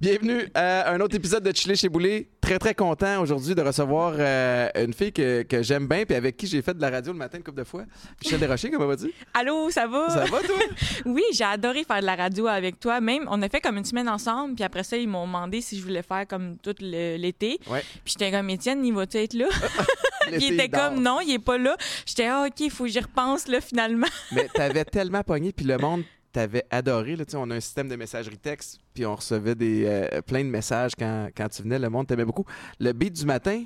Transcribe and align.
Bienvenue 0.00 0.48
à 0.54 0.92
un 0.92 1.00
autre 1.00 1.16
épisode 1.16 1.42
de 1.42 1.54
Chili 1.54 1.76
chez 1.76 1.88
Boulet. 1.88 2.28
Très, 2.48 2.58
très 2.58 2.74
content 2.74 3.20
aujourd'hui 3.20 3.54
de 3.54 3.60
recevoir 3.60 4.14
euh, 4.18 4.70
une 4.74 4.94
fille 4.94 5.12
que, 5.12 5.42
que 5.42 5.62
j'aime 5.62 5.86
bien 5.86 6.06
puis 6.06 6.14
avec 6.14 6.34
qui 6.34 6.46
j'ai 6.46 6.62
fait 6.62 6.72
de 6.72 6.80
la 6.80 6.88
radio 6.88 7.12
le 7.12 7.18
matin 7.18 7.36
une 7.36 7.44
couple 7.44 7.58
de 7.58 7.64
fois. 7.64 7.84
Michel 8.24 8.40
Desrochers, 8.40 8.70
comment 8.70 8.86
vas-tu? 8.86 9.12
Allô, 9.34 9.68
ça 9.70 9.86
va? 9.86 10.08
Ça 10.08 10.24
va, 10.24 10.40
toi? 10.40 10.56
oui, 11.04 11.22
j'ai 11.34 11.44
adoré 11.44 11.84
faire 11.84 12.00
de 12.00 12.06
la 12.06 12.16
radio 12.16 12.46
avec 12.46 12.80
toi. 12.80 13.02
Même, 13.02 13.26
on 13.30 13.42
a 13.42 13.50
fait 13.50 13.60
comme 13.60 13.76
une 13.76 13.84
semaine 13.84 14.08
ensemble, 14.08 14.54
puis 14.54 14.64
après 14.64 14.82
ça, 14.82 14.96
ils 14.96 15.06
m'ont 15.06 15.26
demandé 15.26 15.60
si 15.60 15.78
je 15.78 15.82
voulais 15.82 16.02
faire 16.02 16.26
comme 16.26 16.56
tout 16.56 16.74
l'été. 16.80 17.60
Ouais. 17.68 17.82
Puis 18.02 18.14
j'étais 18.18 18.30
comme, 18.30 18.48
Étienne, 18.48 18.82
il 18.82 18.94
va-tu 18.94 19.18
être 19.18 19.34
là? 19.34 19.48
Puis 20.22 20.32
L'été, 20.32 20.46
il 20.46 20.54
était 20.54 20.68
dort. 20.68 20.88
comme, 20.88 21.02
non, 21.02 21.20
il 21.20 21.34
est 21.34 21.38
pas 21.38 21.58
là. 21.58 21.76
J'étais, 22.06 22.26
ah, 22.28 22.46
OK, 22.46 22.60
il 22.60 22.70
faut 22.70 22.84
que 22.84 22.90
j'y 22.90 23.00
repense, 23.00 23.46
là, 23.46 23.60
finalement. 23.60 24.06
Mais 24.32 24.48
t'avais 24.54 24.84
tellement 24.86 25.22
pogné, 25.22 25.52
puis 25.52 25.66
le 25.66 25.76
monde 25.76 26.02
t'avait 26.32 26.64
adoré. 26.70 27.16
Là, 27.16 27.24
Tu 27.24 27.32
sais, 27.32 27.36
on 27.36 27.50
a 27.50 27.54
un 27.56 27.60
système 27.60 27.88
de 27.88 27.96
messagerie 27.96 28.38
texte, 28.38 28.78
puis 28.94 29.04
on 29.06 29.14
recevait 29.16 29.54
des, 29.54 29.84
euh, 29.86 30.22
plein 30.22 30.44
de 30.44 30.50
messages 30.50 30.92
quand, 30.98 31.28
quand 31.36 31.48
tu 31.48 31.62
venais. 31.62 31.78
Le 31.78 31.88
monde 31.90 32.06
t'aimait 32.06 32.24
beaucoup. 32.24 32.44
Le 32.78 32.92
beat 32.92 33.12
du 33.14 33.24
matin, 33.24 33.64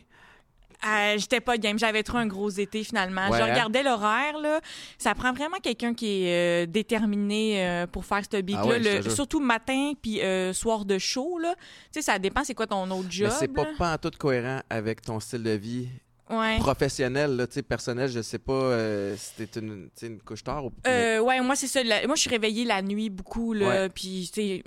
Euh, 0.84 1.16
j'étais 1.16 1.40
pas 1.40 1.58
game. 1.58 1.78
J'avais 1.78 2.02
trop 2.02 2.18
un 2.18 2.26
gros 2.26 2.50
été, 2.50 2.82
finalement. 2.82 3.28
Ouais, 3.28 3.38
je 3.38 3.42
hein? 3.44 3.52
regardais 3.52 3.84
l'horaire, 3.84 4.36
là. 4.40 4.60
Ça 4.98 5.14
prend 5.14 5.32
vraiment 5.32 5.58
quelqu'un 5.58 5.94
qui 5.94 6.24
est 6.24 6.64
euh, 6.64 6.66
déterminé 6.66 7.64
euh, 7.64 7.86
pour 7.86 8.04
faire 8.04 8.22
ce 8.28 8.40
beat-là. 8.40 8.62
Ah 8.64 8.66
ouais, 8.66 8.82
je 8.82 8.98
te 8.98 9.04
Le- 9.04 9.14
surtout 9.14 9.38
matin, 9.38 9.92
puis 10.02 10.20
soir 10.52 10.84
de 10.84 10.98
show, 10.98 11.38
là. 11.38 11.54
Tu 11.92 12.00
sais, 12.00 12.02
ça 12.02 12.18
dépend 12.18 12.42
c'est 12.42 12.54
quoi 12.54 12.66
ton 12.66 12.90
autre 12.90 13.08
job. 13.10 13.28
mais 13.30 13.36
c'est 13.38 13.46
pas, 13.48 13.62
là? 13.62 13.70
pas 13.78 13.92
en 13.94 13.98
tout 13.98 14.10
cohérent 14.18 14.60
avec 14.68 15.02
ton 15.02 15.20
style 15.20 15.44
de 15.44 15.50
vie 15.52 15.88
Ouais. 16.32 16.58
professionnel, 16.58 17.36
là, 17.36 17.46
tu 17.46 17.54
sais, 17.54 17.62
personnel. 17.62 18.08
Je 18.10 18.22
sais 18.22 18.38
pas 18.38 18.52
euh, 18.52 19.14
si 19.16 19.34
t'es 19.46 19.60
une, 19.60 19.88
tu 19.96 20.06
une 20.06 20.20
couche 20.20 20.42
tard 20.42 20.64
ou 20.66 20.72
Euh, 20.86 21.20
ouais, 21.20 21.40
moi, 21.40 21.54
c'est 21.56 21.66
ça. 21.66 21.82
La- 21.82 22.06
Moi, 22.06 22.16
je 22.16 22.22
suis 22.22 22.30
réveillée 22.30 22.64
la 22.64 22.80
nuit 22.82 23.10
beaucoup, 23.10 23.52
là. 23.52 23.88
Puis, 23.88 24.30
tu 24.32 24.62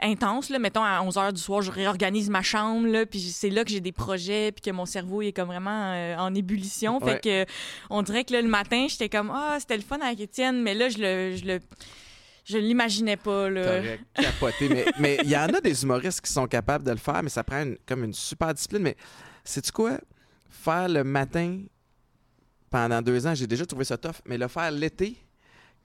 intense, 0.00 0.48
là. 0.48 0.58
Mettons, 0.58 0.82
à 0.82 1.02
11 1.02 1.16
h 1.16 1.32
du 1.32 1.40
soir, 1.40 1.60
je 1.60 1.70
réorganise 1.70 2.30
ma 2.30 2.40
chambre, 2.42 2.86
là. 2.88 3.04
Puis, 3.04 3.20
c'est 3.20 3.50
là 3.50 3.62
que 3.64 3.70
j'ai 3.70 3.80
des 3.80 3.92
projets, 3.92 4.50
puis 4.52 4.62
que 4.62 4.70
mon 4.70 4.86
cerveau 4.86 5.20
il 5.22 5.28
est 5.28 5.32
comme 5.32 5.48
vraiment 5.48 5.92
euh, 5.92 6.16
en 6.16 6.34
ébullition. 6.34 6.98
Ouais. 7.02 7.12
Fait 7.22 7.46
que, 7.46 7.52
on 7.90 8.00
dirait 8.02 8.24
que 8.24 8.32
là, 8.32 8.40
le 8.40 8.48
matin, 8.48 8.86
j'étais 8.88 9.08
comme, 9.10 9.30
ah, 9.34 9.56
c'était 9.60 9.76
le 9.76 9.82
fun 9.82 9.98
avec 10.00 10.20
Étienne, 10.20 10.62
mais 10.62 10.74
là, 10.74 10.88
je 10.88 10.98
le. 10.98 11.36
Je 11.36 11.44
le 11.44 11.60
je 12.44 12.58
l'imaginais 12.58 13.16
pas, 13.16 13.48
là. 13.48 13.82
Capoté. 14.14 14.68
mais 14.68 14.84
mais 14.98 15.18
il 15.22 15.30
y 15.30 15.36
en 15.36 15.46
a 15.46 15.60
des 15.60 15.84
humoristes 15.84 16.20
qui 16.22 16.32
sont 16.32 16.48
capables 16.48 16.84
de 16.84 16.90
le 16.90 16.96
faire, 16.96 17.22
mais 17.22 17.28
ça 17.28 17.44
prend 17.44 17.62
une- 17.62 17.76
comme 17.86 18.02
une 18.02 18.12
super 18.12 18.52
discipline. 18.52 18.82
Mais 18.82 18.96
sais-tu 19.44 19.70
quoi? 19.70 19.98
Faire 20.52 20.88
le 20.88 21.02
matin 21.02 21.62
pendant 22.70 23.02
deux 23.02 23.26
ans, 23.26 23.34
j'ai 23.34 23.46
déjà 23.46 23.66
trouvé 23.66 23.84
ça 23.84 23.98
tough, 23.98 24.20
mais 24.26 24.38
le 24.38 24.46
faire 24.48 24.70
l'été, 24.70 25.16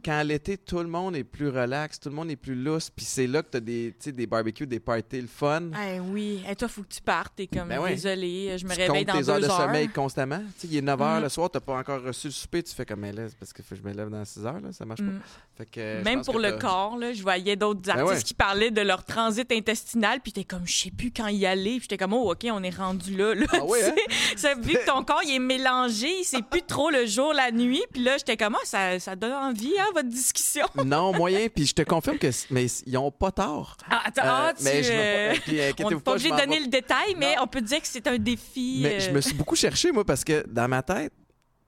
quand 0.04 0.24
l'été, 0.24 0.58
tout 0.58 0.78
le 0.80 0.88
monde 0.88 1.16
est 1.16 1.24
plus 1.24 1.50
relax, 1.50 2.00
tout 2.00 2.10
le 2.10 2.16
monde 2.16 2.30
est 2.32 2.36
plus 2.36 2.56
lousse, 2.56 2.90
puis 2.90 3.06
c'est 3.06 3.28
là 3.28 3.42
que 3.42 3.48
t'as 3.50 3.60
des, 3.60 3.94
des 4.06 4.28
barbecues, 4.28 4.68
des 4.68 4.80
parties, 4.80 5.22
le 5.22 5.28
fun. 5.28 5.64
Eh 5.90 6.00
oui, 6.00 6.42
et 6.50 6.56
toi, 6.56 6.68
faut 6.68 6.84
que 6.84 6.94
tu 6.94 7.02
partes. 7.02 7.34
T'es 7.36 7.48
comme, 7.48 7.68
Ben 7.70 7.80
ouais. 7.80 7.96
désolé, 7.96 8.58
je 8.58 8.66
me 8.66 8.74
tu 8.74 8.82
réveille 8.82 9.06
dans 9.06 9.14
tes 9.14 9.20
deux 9.20 9.30
heures 9.30 9.40
de 9.40 9.46
heures. 9.46 9.58
sommeil 9.58 9.88
constamment? 9.90 10.42
Il 10.64 10.76
est 10.78 10.82
9 10.82 11.00
h 11.00 11.20
Mm. 11.20 11.24
le 11.24 11.30
soir, 11.30 11.50
t'as 11.50 11.60
pas 11.60 11.78
encore 11.78 12.02
reçu 12.04 12.28
le 12.28 12.34
souper, 12.34 12.64
tu 12.64 12.74
fais 12.74 12.86
comme, 12.86 13.00
mais 13.02 13.12
là, 13.12 13.24
parce 13.40 13.52
que 13.54 13.62
je 13.72 13.82
me 13.82 13.94
lève 13.94 14.10
dans 14.10 14.24
6 14.24 14.46
heures, 14.46 14.60
là, 14.62 14.72
ça 14.72 14.86
marche 14.86 15.02
Mm. 15.02 15.20
pas. 15.20 15.26
Fait 15.58 15.66
que, 15.66 15.80
euh, 15.80 16.04
Même 16.04 16.24
pour 16.24 16.40
le 16.40 16.54
corps, 16.54 16.98
là, 16.98 17.14
je 17.14 17.22
voyais 17.22 17.56
d'autres 17.56 17.90
artistes 17.90 18.08
Ben 18.08 18.16
ouais. 18.16 18.22
qui 18.24 18.34
parlaient 18.34 18.72
de 18.72 18.82
leur 18.82 19.04
transit 19.04 19.52
intestinal, 19.52 20.20
puis 20.22 20.32
t'es 20.32 20.44
comme, 20.44 20.66
je 20.68 20.74
sais 20.78 20.92
plus 20.92 21.12
quand 21.12 21.28
y 21.28 21.46
aller, 21.46 21.72
puis 21.78 21.82
j'étais 21.84 21.98
comme, 21.98 22.14
oh, 22.14 22.32
ok, 22.32 22.46
on 22.52 22.62
est 22.64 22.76
rendu 22.76 23.16
là. 23.18 23.34
là 23.34 23.46
Ah 23.52 23.64
ouais, 23.66 23.84
hein? 23.84 23.96
Ça, 24.38 24.54
vu 24.56 24.74
que 24.74 24.86
ton 24.86 25.04
corps 25.04 25.22
il 25.26 25.36
est 25.36 25.40
mélangé, 25.40 26.08
il 26.20 26.24
sait 26.24 26.42
plus 26.42 26.62
trop 26.62 26.90
le 26.92 27.06
jour, 27.06 27.34
la 27.34 27.52
nuit, 27.52 27.82
puis 27.92 28.04
là, 28.04 28.18
j'étais 28.18 28.38
comme, 28.38 28.56
ah, 28.56 28.66
ça, 28.66 29.00
ça 29.00 29.16
donne 29.16 29.34
envie, 29.34 29.74
hein, 29.80 29.86
votre 29.94 30.10
discussion. 30.10 30.66
Non, 30.86 31.14
moyen. 31.14 31.48
Puis 31.50 31.68
je 31.68 31.74
te 31.74 31.82
confirme 31.82 32.18
que 32.18 32.28
mais 32.52 32.66
ils 32.86 32.98
ont 32.98 33.12
pas 33.12 33.32
tort. 33.32 33.78
Ah, 33.90 34.02
attends, 34.06 34.22
Euh, 34.24 34.26
ah, 34.30 34.54
tu, 34.58 34.64
mais 34.64 34.84
je 34.84 34.92
me- 34.92 34.98
euh, 34.98 35.34
puis, 35.44 35.60
on 35.60 35.64
inquiétez-vous 35.70 35.90
n'est 35.92 36.00
pas 36.02 36.12
obligé 36.12 36.32
de 36.32 36.38
donner 36.38 36.60
le 36.60 36.68
détail, 36.68 37.16
mais 37.18 37.36
Non. 37.36 37.44
on 37.44 37.48
peut 37.48 37.62
dire 37.62 37.82
que 37.82 37.88
c'est 37.88 38.08
un 38.08 38.18
défi. 38.18 38.80
Mais 38.84 38.96
euh, 38.96 39.00
je 39.00 39.12
me 39.12 39.22
suis 39.22 39.34
beaucoup 39.34 39.56
cherché, 39.56 39.92
moi, 39.92 40.06
parce 40.06 40.24
que 40.24 40.46
dans 40.48 40.68
ma 40.68 40.82
tête, 40.84 41.14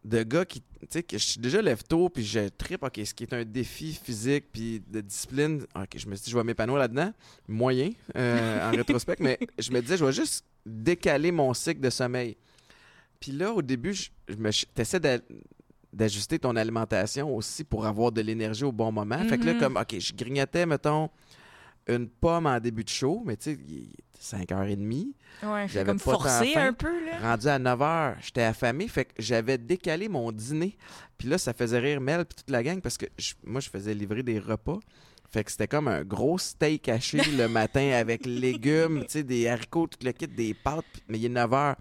de 0.05 0.23
gars 0.23 0.45
qui. 0.45 0.61
Tu 0.61 0.87
sais, 0.91 1.03
que 1.03 1.17
je 1.17 1.23
suis 1.23 1.39
déjà 1.41 1.61
lève 1.61 1.83
tôt, 1.83 2.07
puis 2.07 2.25
je 2.25 2.47
tripe, 2.47 2.83
OK, 2.83 3.01
ce 3.03 3.13
qui 3.13 3.23
est 3.23 3.33
un 3.33 3.43
défi 3.43 3.99
physique, 4.01 4.45
puis 4.53 4.81
de 4.87 5.01
discipline. 5.01 5.65
OK, 5.75 5.89
je 5.97 6.07
me 6.07 6.15
suis 6.15 6.23
dit, 6.25 6.31
je 6.31 6.37
vais 6.37 6.43
m'épanouir 6.45 6.79
là-dedans. 6.79 7.11
Moyen, 7.49 7.91
euh, 8.15 8.69
en 8.69 8.71
rétrospect, 8.77 9.17
mais 9.19 9.37
je 9.59 9.71
me 9.71 9.81
disais, 9.81 9.97
je 9.97 10.05
vais 10.05 10.13
juste 10.13 10.45
décaler 10.65 11.33
mon 11.33 11.53
cycle 11.53 11.81
de 11.81 11.89
sommeil. 11.89 12.37
Puis 13.19 13.33
là, 13.33 13.51
au 13.51 13.61
début, 13.61 13.93
je, 13.93 14.09
je 14.29 14.35
me 14.37 14.49
t'essaies 14.73 15.01
d'ajuster 15.93 16.37
ton 16.39 16.55
alimentation 16.55 17.35
aussi 17.35 17.63
pour 17.63 17.85
avoir 17.85 18.11
de 18.11 18.21
l'énergie 18.21 18.63
au 18.63 18.71
bon 18.71 18.91
moment. 18.91 19.17
Fait 19.27 19.37
que 19.37 19.45
là, 19.45 19.53
Mhm. 19.53 19.59
comme, 19.59 19.77
OK, 19.77 19.97
je 19.99 20.13
grignotais, 20.13 20.65
mettons, 20.65 21.09
une 21.87 22.07
pomme 22.07 22.45
en 22.45 22.59
début 22.59 22.83
de 22.83 22.89
show, 22.89 23.23
mais 23.25 23.35
tu 23.37 23.55
sais, 23.55 23.59
il 23.67 23.89
est 23.89 24.21
5h30. 24.21 25.13
Ouais, 25.43 25.67
j'avais 25.67 25.85
comme 25.85 25.97
pas 25.97 26.03
forcé 26.11 26.53
un 26.55 26.73
peu, 26.73 27.05
là. 27.05 27.17
Rendu 27.31 27.47
à 27.47 27.57
9 27.57 27.79
h, 27.79 28.15
j'étais 28.21 28.43
affamé, 28.43 28.87
fait 28.87 29.05
que 29.05 29.13
j'avais 29.17 29.57
décalé 29.57 30.09
mon 30.09 30.31
dîner. 30.31 30.77
Puis 31.17 31.27
là, 31.27 31.37
ça 31.37 31.53
faisait 31.53 31.79
rire 31.79 31.99
Mel 32.01 32.25
puis 32.25 32.35
toute 32.35 32.49
la 32.51 32.61
gang 32.61 32.79
parce 32.81 32.97
que 32.97 33.05
je- 33.17 33.33
moi, 33.43 33.59
je 33.61 33.69
faisais 33.69 33.93
livrer 33.93 34.21
des 34.23 34.37
repas. 34.39 34.79
Fait 35.31 35.43
que 35.43 35.51
c'était 35.51 35.67
comme 35.67 35.87
un 35.87 36.03
gros 36.03 36.37
steak 36.37 36.89
haché 36.89 37.17
le 37.37 37.47
matin 37.47 37.91
avec 37.93 38.25
légumes, 38.25 39.01
tu 39.01 39.05
sais, 39.09 39.23
des 39.23 39.47
haricots, 39.47 39.87
tout 39.87 39.99
le 40.03 40.11
kit, 40.11 40.27
des 40.27 40.53
pâtes, 40.53 40.85
mais 41.07 41.17
il 41.19 41.25
est 41.25 41.29
9 41.29 41.49
h. 41.49 41.75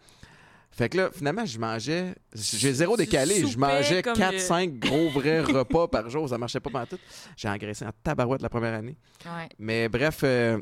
Fait 0.78 0.88
que 0.88 0.96
là, 0.96 1.10
finalement, 1.12 1.44
je 1.44 1.58
mangeais. 1.58 2.14
J'ai 2.32 2.72
zéro 2.72 2.96
décalé. 2.96 3.44
Je 3.44 3.58
mangeais 3.58 4.00
comme 4.00 4.14
4-5 4.16 4.78
gros 4.78 5.10
vrais 5.10 5.40
repas 5.40 5.88
par 5.88 6.08
jour. 6.08 6.28
Ça 6.28 6.38
marchait 6.38 6.60
pas 6.60 6.86
tout. 6.86 6.98
J'ai 7.36 7.48
engraissé 7.48 7.84
en 7.84 7.90
tabarouette 8.04 8.42
la 8.42 8.48
première 8.48 8.74
année. 8.74 8.96
Ouais. 9.24 9.48
Mais 9.58 9.88
bref, 9.88 10.20
euh, 10.22 10.58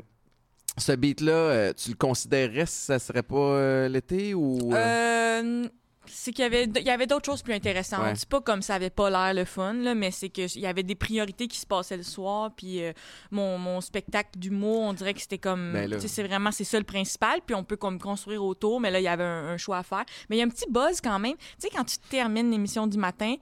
ce 0.75 0.91
beat-là, 0.93 1.31
euh, 1.31 1.73
tu 1.73 1.91
le 1.91 1.95
considérerais 1.95 2.65
si 2.65 2.85
ça 2.85 2.97
serait 2.97 3.21
pas 3.21 3.35
euh, 3.37 3.87
l'été 3.89 4.33
ou. 4.33 4.73
euh, 4.73 5.41
Euh, 5.43 5.67
c'est 6.07 6.31
qu'il 6.31 6.43
y 6.43 6.45
avait, 6.45 6.65
il 6.65 6.83
y 6.83 6.89
avait 6.89 7.07
d'autres 7.07 7.25
choses 7.25 7.41
plus 7.41 7.53
intéressantes. 7.53 8.01
Ouais. 8.01 8.15
C'est 8.15 8.29
pas 8.29 8.41
comme 8.41 8.61
ça 8.61 8.75
avait 8.75 8.89
pas 8.89 9.09
l'air 9.09 9.33
le 9.33 9.45
fun, 9.45 9.73
là, 9.73 9.95
mais 9.95 10.11
c'est 10.11 10.29
qu'il 10.29 10.59
y 10.59 10.65
avait 10.65 10.83
des 10.83 10.95
priorités 10.95 11.47
qui 11.47 11.57
se 11.57 11.65
passaient 11.65 11.97
le 11.97 12.03
soir. 12.03 12.51
Puis 12.55 12.83
euh, 12.83 12.93
mon, 13.31 13.57
mon 13.57 13.81
spectacle 13.81 14.37
d'humour, 14.37 14.81
on 14.81 14.93
dirait 14.93 15.13
que 15.13 15.21
c'était 15.21 15.37
comme. 15.37 15.73
Ben 15.73 15.99
c'est 15.99 16.23
vraiment 16.23 16.51
c'est 16.51 16.63
ça 16.63 16.77
le 16.77 16.85
principal. 16.85 17.39
Puis 17.45 17.55
on 17.55 17.63
peut 17.63 17.77
comme 17.77 17.99
construire 17.99 18.43
autour, 18.43 18.79
mais 18.79 18.91
là, 18.91 18.99
il 18.99 19.03
y 19.03 19.07
avait 19.07 19.23
un, 19.23 19.47
un 19.47 19.57
choix 19.57 19.77
à 19.77 19.83
faire. 19.83 20.05
Mais 20.29 20.37
il 20.37 20.39
y 20.39 20.41
a 20.41 20.45
un 20.45 20.49
petit 20.49 20.69
buzz 20.69 21.01
quand 21.01 21.19
même. 21.19 21.35
Tu 21.35 21.43
sais, 21.59 21.69
quand 21.69 21.85
tu 21.85 21.97
termines 22.09 22.51
l'émission 22.51 22.87
du 22.87 22.97
matin, 22.97 23.35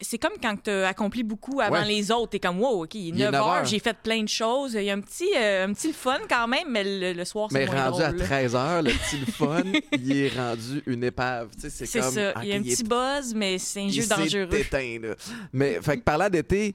c'est 0.00 0.18
comme 0.18 0.32
quand 0.42 0.56
tu 0.62 0.70
as 0.70 0.88
accompli 0.88 1.22
beaucoup 1.22 1.60
avant 1.60 1.74
Ouais. 1.80 1.84
les 1.86 2.10
autres. 2.10 2.30
T'es 2.30 2.38
comme, 2.40 2.60
wow, 2.60 2.84
OK, 2.84 2.94
9 2.94 3.04
est 3.06 3.12
9 3.12 3.34
heures, 3.34 3.46
heures. 3.48 3.64
j'ai 3.64 3.78
fait 3.78 3.96
plein 4.02 4.22
de 4.22 4.28
choses. 4.28 4.74
Il 4.74 4.84
y 4.84 4.90
a 4.90 4.94
un 4.94 5.00
petit, 5.00 5.28
euh, 5.36 5.66
un 5.66 5.72
petit 5.72 5.92
fun 5.92 6.18
quand 6.28 6.46
même, 6.48 6.68
mais 6.70 6.84
le, 6.84 7.12
le 7.12 7.24
soir, 7.24 7.48
c'est 7.50 7.58
Mais 7.58 7.66
moins 7.66 7.90
rendu 7.90 8.02
à 8.02 8.08
drôle, 8.08 8.20
là. 8.20 8.24
13 8.26 8.54
h, 8.54 8.82
le 8.82 8.90
petit 8.90 9.18
le 9.18 9.26
fun, 9.32 9.62
il 9.92 10.16
est 10.16 10.28
rendu 10.36 10.82
une 10.86 11.04
épave. 11.04 11.48
C'est 11.58 11.70
ça. 11.86 12.32
ah, 12.34 12.40
Il 12.42 12.48
y 12.48 12.52
a 12.52 12.56
un 12.56 12.58
il 12.60 12.70
est- 12.72 12.76
petit 12.76 12.84
buzz, 12.84 13.34
mais 13.34 13.58
c'est 13.58 13.80
un 13.80 13.84
il 13.84 13.92
jeu 13.92 14.06
dangereux. 14.06 14.54
éteint, 14.54 14.98
là. 15.02 15.14
Mais, 15.52 15.80
fait 15.82 15.96
que 15.98 16.02
parlant 16.02 16.28
d'été, 16.28 16.74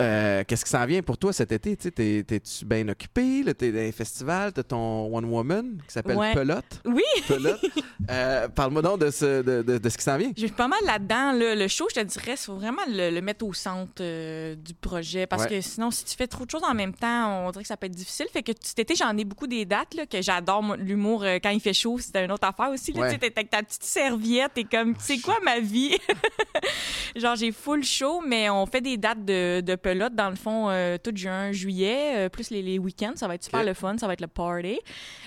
euh, 0.00 0.42
qu'est-ce 0.46 0.64
qui 0.64 0.70
s'en 0.70 0.86
vient 0.86 1.02
pour 1.02 1.18
toi 1.18 1.32
cet 1.32 1.52
été? 1.52 1.76
Tu 1.76 1.84
sais, 1.84 1.90
t'es- 1.90 2.24
T'es-tu 2.26 2.64
bien 2.64 2.88
occupé? 2.88 3.42
T'es 3.58 3.70
dans 3.72 3.78
un 3.80 3.92
festival, 3.92 4.52
t'as 4.52 4.62
ton 4.62 5.14
One 5.14 5.24
Woman 5.26 5.78
qui 5.86 5.92
s'appelle 5.92 6.16
Ouais. 6.16 6.32
Pelote. 6.34 6.80
Oui, 6.84 7.02
Pelote. 7.28 7.60
Euh, 8.10 8.48
Parle-moi 8.48 8.82
donc 8.82 8.98
de 8.98 9.10
ce, 9.12 9.42
de, 9.42 9.62
de- 9.62 9.78
de 9.78 9.88
ce 9.88 9.96
qui 9.96 10.02
s'en 10.02 10.16
vient. 10.16 10.32
suis 10.36 10.48
pas 10.48 10.66
mal 10.66 10.80
là-dedans. 10.84 11.30
là. 11.32 11.54
Le 11.54 11.68
show, 11.68 11.86
je 11.88 12.00
te 12.00 12.04
dirais, 12.04 12.32
il 12.32 12.36
faut 12.36 12.56
vraiment 12.56 12.82
le, 12.88 13.10
le 13.10 13.20
mettre 13.20 13.46
au 13.46 13.52
centre 13.52 13.92
euh, 14.00 14.56
du 14.56 14.74
projet. 14.74 15.26
Parce 15.28 15.44
Ouais. 15.44 15.50
que 15.50 15.60
sinon, 15.60 15.92
si 15.92 16.04
tu 16.04 16.16
fais 16.16 16.26
trop 16.26 16.44
de 16.44 16.50
choses 16.50 16.64
en 16.64 16.74
même 16.74 16.94
temps, 16.94 17.46
on 17.46 17.50
dirait 17.52 17.62
que 17.62 17.68
ça 17.68 17.76
peut 17.76 17.86
être 17.86 17.94
difficile. 17.94 18.26
Fait 18.32 18.42
que 18.42 18.50
cet 18.60 18.80
été, 18.80 18.96
j'en 18.96 19.16
ai 19.16 19.24
beaucoup 19.24 19.46
des 19.46 19.64
dates 19.64 19.94
là, 19.94 20.04
que 20.06 20.20
j'adore. 20.20 20.74
L'humour, 20.78 21.24
quand 21.44 21.50
il 21.50 21.60
fait 21.60 21.72
chaud, 21.72 21.96
c'est 22.00 22.24
une 22.24 22.32
autre 22.32 22.48
affaire 22.48 22.70
aussi. 22.70 22.90
Ouais. 22.92 23.06
Tu 23.06 23.12
sais, 23.14 23.18
t'es 23.20 23.32
avec 23.36 23.50
ta 23.50 23.62
petite 23.62 23.84
serviette 23.84 24.52
et 24.56 24.64
comme, 24.64 24.94
c'est 24.98 25.18
quoi 25.20 25.36
ma 25.44 25.60
vie? 25.60 25.96
Genre, 27.16 27.36
j'ai 27.36 27.52
full 27.52 27.84
show, 27.84 28.20
mais 28.26 28.48
on 28.50 28.66
fait 28.66 28.80
des 28.80 28.96
dates 28.96 29.24
de, 29.24 29.60
de 29.60 29.74
pelote, 29.82 30.14
dans 30.14 30.30
le 30.30 30.36
fond, 30.36 30.68
euh, 30.70 30.96
tout 31.02 31.12
juin, 31.14 31.52
juillet, 31.52 32.12
euh, 32.16 32.28
plus 32.28 32.50
les, 32.50 32.62
les 32.62 32.78
week-ends. 32.78 33.12
Ça 33.16 33.28
va 33.28 33.34
être 33.34 33.44
super 33.44 33.64
le 33.64 33.74
fun, 33.74 33.96
ça 33.98 34.06
va 34.06 34.12
être 34.14 34.20
le 34.20 34.26
party. 34.28 34.78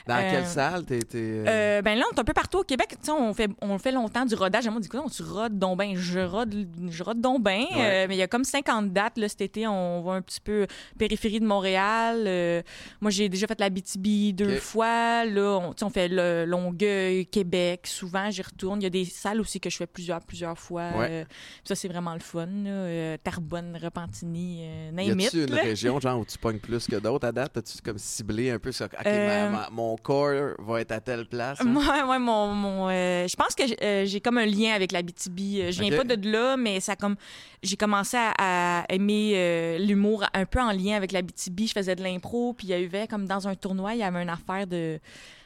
Dans 0.07 0.15
Euh, 0.15 0.31
quelle 0.31 0.45
salle? 0.45 0.85
T'es. 0.85 0.99
t'es, 0.99 1.81
ben 1.81 1.97
là, 1.97 2.05
on 2.11 2.15
est 2.15 2.19
un 2.19 2.23
peu 2.23 2.33
partout 2.33 2.59
au 2.59 2.63
Québec. 2.63 2.87
Tu 2.91 2.97
sais, 3.05 3.11
on 3.11 3.33
fait, 3.33 3.49
on 3.61 3.77
fait 3.77 3.91
longtemps 3.91 4.25
du 4.25 4.35
rodage. 4.35 4.65
Moi, 4.65 4.75
on 4.77 4.79
dit 4.79 4.87
quoi? 4.89 5.03
Tu 5.13 5.23
rodes 5.23 5.57
donc 5.59 5.77
ben. 5.77 5.95
Je 5.95 6.19
rode, 6.19 6.67
je 6.89 7.03
rode 7.03 7.21
donc 7.21 7.43
ben. 7.43 7.65
Ouais. 7.75 8.07
Mais 8.07 8.15
il 8.15 8.19
y 8.19 8.21
a 8.23 8.27
comme 8.27 8.43
50 8.43 8.93
dates 8.93 9.17
là, 9.17 9.27
cet 9.29 9.41
été. 9.41 9.67
On 9.67 10.01
va 10.01 10.13
un 10.13 10.21
petit 10.21 10.41
peu 10.41 10.67
périphérie 10.97 11.39
de 11.39 11.45
Montréal. 11.45 12.63
Moi, 13.01 13.11
j'ai 13.11 13.29
déjà 13.29 13.47
fait 13.47 13.59
la 13.59 13.69
BTB 13.69 14.33
deux 14.33 14.57
fois. 14.57 15.25
Là, 15.25 15.59
on, 15.61 15.69
tu 15.73 15.79
sais, 15.79 15.85
on 15.85 15.89
fait 15.89 16.07
le 16.07 16.45
Longueuil, 16.45 17.25
Québec. 17.25 17.87
Souvent, 17.87 18.29
j'y 18.29 18.41
retourne. 18.41 18.79
Il 18.81 18.83
y 18.83 18.87
a 18.87 18.91
des 18.91 19.05
salles 19.05 19.41
aussi 19.41 19.59
que 19.59 19.69
je 19.69 19.77
fais 19.77 19.87
plusieurs, 19.87 20.21
plusieurs 20.21 20.57
fois. 20.57 20.91
Ouais. 20.97 21.25
Ça, 21.63 21.75
c'est 21.75 21.87
vraiment 21.87 22.13
le 22.13 22.19
fun. 22.19 22.45
là. 22.63 23.17
Terrebonne, 23.17 23.77
Repentigny. 23.81 24.44
Euh, 24.61 24.91
Y 24.91 25.07
name 25.09 25.19
it, 25.19 25.27
a-tu 25.27 25.43
une 25.43 25.55
là. 25.55 25.61
région 25.61 25.99
genre 25.99 26.19
où 26.19 26.25
tu 26.25 26.37
pognes 26.37 26.59
plus 26.59 26.87
que 26.87 26.95
d'autres 26.97 27.27
à 27.27 27.31
date? 27.31 27.57
As-tu 27.57 27.81
comme 27.83 27.97
ciblé 27.97 28.51
un 28.51 28.59
peu 28.59 28.71
sur 28.71 28.85
OK, 28.85 28.91
Euh, 29.05 29.49
ma- 29.49 29.49
ma- 29.49 29.69
mon 29.71 29.95
corps 29.97 30.53
va 30.59 30.81
être 30.81 30.91
à 30.91 30.99
telle 31.01 31.25
place? 31.25 31.59
hein? 31.61 31.65
Moi, 31.65 31.83
ouais, 32.07 32.19
mon, 32.19 32.47
mon, 32.53 32.89
euh, 32.89 33.27
je 33.27 33.35
pense 33.35 33.55
que 33.55 33.67
j'ai 33.67 33.77
euh, 33.83 34.05
j'ai 34.05 34.21
comme 34.21 34.37
un 34.37 34.45
lien 34.45 34.73
avec 34.73 34.91
la 34.91 35.01
BTB. 35.01 35.71
Je 35.71 35.81
viens 35.81 35.95
pas 35.97 36.03
de 36.03 36.29
là, 36.31 36.55
mais 36.57 36.79
ça 36.79 36.95
comme 36.95 37.15
j'ai 37.63 37.75
commencé 37.77 38.17
à, 38.17 38.81
à 38.81 38.85
aimer 38.93 39.77
l'humour 39.79 40.23
un 40.33 40.45
peu 40.45 40.59
en 40.61 40.71
lien 40.71 40.95
avec 40.95 41.11
la 41.11 41.21
BTB. 41.21 41.67
Je 41.67 41.73
faisais 41.73 41.95
de 41.95 42.03
l'impro, 42.03 42.53
puis 42.53 42.67
il 42.67 42.69
y 42.71 42.73
avait 42.73 43.07
comme 43.07 43.25
dans 43.25 43.47
un 43.47 43.55
tournoi, 43.55 43.93
il 43.93 43.99
y 43.99 44.03
avait 44.03 44.21
une 44.21 44.29
affaire 44.29 44.67
de 44.67 44.99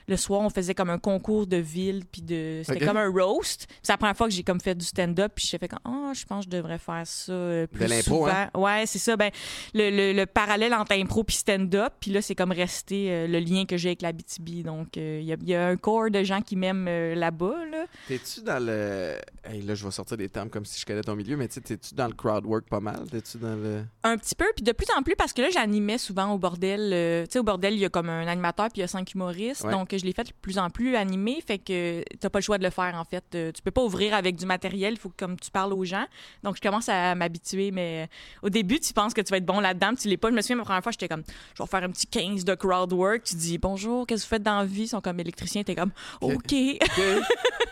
le 0.09 0.17
soir, 0.17 0.41
on 0.41 0.49
faisait 0.49 0.73
comme 0.73 0.89
un 0.89 0.97
concours 0.97 1.45
de 1.47 1.57
ville, 1.57 2.03
puis 2.11 2.21
de 2.21 2.61
c'était 2.65 2.85
comme 2.85 2.97
un 2.97 3.09
roast. 3.09 3.67
C'est 3.83 3.93
la 3.93 3.97
première 3.97 4.17
fois 4.17 4.27
que 4.27 4.33
j'ai 4.33 4.43
comme 4.43 4.59
fait 4.59 4.75
du 4.75 4.83
stand-up, 4.85 5.31
puis 5.35 5.47
j'ai 5.49 5.57
fait 5.57 5.67
comme 5.67 5.79
ah, 5.85 6.11
je 6.13 6.25
pense 6.25 6.45
que 6.45 6.51
je 6.51 6.57
devrais 6.57 6.79
faire 6.79 7.03
ça 7.05 7.31
euh, 7.31 7.67
plus 7.67 7.85
l'impro, 7.87 8.25
souvent. 8.25 8.27
hein? 8.31 8.49
Ouais, 8.55 8.85
c'est 8.87 8.99
ça. 8.99 9.15
Ben 9.15 9.29
le, 9.73 9.89
le- 9.91 10.13
le 10.13 10.25
parallèle 10.25 10.73
entre 10.73 10.93
impro 10.93 11.23
puis 11.23 11.35
stand-up, 11.35 11.93
puis 11.99 12.11
là 12.11 12.21
c'est 12.21 12.35
comme 12.35 12.51
resté 12.51 13.11
euh, 13.11 13.27
le 13.27 13.39
lien 13.39 13.65
que 13.65 13.77
j'ai 13.77 13.89
avec 13.89 14.01
la 14.01 14.11
BTB. 14.11 14.63
Donc 14.65 14.97
euh, 14.97 15.19
il 15.21 15.27
y, 15.27 15.33
a- 15.33 15.37
il 15.39 15.47
y 15.49 15.55
a 15.55 15.67
un 15.67 15.77
corps 15.77 16.09
de 16.09 16.23
gens 16.23 16.41
qui 16.41 16.55
m'aiment 16.55 16.87
euh, 16.89 17.13
là-bas 17.15 17.65
là. 17.71 17.85
T'es-tu 18.07 18.41
dans 18.41 18.63
le. 18.65 19.15
Hey, 19.43 19.61
là, 19.61 19.75
je 19.75 19.85
vais 19.85 19.91
sortir 19.91 20.17
des 20.17 20.29
termes 20.29 20.49
comme 20.49 20.65
si 20.65 20.79
je 20.79 20.85
connais 20.85 21.01
ton 21.01 21.15
milieu, 21.15 21.37
mais 21.37 21.47
t'es-tu 21.47 21.93
dans 21.95 22.07
le 22.07 22.13
crowd 22.13 22.45
work 22.45 22.65
pas 22.67 22.79
mal? 22.79 23.03
T'es-tu 23.11 23.37
dans 23.37 23.55
le. 23.55 23.83
Un 24.03 24.17
petit 24.17 24.35
peu, 24.35 24.45
puis 24.55 24.63
de 24.63 24.71
plus 24.71 24.87
en 24.97 25.03
plus 25.03 25.15
parce 25.15 25.33
que 25.33 25.41
là 25.41 25.49
j'animais 25.51 25.97
souvent 25.99 26.31
au 26.33 26.37
bordel. 26.39 27.25
tu 27.27 27.33
sais 27.33 27.39
au 27.39 27.43
bordel 27.43 27.73
il 27.73 27.79
y 27.79 27.85
a 27.85 27.89
comme 27.89 28.09
un 28.09 28.25
animateur 28.27 28.67
puis 28.69 28.77
il 28.77 28.81
y 28.81 28.83
a 28.83 28.87
cinq 28.87 29.13
humoristes, 29.13 29.63
Ouais. 29.63 29.71
donc 29.71 29.93
je 29.99 30.05
l'ai 30.05 30.13
fait 30.13 30.23
de 30.23 30.31
plus 30.41 30.57
en 30.57 30.69
plus 30.69 30.95
animé, 30.95 31.41
fait 31.45 31.59
que 31.59 32.03
t'as 32.19 32.29
pas 32.29 32.39
le 32.39 32.43
choix 32.43 32.57
de 32.57 32.63
le 32.63 32.69
faire 32.69 32.95
en 32.95 33.05
fait. 33.05 33.23
Euh, 33.35 33.51
tu 33.51 33.61
peux 33.61 33.71
pas 33.71 33.83
ouvrir 33.83 34.13
avec 34.13 34.35
du 34.35 34.45
matériel, 34.45 34.93
il 34.93 34.99
faut 34.99 35.09
que 35.09 35.17
comme 35.17 35.39
tu 35.39 35.51
parles 35.51 35.73
aux 35.73 35.85
gens. 35.85 36.05
Donc 36.43 36.55
je 36.55 36.61
commence 36.61 36.89
à 36.89 37.15
m'habituer, 37.15 37.71
mais 37.71 38.03
euh, 38.03 38.47
au 38.47 38.49
début 38.49 38.79
tu 38.79 38.93
penses 38.93 39.13
que 39.13 39.21
tu 39.21 39.31
vas 39.31 39.37
être 39.37 39.45
bon 39.45 39.59
là-dedans, 39.59 39.93
tu 39.95 40.07
l'es 40.07 40.17
pas. 40.17 40.29
Je 40.29 40.35
me 40.35 40.41
souviens 40.41 40.57
la 40.57 40.63
première 40.63 40.83
fois 40.83 40.91
j'étais 40.91 41.07
comme 41.07 41.23
je 41.55 41.63
vais 41.63 41.67
faire 41.67 41.83
un 41.83 41.89
petit 41.91 42.07
15 42.07 42.45
de 42.45 42.55
crowd 42.55 42.93
work. 42.93 43.23
Tu 43.23 43.35
dis 43.35 43.57
bonjour, 43.57 44.07
qu'est-ce 44.07 44.23
que 44.23 44.27
vous 44.27 44.35
faites 44.35 44.43
dans 44.43 44.59
la 44.59 44.65
vie? 44.65 44.83
Ils 44.83 44.87
sont 44.87 45.01
comme 45.01 45.19
électriciens, 45.19 45.63
t'es 45.63 45.75
comme 45.75 45.91
ok. 46.21 46.53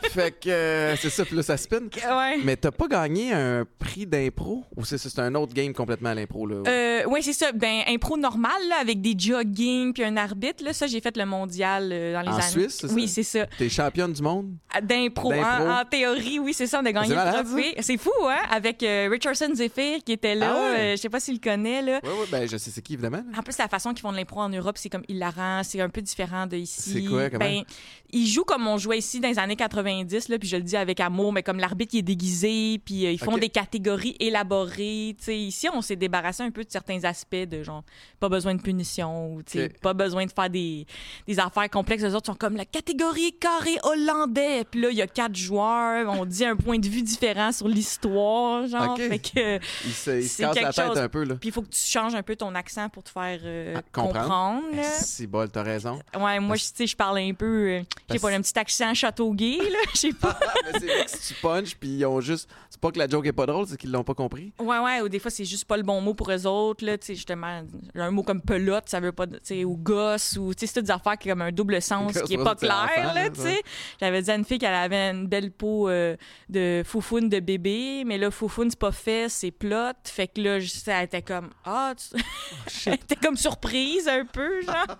Fait 0.09 0.31
que 0.31 0.49
euh, 0.49 0.95
c'est 0.95 1.09
ça, 1.09 1.23
là, 1.31 1.43
ça 1.43 1.57
spin. 1.57 1.81
ouais. 1.81 2.37
Mais 2.43 2.55
t'as 2.55 2.71
pas 2.71 2.87
gagné 2.87 3.33
un 3.33 3.65
prix 3.77 4.05
d'impro? 4.05 4.63
Ou 4.75 4.85
c'est 4.85 4.97
c'est 4.97 5.19
un 5.19 5.35
autre 5.35 5.53
game 5.53 5.73
complètement 5.73 6.09
à 6.09 6.15
l'impro, 6.15 6.45
là? 6.47 6.63
Euh, 6.67 7.03
oui, 7.07 7.21
c'est 7.21 7.33
ça. 7.33 7.51
Ben, 7.51 7.81
impro 7.87 8.17
normal, 8.17 8.57
là, 8.69 8.77
avec 8.81 9.01
des 9.01 9.15
jogging 9.17 9.93
puis 9.93 10.03
un 10.03 10.17
arbitre. 10.17 10.63
Là, 10.63 10.73
ça, 10.73 10.87
j'ai 10.87 11.01
fait 11.01 11.15
le 11.17 11.25
mondial 11.25 11.91
euh, 11.91 12.16
dans 12.23 12.29
les 12.31 12.35
En 12.35 12.39
années. 12.39 12.51
Suisse, 12.51 12.77
c'est 12.81 12.87
ça? 12.87 12.93
Oui, 12.93 13.07
c'est 13.07 13.23
ça. 13.23 13.45
T'es 13.57 13.69
championne 13.69 14.13
du 14.13 14.21
monde? 14.21 14.53
D'impro. 14.81 15.31
D'impro? 15.31 15.43
En, 15.67 15.81
en 15.81 15.85
théorie, 15.85 16.39
oui, 16.39 16.53
c'est 16.53 16.67
ça. 16.67 16.79
On 16.81 16.85
a 16.85 16.91
gagné 16.91 17.09
le 17.15 17.43
trophée. 17.43 17.75
C'est 17.81 17.97
fou, 17.97 18.11
hein? 18.23 18.37
Avec 18.49 18.81
euh, 18.83 19.07
Richardson 19.11 19.49
Zephyr 19.53 19.99
qui 20.03 20.13
était 20.13 20.35
là. 20.35 20.53
Ah 20.55 20.59
ouais? 20.71 20.79
Euh, 20.79 20.91
je 20.91 20.95
sais 21.01 21.09
pas 21.09 21.19
s'il 21.19 21.35
le 21.35 21.39
connaît, 21.39 21.81
là. 21.81 21.99
Oui, 22.03 22.09
oui, 22.21 22.27
ben 22.31 22.47
je 22.47 22.57
sais 22.57 22.71
c'est 22.71 22.81
qui, 22.81 22.93
évidemment. 22.93 23.17
là. 23.17 23.39
En 23.39 23.41
plus, 23.43 23.57
la 23.57 23.67
façon 23.67 23.91
qu'ils 23.91 24.01
font 24.01 24.11
de 24.11 24.17
l'impro 24.17 24.39
en 24.41 24.49
Europe, 24.49 24.77
c'est 24.77 24.89
comme 24.89 25.03
hilarant. 25.07 25.61
C'est 25.63 25.81
un 25.81 25.89
peu 25.89 26.01
différent 26.01 26.47
de 26.47 26.57
ici. 26.57 26.91
C'est 26.93 27.03
quoi, 27.03 27.29
comment? 27.29 27.39
Ben, 27.45 27.63
ils 28.11 28.27
jouent 28.27 28.45
comme 28.45 28.65
on 28.67 28.77
jouait 28.77 28.99
ici 28.99 29.19
dans 29.19 29.27
les 29.27 29.37
années 29.39 29.57
90, 29.57 30.29
là, 30.29 30.39
puis 30.39 30.47
je 30.47 30.55
le 30.55 30.63
dis 30.63 30.77
avec 30.77 30.99
amour, 31.01 31.33
mais 31.33 31.43
comme 31.43 31.59
l'arbitre 31.59 31.93
il 31.95 31.99
est 31.99 32.03
déguisé, 32.03 32.79
puis 32.85 33.05
euh, 33.05 33.11
ils 33.11 33.19
font 33.19 33.37
des 33.37 33.49
catégories 33.49 34.15
élaborées. 34.19 35.15
Tu 35.19 35.25
sais, 35.25 35.37
ici, 35.37 35.67
on 35.73 35.81
s'est 35.81 35.95
débarrassé 35.97 36.41
un 36.43 36.51
peu 36.51 36.63
de 36.63 36.71
certains 36.71 37.03
aspects 37.03 37.35
de 37.35 37.63
genre, 37.63 37.83
pas 38.19 38.29
besoin 38.29 38.55
de 38.55 38.61
punition, 38.61 39.33
ou 39.33 39.43
tu 39.43 39.57
sais, 39.59 39.65
Ok. 39.65 39.79
pas 39.81 39.93
besoin 39.93 40.25
de 40.25 40.31
faire 40.31 40.49
des, 40.49 40.85
des 41.27 41.39
affaires 41.39 41.69
complexes. 41.69 42.03
Les 42.07 42.15
autres 42.15 42.27
sont 42.27 42.35
comme 42.35 42.55
la 42.55 42.65
catégorie 42.65 43.33
carré 43.39 43.75
hollandais, 43.83 44.63
puis 44.69 44.79
là, 44.81 44.89
il 44.91 44.95
y 44.97 45.01
a 45.01 45.07
quatre 45.07 45.35
joueurs, 45.35 46.07
on 46.09 46.25
dit 46.25 46.45
un 46.45 46.55
point 46.55 46.79
de 46.79 46.87
vue 46.87 47.01
différent 47.01 47.51
sur 47.51 47.67
l'histoire, 47.67 48.65
genre. 48.67 48.91
Ok. 48.93 48.97
Fait 49.09 49.19
que. 49.19 49.59
Il 49.85 49.91
se, 49.93 50.11
il 50.11 50.23
se 50.23 50.29
C'est 50.29 50.43
casse 50.43 50.55
la 50.55 50.71
tête 50.73 50.85
chose. 50.87 50.97
un 50.97 51.09
peu, 51.09 51.23
là. 51.25 51.35
Puis 51.35 51.49
il 51.49 51.51
faut 51.51 51.61
que 51.61 51.69
tu 51.69 51.79
changes 51.85 52.15
un 52.15 52.23
peu 52.23 52.35
ton 52.35 52.55
accent 52.55 52.87
pour 52.89 53.03
te 53.03 53.09
faire 53.09 53.39
euh, 53.43 53.75
Ah, 53.77 53.81
comprendre. 53.91 54.19
comprendre. 54.21 54.63
là. 54.75 54.83
Si, 54.83 55.27
bol, 55.27 55.49
t'as 55.49 55.63
raison. 55.63 55.99
Ouais, 56.17 56.39
moi, 56.39 56.55
je- 56.55 56.63
tu 56.63 56.71
sais, 56.75 56.87
je 56.87 56.95
parle 56.95 57.17
un 57.19 57.33
peu, 57.33 57.45
euh, 57.45 57.81
j'ai 58.09 58.19
pas 58.19 58.31
un 58.31 58.41
petit 58.41 58.57
accent 58.57 58.93
châteauguay, 58.93 59.57
là, 59.57 59.79
je 59.93 59.97
sais 59.99 60.13
pas. 60.13 60.37
mais 60.65 60.79
c'est 60.79 60.85
vrai 60.85 61.05
que 61.05 61.11
si 61.11 61.33
tu 61.33 61.41
punches, 61.41 61.75
puis 61.75 61.89
ils 61.89 62.05
ont 62.05 62.21
juste. 62.21 62.49
C'est 62.69 62.79
pas 62.79 62.91
que 62.91 62.99
la 62.99 63.07
joke 63.07 63.25
est 63.25 63.33
pas 63.33 63.45
drôle, 63.45 63.67
c'est 63.67 63.77
qu'ils 63.77 63.91
l'ont 63.91 64.03
pas 64.03 64.13
compris. 64.13 64.53
Ouais, 64.59 64.79
ouais, 64.79 65.01
ou 65.01 65.09
des 65.09 65.19
fois, 65.19 65.31
c'est 65.31 65.45
juste 65.45 65.65
pas 65.65 65.77
le 65.77 65.83
bon 65.83 65.99
mot 66.01 66.13
pour 66.13 66.31
eux 66.31 66.45
autres, 66.47 66.85
là, 66.85 66.97
tu 66.97 67.07
sais, 67.07 67.15
justement, 67.15 67.63
un 67.95 68.11
mot 68.11 68.23
comme 68.23 68.41
pelote, 68.41 68.83
ça 68.87 68.99
veut 68.99 69.11
pas, 69.11 69.27
tu 69.27 69.33
sais, 69.43 69.63
ou 69.65 69.75
gosse, 69.75 70.37
ou, 70.39 70.53
tu 70.53 70.61
sais, 70.61 70.67
c'est 70.67 70.73
toutes 70.79 70.85
des 70.85 70.91
affaires 70.91 71.17
qui 71.17 71.29
ont 71.29 71.33
comme 71.33 71.41
un 71.41 71.51
double 71.51 71.81
sens, 71.81 72.13
Gosse, 72.13 72.23
qui 72.23 72.35
est 72.35 72.43
pas 72.43 72.55
clair, 72.55 73.13
là, 73.13 73.29
tu 73.29 73.41
sais. 73.41 73.61
J'avais 73.99 74.21
dit 74.21 74.31
à 74.31 74.35
une 74.35 74.45
fille 74.45 74.59
qu'elle 74.59 74.73
avait 74.73 75.09
une 75.11 75.27
belle 75.27 75.51
peau 75.51 75.89
euh, 75.89 76.15
de 76.49 76.83
foufoune 76.85 77.29
de 77.29 77.39
bébé, 77.39 78.03
mais 78.05 78.17
là, 78.17 78.31
foufoune, 78.31 78.69
c'est 78.69 78.79
pas 78.79 78.91
fait, 78.91 79.27
c'est 79.29 79.51
plot, 79.51 79.93
fait 80.05 80.27
que 80.27 80.41
là, 80.41 80.57
elle 80.87 81.03
était 81.03 81.21
comme, 81.21 81.49
ah, 81.65 81.93
tu- 81.97 82.21
elle 82.87 82.93
était 82.93 83.15
comme 83.15 83.35
surprise 83.37 84.07
un 84.07 84.25
peu, 84.25 84.61
genre. 84.61 84.97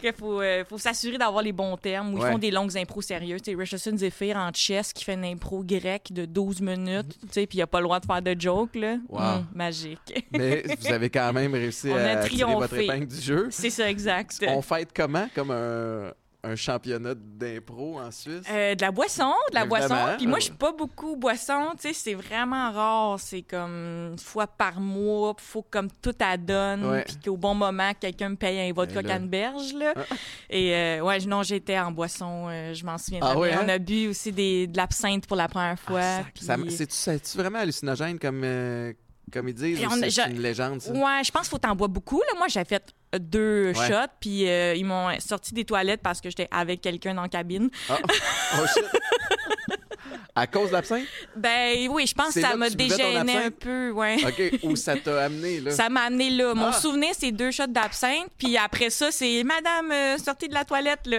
qu'il 0.00 0.12
faut, 0.12 0.40
euh, 0.40 0.64
faut 0.64 0.78
s'assurer 0.78 1.18
d'avoir 1.18 1.42
les 1.42 1.52
bons 1.52 1.76
termes, 1.76 2.14
ou 2.14 2.18
ils 2.18 2.22
Ouais. 2.22 2.32
font 2.32 2.38
des 2.38 2.45
longues 2.50 2.76
impros 2.76 3.02
sérieuses, 3.02 3.42
Richardson 3.46 3.96
Zephyr 3.96 4.36
en 4.36 4.50
chess 4.52 4.92
qui 4.92 5.04
fait 5.04 5.14
une 5.14 5.24
impro 5.24 5.62
grecque 5.62 6.12
de 6.12 6.24
12 6.24 6.60
minutes, 6.60 7.18
tu 7.20 7.28
sais, 7.30 7.46
puis 7.46 7.58
il 7.58 7.62
a 7.62 7.66
pas 7.66 7.80
le 7.80 7.84
droit 7.84 8.00
de 8.00 8.06
faire 8.06 8.22
de 8.22 8.36
joke, 8.38 8.74
là. 8.74 8.96
Wow. 9.08 9.20
Hum, 9.20 9.46
magique. 9.54 10.26
Mais 10.32 10.62
vous 10.80 10.92
avez 10.92 11.10
quand 11.10 11.32
même 11.32 11.54
réussi 11.54 11.88
On 11.90 11.96
à 11.96 12.16
tirer 12.16 12.54
votre 12.54 12.74
épingle 12.74 13.06
du 13.06 13.20
jeu. 13.20 13.48
C'est 13.50 13.70
ça, 13.70 13.88
exact. 13.90 14.44
On 14.48 14.62
fête 14.62 14.90
comment? 14.94 15.28
Comme 15.34 15.50
un, 15.50 16.12
un 16.44 16.54
championnat 16.54 17.14
d'impro 17.16 17.98
en 17.98 18.10
Suisse? 18.10 18.42
Euh, 18.50 18.74
de 18.74 18.80
la 18.82 18.90
boisson, 18.92 19.32
de 19.50 19.54
la 19.54 19.62
Évidemment. 19.62 19.88
boisson. 19.88 20.16
Puis 20.16 20.26
moi, 20.26 20.38
je 20.38 20.44
suis 20.44 20.54
pas 20.54 20.72
beaucoup 20.72 21.16
boisson, 21.16 21.70
tu 21.80 21.88
sais, 21.88 21.92
c'est 21.92 22.14
vraiment 22.14 22.70
rare. 22.70 23.18
C'est 23.18 23.42
comme 23.42 24.10
une 24.12 24.18
fois 24.18 24.46
par 24.46 24.78
mois, 24.80 25.34
faut 25.38 25.62
que 25.62 25.70
comme 25.70 25.88
tout 26.02 26.14
à 26.20 26.36
donne, 26.36 26.84
Ouais. 26.86 27.02
puis 27.04 27.16
qu'au 27.24 27.36
bon 27.36 27.54
moment, 27.54 27.92
quelqu'un 27.98 28.28
me 28.28 28.36
paye 28.36 28.70
un 28.70 28.72
vodka 28.72 29.02
Ben 29.02 29.08
là. 29.08 29.14
canneberge, 29.14 29.72
là. 29.74 29.94
Et 30.50 30.74
euh, 30.74 31.00
ouais, 31.00 31.18
non, 31.26 31.42
j'étais 31.42 31.78
en 31.78 31.90
boisson, 31.90 32.46
euh, 32.48 32.74
je 32.74 32.84
m'en 32.84 32.96
souviens. 32.98 33.20
Ah 33.22 33.36
ouais, 33.36 33.52
hein? 33.52 33.62
On 33.64 33.68
a 33.68 33.78
bu 33.78 34.08
aussi 34.08 34.30
des, 34.30 34.66
de 34.66 34.76
l'absinthe 34.76 35.26
pour 35.26 35.36
la 35.36 35.48
première 35.48 35.78
fois. 35.78 36.00
Ah, 36.02 36.22
Ça- 36.40 36.56
C'est-tu 36.68 36.94
c'est-tu 36.94 37.36
vraiment 37.38 37.58
hallucinogène 37.58 38.18
comme, 38.18 38.42
euh, 38.44 38.92
comme 39.32 39.48
ils 39.48 39.54
disent? 39.54 39.78
C'est 40.00 40.10
je- 40.10 40.30
une 40.30 40.40
légende, 40.40 40.80
ça? 40.80 40.92
Ouais, 40.92 41.24
je 41.24 41.32
pense 41.32 41.42
qu'il 41.42 41.50
faut 41.50 41.58
t'en 41.58 41.74
boire 41.74 41.88
beaucoup. 41.88 42.20
Là. 42.20 42.38
Moi, 42.38 42.46
j'ai 42.48 42.64
fait 42.64 42.82
euh, 42.84 42.88
deux 43.18 43.72
Ouais. 43.76 43.88
shots, 43.88 44.12
puis 44.20 44.48
euh, 44.48 44.74
ils 44.74 44.84
m'ont 44.84 45.08
sorti 45.20 45.54
des 45.54 45.64
toilettes 45.64 46.00
parce 46.02 46.20
que 46.20 46.28
j'étais 46.30 46.48
avec 46.50 46.80
quelqu'un 46.80 47.14
la 47.14 47.28
cabine. 47.28 47.70
Ah. 47.88 47.98
Oh 48.60 48.66
shit! 48.72 48.84
à 50.34 50.46
cause 50.46 50.68
de 50.68 50.72
l'absinthe? 50.74 51.06
Ben 51.34 51.88
oui, 51.90 52.06
je 52.06 52.14
pense 52.14 52.26
que 52.28 52.32
C'est 52.34 52.40
ça 52.42 52.56
m'a 52.56 52.68
dégêné 52.70 53.36
un 53.36 53.50
peu, 53.50 53.90
ouais. 53.90 54.16
OK, 54.24 54.60
où 54.64 54.76
ça 54.76 54.94
t'a 54.96 55.24
amené, 55.24 55.60
là? 55.60 55.70
Ça 55.70 55.88
m'a 55.88 56.02
amené 56.02 56.30
là. 56.30 56.54
Mon 56.54 56.66
Ah. 56.66 56.72
souvenir, 56.72 57.10
c'est 57.18 57.32
deux 57.32 57.50
shots 57.50 57.66
d'absinthe. 57.68 58.28
Puis 58.38 58.56
après 58.56 58.90
ça, 58.90 59.10
c'est 59.10 59.42
Madame, 59.44 59.90
euh, 59.90 60.18
sortez 60.18 60.48
de 60.48 60.54
la 60.54 60.64
toilette, 60.64 61.06
là. 61.06 61.18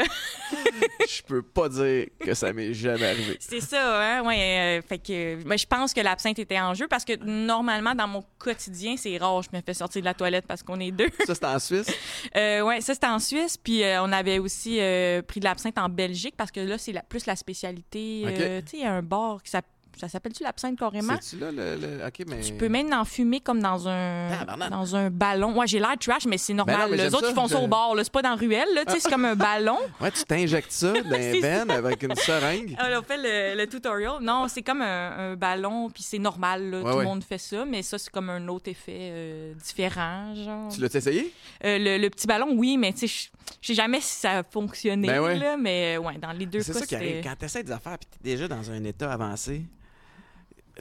Je 1.09 1.21
peux 1.23 1.41
pas 1.41 1.67
dire 1.67 2.07
que 2.23 2.33
ça 2.33 2.53
m'est 2.53 2.73
jamais 2.73 3.07
arrivé. 3.07 3.37
c'est 3.39 3.59
ça, 3.61 4.01
hein? 4.19 4.23
Ouais. 4.23 4.79
euh, 4.79 4.81
fait 4.87 4.99
que, 4.99 5.43
mais 5.45 5.57
je 5.57 5.65
pense 5.65 5.93
que 5.93 6.01
l'absinthe 6.01 6.39
était 6.39 6.59
en 6.59 6.73
jeu 6.73 6.87
parce 6.87 7.03
que 7.03 7.13
normalement, 7.23 7.95
dans 7.95 8.07
mon 8.07 8.23
quotidien, 8.37 8.95
c'est 8.97 9.17
rare, 9.17 9.41
je 9.41 9.49
me 9.55 9.61
fais 9.65 9.73
sortir 9.73 10.01
de 10.01 10.05
la 10.05 10.13
toilette 10.13 10.45
parce 10.47 10.61
qu'on 10.63 10.79
est 10.79 10.91
deux. 10.91 11.09
Ça, 11.25 11.33
c'était 11.33 11.45
en 11.47 11.59
Suisse? 11.59 11.86
Euh, 12.35 12.61
ouais, 12.61 12.81
ça, 12.81 12.93
c'était 12.93 13.07
en 13.07 13.19
Suisse. 13.19 13.57
Puis 13.57 13.83
euh, 13.83 14.01
on 14.03 14.11
avait 14.11 14.39
aussi 14.39 14.79
euh, 14.79 15.21
pris 15.21 15.39
de 15.39 15.45
l'absinthe 15.45 15.77
en 15.77 15.89
Belgique 15.89 16.35
parce 16.37 16.51
que 16.51 16.59
là, 16.59 16.77
c'est 16.77 16.91
la- 16.91 17.01
plus 17.03 17.25
la 17.25 17.35
spécialité. 17.35 18.23
Euh, 18.41 18.61
tu 18.61 18.71
sais, 18.71 18.77
il 18.77 18.83
y 18.83 18.85
a 18.85 18.93
un 18.93 19.01
bar 19.01 19.41
qui 19.43 19.49
s'appelle. 19.51 19.71
Ça 19.99 20.07
s'appelle-tu 20.07 20.43
l'absinthe 20.43 20.77
carrément? 20.77 21.15
C'est-tu 21.19 21.41
là, 21.41 21.51
le, 21.51 21.75
le- 21.75 22.05
OK, 22.05 22.23
mais... 22.27 22.41
Tu 22.41 22.53
peux 22.53 22.69
même 22.69 22.91
en 22.93 23.03
fumer 23.05 23.39
comme 23.39 23.59
dans 23.61 23.87
un 23.87 24.29
Tabarnak. 24.39 24.69
dans 24.69 24.95
un 24.95 25.09
ballon. 25.09 25.57
Ouais, 25.57 25.67
j'ai 25.67 25.79
l'air 25.79 25.95
trash, 25.99 26.25
mais 26.25 26.37
c'est 26.37 26.53
Ben 26.53 26.57
normal. 26.57 26.77
non, 26.81 26.87
mais 26.91 26.97
les 26.97 27.13
autres, 27.15 27.25
ça. 27.25 27.31
ils 27.31 27.35
font 27.35 27.47
ça 27.47 27.57
Je- 27.59 27.63
au 27.65 27.95
là. 27.95 28.03
C'est 28.03 28.13
pas 28.13 28.21
dans 28.21 28.29
la 28.29 28.35
ruelle. 28.35 28.67
Là. 28.75 28.85
Tu 28.85 28.93
sais, 28.93 28.99
C'est 28.99 29.09
comme 29.09 29.25
un 29.25 29.35
ballon. 29.37 29.77
Ouais, 29.99 30.11
tu 30.11 30.23
t'injectes 30.23 30.71
ça 30.71 30.91
dans 30.93 31.09
C'est 31.11 31.41
ben 31.41 31.69
avec 31.69 32.03
une 32.03 32.15
seringue. 32.15 32.75
Ah, 32.77 32.87
on 32.99 33.01
fait 33.03 33.17
le, 33.17 33.57
le 33.59 33.67
tutorial. 33.67 34.21
Non, 34.21 34.47
c'est 34.47 34.61
comme 34.61 34.81
un, 34.81 35.31
un 35.31 35.35
ballon, 35.35 35.89
puis 35.89 36.03
c'est 36.03 36.19
normal. 36.19 36.69
là. 36.69 36.77
Ouais, 36.77 36.83
Tout 36.83 36.97
ouais. 36.97 37.03
le 37.03 37.09
monde 37.09 37.23
fait 37.23 37.37
ça, 37.37 37.65
mais 37.65 37.81
ça, 37.81 37.97
c'est 37.97 38.11
comme 38.11 38.29
un 38.29 38.47
autre 38.47 38.69
effet 38.69 38.97
euh, 39.11 39.53
différent. 39.55 40.33
Genre. 40.35 40.71
Tu 40.71 40.79
l'as 40.81 40.93
essayé? 40.93 41.33
Euh, 41.65 41.77
le, 41.79 41.97
le 41.97 42.09
petit 42.09 42.27
ballon, 42.27 42.53
oui, 42.55 42.77
mais 42.77 42.93
tu 42.93 42.99
sais, 42.99 43.07
je- 43.07 43.29
je 43.61 43.67
sais 43.67 43.73
jamais 43.73 44.01
si 44.01 44.13
ça 44.19 44.39
a 44.39 44.43
fonctionné. 44.43 45.07
Ben 45.07 45.21
ouais. 45.21 45.37
là, 45.37 45.57
mais 45.57 45.95
euh, 45.97 46.01
ouais, 46.01 46.17
dans 46.17 46.31
les 46.33 46.45
deux 46.45 46.61
C'est 46.61 46.73
cas, 46.73 46.79
ça 46.79 46.85
qui 46.85 46.95
arrive. 46.95 47.07
c'était- 47.17 47.29
Quand 47.29 47.35
tu 47.39 47.45
essaies 47.45 47.63
des 47.63 47.71
affaires 47.71 47.97
puis 47.97 48.07
tu 48.11 48.29
es 48.29 48.31
déjà 48.33 48.47
dans 48.47 48.69
un 48.71 48.83
état 48.83 49.11
avancé, 49.11 49.61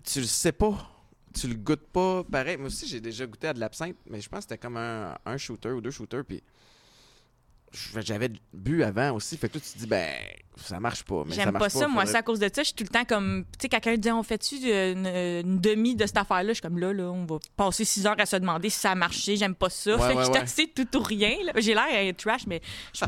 tu 0.05 0.21
le 0.21 0.26
sais 0.26 0.53
pas. 0.53 0.93
Tu 1.35 1.49
le 1.49 1.55
goûtes 1.55 1.87
pas 1.88 2.25
pareil. 2.25 2.57
Moi 2.57 2.69
aussi, 2.69 2.87
j'ai 2.87 3.00
déjà 3.00 3.26
goûté 3.26 3.49
à 3.49 3.53
de 3.53 3.61
l'absinthe, 3.61 3.97
mais 4.09 4.21
je 4.21 4.29
pense 4.29 4.38
que 4.38 4.43
c'était 4.45 4.59
comme 4.59 4.76
un, 4.76 5.17
un 5.25 5.37
shooter 5.37 5.71
ou 5.71 5.81
deux 5.81 5.91
shooters. 5.91 6.25
Puis 6.25 6.43
j'avais 8.00 8.31
bu 8.53 8.83
avant 8.83 9.12
aussi. 9.12 9.37
Fait 9.37 9.49
que 9.49 9.55
là, 9.59 9.61
tu 9.61 9.73
te 9.73 9.79
dis, 9.79 9.87
ben, 9.87 10.15
ça 10.56 10.80
marche 10.80 11.04
pas. 11.04 11.22
Mais 11.26 11.34
ça 11.34 11.42
J'aime 11.42 11.52
marche 11.52 11.64
pas 11.64 11.68
ça, 11.70 11.86
moi, 11.88 12.06
c'est 12.06 12.16
à 12.16 12.22
cause 12.22 12.38
de 12.38 12.46
ça. 12.52 12.62
Je 12.62 12.66
suis 12.68 12.75
tout 12.75 12.84
le 12.84 12.88
temps 12.88 13.04
comme. 13.04 13.44
Tu 13.52 13.62
sais, 13.62 13.68
quelqu'un 13.68 13.96
dit, 13.96 14.10
on 14.10 14.22
fait-tu 14.22 14.56
une, 14.56 15.06
une 15.06 15.60
demi 15.60 15.94
de 15.94 16.06
cette 16.06 16.16
affaire-là? 16.16 16.48
Je 16.48 16.54
suis 16.54 16.62
comme 16.62 16.78
là, 16.78 16.92
là, 16.92 17.04
on 17.10 17.25
va 17.26 17.36
passer 17.56 17.84
six 17.84 18.06
heures 18.06 18.16
à 18.18 18.26
se 18.26 18.36
demander 18.36 18.70
si 18.70 18.78
ça 18.80 18.92
a 18.92 18.94
marché. 18.94 19.36
J'aime 19.36 19.54
pas 19.54 19.68
ça. 19.70 19.96
Ouais, 19.96 20.08
fait 20.08 20.14
que 20.14 20.18
je 20.20 20.25
suis 20.25 20.32
ouais. 20.32 20.38
assez 20.40 20.66
tout 20.75 20.96
ou 20.96 21.02
rien. 21.02 21.36
là. 21.44 21.52
J'ai 21.56 21.75
l'air 21.75 21.84
euh, 21.92 22.12
trash, 22.16 22.46
mais 22.46 22.60
je 22.92 22.98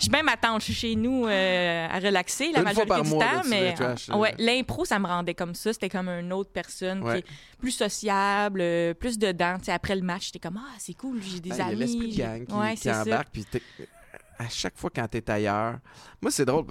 suis 0.00 0.10
bien 0.10 0.22
ma 0.22 0.36
tante. 0.36 0.60
Je 0.60 0.64
suis 0.66 0.74
chez 0.74 0.94
nous 0.96 1.26
euh, 1.26 1.86
à 1.88 1.98
relaxer 2.00 2.50
la 2.52 2.60
Une 2.60 2.64
fois 2.64 2.64
majorité 2.64 2.88
par 2.88 3.02
du 3.02 3.10
mois, 3.10 3.24
temps. 3.24 3.32
là, 3.36 3.42
mais 3.48 3.74
trash, 3.74 4.10
euh, 4.10 4.16
ouais, 4.16 4.32
euh. 4.32 4.44
l'impro, 4.44 4.84
ça 4.84 4.98
me 4.98 5.06
rendait 5.06 5.34
comme 5.34 5.54
ça. 5.54 5.72
C'était 5.72 5.88
comme 5.88 6.08
une 6.08 6.32
autre 6.32 6.50
personne 6.52 7.02
Ouais. 7.02 7.22
qui 7.22 7.28
est 7.30 7.34
plus 7.60 7.70
sociable, 7.70 8.60
euh, 8.60 8.92
plus 8.94 9.18
dedans. 9.18 9.56
Tu 9.58 9.66
sais, 9.66 9.72
après 9.72 9.94
le 9.94 10.02
match, 10.02 10.26
j'étais 10.26 10.38
comme, 10.40 10.58
ah, 10.60 10.74
c'est 10.78 10.94
cool, 10.94 11.20
j'ai 11.22 11.40
des 11.40 11.50
Ben, 11.50 11.54
Il 11.56 11.58
y 11.58 11.62
a 11.62 11.66
amis. 11.66 11.76
l'esprit 11.76 12.12
de 12.12 12.16
gang 12.18 12.44
qui, 12.46 12.52
Ouais, 12.54 12.70
qui 12.74 12.76
c'est 12.82 12.92
ça. 12.92 13.02
embarque. 13.02 13.28
Puis 13.32 13.46
à 14.38 14.48
chaque 14.48 14.76
fois 14.76 14.90
quand 14.94 15.06
tu 15.08 15.18
es 15.18 15.30
ailleurs, 15.30 15.78
moi, 16.20 16.30
c'est 16.30 16.44
drôle. 16.44 16.64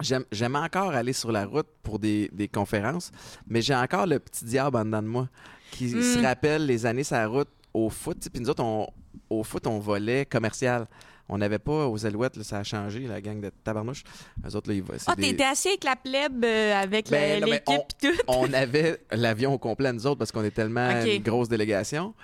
J'aime, 0.00 0.56
encore 0.56 0.90
aller 0.92 1.12
sur 1.12 1.30
la 1.30 1.46
route 1.46 1.68
pour 1.82 1.98
des, 1.98 2.28
des 2.32 2.48
conférences, 2.48 3.10
mais 3.46 3.62
j'ai 3.62 3.74
encore 3.74 4.06
le 4.06 4.18
petit 4.18 4.44
diable 4.44 4.76
en 4.76 4.84
dedans 4.84 5.02
de 5.02 5.06
moi 5.08 5.28
qui 5.70 5.86
Mm. 5.94 6.02
se 6.02 6.18
rappelle 6.22 6.66
les 6.66 6.84
années 6.84 7.04
sur 7.04 7.16
la 7.16 7.26
route 7.28 7.48
au 7.72 7.88
foot. 7.90 8.28
Puis 8.32 8.42
nous 8.42 8.50
autres, 8.50 8.62
on- 8.62 8.88
au 9.30 9.44
foot, 9.44 9.66
on 9.66 9.78
volait 9.78 10.26
commercial. 10.26 10.86
On 11.28 11.38
n'avait 11.38 11.58
pas 11.60 11.86
aux 11.88 12.04
Alouettes, 12.04 12.36
là, 12.36 12.44
ça 12.44 12.58
a 12.58 12.64
changé, 12.64 13.06
la 13.06 13.20
gang 13.20 13.40
de 13.40 13.50
tabarnouche. 13.62 14.02
Eux 14.46 14.54
autres, 14.56 14.68
là, 14.68 14.74
ils 14.76 14.84
Ah, 15.06 15.16
des- 15.16 15.22
t'étais 15.22 15.44
assis 15.44 15.68
avec 15.68 15.84
la 15.84 15.96
plèbe, 15.96 16.44
euh, 16.44 16.74
avec 16.74 17.08
Ben, 17.08 17.42
l'équipe 17.42 17.80
pis 17.98 18.08
tout. 18.08 18.18
on 18.28 18.52
avait 18.52 19.00
l'avion 19.10 19.54
au 19.54 19.58
complet, 19.58 19.92
nous 19.92 20.06
autres, 20.06 20.18
parce 20.18 20.32
qu'on 20.32 20.44
est 20.44 20.50
tellement 20.50 20.90
une 21.02 21.22
grosse 21.22 21.48
délégation. 21.48 22.14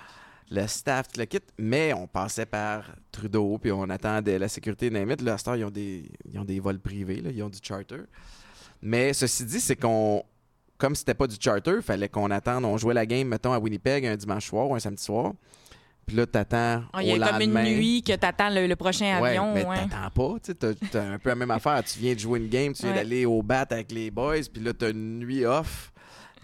Le 0.53 0.67
staff, 0.67 1.07
le 1.17 1.23
kit, 1.25 1.39
mais 1.57 1.93
on 1.93 2.07
passait 2.07 2.45
par 2.45 2.83
Trudeau, 3.11 3.57
puis 3.57 3.71
on 3.71 3.83
attendait 3.89 4.37
la 4.37 4.49
sécurité 4.49 4.89
Namit. 4.89 5.15
Là, 5.23 5.37
à 5.43 5.49
heure, 5.49 5.55
ils 5.55 5.63
ont 5.63 5.69
des, 5.71 6.11
ils 6.29 6.37
ont 6.37 6.43
des 6.43 6.59
vols 6.59 6.79
privés, 6.79 7.21
là, 7.21 7.29
ils 7.33 7.41
ont 7.41 7.49
du 7.49 7.59
charter. 7.63 8.01
Mais 8.81 9.13
ceci 9.13 9.45
dit, 9.45 9.61
c'est 9.61 9.77
qu'on, 9.77 10.23
comme 10.77 10.93
c'était 10.95 11.13
pas 11.13 11.27
du 11.27 11.37
charter, 11.39 11.75
il 11.77 11.81
fallait 11.81 12.09
qu'on 12.09 12.29
attende. 12.31 12.65
On 12.65 12.77
jouait 12.77 12.93
la 12.93 13.05
game, 13.05 13.27
mettons, 13.29 13.53
à 13.53 13.59
Winnipeg 13.59 14.05
un 14.05 14.17
dimanche 14.17 14.47
soir 14.47 14.69
ou 14.69 14.75
un 14.75 14.79
samedi 14.79 15.01
soir. 15.03 15.31
Puis 16.05 16.17
là, 16.17 16.25
t'attends 16.25 16.83
Ah, 16.91 17.01
Il 17.03 17.09
y 17.15 17.17
au 17.17 17.21
a 17.23 17.27
comme 17.31 17.41
une 17.41 17.53
lendemain. 17.53 17.69
nuit 17.71 18.03
que 18.03 18.13
t'attends 18.15 18.49
le, 18.49 18.67
le 18.67 18.75
prochain 18.75 19.21
Ouais, 19.21 19.29
avion. 19.29 19.53
mais 19.53 19.63
ouais. 19.65 19.87
t'attends 19.87 20.09
pas, 20.09 20.53
t'as, 20.59 20.73
t'as 20.91 21.03
un 21.13 21.19
peu 21.19 21.29
la 21.29 21.35
même 21.35 21.51
affaire. 21.51 21.81
Tu 21.85 21.99
viens 21.99 22.13
de 22.13 22.19
jouer 22.19 22.39
une 22.39 22.49
game, 22.49 22.73
tu 22.73 22.81
viens 22.81 22.91
Ouais. 22.91 22.97
d'aller 22.97 23.25
au 23.25 23.41
bat 23.41 23.61
avec 23.69 23.91
les 23.93 24.11
boys, 24.11 24.41
puis 24.51 24.61
là, 24.61 24.73
t'as 24.73 24.89
une 24.89 25.19
nuit 25.19 25.45
off. 25.45 25.90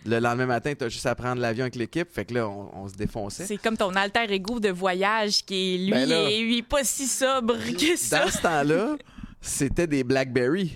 Le 0.06 0.20
lendemain 0.20 0.46
matin, 0.46 0.74
t'as 0.78 0.88
juste 0.90 1.06
à 1.06 1.16
prendre 1.16 1.42
l'avion 1.42 1.64
avec 1.64 1.76
l'équipe. 1.76 2.08
Fait 2.12 2.24
que 2.26 2.34
là, 2.34 2.48
on, 2.48 2.70
on 2.74 2.88
se 2.88 2.94
défonçait. 2.96 3.46
C'est 3.46 3.58
comme 3.58 3.76
ton 3.76 3.94
alter 3.96 4.32
ego 4.32 4.60
de 4.60 4.70
voyage 4.70 5.44
qui 5.46 5.76
est 5.76 5.78
lui, 5.80 5.92
Ben 5.92 6.08
là- 6.08 6.30
et 6.30 6.40
lui 6.42 6.62
pas 6.62 6.84
si 6.84 7.08
sobre 7.08 7.58
que 7.78 7.96
ça. 7.98 8.24
Dans 8.26 8.32
ce 8.32 8.42
temps-là, 8.42 8.96
c'était 9.42 9.88
des 9.88 10.04
Blackberry. 10.04 10.74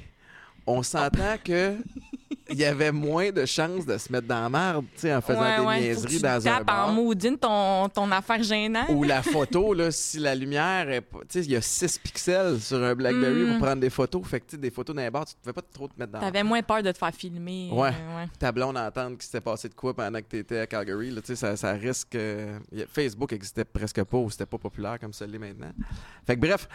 On 0.68 0.84
s'entend 0.84 1.38
que 1.44 1.76
il 2.52 2.58
y 2.60 2.66
avait 2.66 2.92
moins 2.92 3.32
de 3.32 3.46
chances 3.46 3.86
de 3.86 3.98
se 3.98 4.12
mettre 4.12 4.28
dans 4.28 4.42
la 4.44 4.50
merde, 4.50 4.86
tu 4.94 5.02
sais, 5.02 5.14
en 5.16 5.22
faisant 5.22 5.42
Ouais, 5.42 5.58
des 5.58 5.64
ouais, 5.66 5.94
faut 5.96 6.02
que 6.02 6.08
niaiseries 6.08 6.16
tu 6.18 6.22
dans 6.22 6.48
un 6.48 6.62
bar. 6.64 6.90
en 6.90 6.92
maudine 6.94 7.38
ton, 7.38 7.90
ton 7.90 8.12
affaire 8.12 8.44
gênante. 8.44 8.90
Ou 8.90 9.04
la 9.04 9.22
photo, 9.24 9.74
là, 9.74 9.92
si 9.92 10.20
la 10.20 10.36
lumière 10.36 10.90
est 10.90 11.02
pas- 11.02 11.20
Tu 11.22 11.26
sais, 11.30 11.46
il 11.46 11.52
y 11.52 11.56
a 11.56 11.62
6 11.62 11.98
pixels 12.00 12.60
sur 12.60 12.84
un 12.84 12.94
Blackberry 12.96 13.44
Mm. 13.44 13.50
pour 13.52 13.66
prendre 13.68 13.82
des 13.82 13.90
photos. 13.90 14.22
Fait 14.28 14.40
que, 14.40 14.46
tu 14.46 14.52
sais, 14.52 14.58
des 14.62 14.72
photos 14.72 14.96
dans 14.96 15.02
les 15.02 15.10
bars, 15.10 15.26
tu 15.26 15.36
pouvais 15.42 15.54
pas 15.54 15.62
trop 15.62 15.88
te 15.88 15.94
mettre 15.98 16.12
dans 16.12 16.20
T'avais 16.20 16.44
moins 16.44 16.62
peur 16.62 16.84
de 16.84 16.92
te 16.92 16.98
faire 16.98 17.14
filmer. 17.14 17.70
Ouais. 17.72 17.90
euh, 17.90 18.18
ouais. 18.24 18.28
ta 18.40 18.52
blonde 18.52 18.78
entendre 18.78 19.12
qu'il 19.18 19.24
s'était 19.24 19.42
passé 19.42 19.70
de 19.70 19.74
quoi 19.74 19.94
pendant 19.94 20.20
que 20.20 20.26
tu 20.30 20.38
étais 20.38 20.60
à 20.60 20.68
Calgary. 20.68 21.12
Là, 21.12 21.22
tu 21.22 21.28
sais, 21.28 21.36
ça, 21.36 21.56
ça 21.56 21.72
risque. 21.74 22.16
euh, 22.16 22.58
Facebook 22.94 23.32
existait 23.34 23.66
presque 23.66 24.04
pas 24.04 24.18
ou 24.18 24.30
c'était 24.30 24.46
pas 24.46 24.58
populaire 24.58 25.00
comme 25.00 25.14
ça 25.14 25.26
l'est 25.26 25.38
maintenant. 25.40 25.72
Fait 26.26 26.36
que 26.36 26.42
bref, 26.42 26.68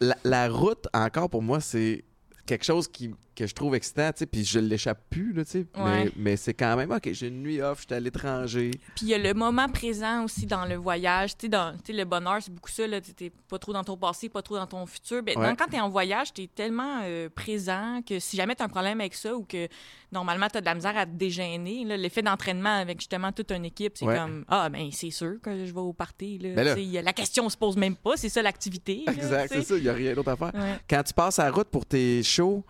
la, 0.00 0.16
la 0.24 0.48
route, 0.48 0.86
encore 0.92 1.28
pour 1.30 1.42
moi, 1.42 1.60
c'est 1.60 2.04
quelque 2.46 2.64
chose 2.64 2.88
qui, 2.88 3.14
que 3.34 3.46
je 3.46 3.54
trouve 3.54 3.74
excitant, 3.74 4.10
tu 4.12 4.18
sais, 4.20 4.26
puis 4.26 4.44
je 4.44 4.58
l'échappe 4.58 5.00
plus, 5.08 5.32
là, 5.32 5.44
tu 5.44 5.50
sais. 5.52 5.58
Ouais. 5.76 6.04
Mais, 6.04 6.12
mais 6.16 6.36
c'est 6.36 6.52
quand 6.52 6.76
même, 6.76 6.90
OK, 6.90 7.08
j'ai 7.12 7.28
une 7.28 7.42
nuit 7.42 7.62
off, 7.62 7.80
j'étais 7.82 7.94
à 7.94 8.00
l'étranger. 8.00 8.70
Puis 8.94 9.06
il 9.06 9.08
y 9.08 9.14
a 9.14 9.18
le 9.18 9.32
moment 9.32 9.68
présent 9.68 10.24
aussi 10.24 10.44
dans 10.46 10.66
le 10.66 10.74
voyage. 10.74 11.30
Tu 11.36 11.46
sais, 11.46 11.48
dans- 11.48 11.72
tu 11.72 11.78
sais, 11.86 11.92
le 11.94 12.04
bonheur, 12.04 12.38
c'est 12.42 12.52
beaucoup 12.52 12.70
ça. 12.70 12.86
là. 12.86 13.00
Tu 13.00 13.14
T'es 13.14 13.30
pas 13.48 13.58
trop 13.58 13.72
dans 13.72 13.84
ton 13.84 13.96
passé, 13.96 14.28
pas 14.28 14.42
trop 14.42 14.56
dans 14.56 14.66
ton 14.66 14.84
futur. 14.86 15.22
Ben, 15.22 15.38
Ouais. 15.38 15.48
donc, 15.48 15.58
quand 15.58 15.66
tu 15.68 15.76
es 15.76 15.80
en 15.80 15.88
voyage, 15.88 16.32
tu 16.34 16.42
es 16.42 16.46
tellement 16.46 17.00
euh, 17.04 17.28
présent 17.30 18.00
que 18.06 18.18
si 18.18 18.36
jamais 18.36 18.54
tu 18.54 18.62
as 18.62 18.66
un 18.66 18.68
problème 18.68 19.00
avec 19.00 19.14
ça 19.14 19.34
ou 19.34 19.44
que 19.44 19.66
normalement 20.10 20.48
tu 20.48 20.58
as 20.58 20.60
de 20.60 20.66
la 20.66 20.74
misère 20.74 20.96
à 20.98 21.06
te 21.06 21.12
dégêner, 21.12 21.84
l'effet 21.96 22.22
d'entraînement 22.22 22.76
avec 22.80 23.00
justement 23.00 23.32
toute 23.32 23.50
une 23.50 23.64
équipe, 23.64 23.92
c'est 23.96 24.04
Ouais. 24.04 24.16
comme 24.16 24.44
Ah, 24.48 24.68
ben 24.68 24.90
c'est 24.92 25.10
sûr 25.10 25.36
que 25.42 25.64
je 25.64 25.72
vais 25.72 25.80
au 25.80 25.92
party. 25.94 26.38
Là. 26.38 26.50
Ben 26.54 26.64
là- 26.64 26.78
y 26.78 26.98
a- 26.98 27.02
la 27.02 27.12
question 27.14 27.48
se 27.48 27.56
pose 27.56 27.76
même 27.76 27.96
pas. 27.96 28.16
C'est 28.16 28.28
ça 28.28 28.42
l'activité. 28.42 29.04
Exact, 29.08 29.48
c'est 29.52 29.62
ça, 29.62 29.76
il 29.76 29.82
n'y 29.84 29.88
a 29.88 29.94
rien 29.94 30.12
d'autre 30.14 30.30
à 30.30 30.36
faire. 30.36 30.52
Quand 30.88 31.02
tu 31.02 31.14
passes 31.14 31.38
à 31.38 31.44
la 31.44 31.50
route 31.50 31.68
pour 31.68 31.86
tes 31.86 32.22
shows, 32.32 32.64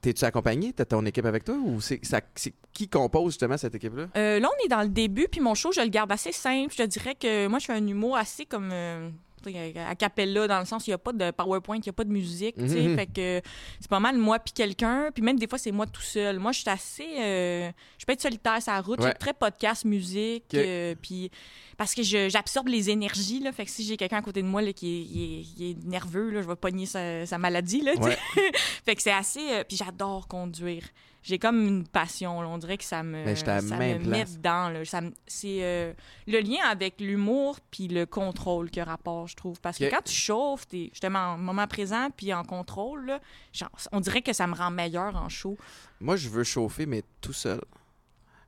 t'es-tu 0.00 0.24
accompagné? 0.24 0.72
T'as 0.72 0.84
ton 0.84 1.04
équipe 1.06 1.24
avec 1.26 1.44
toi? 1.44 1.54
Ou 1.56 1.80
c'est, 1.80 2.04
ça- 2.04 2.20
c'est 2.34 2.52
qui 2.72 2.88
compose 2.88 3.32
justement 3.32 3.56
cette 3.56 3.74
équipe-là? 3.74 4.06
Euh, 4.16 4.40
là, 4.40 4.48
on 4.48 4.64
est 4.64 4.68
dans 4.68 4.82
le 4.82 4.88
début, 4.88 5.28
puis 5.30 5.40
mon 5.40 5.54
show, 5.54 5.72
je 5.72 5.80
le 5.80 5.88
garde 5.88 6.10
assez 6.10 6.32
simple. 6.32 6.72
Je 6.72 6.78
te 6.82 6.86
dirais 6.86 7.14
que 7.14 7.46
moi, 7.46 7.58
je 7.58 7.66
fais 7.66 7.74
un 7.74 7.86
humour 7.86 8.16
assez 8.16 8.46
comme 8.46 8.70
euh, 8.72 9.08
à 9.48 9.94
cappella, 9.94 10.46
dans 10.46 10.58
le 10.58 10.64
sens 10.64 10.82
où 10.82 10.86
il 10.86 10.90
n'y 10.90 10.94
a 10.94 10.98
pas 10.98 11.12
de 11.12 11.30
PowerPoint, 11.30 11.76
il 11.76 11.82
n'y 11.82 11.88
a 11.88 11.92
pas 11.92 12.04
de 12.04 12.10
musique. 12.12 12.56
Mhm. 12.56 12.96
Fait 12.96 13.06
que 13.06 13.40
c'est 13.80 13.90
pas 13.90 14.00
mal 14.00 14.16
moi 14.16 14.38
puis 14.38 14.52
quelqu'un, 14.52 15.10
puis 15.12 15.22
même 15.22 15.38
des 15.38 15.46
fois, 15.46 15.58
c'est 15.58 15.72
moi 15.72 15.86
tout 15.86 16.02
seul. 16.02 16.38
Moi, 16.38 16.52
je 16.52 16.60
suis 16.60 16.70
assez. 16.70 17.08
euh, 17.20 17.70
je 17.98 18.04
peux 18.04 18.12
être 18.12 18.20
solitaire 18.22 18.60
sur 18.62 18.72
la 18.72 18.80
route. 18.80 18.98
Ouais. 18.98 19.06
Je 19.06 19.10
suis 19.10 19.18
très 19.18 19.34
podcast, 19.34 19.84
musique, 19.84 20.54
euh, 20.54 20.94
puis. 21.00 21.30
Parce 21.78 21.94
que 21.94 22.02
j'absorbe 22.02 22.68
les 22.68 22.90
énergies, 22.90 23.40
là. 23.40 23.50
Fait 23.50 23.64
que 23.64 23.70
si 23.70 23.84
j'ai 23.84 23.96
quelqu'un 23.96 24.18
à 24.18 24.22
côté 24.22 24.42
de 24.42 24.46
moi 24.46 24.62
là, 24.62 24.72
qui 24.72 25.46
est, 25.58 25.84
nerveux, 25.84 26.30
là, 26.30 26.42
je 26.42 26.46
vais 26.46 26.54
pogner 26.54 26.86
sa, 26.86 27.26
sa 27.26 27.38
maladie, 27.38 27.80
là. 27.80 27.94
Ouais. 27.94 28.16
Fait 28.84 28.94
que 28.94 29.02
c'est 29.02 29.10
assez. 29.10 29.40
euh, 29.50 29.64
puis 29.66 29.76
j'adore 29.76 30.28
conduire. 30.28 30.84
J'ai 31.24 31.38
comme 31.38 31.66
une 31.68 31.86
passion. 31.86 32.42
là. 32.42 32.48
On 32.48 32.58
dirait 32.58 32.76
que 32.78 32.84
ça 32.84 33.02
me, 33.04 33.24
la 33.24 33.36
ça 33.36 33.60
me 33.62 33.76
met 34.08 34.24
dedans. 34.24 34.68
là. 34.70 34.84
Ça 34.84 35.00
me- 35.00 35.12
c'est 35.26 35.62
euh, 35.62 35.92
le 36.26 36.40
lien 36.40 36.64
avec 36.68 37.00
l'humour 37.00 37.60
puis 37.70 37.86
le 37.88 38.06
contrôle 38.06 38.70
que 38.72 38.80
rapport, 38.80 39.28
je 39.28 39.36
trouve. 39.36 39.60
Parce 39.60 39.78
que 39.78 39.88
quand 39.88 40.02
tu 40.04 40.12
chauffes, 40.14 40.66
t'es 40.66 40.88
justement 40.92 41.34
en 41.34 41.38
moment 41.38 41.66
présent 41.68 42.08
puis 42.16 42.32
en 42.34 42.42
contrôle. 42.44 43.06
là, 43.06 43.20
genre, 43.52 43.70
on 43.92 44.00
dirait 44.00 44.22
que 44.22 44.32
ça 44.32 44.46
me 44.48 44.54
rend 44.54 44.70
meilleur 44.72 45.14
en 45.14 45.28
show. 45.28 45.56
Moi, 46.00 46.16
je 46.16 46.28
veux 46.28 46.42
chauffer, 46.44 46.86
mais 46.86 47.04
tout 47.20 47.32
seul. 47.32 47.60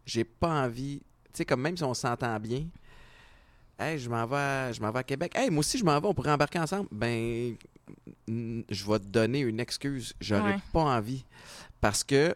J'ai 0.05 0.25
pas 0.25 0.65
envie. 0.65 0.99
Tu 1.33 1.39
sais, 1.39 1.45
comme 1.45 1.61
même 1.63 1.77
si 1.77 1.85
on 1.85 1.95
s'entend 1.95 2.39
bien. 2.41 2.65
Hey, 3.79 3.99
je 3.99 4.09
m'en 4.11 4.27
vais, 4.27 4.37
à- 4.37 4.73
je 4.73 4.81
m'en 4.81 4.91
vais 4.93 4.99
à 5.01 5.03
Québec. 5.05 5.33
Hey, 5.37 5.51
moi 5.51 5.61
aussi, 5.61 5.79
je 5.79 5.85
m'en 5.85 6.01
vais. 6.01 6.07
On 6.07 6.15
pourrait 6.15 6.31
embarquer 6.33 6.59
ensemble. 6.59 6.89
Ben, 6.93 7.57
je 8.29 8.85
vais 8.91 8.99
te 8.99 9.07
donner 9.07 9.41
une 9.41 9.61
excuse. 9.61 10.15
J'aurais 10.21 10.55
Ouais. 10.55 10.59
pas 10.73 10.81
envie. 10.83 11.25
Parce 11.81 12.03
que 12.05 12.35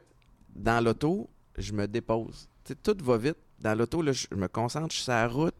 dans 0.58 0.82
l'auto, 0.84 1.28
je 1.56 1.72
me 1.72 1.86
dépose. 1.86 2.48
Tout 2.82 2.96
va 3.02 3.16
vite. 3.16 3.36
Dans 3.60 3.76
l'auto, 3.76 4.02
là, 4.02 4.12
je 4.12 4.26
je 4.30 4.36
me 4.36 4.46
concentre, 4.46 4.88
je 4.90 4.96
suis 4.96 5.04
sur 5.04 5.12
la 5.12 5.26
route, 5.26 5.54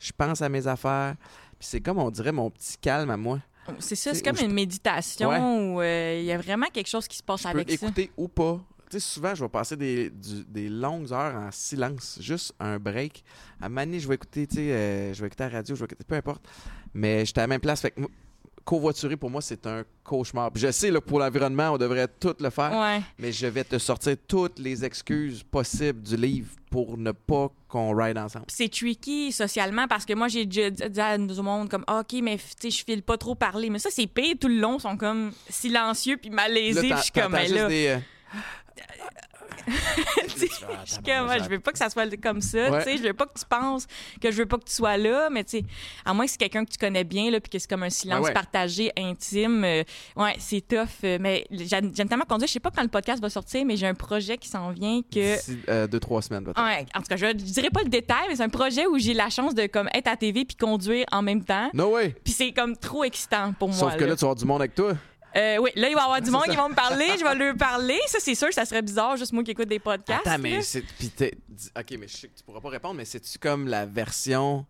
je 0.00 0.10
pense 0.16 0.42
à 0.42 0.48
mes 0.48 0.66
affaires. 0.66 1.14
Puis 1.58 1.68
c'est 1.68 1.80
comme, 1.80 1.98
on 1.98 2.10
dirait, 2.10 2.32
mon 2.32 2.50
petit 2.50 2.76
calme 2.78 3.10
à 3.10 3.16
moi. 3.16 3.40
C'est 3.78 3.94
ça, 3.96 4.12
C'est 4.12 4.22
comme 4.22 4.36
je 4.36 4.44
une 4.44 4.52
méditation 4.52 5.28
Ouais. 5.28 5.38
où 5.38 5.80
euh, 5.80 6.18
il 6.20 6.24
y 6.26 6.32
a 6.32 6.38
vraiment 6.38 6.66
quelque 6.66 6.88
chose 6.88 7.06
qui 7.08 7.16
se 7.16 7.22
passe 7.22 7.40
Je 7.42 7.44
peux 7.44 7.50
avec 7.50 7.70
ça. 7.70 7.74
écouter 7.86 8.10
ou 8.16 8.28
pas. 8.28 8.60
Tu 8.90 8.98
sais, 8.98 9.00
souvent, 9.00 9.34
je 9.34 9.42
vais 9.44 9.48
passer 9.48 9.76
des, 9.76 10.10
du- 10.10 10.44
des 10.44 10.68
longues 10.68 11.10
heures 11.12 11.34
en 11.34 11.50
silence, 11.50 12.18
juste 12.20 12.52
un 12.60 12.78
break. 12.78 13.24
À 13.60 13.68
donné, 13.68 14.00
je 14.00 14.06
vais 14.08 14.16
écouter, 14.16 14.46
tu 14.46 14.56
sais, 14.56 14.72
euh, 14.72 15.14
je 15.14 15.20
vais 15.20 15.28
écouter 15.28 15.44
la 15.44 15.50
radio, 15.50 15.74
je 15.74 15.80
vais 15.80 15.84
écouter, 15.86 16.04
peu 16.04 16.14
importe. 16.16 16.44
Mais 16.92 17.24
j'étais 17.24 17.40
à 17.40 17.44
la 17.44 17.48
même 17.48 17.60
place. 17.60 17.80
Fait 17.80 17.92
que 17.92 18.00
moi, 18.00 18.10
covoiturer, 18.64 19.16
pour 19.16 19.30
moi, 19.30 19.40
c'est 19.42 19.66
un 19.66 19.84
cauchemar. 20.02 20.50
Puis 20.50 20.62
je 20.62 20.70
sais, 20.72 20.90
là, 20.90 21.00
pour 21.00 21.18
l'environnement, 21.18 21.70
on 21.72 21.78
devrait 21.78 22.08
tout 22.08 22.34
le 22.40 22.50
faire, 22.50 22.72
Ouais. 22.72 23.02
mais 23.18 23.30
je 23.32 23.46
vais 23.46 23.64
te 23.64 23.78
sortir 23.78 24.16
toutes 24.26 24.58
les 24.58 24.84
excuses 24.84 25.42
possibles 25.42 26.00
du 26.02 26.16
livre 26.16 26.48
pour 26.70 26.96
ne 26.98 27.12
pas 27.12 27.48
qu'on 27.68 27.94
ride 27.94 28.18
ensemble. 28.18 28.46
C'est 28.48 28.70
tricky 28.72 29.30
socialement 29.32 29.86
parce 29.86 30.04
que 30.04 30.12
moi 30.14 30.28
j'ai 30.28 30.44
déjà 30.46 30.70
dit 30.70 31.00
à 31.00 31.16
tout 31.16 31.26
le 31.28 31.42
monde 31.42 31.68
comme 31.68 31.84
Ah, 31.86 32.00
OK 32.00 32.20
mais 32.22 32.36
tu 32.36 32.42
sais 32.58 32.70
je 32.70 32.84
file 32.84 33.02
pas 33.02 33.16
trop 33.16 33.34
parler 33.34 33.70
mais 33.70 33.78
ça 33.78 33.90
c'est 33.92 34.06
pire 34.08 34.34
tout 34.40 34.48
le 34.48 34.58
long 34.60 34.78
ils 34.78 34.82
sont 34.82 34.96
comme 34.96 35.32
silencieux 35.48 36.16
puis 36.16 36.30
malaisés 36.30 36.74
Là, 36.74 36.80
puis 36.80 36.90
t'en- 36.90 36.96
je 36.96 37.02
suis 37.02 37.12
comme 37.12 37.32
là 37.32 37.68
des, 37.68 37.86
euh, 37.88 37.98
je 39.66 40.94
comme 40.96 41.44
je 41.44 41.48
veux 41.48 41.60
pas 41.60 41.72
que 41.72 41.78
ça 41.78 41.88
soit 41.90 42.14
comme 42.20 42.40
ça 42.40 42.70
Ouais. 42.70 42.84
tu 42.84 42.90
sais 42.90 42.96
je 42.98 43.02
veux 43.02 43.12
pas 43.12 43.26
que 43.26 43.38
tu 43.38 43.44
penses 43.48 43.86
que 44.20 44.30
je 44.30 44.36
veux 44.38 44.46
pas 44.46 44.58
que 44.58 44.64
tu 44.64 44.72
sois 44.74 44.96
là 44.96 45.28
mais 45.30 45.44
tu 45.44 45.58
sais 45.58 45.64
à 46.04 46.12
moins 46.14 46.24
que 46.24 46.30
c'est 46.30 46.38
quelqu'un 46.38 46.64
que 46.64 46.70
tu 46.70 46.78
connais 46.78 47.04
bien 47.04 47.30
là 47.30 47.40
puis 47.40 47.50
que 47.50 47.58
c'est 47.58 47.68
comme 47.68 47.82
un 47.82 47.90
silence 47.90 48.24
Ouais, 48.26 48.32
partagé 48.32 48.90
intime 48.96 49.64
euh, 49.64 49.82
ouais 50.16 50.34
c'est 50.38 50.66
tough 50.66 50.86
euh, 51.04 51.18
mais 51.20 51.46
j'aime 51.50 51.92
tellement 51.92 52.24
conduire 52.28 52.48
je 52.48 52.52
sais 52.52 52.60
pas 52.60 52.70
quand 52.70 52.82
le 52.82 52.88
podcast 52.88 53.20
va 53.20 53.28
sortir 53.30 53.64
mais 53.64 53.76
j'ai 53.76 53.86
un 53.86 53.94
projet 53.94 54.36
qui 54.38 54.48
s'en 54.48 54.70
vient 54.70 55.00
que 55.02 55.34
euh, 55.68 55.86
deux, 55.86 56.00
trois 56.00 56.22
semaines, 56.22 56.44
peut-être. 56.44 56.62
Ouais, 56.62 56.86
en 56.94 57.00
tout 57.00 57.06
cas, 57.08 57.16
je, 57.16 57.26
je 57.26 57.32
dirais 57.52 57.70
pas 57.70 57.82
le 57.82 57.88
détail, 57.88 58.26
mais 58.28 58.36
c'est 58.36 58.42
un 58.42 58.48
projet 58.48 58.86
où 58.86 58.98
j'ai 58.98 59.14
la 59.14 59.30
chance 59.30 59.54
de 59.54 59.66
comme 59.66 59.88
être 59.94 60.08
à 60.08 60.16
TV 60.16 60.44
puis 60.44 60.56
conduire 60.56 61.04
en 61.12 61.22
même 61.22 61.44
temps. 61.44 61.70
No 61.72 61.94
way! 61.94 62.14
Puis 62.24 62.32
c'est 62.32 62.52
comme 62.52 62.76
trop 62.76 63.04
excitant 63.04 63.52
pour 63.58 63.68
moi. 63.68 63.76
Sauf 63.78 63.96
que 63.96 64.04
là, 64.04 64.14
tu 64.16 64.20
vas 64.20 64.26
avoir 64.30 64.34
du 64.36 64.44
monde 64.44 64.60
avec 64.60 64.74
toi. 64.74 64.94
Euh, 65.36 65.58
oui, 65.58 65.70
là, 65.74 65.88
il 65.88 65.94
va 65.94 66.00
y 66.00 66.04
avoir 66.04 66.20
du 66.22 66.30
monde 66.30 66.44
qui 66.44 66.56
va 66.56 66.68
me 66.68 66.74
parler, 66.74 67.06
je 67.18 67.24
vais 67.24 67.34
leur 67.34 67.56
parler. 67.56 67.98
Ça, 68.06 68.18
c'est 68.20 68.34
sûr, 68.34 68.52
ça 68.52 68.64
serait 68.64 68.82
bizarre, 68.82 69.16
juste 69.16 69.32
moi 69.32 69.42
qui 69.42 69.50
écoute 69.50 69.68
des 69.68 69.80
podcasts. 69.80 70.26
Attends, 70.26 70.38
mais 70.40 70.62
c'est. 70.62 70.84
Ok, 71.76 71.96
mais 71.98 72.08
je 72.08 72.16
sais 72.16 72.28
que 72.28 72.36
tu 72.36 72.44
pourras 72.44 72.60
pas 72.60 72.68
répondre, 72.68 72.94
mais 72.94 73.04
c'est-tu 73.04 73.38
comme 73.38 73.66
la 73.66 73.84
version 73.86 74.64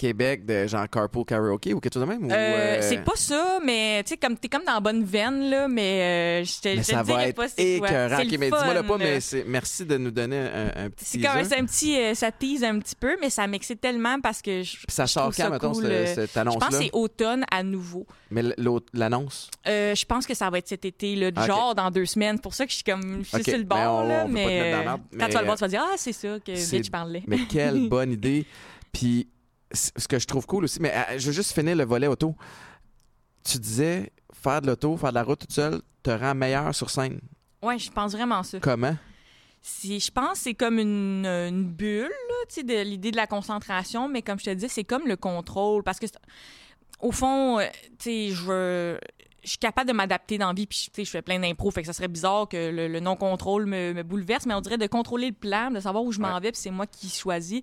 Québec 0.00 0.46
de 0.46 0.66
genre 0.66 0.88
Carpool 0.88 1.26
Karaoke 1.26 1.74
ou 1.74 1.80
quelque 1.80 1.92
chose 1.92 2.02
de 2.02 2.08
même? 2.08 2.24
ou, 2.24 2.30
Euh, 2.30 2.34
euh, 2.34 2.78
C'est 2.80 3.04
pas 3.04 3.16
ça, 3.16 3.58
mais 3.62 4.02
tu 4.04 4.10
sais, 4.10 4.16
comme 4.16 4.36
t'es 4.38 4.48
comme 4.48 4.64
dans 4.64 4.72
la 4.72 4.80
bonne 4.80 5.04
veine, 5.04 5.50
là, 5.50 5.68
mais 5.68 6.40
euh, 6.40 6.44
je 6.44 6.58
te 6.60 6.68
Mais 6.68 6.76
je 6.76 6.80
te 6.80 6.86
ça 6.86 6.96
va 6.96 7.02
dirais 7.02 7.28
être 7.28 7.36
pas 7.36 7.48
c'est 7.48 7.78
quoi. 7.78 7.88
écœurant. 7.88 8.16
C'est 8.16 8.24
Ok, 8.24 8.30
le 8.32 8.38
mais 8.38 8.46
dis-moi 8.50 8.74
le 8.74 8.82
pas, 8.82 8.98
là. 8.98 9.04
mais 9.04 9.20
c'est- 9.20 9.44
merci 9.46 9.84
de 9.84 9.98
nous 9.98 10.10
donner 10.10 10.38
un, 10.38 10.84
un 10.86 10.90
petit 10.90 11.04
C'est 11.04 11.18
comme 11.20 11.32
teaser. 11.36 11.44
c'est 11.50 11.60
un 11.60 11.64
petit, 11.66 11.96
euh, 12.00 12.14
ça 12.14 12.32
tease 12.32 12.64
un 12.64 12.78
petit 12.78 12.96
peu, 12.96 13.18
mais 13.20 13.28
ça 13.28 13.46
m'excite 13.46 13.80
tellement 13.80 14.18
parce 14.22 14.40
que 14.40 14.62
je, 14.62 14.76
Puis 14.78 14.86
ça 14.88 15.04
je 15.04 15.12
sort 15.12 15.22
trouve 15.24 15.36
quand, 15.36 15.42
ça 15.42 15.50
mettons, 15.50 15.72
cool, 15.72 15.82
ce- 15.84 15.88
euh, 15.88 16.06
cette 16.06 16.16
Je 16.16 16.24
pense 16.32 16.36
annonce-là? 16.38 16.68
que 16.70 16.74
c'est 16.84 16.90
automne 16.94 17.44
à 17.50 17.62
nouveau. 17.62 18.06
Mais 18.30 18.42
l'autre- 18.56 18.86
l'annonce? 18.94 19.50
Euh, 19.68 19.94
je 19.94 20.04
pense 20.06 20.26
que 20.26 20.34
ça 20.34 20.48
va 20.48 20.58
être 20.58 20.68
cet 20.68 20.86
été, 20.86 21.14
là, 21.14 21.28
Ok. 21.28 21.46
genre 21.46 21.74
dans 21.74 21.90
deux 21.90 22.06
semaines. 22.06 22.36
C'est 22.36 22.42
pour 22.42 22.54
ça 22.54 22.64
que 22.64 22.70
je 22.70 22.76
suis 22.76 22.84
comme, 22.84 23.18
je 23.22 23.28
suis 23.28 23.36
Ok, 23.36 23.42
sur 23.44 23.58
le 23.58 23.64
on- 23.64 23.66
bord, 23.66 24.04
là, 24.06 24.22
on 24.24 24.28
veut 24.28 24.34
pas 24.34 24.40
mais, 24.40 24.44
te 24.46 24.50
mettre 24.50 24.70
dans 24.70 24.78
la 24.78 24.84
merde, 24.84 25.00
quand 25.12 25.16
mais, 25.18 25.26
tu 25.26 25.32
vas 25.34 25.40
le 25.40 25.44
voir, 25.46 25.56
tu 25.58 25.64
vas 25.64 25.68
dire, 25.68 25.84
ah, 25.84 25.94
c'est 25.98 26.12
ça 26.12 26.38
que 26.42 26.54
c'est- 26.54 26.78
Bitch 26.78 26.90
parlait. 26.90 27.22
Mais 27.26 27.38
quelle 27.50 27.88
bonne 27.88 28.12
idée. 28.12 28.46
Puis 28.92 29.28
ce 29.72 30.08
que 30.08 30.18
je 30.18 30.26
trouve 30.26 30.46
cool 30.46 30.64
aussi, 30.64 30.80
mais 30.80 30.92
euh, 30.94 31.18
je 31.18 31.26
veux 31.26 31.32
juste 31.32 31.52
finir 31.52 31.76
le 31.76 31.84
volet 31.84 32.06
auto. 32.06 32.34
Tu 33.44 33.58
disais, 33.58 34.12
faire 34.32 34.60
de 34.60 34.66
l'auto, 34.66 34.96
faire 34.96 35.10
de 35.10 35.14
la 35.14 35.22
route 35.22 35.38
toute 35.40 35.52
seule, 35.52 35.80
te 36.02 36.10
rend 36.10 36.34
meilleur 36.34 36.74
sur 36.74 36.90
scène. 36.90 37.20
Ouais, 37.62 37.78
je 37.78 37.90
pense 37.90 38.12
vraiment 38.12 38.42
ça. 38.42 38.58
Comment? 38.60 38.96
Si, 39.62 40.00
je 40.00 40.10
pense 40.10 40.32
que 40.32 40.38
c'est 40.38 40.54
comme 40.54 40.78
une, 40.78 41.26
une 41.26 41.64
bulle, 41.64 42.10
tu 42.48 42.54
sais, 42.56 42.62
de 42.62 42.82
l'idée 42.82 43.10
de 43.10 43.16
la 43.16 43.26
concentration, 43.26 44.08
mais 44.08 44.22
comme 44.22 44.38
je 44.38 44.44
te 44.46 44.50
dis, 44.54 44.68
c'est 44.68 44.84
comme 44.84 45.06
le 45.06 45.16
contrôle. 45.16 45.82
Parce 45.82 45.98
que, 45.98 46.06
au 47.00 47.12
fond, 47.12 47.58
euh, 47.58 47.66
tu 47.98 48.04
sais, 48.04 48.28
je 48.30 48.42
veux- 48.44 49.00
Je 49.42 49.48
suis 49.48 49.58
capable 49.58 49.88
de 49.88 49.94
m'adapter 49.94 50.36
dans 50.36 50.48
la 50.48 50.52
vie, 50.52 50.66
puis 50.66 50.90
je 50.98 51.04
fais 51.04 51.22
plein 51.22 51.38
d'impro, 51.38 51.70
fait 51.70 51.80
que 51.80 51.86
ça 51.86 51.94
serait 51.94 52.08
bizarre 52.08 52.46
que 52.46 52.70
le, 52.70 52.88
le 52.88 53.00
non-contrôle 53.00 53.64
me, 53.64 53.94
me 53.94 54.02
bouleverse, 54.02 54.44
mais 54.44 54.52
on 54.52 54.60
dirait 54.60 54.76
de 54.76 54.86
contrôler 54.86 55.28
le 55.28 55.32
plan, 55.34 55.70
de 55.70 55.80
savoir 55.80 56.04
où 56.04 56.12
je 56.12 56.20
m'en 56.20 56.34
Ouais. 56.34 56.40
vais, 56.40 56.52
puis 56.52 56.60
c'est 56.60 56.70
moi 56.70 56.86
qui 56.86 57.08
choisis. 57.08 57.62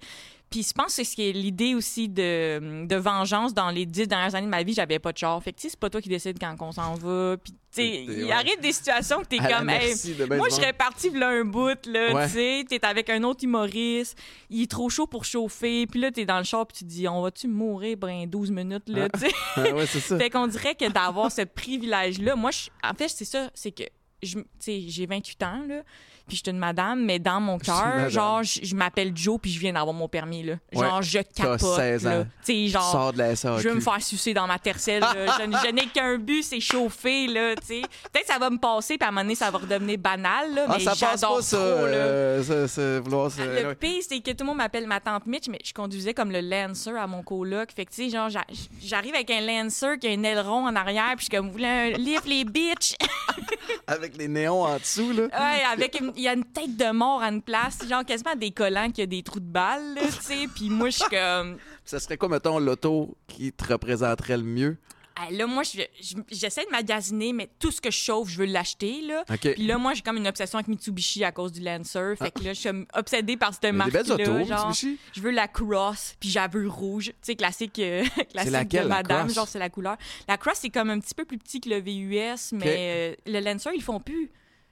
Puis 0.49 0.63
je 0.63 0.71
pense 0.71 0.87
que 0.87 0.91
c'est 0.93 1.03
ce 1.03 1.15
qui 1.15 1.27
est 1.29 1.33
l'idée 1.33 1.75
aussi 1.75 2.07
de, 2.07 2.85
de 2.85 2.95
vengeance. 2.95 3.53
Dans 3.53 3.69
les 3.69 3.85
dix 3.85 4.07
dernières 4.07 4.33
années 4.33 4.45
de 4.45 4.51
ma 4.51 4.63
vie, 4.63 4.73
j'avais 4.73 4.97
pas 4.99 5.11
de 5.11 5.17
char. 5.17 5.43
Fait 5.43 5.51
que 5.51 5.59
c'est 5.61 5.75
pas 5.77 5.89
toi 5.89 6.01
qui 6.01 6.07
décides 6.07 6.39
quand 6.39 6.55
on 6.61 6.71
s'en 6.71 6.93
va. 6.95 7.35
Puis 7.43 7.53
tu 7.75 7.81
il 7.83 8.23
ouais. 8.25 8.31
arrive 8.31 8.59
des 8.61 8.71
situations 8.71 9.19
que 9.21 9.25
t'es 9.27 9.37
comme, 9.53 9.69
hey, 9.69 9.93
moi, 10.37 10.47
je 10.49 10.55
serais 10.55 10.71
partie 10.73 11.09
là 11.09 11.27
un 11.29 11.43
bout, 11.43 11.85
là, 11.85 12.13
Ouais. 12.13 12.25
tu 12.27 12.33
sais. 12.33 12.65
T'es 12.67 12.83
avec 12.85 13.09
un 13.09 13.23
autre 13.23 13.43
humoriste, 13.43 14.17
il 14.49 14.63
est 14.63 14.71
trop 14.71 14.89
chaud 14.89 15.05
pour 15.05 15.25
chauffer, 15.25 15.85
puis 15.85 15.99
là, 15.99 16.11
t'es 16.11 16.25
dans 16.25 16.37
le 16.37 16.43
char, 16.45 16.65
puis 16.65 16.77
tu 16.77 16.83
te 16.85 16.89
dis, 16.89 17.07
on 17.07 17.21
va-tu 17.21 17.47
mourir, 17.49 17.97
ben, 17.97 18.25
12 18.25 18.49
minutes, 18.51 18.87
là, 18.87 19.09
tu 19.09 19.19
sais? 19.19 19.31
Ah 19.57 19.61
ouais, 19.75 19.85
fait 19.85 20.29
qu'on 20.29 20.47
dirait 20.47 20.75
que 20.75 20.89
d'avoir 20.89 21.29
ce 21.31 21.41
privilège-là, 21.41 22.35
moi, 22.35 22.51
je- 22.51 22.69
en 22.83 22.93
fait, 22.93 23.09
c'est 23.09 23.25
ça, 23.25 23.49
c'est 23.53 23.71
que, 23.71 23.83
tu 24.21 24.43
sais, 24.59 24.81
j'ai 24.87 25.05
28 25.05 25.43
ans, 25.43 25.61
là, 25.67 25.81
puis 26.27 26.37
je 26.37 26.43
suis 26.43 26.51
une 26.51 26.59
madame, 26.59 27.03
mais 27.05 27.19
dans 27.19 27.39
mon 27.39 27.57
cœur, 27.57 28.09
genre, 28.09 28.43
je, 28.43 28.59
je 28.63 28.75
m'appelle 28.75 29.11
Joe, 29.15 29.39
puis 29.41 29.51
je 29.51 29.59
viens 29.59 29.73
d'avoir 29.73 29.93
mon 29.93 30.07
permis, 30.07 30.43
là. 30.43 30.55
Genre, 30.71 31.01
je 31.01 31.19
capote, 31.19 31.59
16 31.61 32.07
ans. 32.07 32.25
Tu 32.45 32.53
sais, 32.53 32.67
genre... 32.67 32.91
sors 32.91 33.13
de 33.13 33.17
la. 33.19 33.33
Je 33.35 33.67
veux 33.69 33.75
me 33.75 33.79
faire 33.81 34.01
sucer 34.01 34.33
dans 34.33 34.47
ma 34.47 34.59
tercelle. 34.59 35.01
là. 35.01 35.13
je, 35.39 35.43
je 35.67 35.71
n'ai 35.71 35.87
qu'un 35.87 36.17
but, 36.17 36.43
c'est 36.43 36.59
chauffer, 36.59 37.27
là, 37.27 37.55
tu 37.55 37.65
sais. 37.67 37.81
Peut-être 38.11 38.27
que 38.27 38.33
ça 38.33 38.39
va 38.39 38.49
me 38.49 38.57
passer, 38.57 38.97
puis 38.97 39.05
à 39.05 39.09
un 39.09 39.11
moment 39.11 39.21
donné, 39.23 39.35
ça 39.35 39.49
va 39.51 39.57
redevenir 39.59 39.97
banal, 39.97 40.53
là, 40.53 40.65
Ah, 40.67 40.75
mais 40.77 40.83
ça 40.83 40.91
passe 40.95 41.21
pas, 41.21 41.41
ça. 41.41 41.57
trop, 41.57 41.85
là. 41.85 41.93
euh, 41.93 42.43
ça, 42.43 42.67
ça, 42.67 42.99
vouloir 42.99 43.31
se- 43.31 43.41
Le 43.41 43.73
pire, 43.75 44.03
c'est 44.07 44.19
que 44.19 44.31
tout 44.31 44.37
le 44.41 44.45
monde 44.45 44.57
m'appelle 44.57 44.87
ma 44.87 44.99
tante 44.99 45.25
Mitch, 45.25 45.47
mais 45.49 45.59
je 45.63 45.73
conduisais 45.73 46.13
comme 46.13 46.31
le 46.31 46.41
Lancer 46.41 46.91
à 46.97 47.07
mon 47.07 47.23
coloc. 47.23 47.69
Fait 47.75 47.85
que, 47.85 47.91
tu 47.91 48.03
sais, 48.05 48.09
genre, 48.09 48.29
j'a- 48.29 48.45
j'arrive 48.83 49.15
avec 49.15 49.29
un 49.31 49.41
Lancer 49.41 49.97
qui 49.99 50.07
a 50.07 50.11
un 50.11 50.23
aileron 50.23 50.67
en 50.67 50.75
arrière, 50.75 51.13
puis 51.15 51.19
je 51.19 51.23
suis 51.25 51.29
comme, 51.37 51.47
vous 51.47 51.53
voulez 51.53 51.65
un 51.67 51.89
livre, 51.91 52.23
les 52.25 52.43
bitches? 52.45 52.95
Avec 53.87 54.17
les 54.17 54.27
néons 54.27 54.63
en 54.63 54.77
dessous, 54.77 55.11
là. 55.11 55.23
ouais, 55.23 55.63
avec 55.71 56.01
il 56.15 56.21
y 56.21 56.27
a 56.27 56.33
une 56.33 56.43
tête 56.45 56.75
de 56.75 56.91
mort 56.91 57.21
à 57.21 57.29
une 57.29 57.41
place, 57.41 57.79
genre 57.87 58.03
quasiment 58.05 58.35
des 58.35 58.51
collants 58.51 58.91
qui 58.91 59.01
a 59.01 59.05
des 59.05 59.23
trous 59.23 59.39
de 59.39 59.45
balles, 59.45 59.95
tu 60.01 60.11
sais. 60.21 60.47
Puis 60.53 60.69
moi, 60.69 60.89
je 60.89 60.97
suis 60.97 61.09
comme, 61.09 61.57
Ça 61.85 61.99
serait 61.99 62.17
quoi, 62.17 62.29
mettons, 62.29 62.59
l'auto 62.59 63.15
qui 63.27 63.51
te 63.51 63.71
représenterait 63.71 64.37
le 64.37 64.43
mieux? 64.43 64.77
Ah, 65.19 65.31
là, 65.31 65.47
moi, 65.47 65.63
je- 65.63 65.81
je- 65.99 66.15
j'essaie 66.31 66.63
de 66.65 66.69
magasiner, 66.69 67.33
mais 67.33 67.49
tout 67.59 67.71
ce 67.71 67.81
que 67.81 67.89
je 67.89 67.97
chauffe, 67.97 68.29
je 68.29 68.37
veux 68.37 68.45
l'acheter, 68.45 69.01
là. 69.01 69.23
Puis 69.53 69.65
là, 69.65 69.77
moi, 69.79 69.93
j'ai 69.95 70.01
comme 70.03 70.17
une 70.17 70.27
obsession 70.27 70.59
avec 70.59 70.67
Mitsubishi 70.67 71.23
à 71.23 71.31
cause 71.31 71.51
du 71.51 71.61
Lancer. 71.61 72.13
Fait 72.17 72.29
que 72.31 72.43
là, 72.43 72.53
je 72.53 72.59
suis 72.59 72.69
obsédée 72.93 73.35
par 73.37 73.53
cette 73.53 73.73
marque-là. 73.73 74.03
genre, 74.45 74.67
Mitsubishi? 74.67 74.99
je 75.15 75.21
veux 75.21 75.31
la 75.31 75.47
Cross, 75.47 76.15
puis 76.19 76.29
vue 76.53 76.67
rouge. 76.67 77.05
Tu 77.07 77.13
sais, 77.21 77.35
classique, 77.35 77.79
euh, 77.79 78.03
classique 78.31 78.51
laquelle, 78.51 78.83
de 78.83 78.89
madame, 78.89 79.27
genre, 79.33 79.47
c'est 79.47 79.59
la 79.59 79.69
couleur. 79.69 79.97
La 80.27 80.37
Cross, 80.37 80.59
c'est 80.61 80.69
comme 80.69 80.89
un 80.91 80.99
petit 80.99 81.15
peu 81.15 81.25
plus 81.25 81.37
petit 81.39 81.61
que 81.61 81.69
le 81.69 81.79
VUS, 81.81 82.51
mais 82.53 83.15
euh, 83.27 83.31
le 83.31 83.39
Lancer, 83.39 83.69
ils 83.73 83.79
le 83.79 83.83
font 83.83 83.99
plus. 83.99 84.29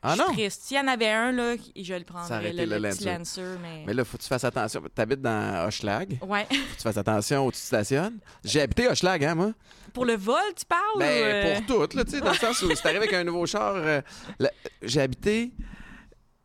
Ah 0.07 0.15
non? 0.15 0.33
triste. 0.33 0.61
S'il 0.63 0.77
y 0.77 0.79
en 0.79 0.87
avait 0.87 1.09
un, 1.09 1.31
là, 1.31 1.55
je 1.75 1.93
le 1.93 2.03
prendrais, 2.03 2.37
aurait 2.51 2.53
le, 2.65 2.89
petit 2.91 3.05
Lancer. 3.05 3.41
Mais... 3.61 3.83
Mais 3.87 3.93
là, 3.93 4.05
faut 4.05 4.17
que 4.17 4.23
tu 4.23 4.29
fasses 4.29 4.43
attention. 4.43 4.81
T'habites 4.93 5.21
dans 5.21 5.65
Hochelag. 5.67 6.17
Faut 6.19 6.25
Ouais. 6.27 6.45
que 6.49 6.53
tu 6.55 6.81
fasses 6.83 6.97
attention 6.97 7.45
où 7.45 7.51
tu 7.51 7.57
te 7.59 7.63
stationnes. 7.65 8.19
J'ai 8.43 8.61
habité 8.61 8.87
Hochelag, 8.87 9.23
hein, 9.23 9.35
moi? 9.35 9.51
Pour 9.93 10.05
le 10.05 10.15
vol, 10.15 10.35
tu 10.57 10.65
parles? 10.65 10.81
Ben, 10.99 11.05
euh, 11.05 11.59
pour 11.61 11.87
tout, 11.87 11.97
là, 11.97 12.03
tu 12.03 12.11
sais, 12.11 12.19
dans 12.21 12.31
le 12.31 12.35
sens 12.37 12.61
où 12.61 12.75
si 12.75 12.81
t'arrives 12.81 12.97
avec 12.97 13.13
un 13.13 13.23
nouveau 13.23 13.45
char. 13.45 13.73
euh, 13.75 14.01
J'ai 14.81 15.01
habité 15.01 15.51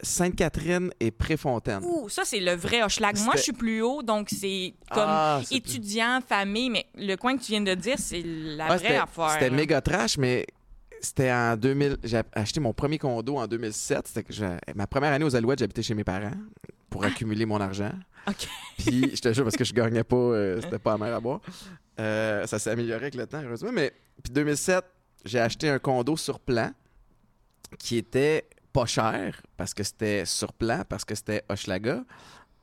Sainte-Catherine 0.03 0.91
et 0.99 1.11
Préfontaine. 1.11 1.81
Ouh, 1.85 2.09
ça, 2.09 2.23
c'est 2.25 2.41
le 2.41 2.55
vrai 2.55 2.83
Hochelag. 2.83 3.19
Moi, 3.19 3.35
je 3.37 3.43
suis 3.43 3.53
plus 3.53 3.83
haut, 3.83 4.03
donc 4.03 4.29
c'est 4.31 4.75
comme 4.91 5.05
Ah, 5.07 5.41
c'est- 5.45 5.57
étudiant, 5.57 6.21
famille, 6.27 6.71
mais 6.71 6.87
le 6.95 7.17
coin 7.17 7.37
que 7.37 7.43
tu 7.43 7.53
viens 7.53 7.61
de 7.61 7.75
dire, 7.75 7.97
c'est 7.99 8.23
la 8.25 8.67
Ah, 8.71 8.77
vraie 8.79 8.97
affaire. 8.97 9.31
C'était 9.33 9.51
là. 9.51 9.57
méga 9.57 9.81
trash, 9.83 10.17
mais 10.17 10.47
c'était 11.01 11.33
en 11.33 11.57
2000. 11.57 11.99
J'ai 12.05 12.23
acheté 12.33 12.61
mon 12.61 12.73
premier 12.73 12.99
condo 12.99 13.37
en 13.37 13.47
2007. 13.47 14.09
C'était 14.09 14.59
ma 14.75 14.87
première 14.87 15.13
année 15.13 15.25
aux 15.25 15.35
Alouettes, 15.35 15.59
j'habitais 15.59 15.83
chez 15.83 15.95
mes 15.95 16.05
parents 16.05 16.33
pour 16.89 17.05
accumuler 17.05 17.47
mon 17.47 17.61
argent. 17.61 17.93
Ah. 18.27 18.31
OK. 18.31 18.49
Puis, 18.79 19.15
je 19.15 19.21
te 19.21 19.33
jure, 19.33 19.45
parce 19.45 19.57
que 19.57 19.65
je 19.65 19.73
gagnais 19.73 20.05
pas, 20.05 20.17
euh, 20.17 20.61
c'était 20.61 20.79
pas 20.79 20.95
à 20.95 20.99
mer 20.99 21.15
à 21.15 21.21
boire. 21.21 21.41
Euh, 21.99 22.47
ça 22.47 22.59
s'est 22.59 22.71
amélioré 22.71 23.03
avec 23.03 23.15
le 23.15 23.27
temps, 23.27 23.43
heureusement. 23.43 23.71
Mais, 23.73 23.93
puis 24.23 24.33
2007, 24.33 24.85
j'ai 25.25 25.39
acheté 25.39 25.69
un 25.69 25.79
condo 25.79 26.17
sur 26.17 26.41
plan 26.41 26.73
qui 27.79 27.97
était 27.97 28.49
pas 28.73 28.87
cher 28.87 29.43
parce 29.57 29.75
que 29.75 29.83
c'était 29.83 30.25
sur 30.25 30.53
plan, 30.53 30.83
parce 30.89 31.05
que 31.05 31.15
c'était 31.15 31.45
Hochelaga. 31.49 32.05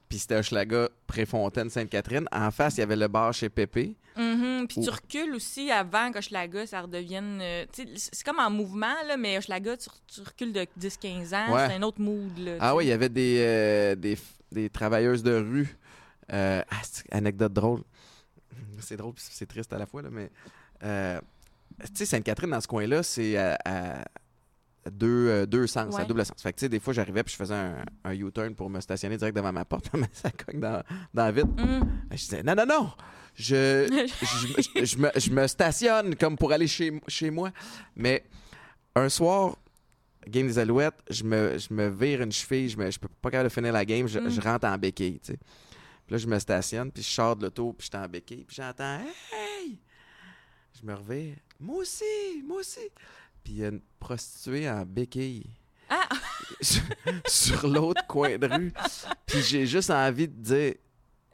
Puis 0.10 0.20
c'était 0.20 0.36
Hochelaga, 0.38 0.90
Préfontaine, 1.06 1.70
Sainte-Catherine. 1.70 2.28
En 2.32 2.50
face, 2.52 2.78
il 2.78 2.80
y 2.80 2.84
avait 2.84 2.96
le 2.96 3.08
bar 3.08 3.34
chez 3.34 3.50
Pépé. 3.50 3.96
Mhm. 4.16 4.66
Puis 4.68 4.82
tu 4.82 4.90
recules 4.90 5.34
aussi 5.36 5.70
avant 5.70 6.12
qu'Hochelaga, 6.12 6.66
ça 6.66 6.82
redevienne... 6.82 7.40
euh, 7.42 7.66
c'est 7.74 8.24
comme 8.24 8.40
en 8.40 8.50
mouvement, 8.50 8.96
là, 9.08 9.18
mais 9.18 9.38
Hochelaga, 9.38 9.76
tu, 9.78 9.90
tu 10.08 10.22
recules 10.22 10.54
de 10.54 10.66
10-15 10.80 11.34
ans, 11.36 11.54
Ouais. 11.54 11.68
c'est 11.68 11.74
un 11.76 11.84
autre 11.84 12.00
mood. 12.02 12.38
Là, 12.38 12.58
Ah 12.60 12.76
oui, 12.76 12.86
il 12.86 12.88
y 12.88 12.92
avait 12.94 13.10
des, 13.10 13.38
euh, 13.40 13.96
des, 13.96 14.18
des 14.52 14.70
travailleuses 14.70 15.24
de 15.24 15.34
rue. 15.36 15.76
Euh, 16.34 16.64
ah, 16.70 16.76
c'est- 16.84 17.14
anecdote 17.14 17.54
drôle. 17.54 17.82
C'est 18.80 18.98
drôle 18.98 19.14
c'est 19.18 19.46
triste 19.46 19.72
à 19.74 19.78
la 19.78 19.86
fois, 19.86 20.02
là, 20.02 20.10
mais. 20.12 20.30
euh, 20.84 21.20
tu 21.82 21.88
sais, 21.96 22.06
Sainte-Catherine, 22.06 22.50
dans 22.50 22.62
ce 22.62 22.68
coin-là, 22.68 23.04
c'est 23.04 23.38
à, 23.38 23.58
à 23.66 24.06
deux, 24.90 25.28
euh, 25.30 25.46
deux 25.46 25.68
sens, 25.68 25.96
à 25.96 26.00
Ouais. 26.00 26.06
double 26.06 26.26
sens. 26.26 26.42
Fait 26.42 26.52
que, 26.54 26.58
tu 26.60 26.66
sais, 26.66 26.70
des 26.70 26.80
fois, 26.80 26.94
j'arrivais 26.94 27.24
puis 27.24 27.32
je 27.34 27.38
faisais 27.38 27.54
un, 27.56 27.84
un 28.04 28.14
U-turn 28.14 28.54
pour 28.56 28.70
me 28.70 28.80
stationner 28.82 29.18
direct 29.18 29.36
devant 29.36 29.52
ma 29.54 29.66
porte, 29.66 29.90
mais 29.94 30.08
ça 30.14 30.30
cogne 30.32 30.60
dans, 30.60 30.84
dans 31.14 31.26
la 31.26 31.32
vitre. 31.32 31.48
Mhm. 31.58 32.02
Je 32.12 32.16
disais, 32.18 32.44
non, 32.44 32.56
non, 32.56 32.66
non! 32.66 32.92
Je, 33.36 33.88
je, 34.22 34.80
je- 34.80 34.86
je 34.86 34.98
me, 34.98 35.10
je 35.16 35.30
me 35.32 35.46
stationne 35.48 36.16
comme 36.16 36.36
pour 36.38 36.52
aller 36.52 36.68
chez, 36.68 37.00
chez 37.08 37.30
moi. 37.30 37.52
Mais 37.96 38.24
un 38.96 39.10
soir, 39.10 39.58
game 40.28 40.48
des 40.48 40.58
Alouettes, 40.58 41.00
je 41.10 41.24
me, 41.24 41.58
je 41.58 41.72
me 41.72 41.88
vire 41.90 42.22
une 42.24 42.32
cheville, 42.32 42.68
je, 42.70 42.78
me, 42.78 42.90
je 42.90 42.98
peux 43.00 43.08
pas 43.22 43.30
capable 43.30 43.50
de 43.50 43.54
finir 43.54 43.72
la 43.74 43.86
game, 43.86 44.08
je, 44.08 44.18
Mm. 44.20 44.30
je 44.30 44.42
rentre 44.42 44.66
en 44.68 44.78
béquille, 44.78 45.20
tu 45.20 45.34
sais. 45.34 45.38
Puis 45.38 46.14
là, 46.14 46.18
je 46.18 46.26
me 46.28 46.40
stationne, 46.40 46.92
puis 46.92 47.04
je 47.04 47.10
sors 47.10 47.36
de 47.36 47.44
l'auto, 47.44 47.74
puis 47.74 47.88
je 47.92 47.96
suis 47.98 48.04
en 48.06 48.08
béquille, 48.10 48.44
puis 48.46 48.56
j'entends 48.56 49.00
«Hey!» 49.34 49.78
Je 50.82 50.86
me 50.88 50.94
revire. 50.96 51.36
«Moi 51.60 51.78
aussi! 51.78 52.42
Moi 52.46 52.60
aussi!» 52.62 52.80
Puis 53.48 53.56
il 53.56 53.62
y 53.62 53.66
a 53.66 53.70
une 53.70 53.80
prostituée 53.98 54.70
en 54.70 54.86
béquille. 54.86 55.46
Ah! 55.90 56.10
sur, 56.60 56.84
sur 57.28 57.68
l'autre 57.70 58.06
coin 58.06 58.38
de 58.38 58.46
rue. 58.46 58.74
Puis 59.26 59.42
j'ai 59.42 59.66
juste 59.66 59.90
envie 59.90 60.28
de 60.28 60.34
dire 60.34 60.74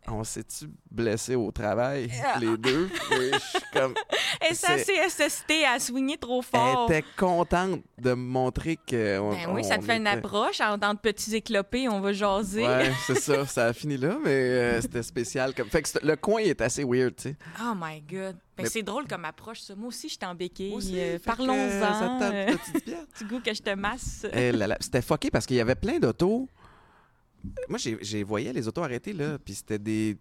on 0.08 0.24
s'est-tu 0.24 0.66
blessé 0.92 1.36
au 1.36 1.52
travail, 1.52 2.10
Ah. 2.26 2.38
les 2.40 2.58
deux? 2.58 2.90
Et 3.12 3.32
je 3.34 3.40
suis 3.40 3.60
comme. 3.74 3.94
Et 4.50 4.54
ça, 4.54 4.78
c'est 4.78 4.98
SST 5.10 5.52
à 5.66 5.80
swinger 5.80 6.18
trop 6.18 6.42
Elle 6.54 6.60
fort. 6.60 6.92
était 6.92 7.06
contente 7.18 7.82
de 7.98 8.10
me 8.12 8.16
montrer 8.16 8.78
que. 8.86 9.20
on- 9.20 9.32
Ben 9.32 9.50
oui, 9.54 9.64
ça 9.64 9.78
te 9.78 9.84
fait 9.86 9.98
une 9.98 10.08
approche. 10.08 10.60
En, 10.62 10.78
dans 10.78 10.94
de 10.94 11.00
petits 11.00 11.36
éclopés, 11.36 11.88
on 11.88 12.00
va 12.02 12.12
jaser. 12.14 12.68
Ouais, 12.68 12.92
c'est 13.08 13.20
ça. 13.20 13.46
Ça 13.46 13.66
a 13.68 13.74
fini 13.74 13.98
là, 13.98 14.18
mais 14.24 14.32
euh, 14.32 14.82
c'était 14.82 15.04
spécial. 15.04 15.54
Comme... 15.56 15.70
Fait 15.70 15.82
que 15.82 15.90
le 16.06 16.16
coin 16.16 16.42
est 16.42 16.60
assez 16.62 16.84
weird, 16.84 17.16
tu 17.16 17.30
sais. 17.30 17.36
Oh 17.62 17.74
my 17.80 18.02
God. 18.02 18.36
Ben, 18.56 18.64
Mais- 18.64 18.70
C'est 18.70 18.84
drôle 18.84 19.08
comme 19.08 19.26
approche, 19.26 19.62
ça. 19.62 19.76
Moi 19.76 19.88
aussi, 19.88 20.10
je 20.10 20.14
suis 20.14 20.26
en 20.26 20.36
béquille. 20.36 20.76
Euh, 20.96 21.18
Parlons-en. 21.26 21.80
ça 21.80 22.18
te 22.20 22.24
Euh? 22.36 22.56
Petit 23.14 23.26
goût 23.26 23.40
que 23.40 23.54
je 23.54 23.62
te 23.62 23.74
masse. 23.74 24.26
Eh 24.34 24.52
C'était 24.80 25.02
fucké 25.02 25.32
parce 25.32 25.46
qu'il 25.46 25.56
y 25.56 25.62
avait 25.62 25.76
plein 25.76 26.00
d'autos. 26.00 26.48
Moi, 27.70 27.78
j'ai 27.80 28.24
voyé 28.24 28.54
les 28.54 28.68
autos 28.68 28.84
arrêtés, 28.84 29.14
là, 29.14 29.38
puis 29.38 29.54
c'était 29.56 29.80
des 29.80 30.18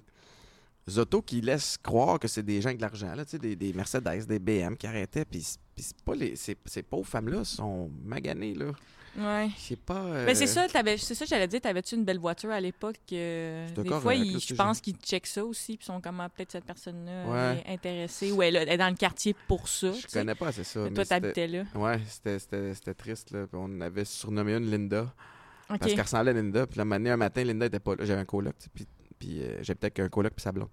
autos 0.97 1.23
qui 1.23 1.41
laissent 1.41 1.79
croire 1.83 2.19
que 2.19 2.27
c'est 2.29 2.43
des 2.43 2.61
gens 2.61 2.69
avec 2.69 2.79
de 2.79 2.83
l'argent, 2.83 3.15
là, 3.15 3.25
tu 3.25 3.33
sais, 3.33 3.39
des, 3.39 3.55
des 3.57 3.73
Mercedes, 3.73 4.27
des 4.27 4.39
BM 4.39 4.77
qui 4.77 4.87
arrêtaient, 4.87 5.25
puis 5.25 5.43
c'est 5.77 5.97
pas 6.05 6.15
les... 6.15 6.35
Ces, 6.37 6.57
ces 6.67 6.83
pauvres 6.83 7.07
femmes-là 7.09 7.45
sont 7.45 7.91
maganées, 8.05 8.55
là. 8.55 8.73
Ouais. 9.15 9.51
Sais 9.59 9.77
pas. 9.77 10.03
euh, 10.07 10.25
Mais 10.25 10.35
c'est 10.35 10.47
ça, 10.47 10.67
c'est 10.97 11.15
ça, 11.15 11.27
j'allais 11.27 11.47
dire. 11.47 11.61
T'avais-tu 11.61 11.97
une 11.97 12.05
belle 12.05 12.19
voiture 12.19 12.51
à 12.51 12.59
l'époque? 12.59 12.97
euh, 13.13 13.69
des 13.77 13.91
fois, 13.91 14.15
ils- 14.15 14.41
je 14.41 14.55
pense 14.55 14.81
qu'ils 14.81 14.97
checkent 14.97 15.27
ça 15.27 15.45
aussi, 15.45 15.77
puis 15.77 15.85
sont 15.85 16.01
comme 16.01 16.19
ah, 16.21 16.31
peut-être 16.31 16.53
cette 16.53 16.65
personne-là 16.65 17.27
Ouais. 17.29 17.63
est 17.67 17.75
intéressée 17.75 18.33
ou 18.33 18.41
elle, 18.43 18.57
elle 18.57 18.71
est 18.71 18.79
dans 18.79 18.89
le 18.89 18.97
quartier 18.97 19.37
pour 19.47 19.69
ça. 19.69 19.93
Je 19.93 20.01
sais. 20.09 20.19
connais 20.19 20.35
pas 20.35 20.47
assez 20.49 20.65
ça. 20.65 20.81
Mais 20.81 20.89
mais 20.89 20.95
Toi, 20.95 21.05
t'habitais 21.05 21.47
là. 21.47 21.65
Ouais, 21.75 22.01
c'était- 22.09 22.95
triste. 22.95 23.33
Là. 23.33 23.45
On 23.53 23.83
avait 23.83 24.07
surnommé 24.07 24.55
une 24.55 24.71
Linda. 24.71 25.13
Parce 25.79 25.93
qu'elle 25.93 26.01
ressemblait 26.01 26.31
à 26.31 26.35
Linda. 26.35 26.67
Puis 26.67 26.79
la 26.79 26.85
mané, 26.85 27.11
un 27.11 27.17
matin, 27.17 27.45
Linda 27.45 27.67
était 27.67 27.81
pas 27.81 27.95
là. 27.97 28.05
J'avais 28.05 28.21
un 28.21 28.25
coloc. 28.25 28.55
Puis, 28.75 28.87
puis 29.19 29.43
euh, 29.43 29.59
j'avais 29.63 29.77
peut-être 29.77 29.95
qu'un 29.95 30.09
coloc 30.09 30.33
puis 30.35 30.43
sa 30.43 30.53
blonde. 30.53 30.69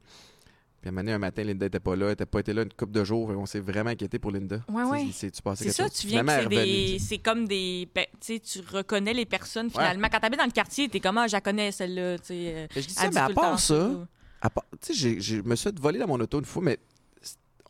Puis 0.82 0.90
un 0.90 0.92
mané, 0.94 1.12
un 1.12 1.20
matin, 1.20 1.44
Linda 1.44 1.66
était 1.66 1.80
pas 1.80 1.96
là. 1.96 2.08
Elle 2.08 2.14
était 2.14 2.26
pas 2.26 2.40
été 2.40 2.54
là 2.54 2.64
une 2.64 2.74
couple 2.74 2.94
de 2.94 3.04
jours. 3.04 3.30
On 3.30 3.46
s'est 3.46 3.60
vraiment 3.60 3.90
inquiété 3.90 4.18
pour 4.18 4.32
Linda. 4.32 4.62
Ouais, 4.70 4.84
ouais. 4.84 5.08
C'est 5.12 5.36
ça, 5.36 5.90
tu 5.90 6.08
viens 6.08 6.24
que 6.24 6.48
des... 6.48 7.00
C'est 7.00 7.18
comme 7.18 7.48
des... 7.48 7.88
ben, 7.94 8.06
tu 8.22 8.36
sais, 8.36 8.40
tu 8.40 8.60
reconnais 8.62 9.14
les 9.14 9.26
personnes, 9.26 9.70
finalement. 9.70 10.08
Quand 10.12 10.20
t'habites 10.20 10.40
dans 10.40 10.46
le 10.46 10.52
quartier, 10.52 10.88
t'es 10.88 11.00
comme, 11.00 11.18
ah, 11.18 11.28
je 11.28 11.34
la 11.34 11.42
connais, 11.42 11.72
celle-là, 11.72 12.16
euh, 12.32 12.68
Mais 12.76 12.82
je 12.82 12.88
dis 12.88 12.94
ça, 12.94 13.10
mais 13.10 13.18
à 13.18 13.30
part 13.30 13.60
ça, 13.60 13.92
tu 14.82 14.94
sais, 14.94 15.20
je 15.20 15.42
me 15.42 15.56
suis 15.56 15.70
fait 15.70 15.78
voler 15.78 16.00
dans 16.00 16.08
mon 16.08 16.20
auto 16.20 16.40
une 16.40 16.46
fois, 16.46 16.62
mais 16.64 16.80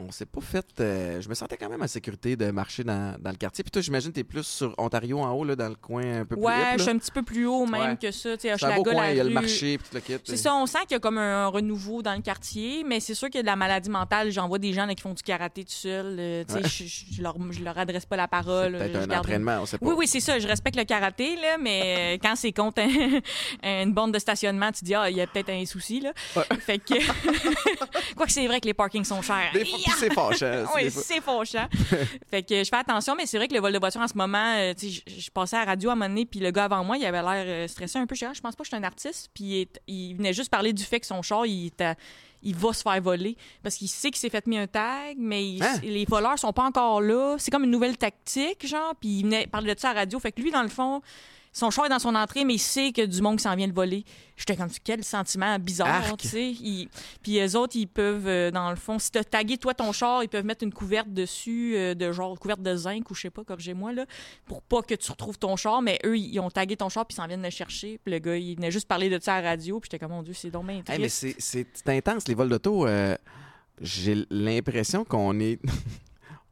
on 0.01 0.11
s'est 0.11 0.25
pas 0.25 0.39
fait. 0.39 0.65
euh, 0.79 1.19
je 1.19 1.27
me 1.27 1.33
sentais 1.33 1.57
quand 1.57 1.67
même 1.67 1.81
en 1.81 1.87
sécurité 1.87 2.37
de 2.37 2.51
marcher 2.51 2.85
dans, 2.85 3.17
dans 3.19 3.31
le 3.31 3.35
quartier. 3.35 3.65
Puis 3.65 3.71
toi, 3.71 3.81
j'imagine, 3.81 4.13
t'es 4.13 4.23
plus 4.23 4.43
sur 4.47 4.73
Ontario 4.77 5.19
en 5.19 5.31
haut, 5.33 5.43
là, 5.43 5.57
dans 5.57 5.67
le 5.67 5.75
coin 5.75 6.21
un 6.21 6.25
peu 6.25 6.37
plus 6.37 6.45
Ouais, 6.45 6.53
hip, 6.53 6.57
là. 6.63 6.77
je 6.77 6.81
suis 6.83 6.91
un 6.91 6.97
petit 6.97 7.11
peu 7.11 7.21
plus 7.21 7.45
haut 7.45 7.65
même 7.65 7.81
Ouais. 7.81 7.97
que 8.01 8.09
ça. 8.11 8.37
Tu 8.37 8.47
sais, 8.47 8.55
C'est 8.57 8.65
un 8.65 8.75
beau 8.77 8.83
coin, 8.83 9.09
il 9.09 9.17
y 9.17 9.19
a 9.19 9.25
le 9.25 9.29
marché, 9.29 9.77
puis 9.77 9.87
tout 9.89 9.95
le 9.95 9.99
kit. 10.01 10.23
C'est 10.23 10.37
ça, 10.37 10.55
on 10.55 10.65
sent 10.67 10.79
qu'il 10.83 10.91
y 10.91 10.95
a 10.95 10.99
comme 10.99 11.17
un 11.17 11.47
renouveau 11.47 12.01
dans 12.01 12.15
le 12.15 12.21
quartier, 12.21 12.85
mais 12.85 13.01
c'est 13.01 13.13
sûr 13.13 13.27
qu'il 13.27 13.39
y 13.39 13.39
a 13.39 13.43
de 13.43 13.47
la 13.47 13.57
maladie 13.57 13.89
mentale. 13.89 14.31
J'en 14.31 14.47
vois 14.47 14.57
des 14.57 14.71
gens 14.71 14.85
là, 14.85 14.95
qui 14.95 15.01
font 15.01 15.13
du 15.13 15.21
karaté 15.21 15.65
tout 15.65 15.71
seuls. 15.73 16.15
euh, 16.17 16.43
tu 16.47 16.53
sais, 16.53 16.59
Ouais. 16.61 16.87
je, 17.11 17.21
leur, 17.21 17.35
je 17.51 17.61
leur 17.61 17.77
adresse 17.77 18.05
pas 18.05 18.15
la 18.15 18.29
parole. 18.29 18.73
peut-être 18.77 18.95
un 18.95 19.05
garde- 19.05 19.19
entraînement, 19.25 19.57
on 19.61 19.65
sait 19.65 19.77
pas. 19.77 19.85
Oui, 19.85 19.95
oui, 19.97 20.07
c'est 20.07 20.21
ça. 20.21 20.39
Je 20.39 20.47
respecte 20.47 20.77
le 20.77 20.85
karaté, 20.85 21.35
là, 21.35 21.57
mais 21.59 22.15
euh, 22.15 22.17
quand 22.21 22.35
c'est 22.37 22.53
contre 22.53 22.81
un- 22.81 23.19
une 23.83 23.93
bande 23.93 24.13
de 24.13 24.19
stationnement, 24.19 24.71
tu 24.71 24.85
dis, 24.85 24.95
ah, 24.95 25.09
il 25.09 25.17
y 25.17 25.21
a 25.21 25.27
peut-être 25.27 25.49
un 25.49 25.65
souci, 25.65 25.99
là. 25.99 26.13
Ouais. 26.37 26.43
Fait 26.61 26.79
que. 26.79 26.93
Quoique 28.15 28.31
c'est 28.31 28.47
vrai 28.47 28.61
que 28.61 28.65
les 28.65 28.73
parkings 28.73 29.03
sont 29.03 29.21
chers. 29.21 29.51
Des 29.53 29.65
puis 29.89 29.99
c'est 29.99 30.13
fâchant. 30.13 30.65
Oui, 30.75 30.89
c'est 30.91 31.21
fauchant. 31.21 31.67
fait 32.29 32.43
que 32.43 32.63
je 32.63 32.69
fais 32.69 32.75
attention, 32.77 33.15
mais 33.15 33.25
c'est 33.25 33.37
vrai 33.37 33.47
que 33.47 33.53
le 33.53 33.59
vol 33.59 33.73
de 33.73 33.79
voiture 33.79 34.01
en 34.01 34.07
ce 34.07 34.17
moment, 34.17 34.53
euh, 34.57 34.73
tu 34.73 34.91
sais, 34.91 35.03
je 35.07 35.29
passais 35.31 35.55
à 35.55 35.59
la 35.59 35.65
radio 35.65 35.89
à 35.89 35.93
un 35.93 35.95
moment 35.95 36.09
donné, 36.09 36.25
puis 36.25 36.39
le 36.39 36.51
gars 36.51 36.65
avant 36.65 36.83
moi, 36.83 36.97
il 36.97 37.05
avait 37.05 37.21
l'air 37.21 37.43
euh, 37.45 37.67
stressé 37.67 37.97
un 37.99 38.05
peu. 38.05 38.15
Je 38.15 38.19
dis, 38.19 38.25
Ah, 38.25 38.33
je 38.33 38.41
pense 38.41 38.55
pas 38.55 38.63
que 38.63 38.69
je 38.69 38.75
suis 38.75 38.77
un 38.77 38.83
artiste. 38.87 39.29
Puis 39.33 39.67
il, 39.87 40.15
venait 40.15 40.33
juste 40.33 40.49
parler 40.49 40.73
du 40.73 40.83
fait 40.83 40.99
que 40.99 41.05
son 41.05 41.21
char, 41.21 41.45
il, 41.45 41.67
était- 41.67 41.95
il 42.41 42.55
va 42.55 42.71
se 42.73 42.81
faire 42.81 43.01
voler. 43.01 43.35
Parce 43.63 43.75
qu'il 43.75 43.87
sait 43.89 44.09
qu'il 44.11 44.19
s'est 44.19 44.29
fait 44.29 44.45
mis 44.47 44.57
un 44.57 44.67
tag, 44.67 45.15
mais 45.17 45.45
il- 45.45 45.63
Hein? 45.63 45.79
les 45.83 46.05
voleurs 46.05 46.37
sont 46.39 46.53
pas 46.53 46.63
encore 46.63 47.01
là. 47.01 47.35
C'est 47.37 47.51
comme 47.51 47.63
une 47.65 47.71
nouvelle 47.71 47.97
tactique, 47.97 48.65
genre. 48.65 48.93
Puis 48.99 49.19
il 49.19 49.23
venait 49.23 49.47
parler 49.47 49.73
de 49.73 49.79
ça 49.79 49.89
à 49.89 49.93
la 49.93 49.99
radio. 50.01 50.19
Fait 50.19 50.31
que 50.31 50.41
lui, 50.41 50.51
dans 50.51 50.63
le 50.63 50.69
fond, 50.69 51.01
son 51.51 51.71
char 51.71 51.85
est 51.85 51.89
dans 51.89 51.99
son 51.99 52.15
entrée, 52.15 52.45
mais 52.45 52.53
il 52.55 52.59
sait 52.59 52.91
que 52.91 53.05
du 53.05 53.21
monde 53.21 53.39
s'en 53.39 53.55
vient 53.55 53.67
le 53.67 53.73
voler. 53.73 54.05
J'étais 54.37 54.55
comme, 54.55 54.69
quel 54.83 55.03
sentiment 55.03 55.57
bizarre, 55.59 56.15
tu 56.17 56.27
sais. 56.27 56.53
Puis 57.23 57.39
eux 57.39 57.55
autres, 57.57 57.75
ils 57.75 57.87
peuvent, 57.87 58.27
euh, 58.27 58.51
dans 58.51 58.69
le 58.69 58.75
fond, 58.75 58.99
si 58.99 59.11
t'as 59.11 59.23
tagué 59.23 59.57
toi 59.57 59.73
ton 59.73 59.91
char, 59.91 60.23
ils 60.23 60.29
peuvent 60.29 60.45
mettre 60.45 60.63
une 60.63 60.71
couverte 60.73 61.09
dessus, 61.13 61.73
euh, 61.75 61.93
de 61.95 62.11
genre 62.11 62.37
couverte 62.39 62.61
de 62.61 62.75
zinc 62.75 63.09
ou 63.11 63.15
je 63.15 63.21
sais 63.21 63.29
pas, 63.29 63.43
corrigez-moi, 63.43 63.91
là, 63.93 64.05
pour 64.45 64.61
pas 64.61 64.81
que 64.81 64.93
tu 64.95 65.11
retrouves 65.11 65.37
ton 65.37 65.55
char. 65.55 65.81
Mais 65.81 65.99
eux, 66.05 66.17
ils 66.17 66.39
ont 66.39 66.49
tagué 66.51 66.77
ton 66.77 66.87
char 66.89 67.05
puis 67.05 67.15
ils 67.15 67.21
s'en 67.21 67.27
viennent 67.27 67.43
le 67.43 67.49
chercher. 67.49 67.99
Puis 68.03 68.13
le 68.13 68.19
gars, 68.19 68.37
il 68.37 68.55
venait 68.55 68.71
juste 68.71 68.87
parler 68.87 69.09
de 69.09 69.19
ça 69.21 69.35
à 69.35 69.41
la 69.41 69.49
radio. 69.49 69.79
Puis 69.79 69.89
j'étais 69.91 69.99
comme, 70.03 70.13
mon 70.15 70.23
Dieu, 70.23 70.33
c'est 70.33 70.51
donc 70.51 70.67
bien 70.67 70.81
Hey, 70.87 70.99
mais 70.99 71.09
c'est 71.09 71.87
intense, 71.87 72.27
les 72.27 72.35
vols 72.35 72.49
d'auto. 72.49 72.87
euh, 72.87 73.15
J'ai 73.81 74.25
l'impression 74.29 75.03
qu'on 75.03 75.39
est. 75.39 75.59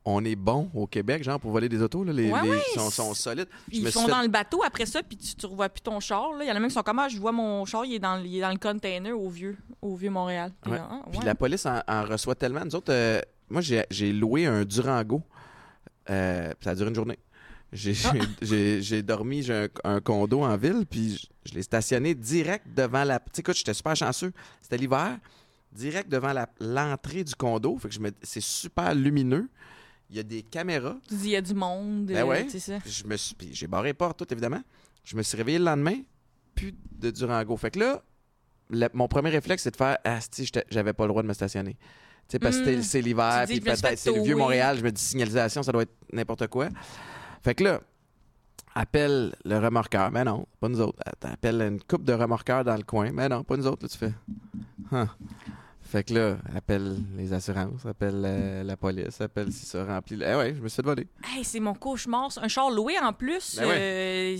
On 0.10 0.24
est 0.24 0.38
bon 0.38 0.70
au 0.74 0.88
Québec, 0.88 1.22
genre, 1.22 1.38
pour 1.38 1.52
voler 1.52 1.68
des 1.68 1.82
autos. 1.82 2.04
Là, 2.06 2.14
les, 2.14 2.32
Ouais, 2.32 2.42
les- 2.44 2.50
ouais, 2.52 2.62
sont, 2.90 3.14
solides. 3.14 3.50
Je 3.70 3.80
Ils 3.80 3.92
sont 3.92 4.06
fait- 4.06 4.12
dans 4.12 4.22
le 4.22 4.30
bateau 4.30 4.64
après 4.64 4.86
ça, 4.86 5.04
puis 5.04 5.18
tu, 5.18 5.36
tu 5.36 5.46
revois 5.46 5.68
plus 5.68 5.82
ton 5.82 6.00
char. 6.00 6.32
là. 6.34 6.46
Il 6.46 6.48
y 6.48 6.52
en 6.52 6.56
a 6.56 6.60
même 6.60 6.70
qui 6.70 6.76
sont 6.76 6.82
comme, 6.82 7.00
ah, 7.00 7.10
je 7.10 7.18
vois 7.20 7.34
mon 7.34 7.66
char, 7.66 7.84
il 7.84 7.96
est 7.96 8.00
dans, 8.00 8.18
il 8.24 8.38
est 8.38 8.42
dans 8.42 8.52
le 8.52 8.58
container 8.58 9.12
au 9.12 9.28
vieux, 9.28 9.58
au 9.82 9.96
vieux 9.98 10.10
Montréal. 10.10 10.54
Puis 10.62 10.72
Ouais. 10.72 10.80
ah, 10.82 11.02
Puis 11.12 11.20
la 11.26 11.36
police 11.36 11.66
en, 11.66 11.82
en 11.88 12.04
reçoit 12.06 12.36
tellement. 12.36 12.64
Nous 12.64 12.76
autres, 12.76 12.94
euh, 12.94 13.20
moi, 13.50 13.62
j'ai 13.62 14.14
loué 14.14 14.46
un 14.46 14.64
Durango. 14.64 15.22
Euh, 16.10 16.50
puis 16.58 16.64
ça 16.64 16.70
a 16.70 16.76
duré 16.76 16.88
une 16.90 16.96
journée. 16.96 17.20
J'ai 17.74 17.94
Ah. 18.06 19.02
dormi, 19.02 19.44
j'ai 19.44 19.54
un, 19.54 19.68
un 19.84 20.00
condo 20.00 20.42
en 20.42 20.56
ville, 20.56 20.86
puis 20.90 21.18
je, 21.18 21.50
je 21.52 21.54
l'ai 21.56 21.64
stationné 21.64 22.16
direct 22.16 22.66
devant 22.74 23.04
la. 23.04 23.20
Tu 23.20 23.26
sais, 23.34 23.40
écoute, 23.42 23.58
j'étais 23.58 23.74
super 23.74 23.94
chanceux. 23.94 24.32
C'était 24.62 24.78
l'hiver, 24.78 25.18
direct 25.74 26.08
devant 26.10 26.34
l'entrée 26.62 27.26
du 27.26 27.36
condo. 27.36 27.78
Fait 27.78 27.90
que 27.90 27.94
je 27.94 28.00
me, 28.00 28.12
c'est 28.22 28.42
super 28.42 28.96
lumineux. 28.96 29.50
Il 30.10 30.16
y 30.16 30.20
a 30.20 30.24
des 30.24 30.42
caméras. 30.42 30.96
Tu 31.10 31.16
dis, 31.16 31.26
il 31.26 31.32
y 31.32 31.36
a 31.36 31.42
du 31.42 31.54
monde. 31.54 32.06
Ben 32.06 32.18
euh, 32.18 32.26
ouais. 32.26 32.48
c'est 32.50 32.60
ça. 32.60 32.78
Je 32.86 33.04
me 33.06 33.18
suis, 33.18 33.36
j'ai 33.52 33.68
barré 33.68 33.90
les 33.90 33.94
portes, 33.94 34.18
tout 34.18 34.32
évidemment. 34.34 34.62
Je 35.04 35.16
me 35.18 35.22
suis 35.24 35.36
réveillé 35.38 35.60
le 35.60 35.66
lendemain, 35.66 35.96
plus 36.56 36.74
de 36.92 37.12
Durango. 37.12 37.58
Fait 37.58 37.72
que 37.72 37.80
là, 37.80 38.02
le- 38.70 38.90
mon 38.94 39.08
premier 39.08 39.30
réflexe, 39.30 39.64
c'est 39.64 39.72
de 39.72 39.76
faire 39.76 39.98
Ah, 40.06 40.20
si, 40.32 40.50
j'avais 40.70 40.94
pas 40.94 41.04
le 41.04 41.10
droit 41.10 41.24
de 41.24 41.28
me 41.28 41.34
stationner. 41.34 41.74
Tu 41.74 42.34
sais, 42.34 42.40
parce 42.40 42.58
que 42.58 42.78
Mm. 42.78 42.82
c'est 42.84 43.02
l'hiver, 43.02 43.44
puis 43.48 43.60
peut-être 43.62 43.98
c'est 43.98 44.12
le 44.14 44.22
vieux. 44.22 44.36
Montréal. 44.36 44.78
Je 44.78 44.84
me 44.84 44.92
dis, 44.92 45.02
signalisation, 45.02 45.64
ça 45.64 45.72
doit 45.72 45.84
être 45.84 45.96
n'importe 46.12 46.48
quoi. 46.48 46.68
Fait 47.44 47.56
que 47.56 47.64
là, 47.64 47.82
appelle 48.76 49.34
le 49.46 49.58
remorqueur. 49.60 50.12
Mais 50.12 50.24
non, 50.24 50.46
pas 50.60 50.70
nous 50.70 50.82
autres. 50.82 51.00
Appelle 51.22 51.62
une 51.62 51.82
coupe 51.82 52.04
de 52.04 52.14
remorqueurs 52.14 52.64
dans 52.64 52.76
le 52.76 52.84
coin. 52.84 53.12
Mais 53.12 53.28
non, 53.30 53.44
pas 53.44 53.56
nous 53.58 53.68
autres. 53.68 53.84
Là, 53.86 53.90
tu 53.90 53.98
fais. 53.98 54.14
Huh. 54.92 55.06
Fait 55.90 56.04
que 56.04 56.14
là, 56.14 56.38
appelle 56.54 56.98
les 57.16 57.32
assurances, 57.32 57.86
appelle 57.86 58.22
euh, 58.26 58.64
la 58.64 58.76
police, 58.76 59.22
appelle 59.22 59.54
si 59.54 59.66
ça 59.66 59.86
remplit. 59.86 60.20
Eh 60.22 60.36
ouais, 60.36 60.54
je 60.54 60.62
me 60.62 60.68
suis 60.68 60.76
fait 60.78 60.82
voler. 60.82 61.08
Hey, 61.24 61.46
c'est 61.46 61.62
mon 61.62 61.74
cauchemar. 61.74 62.30
Un 62.42 62.48
char 62.50 62.70
loué 62.70 62.96
en 63.02 63.14
plus. 63.14 63.56
Ben 63.56 63.68
ouais. 63.68 63.78
euh, 63.80 64.38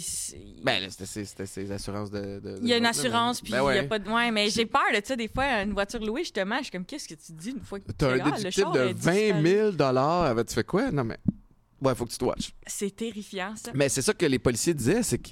Ben, 0.62 0.82
là, 0.84 0.88
c'était 0.90 1.46
ses- 1.46 1.72
assurances 1.72 2.12
de. 2.12 2.40
de- 2.42 2.60
il 2.62 2.68
y 2.68 2.74
a 2.74 2.78
une 2.78 2.86
assurance, 2.86 3.40
puis 3.42 3.52
Ben 3.54 3.60
il 3.62 3.66
ouais. 3.66 3.76
y 3.78 3.80
a 3.80 3.84
pas 3.84 3.98
de. 4.00 4.10
Ouais, 4.10 4.30
mais 4.32 4.50
j'ai 4.50 4.66
peur 4.66 4.82
de 4.94 5.00
ça, 5.04 5.16
des 5.16 5.30
fois, 5.30 5.62
une 5.64 5.72
voiture 5.72 6.02
louée, 6.04 6.24
justement. 6.24 6.58
Je 6.58 6.64
suis 6.64 6.72
comme, 6.72 6.86
qu'est-ce 6.86 7.08
que 7.08 7.14
tu 7.16 7.32
dis 7.32 7.52
une 7.52 7.62
fois 7.62 7.80
que 7.80 7.92
tu 7.98 8.04
un 8.06 8.10
ah, 8.10 8.16
le 8.18 8.24
déductible 8.24 8.52
char 8.52 8.72
de 8.74 8.80
est 8.82 8.94
20 8.94 9.12
disparu. 9.14 9.74
000 9.78 10.44
Tu 10.44 10.54
fais 10.54 10.64
quoi? 10.66 10.92
Non, 10.92 11.06
mais. 11.06 11.18
Ouais, 11.82 11.96
faut 11.96 12.06
que 12.06 12.12
tu 12.12 12.18
te 12.18 12.26
watches. 12.26 12.52
C'est 12.66 12.94
terrifiant, 12.96 13.54
ça. 13.56 13.72
Mais 13.74 13.88
c'est 13.88 14.02
ça 14.02 14.14
que 14.14 14.26
les 14.26 14.40
policiers 14.40 14.74
disaient, 14.74 15.04
c'est 15.04 15.20
que 15.20 15.30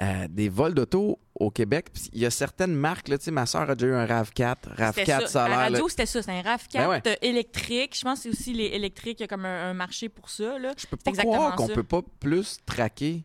euh, 0.00 0.26
des 0.28 0.48
vols 0.48 0.74
d'auto 0.74 1.18
au 1.34 1.50
Québec, 1.50 1.88
il 2.12 2.20
y 2.20 2.26
a 2.26 2.30
certaines 2.30 2.74
marques, 2.74 3.08
là, 3.08 3.18
tu 3.18 3.24
sais, 3.24 3.30
ma 3.30 3.46
soeur 3.46 3.68
a 3.68 3.74
déjà 3.74 3.92
eu 3.92 3.94
un 3.94 4.06
RAV4. 4.06 4.56
C'était 4.94 5.12
RAV4, 5.12 5.26
ça 5.28 5.42
a 5.42 5.46
À 5.46 5.48
la 5.48 5.56
radio, 5.58 5.88
c'était 5.88 6.06
ça. 6.06 6.22
C'est 6.22 6.30
un 6.30 6.40
RAV4 6.40 6.72
Ben 6.74 6.88
ouais. 6.88 7.02
euh, 7.06 7.14
électrique. 7.22 7.96
Je 7.98 8.02
pense 8.02 8.18
que 8.18 8.22
c'est 8.24 8.28
aussi 8.30 8.52
les 8.54 8.66
électriques. 8.66 9.20
Il 9.20 9.22
y 9.22 9.24
a 9.24 9.28
comme 9.28 9.44
un, 9.44 9.70
un 9.70 9.74
marché 9.74 10.08
pour 10.08 10.30
ça. 10.30 10.58
Là. 10.58 10.72
Je 10.78 10.86
peux 10.86 10.96
pas 10.96 11.10
exactement 11.10 11.36
croire 11.36 11.56
qu'on 11.56 11.66
ça. 11.68 11.74
peut 11.74 11.82
pas 11.82 12.00
plus 12.20 12.58
traquer 12.64 13.22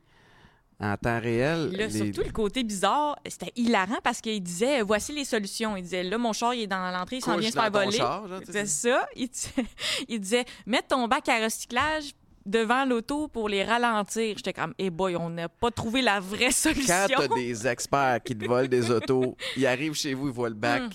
en 0.80 0.96
temps 0.98 1.20
réel. 1.20 1.72
Là, 1.72 1.88
les- 1.88 1.90
Surtout 1.90 2.22
le 2.24 2.32
côté 2.32 2.64
bizarre, 2.64 3.18
c'était 3.28 3.52
hilarant 3.56 4.00
parce 4.04 4.22
qu'il 4.22 4.42
disait 4.44 4.82
voici 4.82 5.12
les 5.14 5.26
solutions. 5.26 5.76
Il 5.78 5.84
disait 5.84 6.04
là, 6.04 6.18
mon 6.18 6.34
char, 6.34 6.54
il 6.54 6.64
est 6.64 6.68
dans 6.68 6.92
l'entrée, 6.92 7.18
il 7.18 7.22
s'en 7.24 7.38
vient 7.38 7.50
se 7.50 7.56
faire 7.56 7.72
voler. 7.72 7.98
C'est 8.46 8.68
ça. 8.68 9.08
Il, 9.16 9.28
disait- 9.30 9.66
il 10.08 10.20
disait 10.20 10.46
mets 10.66 10.82
ton 10.88 11.08
bac 11.08 11.28
à 11.30 11.44
recyclage 11.44 12.12
devant 12.48 12.86
l'auto 12.86 13.28
pour 13.28 13.50
les 13.50 13.64
ralentir. 13.64 14.36
J'étais 14.38 14.54
comme, 14.54 14.74
eh 14.80 14.90
boy, 14.90 15.16
on 15.16 15.30
n'a 15.30 15.50
pas 15.50 15.70
trouvé 15.72 16.02
la 16.02 16.20
vraie 16.20 16.52
solution. 16.52 16.94
Quand 17.16 17.28
t'as 17.28 17.36
des 17.36 17.68
experts 17.68 18.20
qui 18.24 18.36
te 18.36 18.46
volent 18.46 18.68
des 18.68 18.90
autos, 18.90 19.36
ils 19.56 19.68
arrivent 19.68 19.94
chez 19.94 20.14
vous, 20.14 20.28
ils 20.28 20.34
voient 20.34 20.50
le 20.50 20.56
bac. 20.56 20.84
Hmm. 20.84 20.90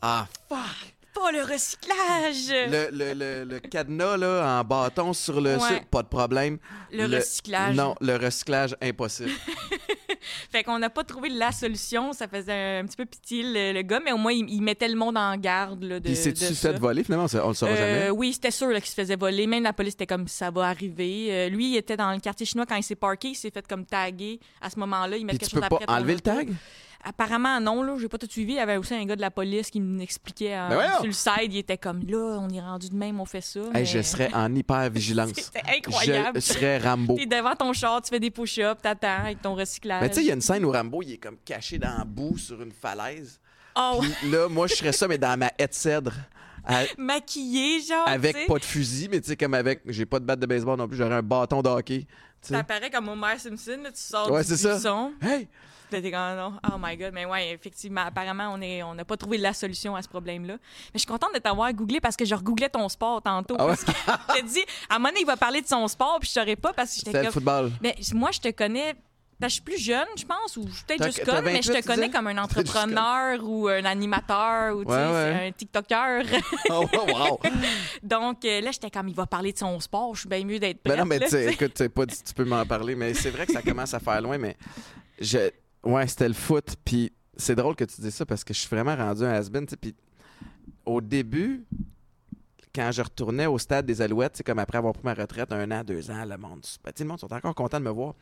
Ah, 0.00 0.26
fuck! 0.48 0.58
Pas 1.14 1.30
le 1.30 1.42
recyclage. 1.42 2.48
Le, 2.70 2.88
le, 2.90 3.12
le, 3.12 3.44
le 3.44 3.60
cadenas 3.60 4.16
là, 4.16 4.58
en 4.60 4.64
bâton 4.64 5.12
sur 5.12 5.40
le 5.42 5.56
Ouais. 5.56 5.68
site, 5.68 5.86
pas 5.90 6.02
de 6.02 6.08
problème. 6.08 6.58
Le 6.90 7.04
recyclage. 7.04 7.76
Non, 7.76 7.94
le 8.00 8.16
recyclage, 8.16 8.74
impossible. 8.80 9.30
Fait 10.50 10.62
qu'on 10.62 10.78
n'a 10.78 10.90
pas 10.90 11.04
trouvé 11.04 11.28
la 11.28 11.52
solution. 11.52 12.12
Ça 12.12 12.28
faisait 12.28 12.78
un 12.78 12.86
petit 12.86 12.96
peu 12.96 13.04
pitié 13.04 13.42
le, 13.42 13.72
le 13.72 13.82
gars, 13.82 14.00
mais 14.04 14.12
au 14.12 14.16
moins, 14.18 14.32
il, 14.32 14.48
il 14.48 14.60
mettait 14.62 14.88
le 14.88 14.96
monde 14.96 15.16
en 15.16 15.36
garde 15.36 15.82
là, 15.82 16.00
de, 16.00 16.04
Puis 16.04 16.16
c'est-tu 16.16 16.44
de 16.48 16.54
fait 16.54 16.78
voler, 16.78 17.04
finalement? 17.04 17.26
On 17.44 17.48
le 17.48 17.54
saura 17.54 17.72
Euh, 17.72 17.76
jamais. 17.76 18.10
oui, 18.10 18.32
c'était 18.32 18.50
sûr 18.50 18.72
qu'il 18.72 18.84
se 18.86 18.94
faisait 18.94 19.16
voler. 19.16 19.46
Même 19.46 19.62
la 19.62 19.72
police 19.72 19.94
était 19.94 20.06
comme 20.06 20.28
ça 20.28 20.50
va 20.50 20.68
arriver. 20.68 21.28
Euh, 21.30 21.48
lui, 21.48 21.72
il 21.72 21.76
était 21.76 21.96
dans 21.96 22.12
le 22.12 22.20
quartier 22.20 22.46
chinois 22.46 22.66
quand 22.66 22.76
il 22.76 22.82
s'est 22.82 22.94
parké. 22.94 23.28
Il 23.28 23.34
s'est 23.34 23.50
fait 23.50 23.66
comme 23.66 23.84
taguer. 23.84 24.38
À 24.60 24.70
ce 24.70 24.78
moment-là, 24.78 25.16
il 25.16 25.24
met 25.26 25.30
Puis 25.32 25.38
quelque 25.40 25.50
tu 25.50 25.54
peux 25.56 25.60
chose 25.62 25.68
pas 25.68 25.76
après 25.76 25.86
ton 25.86 25.92
enlever 25.94 26.14
le 26.14 26.20
tag? 26.20 26.48
Apparemment, 27.04 27.60
non. 27.60 27.82
Là, 27.82 27.96
j'ai 27.98 28.08
pas 28.08 28.18
tout 28.18 28.28
suivi. 28.30 28.52
Il 28.52 28.56
y 28.56 28.60
avait 28.60 28.76
aussi 28.76 28.94
un 28.94 29.04
gars 29.04 29.16
de 29.16 29.20
la 29.20 29.30
police 29.30 29.70
qui 29.70 29.80
m'expliquait 29.80 30.56
euh, 30.56 30.68
Ben 30.68 30.92
sur 30.96 31.04
le 31.06 31.12
side. 31.12 31.52
Il 31.52 31.58
était 31.58 31.78
comme 31.78 32.00
là, 32.06 32.38
on 32.40 32.48
est 32.48 32.60
rendu 32.60 32.88
de 32.88 32.94
même, 32.94 33.18
on 33.20 33.24
fait 33.24 33.40
ça. 33.40 33.60
Hey, 33.60 33.70
mais- 33.72 33.84
je 33.84 34.00
serais 34.02 34.30
en 34.32 34.54
hyper-vigilance. 34.54 35.32
C'était 35.36 35.62
incroyable. 35.78 36.40
Je 36.40 36.40
serais 36.52 36.78
Rambo. 36.78 37.16
T'es 37.16 37.26
devant 37.26 37.54
ton 37.56 37.72
char, 37.72 38.00
tu 38.02 38.10
fais 38.10 38.20
des 38.20 38.30
push-ups, 38.30 38.80
t'attends 38.82 39.24
avec 39.24 39.42
ton 39.42 39.54
recyclage. 39.54 40.02
Mais 40.02 40.08
tu 40.10 40.16
sais, 40.16 40.20
il 40.22 40.26
y 40.28 40.30
a 40.30 40.34
une 40.34 40.40
scène 40.40 40.64
où 40.64 40.70
Rambo, 40.70 41.02
il 41.02 41.12
est 41.14 41.18
comme 41.18 41.38
caché 41.44 41.78
dans 41.78 41.98
la 41.98 42.04
boue 42.04 42.38
sur 42.38 42.62
une 42.62 42.72
falaise. 42.72 43.40
Oh, 43.76 44.00
Puis 44.20 44.30
là, 44.30 44.48
moi, 44.48 44.66
je 44.66 44.74
serais 44.74 44.92
ça, 44.92 45.08
mais 45.08 45.18
dans 45.18 45.36
ma 45.38 45.50
haie 45.58 45.66
de 45.66 45.72
cèdre. 45.74 46.12
à- 46.64 46.82
maquillé, 46.98 47.80
genre. 47.80 48.06
avec 48.06 48.46
pas 48.46 48.58
de 48.58 48.64
fusil, 48.64 49.08
mais 49.10 49.20
tu 49.20 49.28
sais, 49.28 49.36
comme 49.36 49.54
avec. 49.54 49.80
J'ai 49.86 50.06
pas 50.06 50.20
de 50.20 50.24
batte 50.24 50.38
de 50.40 50.46
baseball 50.46 50.78
non 50.78 50.86
plus, 50.86 50.96
j'aurais 50.96 51.16
un 51.16 51.22
bâton 51.22 51.62
de 51.62 51.68
hockey. 51.68 52.06
paraît 52.68 52.90
comme 52.90 53.08
Homer 53.08 53.38
Simpson, 53.38 53.78
tu 53.86 53.90
sors 53.94 54.30
Ouais, 54.30 54.42
du 54.42 54.48
c'est 54.48 54.56
ça. 54.56 54.74
buisson. 54.74 55.12
Hey! 55.20 55.48
Là, 55.92 56.00
t'es 56.02 56.10
comme, 56.10 56.36
non, 56.36 56.52
oh 56.72 56.76
my 56.80 56.96
God. 56.96 57.12
Mais 57.12 57.24
ouais, 57.24 57.50
effectivement, 57.52 58.02
apparemment, 58.06 58.50
on 58.54 58.60
est, 58.60 58.82
on 58.82 58.94
n'a 58.94 59.04
pas 59.04 59.16
trouvé 59.16 59.38
la 59.38 59.52
solution 59.52 59.94
à 59.94 60.02
ce 60.02 60.08
problème-là. 60.08 60.54
Mais 60.54 60.60
je 60.94 60.98
suis 61.00 61.06
contente 61.06 61.34
de 61.34 61.38
t'avoir 61.38 61.72
googlé 61.72 62.00
parce 62.00 62.16
que 62.16 62.24
je 62.24 62.34
regooglais 62.34 62.68
ton 62.70 62.88
sport 62.88 63.22
tantôt. 63.22 63.56
Ah 63.58 63.66
ouais? 63.66 63.74
Parce 63.76 63.84
que 63.84 63.92
je 64.28 64.34
t'ai 64.34 64.42
dit, 64.42 64.64
à 64.88 64.96
un 64.96 64.98
moment 64.98 65.10
donné, 65.10 65.20
il 65.20 65.26
va 65.26 65.36
parler 65.36 65.60
de 65.62 65.66
son 65.68 65.86
sport, 65.88 66.18
puis 66.20 66.28
je 66.28 66.32
saurais 66.40 66.56
pas 66.56 66.72
parce 66.72 66.90
que 66.90 66.96
j'étais 66.96 67.10
C'était 67.10 67.18
le 67.18 67.24
comme. 67.26 67.32
football. 67.34 67.72
Mais 67.82 67.94
moi, 68.14 68.30
je 68.32 68.40
te 68.40 68.50
connais. 68.50 68.94
parce 69.40 69.40
que 69.40 69.48
je 69.48 69.54
suis 69.54 69.62
plus 69.62 69.78
jeune, 69.84 70.06
je 70.16 70.24
pense, 70.24 70.56
ou 70.56 70.66
je 70.68 70.72
suis 70.74 70.84
peut-être 70.84 71.04
juste 71.04 71.24
conne, 71.24 71.44
mais 71.44 71.60
je 71.62 71.72
28, 71.72 71.82
te 71.82 71.86
connais 71.86 72.10
comme 72.10 72.26
un 72.28 72.38
entrepreneur 72.38 73.40
ou 73.42 73.66
un 73.68 73.84
animateur 73.84 74.76
ou 74.76 74.80
Ouais, 74.84 74.94
ouais. 74.96 75.46
un 75.48 75.52
TikToker. 75.52 76.22
Oh, 76.70 76.86
wow. 76.92 77.40
Donc 78.02 78.44
euh, 78.44 78.60
là, 78.60 78.70
j'étais 78.70 78.90
comme, 78.90 79.08
il 79.08 79.14
va 79.16 79.26
parler 79.26 79.52
de 79.52 79.58
son 79.58 79.78
sport, 79.80 80.14
je 80.14 80.20
suis 80.20 80.28
bien 80.28 80.44
mieux 80.44 80.58
d'être 80.60 80.78
Ben 80.84 80.90
prête. 80.92 80.98
non, 81.00 81.06
mais 81.06 81.18
là, 81.18 81.50
écoute, 81.50 81.88
pas 81.88 82.06
tu 82.06 82.34
peux 82.34 82.44
m'en 82.44 82.64
parler, 82.66 82.94
mais 82.94 83.14
c'est 83.14 83.30
vrai 83.30 83.46
que 83.46 83.52
ça 83.52 83.62
commence 83.62 83.92
à 83.94 83.98
faire 84.00 84.20
loin, 84.22 84.38
mais 84.38 84.56
je... 85.20 85.50
ouais, 85.84 86.06
c'était 86.06 86.28
le 86.28 86.34
foot, 86.34 86.76
puis 86.84 87.12
c'est 87.36 87.54
drôle 87.54 87.76
que 87.76 87.84
tu 87.84 88.00
dis 88.00 88.10
ça 88.10 88.26
parce 88.26 88.44
que 88.44 88.54
je 88.54 88.60
suis 88.60 88.68
vraiment 88.68 88.96
rendu 88.96 89.24
un 89.24 89.32
has-been, 89.32 89.66
puis 89.66 89.94
au 90.84 91.00
début, 91.00 91.64
quand 92.74 92.90
je 92.90 93.02
retournais 93.02 93.46
au 93.46 93.58
stade 93.58 93.86
des 93.86 94.00
Alouettes, 94.00 94.36
c'est 94.36 94.44
comme 94.44 94.58
après 94.58 94.78
avoir 94.78 94.94
pris 94.94 95.04
ma 95.04 95.14
retraite, 95.14 95.52
un 95.52 95.70
an, 95.70 95.84
deux 95.84 96.10
ans, 96.10 96.24
le 96.24 96.36
monde, 96.36 96.64
ben, 96.84 96.92
le 96.98 97.04
monde 97.04 97.20
sont 97.20 97.32
encore 97.32 97.54
contents 97.54 97.78
de 97.78 97.84
me 97.84 97.90
voir. 97.90 98.14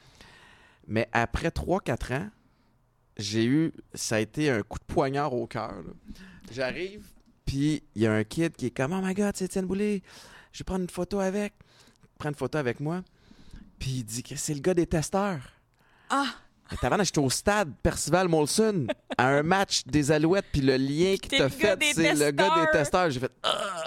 Mais 0.87 1.09
après 1.12 1.51
trois, 1.51 1.81
quatre 1.81 2.12
ans, 2.12 2.29
j'ai 3.16 3.44
eu, 3.44 3.73
ça 3.94 4.16
a 4.16 4.18
été 4.20 4.51
un 4.51 4.62
coup 4.62 4.79
de 4.79 4.85
poignard 4.85 5.33
au 5.33 5.46
cœur. 5.46 5.83
J'arrive, 6.51 7.07
puis 7.44 7.83
il 7.94 8.03
y 8.03 8.07
a 8.07 8.12
un 8.12 8.25
kid 8.25 8.57
qui 8.57 8.66
est 8.66 8.70
comme, 8.70 8.92
oh 8.92 9.01
my 9.01 9.14
god, 9.14 9.37
c'est 9.37 9.44
Étienne 9.44 9.66
Boulay, 9.66 10.03
je 10.53 10.61
vais 10.61 10.64
prendre 10.64 10.83
une 10.83 10.90
photo 10.90 11.20
avec. 11.20 11.53
Il 12.03 12.18
prend 12.18 12.29
une 12.31 12.35
photo 12.35 12.59
avec 12.59 12.81
moi, 12.81 13.03
puis 13.79 13.99
il 13.99 14.05
dit 14.05 14.23
que 14.23 14.37
c'est 14.37 14.55
le 14.55 14.61
gars 14.61 14.75
des 14.75 14.87
testeurs. 14.87 15.53
Ah, 16.11 16.35
T'avais 16.80 17.04
j'étais 17.04 17.18
au 17.18 17.30
stade 17.30 17.72
Percival 17.83 18.28
Molson 18.28 18.87
à 19.18 19.26
un 19.28 19.42
match 19.42 19.83
des 19.87 20.12
Alouettes, 20.12 20.44
puis 20.52 20.61
le 20.61 20.76
lien 20.76 21.16
qui 21.20 21.28
t'a 21.28 21.44
le 21.44 21.48
fait, 21.48 21.78
c'est 21.94 22.14
le 22.14 22.30
gars 22.30 22.50
des 22.61 22.78
testeurs. 22.78 23.11
J'ai 23.11 23.20
fait 23.20 23.33
Ah! 23.42 23.85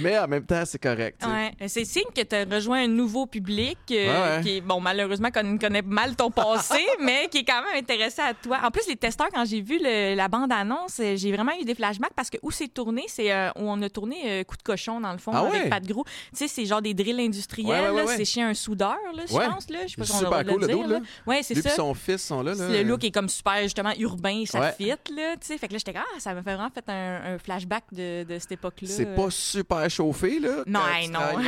Mais 0.00 0.18
en 0.18 0.28
même 0.28 0.44
temps, 0.46 0.62
c'est 0.64 0.78
correct. 0.80 1.22
ouais. 1.26 1.52
C'est 1.68 1.84
signe 1.84 2.04
que 2.14 2.20
tu 2.22 2.34
as 2.36 2.44
rejoint 2.44 2.84
un 2.84 2.88
nouveau 2.88 3.26
public 3.26 3.78
euh, 3.90 3.94
Ouais, 4.32 4.36
ouais. 4.38 4.42
qui 4.42 4.60
bon, 4.60 4.80
malheureusement, 4.80 5.30
qu'on 5.30 5.58
connaît 5.58 5.82
mal 5.82 6.14
ton 6.16 6.30
passé, 6.30 6.78
mais 7.00 7.28
qui 7.30 7.38
est 7.38 7.44
quand 7.44 7.62
même 7.64 7.76
intéressé 7.82 8.22
à 8.22 8.34
toi. 8.34 8.60
En 8.64 8.70
plus, 8.70 8.86
les 8.88 8.96
testeurs, 8.96 9.28
quand 9.32 9.44
j'ai 9.44 9.60
vu 9.60 9.78
le- 9.82 10.14
la 10.14 10.28
bande-annonce, 10.28 11.00
euh, 11.00 11.16
j'ai 11.16 11.32
vraiment 11.32 11.52
eu 11.60 11.64
des 11.64 11.74
flashbacks 11.74 12.14
parce 12.14 12.30
que 12.30 12.36
où 12.42 12.50
c'est 12.50 12.68
tourné, 12.68 13.04
c'est 13.08 13.32
euh, 13.32 13.48
où 13.56 13.62
on 13.70 13.80
a 13.82 13.88
tourné 13.88 14.16
euh, 14.24 14.44
Coup 14.44 14.56
de 14.56 14.62
cochon, 14.62 15.00
dans 15.00 15.12
le 15.12 15.18
fond, 15.18 15.32
Ah 15.34 15.46
avec? 15.46 15.68
Pat 15.70 15.84
Gros. 15.84 16.04
Tu 16.04 16.36
sais, 16.38 16.48
c'est 16.48 16.64
genre 16.66 16.82
des 16.82 16.94
drills 16.94 17.20
industriels. 17.20 17.92
C'est 18.16 18.24
chez 18.24 18.42
un 18.42 18.54
soudeur, 18.54 18.96
là, 19.14 19.22
je 19.26 19.32
pense. 19.32 19.68
Là. 19.70 19.78
Je 19.86 19.88
sais 19.90 19.96
pas 19.96 20.04
si 20.04 20.12
on 20.12 20.20
le 20.30 20.44
cool, 20.44 20.60
le 20.60 20.66
dire, 20.66 20.78
dude, 20.78 20.86
là. 20.90 20.98
là. 20.98 21.04
Ouais, 21.26 21.42
c'est 21.42 21.54
ça. 21.60 21.70
Fils 22.04 22.22
sont 22.22 22.42
là. 22.42 22.54
là. 22.54 22.68
Le 22.68 22.82
look 22.82 23.02
est 23.04 23.10
comme 23.10 23.28
super, 23.28 23.60
justement, 23.62 23.92
urbain, 23.98 24.44
ça 24.46 24.60
Ouais. 24.60 24.72
fit, 24.72 24.88
là, 24.88 25.36
tu 25.40 25.46
sais. 25.46 25.58
Fait 25.58 25.68
que 25.68 25.72
là, 25.72 25.78
j'étais 25.78 25.92
comme, 25.92 26.02
ah, 26.04 26.20
ça 26.20 26.34
m'a 26.34 26.42
fait 26.42 26.54
vraiment 26.54 26.70
fait 26.70 26.84
un, 26.88 27.34
un 27.34 27.38
flashback 27.38 27.84
de, 27.92 28.24
de 28.24 28.38
cette 28.38 28.52
époque-là. 28.52 28.88
C'est 28.88 29.14
pas 29.14 29.30
super 29.30 29.88
chauffé, 29.90 30.38
là. 30.40 30.62
Non, 30.66 30.80
non. 31.10 31.42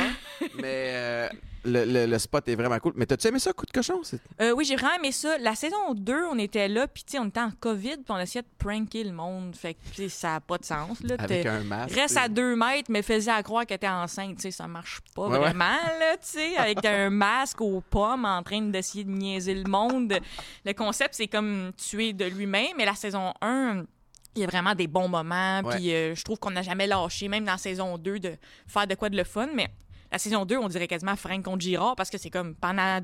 Mais 0.57 0.91
euh, 0.93 1.29
le, 1.67 1.85
le- 1.85 2.05
le 2.05 2.19
spot 2.19 2.47
est 2.47 2.55
vraiment 2.55 2.79
cool. 2.79 2.93
Mais 2.95 3.05
t'as-tu 3.05 3.27
aimé 3.27 3.39
ça, 3.39 3.53
coup 3.53 3.65
de 3.65 3.71
cochon? 3.71 4.01
Euh, 4.41 4.51
oui, 4.51 4.65
j'ai 4.65 4.75
vraiment 4.75 4.95
aimé 4.95 5.11
ça. 5.11 5.37
La 5.37 5.53
saison 5.55 5.93
2, 5.93 6.25
on 6.31 6.39
était 6.39 6.67
là, 6.67 6.87
puis 6.87 7.03
tu 7.03 7.11
sais, 7.13 7.19
on 7.19 7.25
était 7.27 7.39
en 7.41 7.51
COVID, 7.51 7.97
puis 7.97 8.05
on 8.09 8.17
essayait 8.17 8.41
de 8.43 8.47
pranker 8.57 9.03
le 9.03 9.11
monde. 9.11 9.55
Fait 9.55 9.75
que 9.95 10.07
ça 10.07 10.33
n'a 10.33 10.39
pas 10.39 10.57
de 10.57 10.65
sens. 10.65 11.01
Là. 11.03 11.15
Avec 11.19 11.43
T'es- 11.43 11.47
un 11.49 11.61
masque. 11.63 11.95
Reste 11.95 12.17
à 12.17 12.27
deux 12.29 12.55
mètres, 12.55 12.89
mais 12.89 13.01
faisait 13.01 13.31
à 13.31 13.43
croire 13.43 13.65
qu'elle 13.65 13.75
était 13.75 13.87
enceinte. 13.87 14.35
Tu 14.37 14.43
sais, 14.43 14.51
ça 14.51 14.67
marche 14.67 15.01
pas 15.15 15.23
Ouais, 15.27 15.33
ouais. 15.33 15.39
vraiment, 15.39 15.65
là, 15.99 16.13
tu 16.17 16.27
sais, 16.39 16.55
avec 16.57 16.83
un 16.85 17.09
masque 17.11 17.61
aux 17.61 17.81
pommes 17.81 18.25
en 18.25 18.41
train 18.43 18.61
d'essayer 18.61 19.03
de 19.03 19.11
niaiser 19.11 19.53
le 19.55 19.69
monde. 19.69 20.13
Le 20.65 20.73
concept, 20.73 21.13
c'est 21.15 21.27
comme 21.27 21.71
tuer 21.77 22.13
de 22.13 22.25
lui-même, 22.25 22.71
mais 22.77 22.85
la 22.85 22.95
saison 22.95 23.33
1... 23.41 23.83
Il 24.35 24.41
y 24.41 24.43
a 24.43 24.47
vraiment 24.47 24.75
des 24.75 24.85
bons 24.85 25.07
moments, 25.07 25.63
puis 25.67 25.91
euh, 25.91 26.13
je 26.13 26.21
trouve 26.23 26.37
qu'on 26.37 26.51
n'a 26.51 26.61
jamais 26.61 26.85
lâché, 26.85 27.27
même 27.27 27.43
dans 27.43 27.53
la 27.53 27.57
saison 27.57 27.97
2, 27.97 28.19
de 28.19 28.33
faire 28.67 28.85
de 28.85 28.93
quoi 28.93 29.09
de 29.09 29.17
le 29.17 29.23
fun, 29.23 29.47
mais 29.55 29.67
la 30.11 30.17
saison 30.17 30.45
2, 30.45 30.57
on 30.57 30.67
dirait 30.67 30.87
quasiment 30.87 31.15
Frank 31.15 31.43
contre 31.43 31.61
Girard 31.61 31.95
parce 31.95 32.09
que 32.09 32.17
c'est 32.17 32.29
comme 32.29 32.55
pendant. 32.55 32.99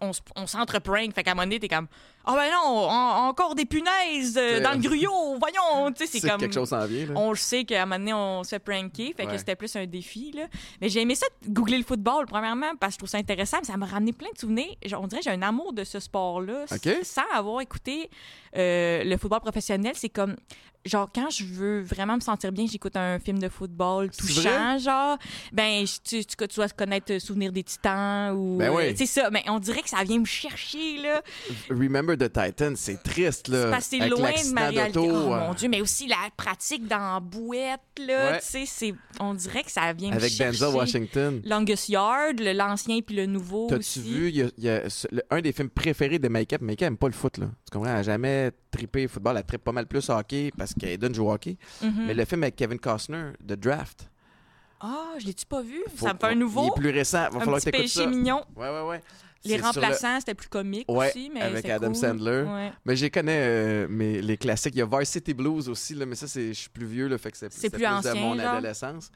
On, 0.00 0.46
s'entre-prank. 0.46 1.14
Fait 1.14 1.22
qu'à 1.22 1.32
un 1.32 1.34
moment 1.34 1.44
donné, 1.46 1.58
t'es 1.60 1.68
comme. 1.68 1.86
Ah 2.28 2.34
ben 2.34 2.50
non, 2.50 2.88
en- 2.88 3.28
encore 3.28 3.54
des 3.54 3.66
punaises 3.66 4.36
euh, 4.36 4.60
dans 4.60 4.72
le 4.72 4.78
gruyot, 4.78 5.38
voyons. 5.38 5.92
Tu 5.92 6.06
sais, 6.06 6.18
C'est 6.18 6.28
comme. 6.28 6.40
quelque 6.40 6.54
chose 6.54 6.68
s'en 6.70 6.84
vient, 6.84 7.06
là. 7.06 7.12
On 7.16 7.30
le 7.30 7.36
sait 7.36 7.64
qu'à 7.64 7.82
un 7.82 7.86
moment 7.86 7.98
donné, 7.98 8.12
on 8.14 8.42
se 8.42 8.48
fait 8.50 8.58
pranker. 8.58 9.14
Fait 9.16 9.26
que 9.26 9.38
c'était 9.38 9.54
plus 9.54 9.74
un 9.76 9.86
défi. 9.86 10.32
Là. 10.32 10.46
Mais 10.80 10.88
j'ai 10.88 11.02
aimé 11.02 11.14
ça, 11.14 11.26
googler 11.48 11.78
le 11.78 11.84
football, 11.84 12.26
premièrement, 12.26 12.72
parce 12.80 12.90
que 12.92 12.94
je 12.94 12.98
trouve 12.98 13.10
ça 13.10 13.18
intéressant. 13.18 13.58
Mais 13.60 13.66
ça 13.66 13.76
m'a 13.76 13.86
ramené 13.86 14.12
plein 14.12 14.30
de 14.34 14.38
souvenirs. 14.38 14.74
On 14.98 15.06
dirait 15.06 15.20
que 15.20 15.24
j'ai 15.30 15.36
un 15.36 15.42
amour 15.42 15.72
de 15.72 15.84
ce 15.84 16.00
sport-là. 16.00 16.64
Sans 17.04 17.22
avoir 17.32 17.60
écouté 17.60 18.10
euh, 18.56 19.04
le 19.04 19.16
football 19.16 19.40
professionnel, 19.40 19.92
c'est 19.94 20.08
comme. 20.08 20.36
Genre, 20.84 21.08
quand 21.12 21.30
je 21.30 21.44
veux 21.44 21.80
vraiment 21.82 22.14
me 22.14 22.20
sentir 22.20 22.52
bien, 22.52 22.64
j'écoute 22.70 22.94
un 22.94 23.18
film 23.18 23.40
de 23.40 23.48
football 23.48 24.08
touchant, 24.12 24.78
genre. 24.78 25.18
Ben, 25.52 25.84
je- 25.84 25.98
tu, 26.20 26.24
tu, 26.24 26.36
tu 26.36 26.54
dois 26.54 26.68
connaître 26.68 27.12
euh, 27.12 27.18
Souvenir 27.18 27.50
des 27.50 27.64
Titans 27.64 28.32
ou. 28.36 28.56
Ben 28.56 28.70
oui. 28.72 28.94
C'est 28.96 29.06
ça. 29.06 29.28
Mais 29.30 29.42
on 29.48 29.58
dirait 29.58 29.82
que 29.82 29.88
ça 29.88 30.02
vient 30.04 30.18
me 30.18 30.24
chercher, 30.24 30.98
là. 30.98 31.22
Remember 31.70 32.16
the 32.16 32.32
Titan, 32.32 32.72
c'est 32.76 33.02
triste, 33.02 33.48
là. 33.48 33.62
C'est 33.64 33.70
parce 33.70 33.84
que 33.84 33.90
c'est 33.96 34.00
Avec 34.02 34.10
loin 34.18 34.30
de 34.32 34.52
ma 34.52 34.68
réalité. 34.68 34.98
Oh 34.98 35.32
euh, 35.34 35.40
mon 35.40 35.54
Dieu, 35.54 35.68
mais 35.68 35.80
aussi 35.80 36.06
la 36.06 36.16
pratique 36.36 36.86
dans 36.86 37.14
la 37.14 37.20
bouette, 37.20 37.80
là. 37.98 38.32
Ouais. 38.32 38.40
Tu 38.40 38.66
sais, 38.66 38.94
on 39.20 39.34
dirait 39.34 39.62
que 39.62 39.70
ça 39.70 39.92
vient 39.92 40.10
me 40.10 40.16
Avec 40.16 40.30
chercher. 40.32 40.58
Denzel 40.60 40.74
Washington. 40.76 41.42
Longest 41.44 41.88
Yard, 41.88 42.40
le- 42.40 42.52
l'ancien 42.52 43.00
puis 43.00 43.16
le 43.16 43.26
nouveau 43.26 43.66
T'as-tu 43.68 44.00
vu, 44.00 44.30
y 44.30 44.42
a, 44.42 44.46
y 44.58 44.68
a 44.68 44.82
un 45.30 45.40
des 45.40 45.52
films 45.52 45.70
préférés 45.70 46.18
de 46.18 46.28
Make-up. 46.28 46.60
Make-up 46.62 46.86
aime 46.88 46.96
pas 46.96 47.08
le 47.08 47.12
foot, 47.14 47.38
là. 47.38 47.46
Tu 47.46 47.70
comprends? 47.72 47.90
Elle 47.90 47.96
a 47.98 48.02
jamais 48.02 48.50
trippé 48.70 49.08
football. 49.08 49.36
Elle 49.38 49.44
trippe 49.44 49.64
pas 49.64 49.72
mal 49.72 49.86
plus 49.86 50.08
hockey 50.10 50.50
parce 50.56 50.74
qu'Aiden 50.74 51.14
joue 51.14 51.26
au 51.28 51.32
hockey. 51.32 51.56
Mhm. 51.82 52.04
Mais 52.06 52.14
le 52.14 52.24
film 52.24 52.42
avec 52.42 52.56
Kevin 52.56 52.78
Costner, 52.78 53.32
The 53.46 53.52
Draft. 53.54 54.10
Ah, 54.80 55.14
je 55.18 55.26
l'ai-tu 55.26 55.46
pas 55.46 55.62
vu? 55.62 55.82
faut 55.96 56.06
ça 56.06 56.12
me 56.12 56.18
fait 56.18 56.26
un 56.26 56.34
nouveau. 56.34 56.64
Il 56.64 56.68
est 56.68 56.80
plus 56.80 56.90
récent. 56.90 57.30
Va 57.30 57.36
un 57.36 57.40
falloir 57.40 57.56
petit 57.60 57.70
que 57.70 57.76
péché 57.78 57.88
ça. 58.04 58.06
mignon. 58.06 58.44
Ouais, 58.54 58.68
ouais, 58.68 58.82
ouais. 58.82 59.00
Les 59.44 59.58
le- 59.58 59.62
remplaçants, 59.62 60.18
c'était 60.20 60.34
plus 60.34 60.48
comique 60.48 60.90
Ouais, 60.90 61.08
aussi, 61.08 61.30
mais 61.32 61.40
avec 61.42 61.64
Adam 61.68 61.88
cool. 61.88 61.96
Sandler. 61.96 62.42
Ouais. 62.48 62.72
Mais 62.84 62.96
j'ai 62.96 63.10
connais 63.10 63.38
euh, 63.40 63.86
mes- 63.88 64.20
les 64.22 64.36
classiques. 64.36 64.74
Il 64.74 64.78
y 64.78 64.82
a 64.82 64.86
Varsity 64.86 65.34
Blues 65.34 65.68
aussi, 65.68 65.94
là, 65.94 66.04
mais 66.06 66.14
ça, 66.16 66.26
c'est, 66.26 66.48
je 66.48 66.52
suis 66.60 66.68
plus 66.70 66.86
vieux, 66.86 67.06
là, 67.06 67.16
fait 67.18 67.30
que 67.30 67.36
c'est, 67.36 67.52
c'était 67.52 67.76
plus 67.76 67.86
ancien, 67.86 68.14
de 68.14 68.18
mon 68.18 68.36
genre? 68.36 68.54
adolescence. 68.54 69.10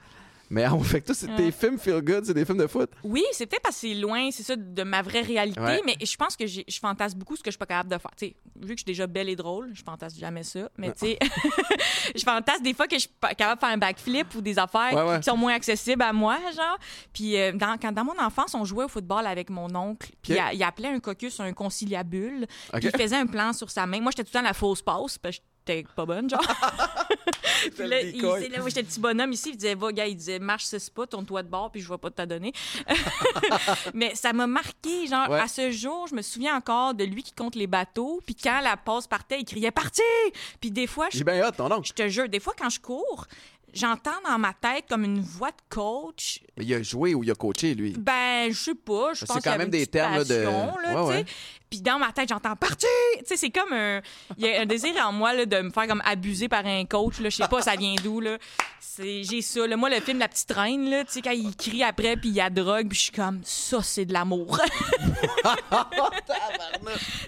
Mais 0.52 0.66
on 0.68 0.80
fait 0.80 1.00
que 1.00 1.06
toi, 1.06 1.14
c'est 1.14 1.28
tes 1.36 1.44
Ouais. 1.44 1.50
films 1.52 1.78
feel 1.78 2.00
good, 2.02 2.24
c'est 2.24 2.34
des 2.34 2.44
films 2.44 2.58
de 2.58 2.66
foot. 2.66 2.90
Oui, 3.04 3.22
c'est 3.32 3.46
peut-être 3.46 3.62
parce 3.62 3.76
que 3.76 3.82
c'est 3.88 3.94
loin, 3.94 4.30
c'est 4.32 4.42
ça, 4.42 4.56
de 4.56 4.82
ma 4.82 5.00
vraie 5.00 5.20
réalité, 5.22 5.60
Ouais. 5.60 5.80
mais 5.86 5.94
je 6.04 6.16
pense 6.16 6.36
que 6.36 6.44
je 6.46 6.62
fantasme 6.80 7.16
beaucoup 7.18 7.36
ce 7.36 7.42
que 7.42 7.50
je 7.50 7.52
suis 7.52 7.58
pas 7.58 7.66
capable 7.66 7.88
de 7.90 7.98
faire. 7.98 8.10
Tu 8.16 8.26
sais, 8.26 8.36
vu 8.56 8.68
que 8.68 8.70
je 8.72 8.76
suis 8.78 8.84
déjà 8.84 9.06
belle 9.06 9.28
et 9.28 9.36
drôle, 9.36 9.70
je 9.74 9.82
fantasme 9.84 10.18
jamais 10.18 10.42
ça, 10.42 10.68
mais 10.76 10.92
tu 10.92 11.06
sais, 11.06 11.18
je 12.16 12.22
fantasme 12.24 12.62
des 12.64 12.74
fois 12.74 12.86
que 12.88 12.96
je 12.96 13.00
suis 13.02 13.10
capable 13.36 13.54
de 13.56 13.60
faire 13.60 13.74
un 13.74 13.78
backflip 13.78 14.34
ou 14.34 14.40
des 14.40 14.58
affaires 14.58 14.92
Ouais, 14.92 15.02
ouais. 15.12 15.18
qui 15.20 15.30
sont 15.30 15.36
moins 15.36 15.54
accessibles 15.54 16.02
à 16.02 16.12
moi, 16.12 16.36
genre. 16.56 16.78
Puis 17.12 17.36
euh, 17.38 17.52
dans, 17.52 17.76
quand, 17.80 17.92
dans 17.92 18.04
mon 18.04 18.18
enfance, 18.18 18.54
on 18.54 18.64
jouait 18.64 18.84
au 18.84 18.88
football 18.88 19.26
avec 19.26 19.50
mon 19.50 19.72
oncle, 19.76 20.10
puis 20.20 20.32
il, 20.34 20.56
il 20.56 20.62
appelait 20.64 20.88
un 20.88 20.98
cocus 21.00 21.38
un 21.38 21.52
conciliabule, 21.52 22.46
OK? 22.74 22.80
puis 22.80 22.90
il 22.92 23.00
faisait 23.00 23.16
un 23.16 23.26
plan 23.26 23.52
sur 23.52 23.70
sa 23.70 23.86
main. 23.86 24.00
Moi, 24.00 24.10
j'étais 24.10 24.24
tout 24.24 24.30
le 24.34 24.40
temps 24.40 24.44
la 24.46 24.52
fausse 24.54 24.82
passe, 24.82 25.16
parce 25.18 25.38
que 25.38 25.42
j'étais 25.68 25.86
pas 25.94 26.04
bonne, 26.06 26.28
genre. 26.28 26.40
Puis 27.76 27.86
là, 27.86 28.00
il, 28.02 28.20
là, 28.20 28.58
moi, 28.58 28.68
j'étais 28.68 28.82
le 28.82 28.86
petit 28.86 29.00
bonhomme 29.00 29.32
ici, 29.32 29.50
il 29.50 29.56
disait, 29.56 29.74
va, 29.74 29.92
gars, 29.92 30.06
il 30.06 30.16
disait, 30.16 30.38
marche 30.38 30.64
ce 30.64 30.90
pas, 30.90 31.06
tourne-toi 31.06 31.42
de 31.42 31.48
bord, 31.48 31.70
puis 31.70 31.80
je 31.80 31.88
vais 31.88 31.98
pas 31.98 32.10
te 32.10 32.22
donner. 32.22 32.52
Mais 33.94 34.14
ça 34.14 34.32
m'a 34.32 34.46
marqué, 34.46 35.06
genre, 35.06 35.28
Ouais. 35.28 35.38
à 35.40 35.48
ce 35.48 35.70
jour, 35.70 36.06
je 36.08 36.14
me 36.14 36.22
souviens 36.22 36.56
encore 36.56 36.94
de 36.94 37.04
lui 37.04 37.22
qui 37.22 37.32
compte 37.32 37.54
les 37.54 37.66
bateaux, 37.66 38.20
puis 38.24 38.34
quand 38.34 38.60
la 38.60 38.76
passe 38.76 39.06
partait, 39.06 39.38
il 39.40 39.44
criait, 39.44 39.70
parti! 39.70 40.02
Puis 40.60 40.70
des 40.70 40.86
fois, 40.86 41.08
je, 41.12 41.22
bien 41.22 41.50
je 41.82 41.92
te 41.92 42.08
jure, 42.08 42.28
des 42.28 42.40
fois, 42.40 42.54
quand 42.58 42.70
je 42.70 42.80
cours, 42.80 43.26
j'entends 43.72 44.10
dans 44.28 44.38
ma 44.38 44.52
tête 44.52 44.84
comme 44.88 45.04
une 45.04 45.20
voix 45.20 45.50
de 45.50 45.56
coach. 45.68 46.40
Mais 46.56 46.64
il 46.64 46.74
a 46.74 46.82
joué 46.82 47.14
ou 47.14 47.22
il 47.24 47.30
a 47.30 47.34
coaché, 47.34 47.74
lui? 47.74 47.94
Ben, 47.98 48.52
je 48.52 48.58
sais 48.58 48.74
pas, 48.74 49.14
je 49.14 49.20
C'est 49.20 49.26
pense 49.26 49.36
quand 49.36 49.42
qu'il 49.42 49.50
y 49.50 49.54
avait 49.54 49.64
même 49.64 49.70
des 49.70 49.86
termes, 49.86 50.24
de- 50.24 50.34
là, 50.34 51.02
Ouais, 51.04 51.08
ouais. 51.08 51.24
Puis 51.68 51.80
dans 51.82 52.00
ma 52.00 52.10
tête, 52.10 52.28
j'entends 52.28 52.56
parti. 52.56 52.86
Tu 53.18 53.26
sais, 53.26 53.36
c'est 53.36 53.50
comme 53.50 53.72
un 53.72 54.00
il 54.36 54.44
y 54.44 54.52
a 54.52 54.62
un 54.62 54.66
désir 54.66 54.90
en 55.06 55.12
moi 55.12 55.32
là, 55.34 55.46
de 55.46 55.60
me 55.60 55.70
faire 55.70 55.86
comme 55.86 56.02
abuser 56.04 56.48
par 56.48 56.66
un 56.66 56.84
coach 56.84 57.20
là, 57.20 57.28
je 57.30 57.36
sais 57.36 57.46
pas 57.48 57.62
ça 57.62 57.76
vient 57.76 57.94
d'où 58.02 58.18
là. 58.18 58.38
C'est 58.80 59.22
j'ai 59.22 59.40
ça 59.40 59.64
là. 59.68 59.76
Moi 59.76 59.88
le 59.88 60.00
film 60.00 60.18
La 60.18 60.26
petite 60.26 60.50
reine 60.50 60.90
là, 60.90 61.04
tu 61.04 61.12
sais 61.12 61.22
quand 61.22 61.30
il 61.30 61.54
crie 61.54 61.84
après 61.84 62.16
puis 62.16 62.30
il 62.30 62.34
y 62.34 62.40
a 62.40 62.50
drogue, 62.50 62.88
puis 62.88 62.98
je 62.98 63.02
suis 63.04 63.12
comme 63.12 63.40
ça 63.44 63.82
c'est 63.84 64.04
de 64.04 64.12
l'amour. 64.12 64.58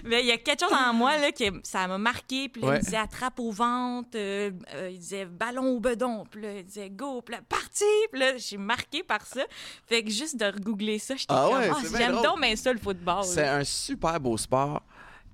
Mais 0.03 0.21
il 0.21 0.27
y 0.27 0.31
a 0.31 0.37
quelque 0.37 0.61
chose 0.65 0.73
en 0.77 0.93
moi 0.93 1.17
là 1.17 1.31
qui 1.31 1.49
ça 1.63 1.87
m'a 1.87 1.97
marqué, 1.97 2.49
puis 2.49 2.61
Ouais. 2.63 2.77
il 2.79 2.85
disait 2.85 2.97
attrape 2.97 3.39
au 3.39 3.51
ventre, 3.51 4.09
euh, 4.15 4.51
euh, 4.75 4.89
il 4.91 4.99
disait 4.99 5.25
ballon 5.25 5.75
au 5.75 5.79
bedon, 5.79 6.25
puis 6.33 6.41
là, 6.41 6.57
il 6.57 6.65
disait 6.65 6.89
go, 6.89 7.21
puis 7.21 7.35
là 7.35 7.41
parti, 7.47 7.85
puis 8.11 8.19
là 8.19 8.35
j'ai 8.37 8.57
marqué 8.57 9.03
par 9.03 9.25
ça. 9.25 9.45
Fait 9.87 10.03
que 10.03 10.09
juste 10.11 10.35
de 10.37 10.45
regoogler 10.45 10.99
ça, 10.99 11.15
j'étais 11.15 11.33
Ah 11.33 11.47
comme 11.49 11.59
ouais, 11.59 11.89
bien 11.89 11.97
j'aime 11.99 12.21
donc 12.21 12.41
bien 12.41 12.55
ça 12.55 12.73
le 12.73 12.79
football. 12.79 13.23
C'est 13.23 13.47
un 13.47 13.63
super 13.63 14.19
beau 14.19 14.35
sport 14.37 14.81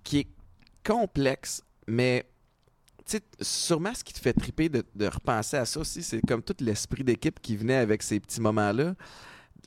qui 0.03 0.19
est 0.19 0.27
complexe, 0.85 1.61
mais 1.87 2.25
tu 3.05 3.17
sais, 3.17 3.23
sûrement 3.41 3.93
ce 3.95 4.03
qui 4.03 4.13
te 4.13 4.19
fait 4.19 4.33
triper 4.33 4.69
de, 4.69 4.83
de 4.95 5.07
repenser 5.07 5.57
à 5.57 5.65
ça 5.65 5.79
aussi, 5.79 6.03
c'est 6.03 6.21
comme 6.27 6.43
tout 6.43 6.55
l'esprit 6.59 7.03
d'équipe 7.03 7.39
qui 7.41 7.55
venait 7.55 7.75
avec 7.77 8.03
ces 8.03 8.19
petits 8.19 8.39
moments-là. 8.41 8.93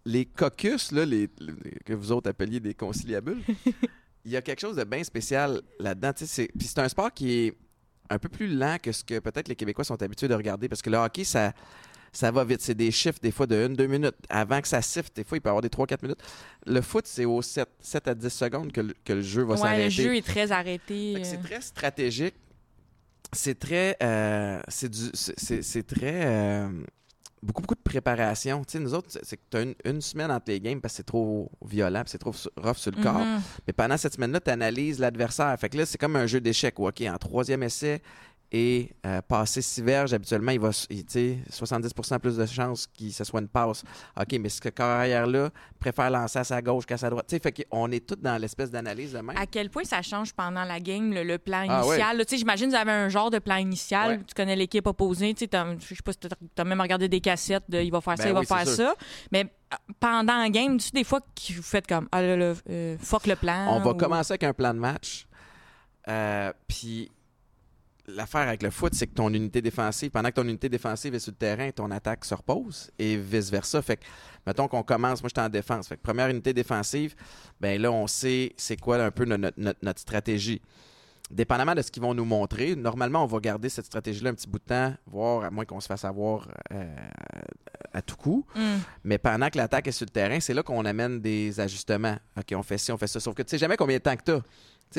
Les 0.05 0.25
caucus, 0.27 0.93
là, 0.93 1.05
les, 1.05 1.29
les- 1.39 1.79
que 1.85 1.93
vous 1.93 2.13
autres 2.13 2.31
appeliez 2.31 2.61
des 2.61 2.75
conciliabules, 2.75 3.43
il 4.25 4.31
y 4.31 4.37
a 4.37 4.43
quelque 4.43 4.61
chose 4.61 4.77
de 4.77 4.85
bien 4.85 5.03
spécial 5.03 5.61
là-dedans. 5.81 6.13
c'est- 6.17 6.49
Puis 6.57 6.69
c'est 6.69 6.79
un 6.81 6.89
sport 6.89 7.13
qui 7.13 7.33
est 7.33 7.59
un 8.13 8.19
peu 8.19 8.29
plus 8.29 8.49
lent 8.49 8.77
que 8.83 8.93
ce 8.93 9.03
que 9.05 9.19
peut-être 9.19 9.49
les 9.49 9.57
Québécois 9.57 9.85
sont 9.85 10.01
habitués 10.03 10.29
de 10.29 10.35
regarder 10.35 10.69
parce 10.69 10.83
que 10.83 10.91
le 10.91 10.97
hockey, 10.99 11.25
ça, 11.25 11.53
ça 12.13 12.31
va 12.31 12.45
vite. 12.45 12.61
C'est 12.61 12.75
des 12.75 12.91
chiffres, 12.91 13.19
des 13.23 13.31
fois, 13.33 13.47
de 13.47 13.55
1-2 13.69 13.87
minutes. 13.87 14.15
Avant 14.29 14.61
que 14.61 14.69
ça 14.69 14.83
siffle, 14.83 15.11
des 15.15 15.25
fois, 15.25 15.39
il 15.39 15.41
peut 15.41 15.49
y 15.49 15.51
avoir 15.51 15.63
des 15.63 15.69
3-4 15.71 16.03
minutes. 16.03 16.21
Le 16.67 16.81
foot, 16.81 17.07
c'est 17.07 17.25
aux 17.25 17.41
7, 17.43 17.69
7 17.81 18.09
à 18.09 18.15
10 18.15 18.29
secondes 18.29 18.73
que 18.73 18.81
le, 18.83 18.95
que 19.05 19.13
le 19.15 19.23
jeu 19.23 19.43
va 19.45 19.55
Ouais, 19.55 19.61
s'arrêter. 19.61 19.85
le 19.85 19.91
jeu 19.91 20.17
est 20.17 20.27
très 20.27 20.53
arrêté. 20.53 21.15
Que 21.15 21.21
euh. 21.21 21.25
C'est 21.25 21.43
très 21.43 21.61
stratégique. 21.61 22.35
C'est 23.33 23.59
très. 23.59 23.97
euh, 24.03 24.61
c'est 24.69 24.91
du. 24.91 25.11
c'est- 25.15 25.39
C'est 25.39 25.63
c'est 25.63 25.83
très. 25.85 26.27
euh, 26.27 26.69
beaucoup, 27.43 27.63
beaucoup 27.63 27.75
de 27.75 27.81
préparation. 27.83 28.63
Tu 28.65 28.73
sais, 28.73 28.79
nous 28.79 28.95
autres, 28.95 29.09
c'est- 29.23 29.37
que 29.37 29.43
tu 29.51 29.57
as 29.57 29.63
une, 29.63 29.75
une 29.85 30.01
semaine 30.01 30.31
entre 30.31 30.45
les 30.49 30.61
games 30.61 30.81
parce 30.81 30.95
que 30.95 30.97
c'est 30.99 31.03
trop 31.07 31.51
violent, 31.65 32.03
c'est 32.07 32.19
trop 32.19 32.35
rough 32.57 32.77
sur 32.77 32.93
le 32.93 33.03
corps. 33.03 33.15
Mhm. 33.19 33.41
Mais 33.67 33.73
pendant 33.73 33.97
cette 33.97 34.15
semaine-là, 34.15 34.41
tu 34.41 34.51
analyses 34.51 34.99
l'adversaire. 34.99 35.55
Fait 35.59 35.69
que 35.69 35.77
là, 35.79 35.87
c'est 35.87 35.99
comme 35.99 36.17
un 36.17 36.27
jeu 36.27 36.41
d'échecs. 36.41 36.79
OK, 36.79 37.01
en 37.03 37.17
troisième 37.19 37.63
essai 37.63 38.01
et 38.55 38.91
euh, 39.07 39.23
passer 39.23 39.63
six 39.63 39.81
verges, 39.81 40.13
habituellement, 40.13 40.53
il 40.53 40.61
va, 40.61 40.69
il- 40.91 41.07
tu 41.07 41.13
sais, 41.13 41.39
70% 41.51 42.19
plus 42.19 42.37
de 42.37 42.45
chances 42.45 42.87
qu'il 42.87 43.11
ce 43.11 43.25
soit 43.25 43.41
une 43.41 43.49
passe. 43.49 43.83
OK, 44.21 44.39
mais 44.39 44.51
ce 44.51 44.61
que 44.61 44.69
carrière-là 44.69 45.49
préfère 45.81 46.11
lancer 46.11 46.39
à 46.41 46.45
sa 46.45 46.61
gauche 46.61 46.85
qu'à 46.85 46.99
sa 46.99 47.09
droite. 47.09 47.25
Tu 47.29 47.37
sais, 47.37 47.41
fait 47.43 47.65
qu'on 47.71 47.91
est 47.91 48.07
tous 48.07 48.17
dans 48.17 48.37
l'espèce 48.37 48.71
d'analyse 48.71 49.15
de 49.15 49.21
même. 49.21 49.37
À 49.39 49.47
quel 49.47 49.71
point 49.71 49.85
ça 49.85 50.03
change 50.03 50.35
pendant 50.35 50.65
la 50.65 50.81
game, 50.81 51.15
le, 51.15 51.23
le 51.25 51.39
plan 51.39 51.65
Ah, 51.67 51.83
initial? 51.83 52.23
sais, 52.29 52.37
J'imagine 52.37 52.67
que 52.67 52.73
vous 52.73 52.81
avez 52.81 52.93
un 52.93 53.09
genre 53.09 53.31
de 53.31 53.39
plan 53.39 53.57
initial 53.57 54.09
Ouais. 54.11 54.19
où 54.19 54.23
tu 54.25 54.35
connais 54.35 54.55
l'équipe 54.57 54.87
opposée. 54.87 55.33
Tu 55.33 55.41
sais, 55.41 55.49
t'as- 55.49 55.75
Je 55.79 55.87
sais 55.95 56.03
pas 56.05 56.13
si 56.13 56.19
tu 56.19 56.29
as 56.59 56.65
même 56.65 56.81
regardé 56.81 57.09
des 57.09 57.21
cassettes 57.21 57.65
de 57.71 57.81
il 57.81 57.91
va 57.91 58.03
faire 58.03 58.19
ça, 58.19 58.25
Ben 58.25 58.31
il 58.31 58.35
va 58.35 58.41
oui, 58.41 58.47
faire 58.47 58.67
sûr. 58.67 58.77
ça. 58.77 58.95
Mais 59.33 59.47
euh, 59.73 59.77
pendant 59.99 60.37
la 60.37 60.51
game, 60.51 60.77
tu 60.77 60.85
sais, 60.87 60.91
des 60.93 61.05
fois, 61.05 61.21
que 61.21 61.55
vous 61.55 61.63
faites 61.63 61.87
comme 61.87 62.07
ah 62.13 62.21
là 62.21 62.37
là, 62.37 62.53
euh, 62.69 62.97
fuck 63.01 63.27
le 63.27 63.37
plan. 63.37 63.69
On 63.71 63.81
va 63.81 63.93
ou- 63.93 63.95
commencer 63.95 64.33
avec 64.33 64.45
un 64.45 64.53
plan 64.53 64.75
de 64.75 64.79
match. 64.79 65.27
Euh, 66.09 66.53
Puis 66.69 67.11
l'affaire 68.15 68.49
avec 68.49 68.63
le 68.63 68.71
foot, 68.71 68.95
c'est 68.95 69.07
que 69.07 69.15
ton 69.15 69.33
unité 69.33 69.61
défensive, 69.63 70.11
pendant 70.11 70.29
que 70.31 70.35
ton 70.35 70.45
unité 70.49 70.69
défensive 70.69 71.15
est 71.15 71.19
sur 71.19 71.33
le 71.33 71.37
terrain, 71.37 71.71
ton 71.71 71.91
attaque 71.91 72.25
se 72.25 72.35
repose 72.35 72.91
et 72.99 73.17
vice-versa. 73.17 73.83
Fait 73.83 73.97
que, 73.97 74.05
mettons 74.47 74.69
qu'on 74.69 74.83
commence, 74.83 75.23
moi 75.23 75.29
j'étais 75.29 75.41
en 75.41 75.49
défense. 75.49 75.89
Fait 75.89 75.97
que 75.97 76.03
première 76.03 76.29
unité 76.29 76.53
défensive, 76.53 77.15
ben 77.61 77.81
là, 77.81 77.91
on 77.93 78.07
sait 78.07 78.53
c'est 78.57 78.77
quoi 78.77 79.03
un 79.03 79.11
peu 79.11 79.25
no- 79.25 79.37
notre, 79.37 79.59
notre- 79.61 79.79
notre 79.83 80.01
stratégie. 80.01 80.61
Dépendamment 81.31 81.75
de 81.75 81.81
ce 81.83 81.91
qu'ils 81.91 82.03
vont 82.03 82.13
nous 82.13 82.25
montrer, 82.27 82.77
normalement, 82.77 83.23
on 83.25 83.27
va 83.27 83.39
garder 83.41 83.69
cette 83.69 83.87
stratégie-là 83.87 84.31
un 84.31 84.35
petit 84.35 84.49
bout 84.49 84.59
de 84.59 84.65
temps, 84.65 84.93
voire 85.07 85.45
à 85.45 85.51
moins 85.51 85.65
qu'on 85.65 85.81
se 85.81 85.87
fasse 85.87 86.05
avoir 86.05 86.47
euh, 86.73 86.85
à 87.93 88.03
tout 88.03 88.17
coup. 88.17 88.45
Hum. 88.55 88.81
Mais 89.05 89.19
pendant 89.19 89.49
que 89.49 89.57
l'attaque 89.57 89.87
est 89.87 89.93
sur 89.93 90.05
le 90.05 90.11
terrain, 90.11 90.41
c'est 90.41 90.53
là 90.53 90.63
qu'on 90.63 90.85
amène 90.85 91.21
des 91.21 91.59
ajustements. 91.59 92.17
OK, 92.37 92.53
on 92.55 92.63
fait 92.63 92.79
ci, 92.79 92.93
on 92.93 92.99
fait 92.99 93.07
ça. 93.07 93.19
Sauf 93.21 93.35
que 93.35 93.43
tu 93.43 93.51
sais 93.51 93.59
jamais 93.59 93.77
combien 93.77 93.97
de 93.97 94.03
temps 94.03 94.17
que 94.17 94.25
tu 94.25 94.33
as. 94.33 94.43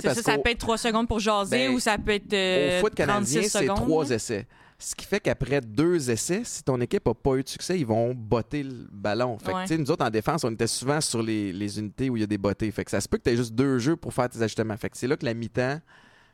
Ça, 0.01 0.15
ça 0.15 0.37
peut 0.39 0.49
être 0.49 0.57
trois 0.57 0.77
secondes 0.77 1.07
pour 1.07 1.19
jaser 1.19 1.67
Ben, 1.67 1.75
ou 1.75 1.79
ça 1.79 1.97
peut 1.99 2.13
être 2.13 2.33
euh, 2.33 2.79
Au 2.79 2.81
foot 2.81 2.95
36 2.95 2.95
canadien, 2.95 3.41
c'est 3.43 3.67
trois 3.67 4.09
essais. 4.09 4.47
Ce 4.79 4.95
qui 4.95 5.05
fait 5.05 5.19
qu'après 5.19 5.61
deux 5.61 6.09
essais, 6.09 6.41
si 6.43 6.63
ton 6.63 6.81
équipe 6.81 7.05
n'a 7.05 7.13
pas 7.13 7.35
eu 7.35 7.43
de 7.43 7.47
succès, 7.47 7.79
ils 7.79 7.85
vont 7.85 8.13
botter 8.13 8.63
le 8.63 8.87
ballon. 8.91 9.37
Fait 9.37 9.53
Ouais. 9.53 9.77
nous 9.77 9.91
autres, 9.91 10.03
en 10.03 10.09
défense, 10.09 10.43
on 10.43 10.51
était 10.51 10.67
souvent 10.67 10.99
sur 10.99 11.21
les, 11.21 11.53
les 11.53 11.79
unités 11.79 12.09
où 12.09 12.17
il 12.17 12.21
y 12.21 12.23
a 12.23 12.27
des 12.27 12.39
bottées. 12.39 12.71
Fait 12.71 12.83
que 12.83 12.91
ça 12.91 12.99
se 12.99 13.07
peut 13.07 13.17
que 13.17 13.23
tu 13.23 13.29
aies 13.29 13.37
juste 13.37 13.53
deux 13.53 13.77
jeux 13.77 13.95
pour 13.95 14.13
faire 14.13 14.27
tes 14.27 14.41
ajustements. 14.41 14.75
Fait 14.77 14.89
que 14.89 14.97
c'est 14.97 15.07
là 15.07 15.15
que 15.15 15.25
la 15.25 15.35
mi-temps 15.35 15.79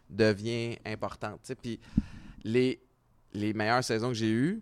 devient 0.10 0.78
importante. 0.86 1.52
Puis 1.62 1.80
les, 2.43 2.82
les 3.34 3.54
meilleures 3.54 3.84
saisons 3.84 4.10
que 4.10 4.15
j'ai 4.15 4.32
eues, 4.32 4.62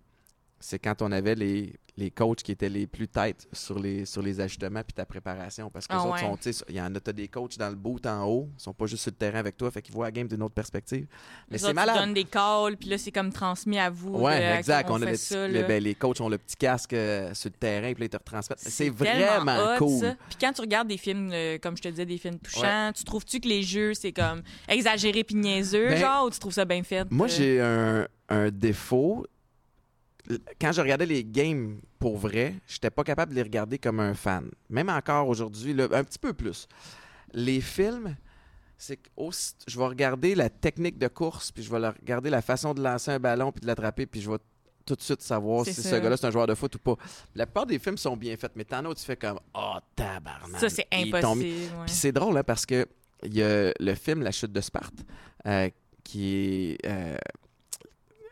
c'est 0.59 0.79
quand 0.79 1.01
on 1.01 1.11
avait 1.11 1.35
les, 1.35 1.73
les 1.97 2.11
coachs 2.11 2.43
qui 2.43 2.51
étaient 2.51 2.69
les 2.69 2.85
plus 2.85 3.07
têtes 3.07 3.47
sur 3.51 3.79
les, 3.79 4.05
sur 4.05 4.21
les 4.21 4.39
ajustements 4.39 4.83
puis 4.83 4.93
ta 4.93 5.05
préparation. 5.05 5.69
Parce 5.71 5.87
que 5.87 5.93
Ah 5.93 5.97
les 5.97 6.03
autres 6.03 6.13
ouais. 6.13 6.19
sont, 6.21 6.37
tu 6.37 6.53
sais, 6.53 6.63
il 6.69 6.75
y 6.75 6.81
en 6.81 6.93
a, 6.93 6.99
t'as 6.99 7.11
des 7.11 7.27
coachs 7.27 7.57
dans 7.57 7.69
le 7.69 7.75
bout 7.75 8.05
en 8.05 8.23
haut, 8.25 8.49
ils 8.57 8.61
sont 8.61 8.73
pas 8.73 8.85
juste 8.85 9.01
sur 9.03 9.11
le 9.11 9.15
terrain 9.17 9.39
avec 9.39 9.57
toi, 9.57 9.71
fait 9.71 9.81
qu'ils 9.81 9.95
voient 9.95 10.05
la 10.05 10.11
game 10.11 10.27
d'une 10.27 10.43
autre 10.43 10.53
perspective. 10.53 11.07
Mais 11.49 11.53
Les 11.53 11.57
c'est 11.57 11.63
autres, 11.65 11.71
ils 11.71 11.75
malade. 11.75 11.97
donnent 11.97 12.13
des 12.13 12.23
calls, 12.25 12.77
puis 12.77 12.89
là, 12.89 12.97
c'est 12.99 13.11
comme 13.11 13.31
transmis 13.33 13.79
à 13.79 13.89
vous. 13.89 14.13
Ouais, 14.19 14.39
de- 14.39 14.57
exact. 14.59 14.89
on, 14.91 14.93
On, 14.93 15.01
a 15.01 15.05
fait 15.05 15.11
le 15.11 15.17
ça, 15.17 15.47
le- 15.47 15.63
ben, 15.63 15.83
les 15.83 15.95
coachs 15.95 16.21
ont 16.21 16.29
le 16.29 16.37
petit 16.37 16.55
casque 16.55 16.93
euh, 16.93 17.33
sur 17.33 17.49
le 17.49 17.57
terrain, 17.57 17.91
puis 17.93 18.01
là, 18.01 18.05
ils 18.05 18.09
te 18.09 18.17
retransmettent. 18.17 18.59
C'est 18.59 18.89
vraiment 18.89 19.57
hot, 19.57 19.77
cool. 19.79 20.15
Puis 20.29 20.37
quand 20.39 20.53
tu 20.53 20.61
regardes 20.61 20.87
des 20.87 20.97
films, 20.97 21.31
euh, 21.33 21.57
comme 21.57 21.75
je 21.77 21.81
te 21.81 21.87
disais, 21.87 22.05
des 22.05 22.17
films 22.19 22.37
touchants, 22.39 22.91
tu 22.95 23.03
trouves-tu 23.03 23.39
que 23.39 23.47
les 23.47 23.63
jeux, 23.63 23.95
c'est 23.95 24.11
comme 24.11 24.43
exagéré 24.67 25.23
puis 25.23 25.35
niaiseux, 25.35 25.87
Ben, 25.89 25.97
genre, 25.97 26.25
ou 26.25 26.29
tu 26.29 26.37
trouves 26.39 26.53
ça 26.53 26.65
bien 26.65 26.83
fait? 26.83 27.09
Moi, 27.11 27.25
euh? 27.25 27.29
j'ai 27.29 27.59
un, 27.61 28.07
un 28.29 28.51
défaut. 28.51 29.25
Quand 30.59 30.71
je 30.71 30.81
regardais 30.81 31.05
les 31.05 31.23
games 31.23 31.79
pour 31.99 32.17
vrai, 32.17 32.55
j'étais 32.67 32.89
pas 32.89 33.03
capable 33.03 33.31
de 33.31 33.35
les 33.37 33.43
regarder 33.43 33.77
comme 33.77 33.99
un 33.99 34.13
fan. 34.13 34.49
Même 34.69 34.89
encore 34.89 35.27
aujourd'hui, 35.27 35.71
un 35.81 36.03
petit 36.03 36.19
peu 36.19 36.33
plus. 36.33 36.67
Les 37.33 37.61
films, 37.61 38.15
c'est 38.77 38.97
que 38.97 39.09
aussi- 39.15 39.53
je 39.67 39.77
vais 39.77 39.85
regarder 39.85 40.35
la 40.35 40.49
technique 40.49 40.97
de 40.97 41.07
course, 41.07 41.51
puis 41.51 41.63
je 41.63 41.71
vais 41.71 41.87
regarder 41.87 42.29
la 42.29 42.41
façon 42.41 42.73
de 42.73 42.81
lancer 42.81 43.11
un 43.11 43.19
ballon 43.19 43.51
puis 43.51 43.61
de 43.61 43.67
l'attraper, 43.67 44.05
puis 44.05 44.21
je 44.21 44.29
vais 44.29 44.37
tout 44.85 44.95
de 44.95 45.01
suite 45.01 45.21
savoir 45.21 45.65
si 45.65 45.73
ça. 45.73 45.89
ce 45.89 45.95
gars-là 45.95 46.15
c'est 46.15 46.27
un 46.27 46.31
joueur 46.31 46.47
de 46.47 46.55
foot 46.55 46.75
ou 46.75 46.79
pas. 46.79 46.95
La 47.35 47.45
plupart 47.45 47.65
des 47.65 47.77
films 47.79 47.97
sont 47.97 48.15
bien 48.15 48.37
faits, 48.37 48.53
mais 48.55 48.63
t'en 48.63 48.85
as 48.85 48.89
où 48.89 48.93
tu 48.93 49.03
fais 49.03 49.17
comme 49.17 49.39
oh 49.53 49.75
tabarnak. 49.95 50.59
Ça, 50.61 50.69
c'est 50.69 50.87
impossible. 50.93 51.43
ouais. 51.43 51.85
puis 51.85 51.93
c'est 51.95 52.11
drôle, 52.13 52.37
hein, 52.37 52.43
parce 52.43 52.65
que 52.65 52.85
il 53.23 53.35
y 53.35 53.43
a 53.43 53.71
le 53.79 53.95
film 53.95 54.21
La 54.21 54.31
chute 54.31 54.51
de 54.53 54.61
Sparte, 54.61 54.93
euh, 55.45 55.69
qui 56.03 56.35
est 56.83 56.85
euh, 56.87 57.17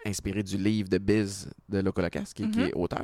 inspiré 0.06 0.44
du 0.44 0.58
livre 0.58 0.90
de 0.90 0.98
Biz 0.98 1.50
de 1.70 1.80
Locolocas, 1.80 2.32
qui, 2.34 2.50
qui 2.50 2.60
Mhm. 2.60 2.66
est 2.68 2.74
auteur. 2.74 3.04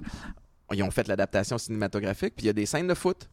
Ils 0.74 0.84
ont 0.84 0.92
fait 0.92 1.08
l'adaptation 1.08 1.58
cinématographique, 1.58 2.34
puis 2.36 2.46
il 2.46 2.48
y 2.48 2.50
a 2.50 2.54
des 2.54 2.66
scènes 2.66 2.88
de 2.88 2.94
foot. 2.94 3.30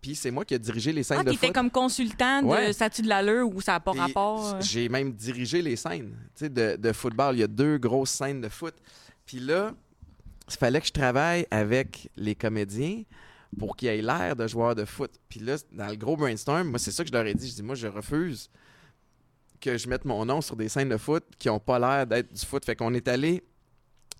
Puis 0.00 0.14
c'est 0.14 0.30
moi 0.30 0.44
qui 0.44 0.54
ai 0.54 0.58
dirigé 0.58 0.92
les 0.92 1.02
scènes 1.02 1.18
Ah, 1.20 1.24
de 1.24 1.32
foot. 1.32 1.52
comme 1.52 1.70
consultant 1.70 2.42
de 2.42 2.46
Ouais. 2.46 2.72
statut 2.72 3.02
de 3.02 3.08
l'allure 3.08 3.48
où 3.52 3.60
ça 3.60 3.72
n'a 3.72 3.80
pas 3.80 3.92
rapport. 3.92 4.54
euh? 4.54 4.60
J'ai 4.60 4.88
même 4.88 5.12
dirigé 5.12 5.62
les 5.62 5.74
scènes 5.74 6.14
de, 6.40 6.76
de 6.76 6.92
football. 6.92 7.34
Il 7.34 7.40
y 7.40 7.42
a 7.42 7.48
deux 7.48 7.78
grosses 7.78 8.10
scènes 8.10 8.40
de 8.40 8.48
foot. 8.48 8.74
Puis 9.24 9.40
là, 9.40 9.72
il 10.48 10.56
fallait 10.56 10.80
que 10.80 10.86
je 10.86 10.92
travaille 10.92 11.46
avec 11.50 12.08
les 12.16 12.34
comédiens 12.36 13.02
pour 13.58 13.74
qu'ils 13.74 13.88
aient 13.88 14.02
l'air 14.02 14.36
de 14.36 14.46
joueurs 14.46 14.74
de 14.76 14.84
foot. 14.84 15.10
Puis 15.28 15.40
là, 15.40 15.56
dans 15.72 15.88
le 15.88 15.96
gros 15.96 16.16
brainstorm, 16.16 16.68
moi, 16.68 16.78
c'est 16.78 16.92
ça 16.92 17.02
que 17.02 17.08
je 17.08 17.14
leur 17.14 17.26
ai 17.26 17.34
dit. 17.34 17.48
Je 17.48 17.54
dis, 17.54 17.62
moi, 17.62 17.74
je 17.74 17.86
refuse 17.88 18.48
que 19.60 19.76
je 19.78 19.88
mette 19.88 20.04
mon 20.04 20.24
nom 20.24 20.40
sur 20.40 20.56
des 20.56 20.68
scènes 20.68 20.88
de 20.88 20.96
foot 20.96 21.24
qui 21.38 21.48
n'ont 21.48 21.58
pas 21.60 21.78
l'air 21.78 22.06
d'être 22.06 22.32
du 22.32 22.44
foot. 22.44 22.64
Fait 22.64 22.76
qu'on 22.76 22.94
est 22.94 23.08
allé 23.08 23.42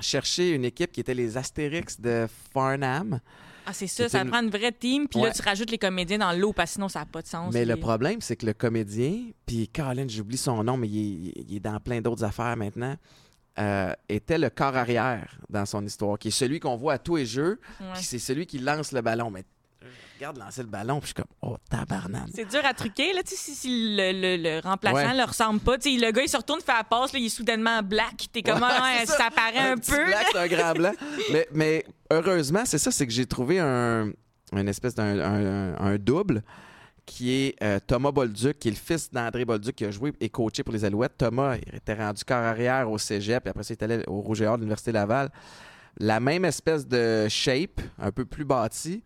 chercher 0.00 0.50
une 0.50 0.64
équipe 0.64 0.92
qui 0.92 1.00
était 1.00 1.14
les 1.14 1.36
Astérix 1.36 2.00
de 2.00 2.26
Farnham. 2.52 3.20
Ah, 3.68 3.72
c'est 3.72 3.86
ça, 3.88 4.08
ça 4.08 4.22
une- 4.22 4.28
prend 4.30 4.42
une 4.42 4.50
vraie 4.50 4.70
team, 4.72 5.08
puis 5.08 5.20
là, 5.20 5.32
tu 5.32 5.42
rajoutes 5.42 5.70
les 5.72 5.78
comédiens 5.78 6.18
dans 6.18 6.32
l'eau, 6.32 6.52
parce 6.52 6.70
que 6.70 6.74
sinon, 6.74 6.88
ça 6.88 7.00
n'a 7.00 7.06
pas 7.06 7.20
de 7.22 7.26
sens. 7.26 7.52
Mais 7.52 7.64
le 7.64 7.76
problème, 7.76 8.20
c'est 8.20 8.36
que 8.36 8.46
le 8.46 8.52
comédien, 8.52 9.24
puis 9.44 9.68
Colin, 9.68 10.06
j'oublie 10.08 10.36
son 10.36 10.62
nom, 10.62 10.76
mais 10.76 10.88
il 10.88 11.28
est, 11.30 11.32
il 11.48 11.56
est 11.56 11.60
dans 11.60 11.80
plein 11.80 12.00
d'autres 12.00 12.22
affaires 12.22 12.56
maintenant, 12.56 12.94
euh, 13.58 13.92
était 14.08 14.38
le 14.38 14.50
corps 14.50 14.76
arrière 14.76 15.36
dans 15.50 15.66
son 15.66 15.84
histoire, 15.84 16.16
qui 16.18 16.28
est 16.28 16.30
celui 16.30 16.60
qu'on 16.60 16.76
voit 16.76 16.92
à 16.92 16.98
tous 16.98 17.16
les 17.16 17.26
jeux, 17.26 17.58
Ouais. 17.80 17.86
puis 17.94 18.04
c'est 18.04 18.18
celui 18.20 18.46
qui 18.46 18.58
lance 18.60 18.92
le 18.92 19.00
ballon. 19.00 19.30
Mais 19.32 19.42
regarde 20.16 20.38
lancer 20.38 20.62
le 20.62 20.68
ballon, 20.68 20.98
puis 21.00 21.08
je 21.08 21.14
suis 21.14 21.14
comme, 21.14 21.24
oh, 21.42 21.56
tabarnane. 21.70 22.28
C'est 22.34 22.44
dur 22.48 22.60
à 22.64 22.74
truquer, 22.74 23.12
là, 23.12 23.22
tu 23.22 23.30
sais, 23.30 23.36
si, 23.36 23.54
si 23.54 23.96
le, 23.96 24.12
le- 24.12 24.42
le 24.42 24.60
remplaçant 24.60 24.96
Ouais. 24.96 25.14
ne 25.16 25.22
ressemble 25.26 25.60
pas. 25.60 25.78
Tu 25.78 25.98
sais, 25.98 26.04
le 26.06 26.10
gars, 26.12 26.22
il 26.22 26.28
se 26.28 26.36
retourne, 26.36 26.60
fait 26.60 26.72
la 26.72 26.84
passe, 26.84 27.12
là, 27.12 27.18
il 27.18 27.26
est 27.26 27.30
soudainement 27.30 27.82
black. 27.82 28.26
T'es 28.32 28.42
comme, 28.42 28.60
Ouais, 28.60 28.68
ah, 28.70 29.06
ça. 29.06 29.16
ça 29.16 29.30
paraît 29.30 29.70
un, 29.70 29.76
petit 29.76 29.90
peu. 29.92 30.04
black, 30.06 30.26
c'est 30.32 30.38
un 30.38 30.46
grand 30.48 30.72
blanc. 30.72 30.92
mais, 31.32 31.48
mais 31.52 31.84
heureusement, 32.10 32.62
c'est 32.64 32.78
ça, 32.78 32.90
c'est 32.90 33.06
que 33.06 33.12
j'ai 33.12 33.26
trouvé 33.26 33.58
un, 33.60 34.10
une 34.52 34.68
espèce 34.68 34.94
d'un 34.94 35.18
un, 35.20 35.74
un- 35.74 35.76
un 35.78 35.96
double 35.98 36.42
qui 37.04 37.30
est 37.32 37.62
euh, 37.62 37.78
Thomas 37.86 38.10
Bolduc, 38.10 38.58
qui 38.58 38.66
est 38.68 38.72
le 38.72 38.76
fils 38.76 39.10
d'André 39.12 39.44
Bolduc, 39.44 39.76
qui 39.76 39.84
a 39.84 39.92
joué 39.92 40.12
et 40.20 40.28
coaché 40.28 40.64
pour 40.64 40.72
les 40.74 40.84
Alouettes. 40.84 41.16
Thomas 41.16 41.54
il 41.56 41.76
était 41.76 41.94
rendu 41.94 42.24
corps 42.24 42.38
arrière 42.38 42.90
au 42.90 42.98
cégep, 42.98 43.44
puis 43.44 43.50
après 43.50 43.62
ça, 43.62 43.74
il 43.74 43.76
est 43.80 43.82
allé 43.84 44.02
au 44.08 44.20
Rouge 44.20 44.42
et 44.42 44.46
Or 44.46 44.56
de 44.56 44.62
l'Université 44.62 44.90
Laval. 44.90 45.30
La 45.98 46.18
même 46.20 46.44
espèce 46.44 46.86
de 46.86 47.28
shape, 47.28 47.80
un 47.98 48.10
peu 48.10 48.24
plus 48.24 48.44
bâti, 48.44 49.04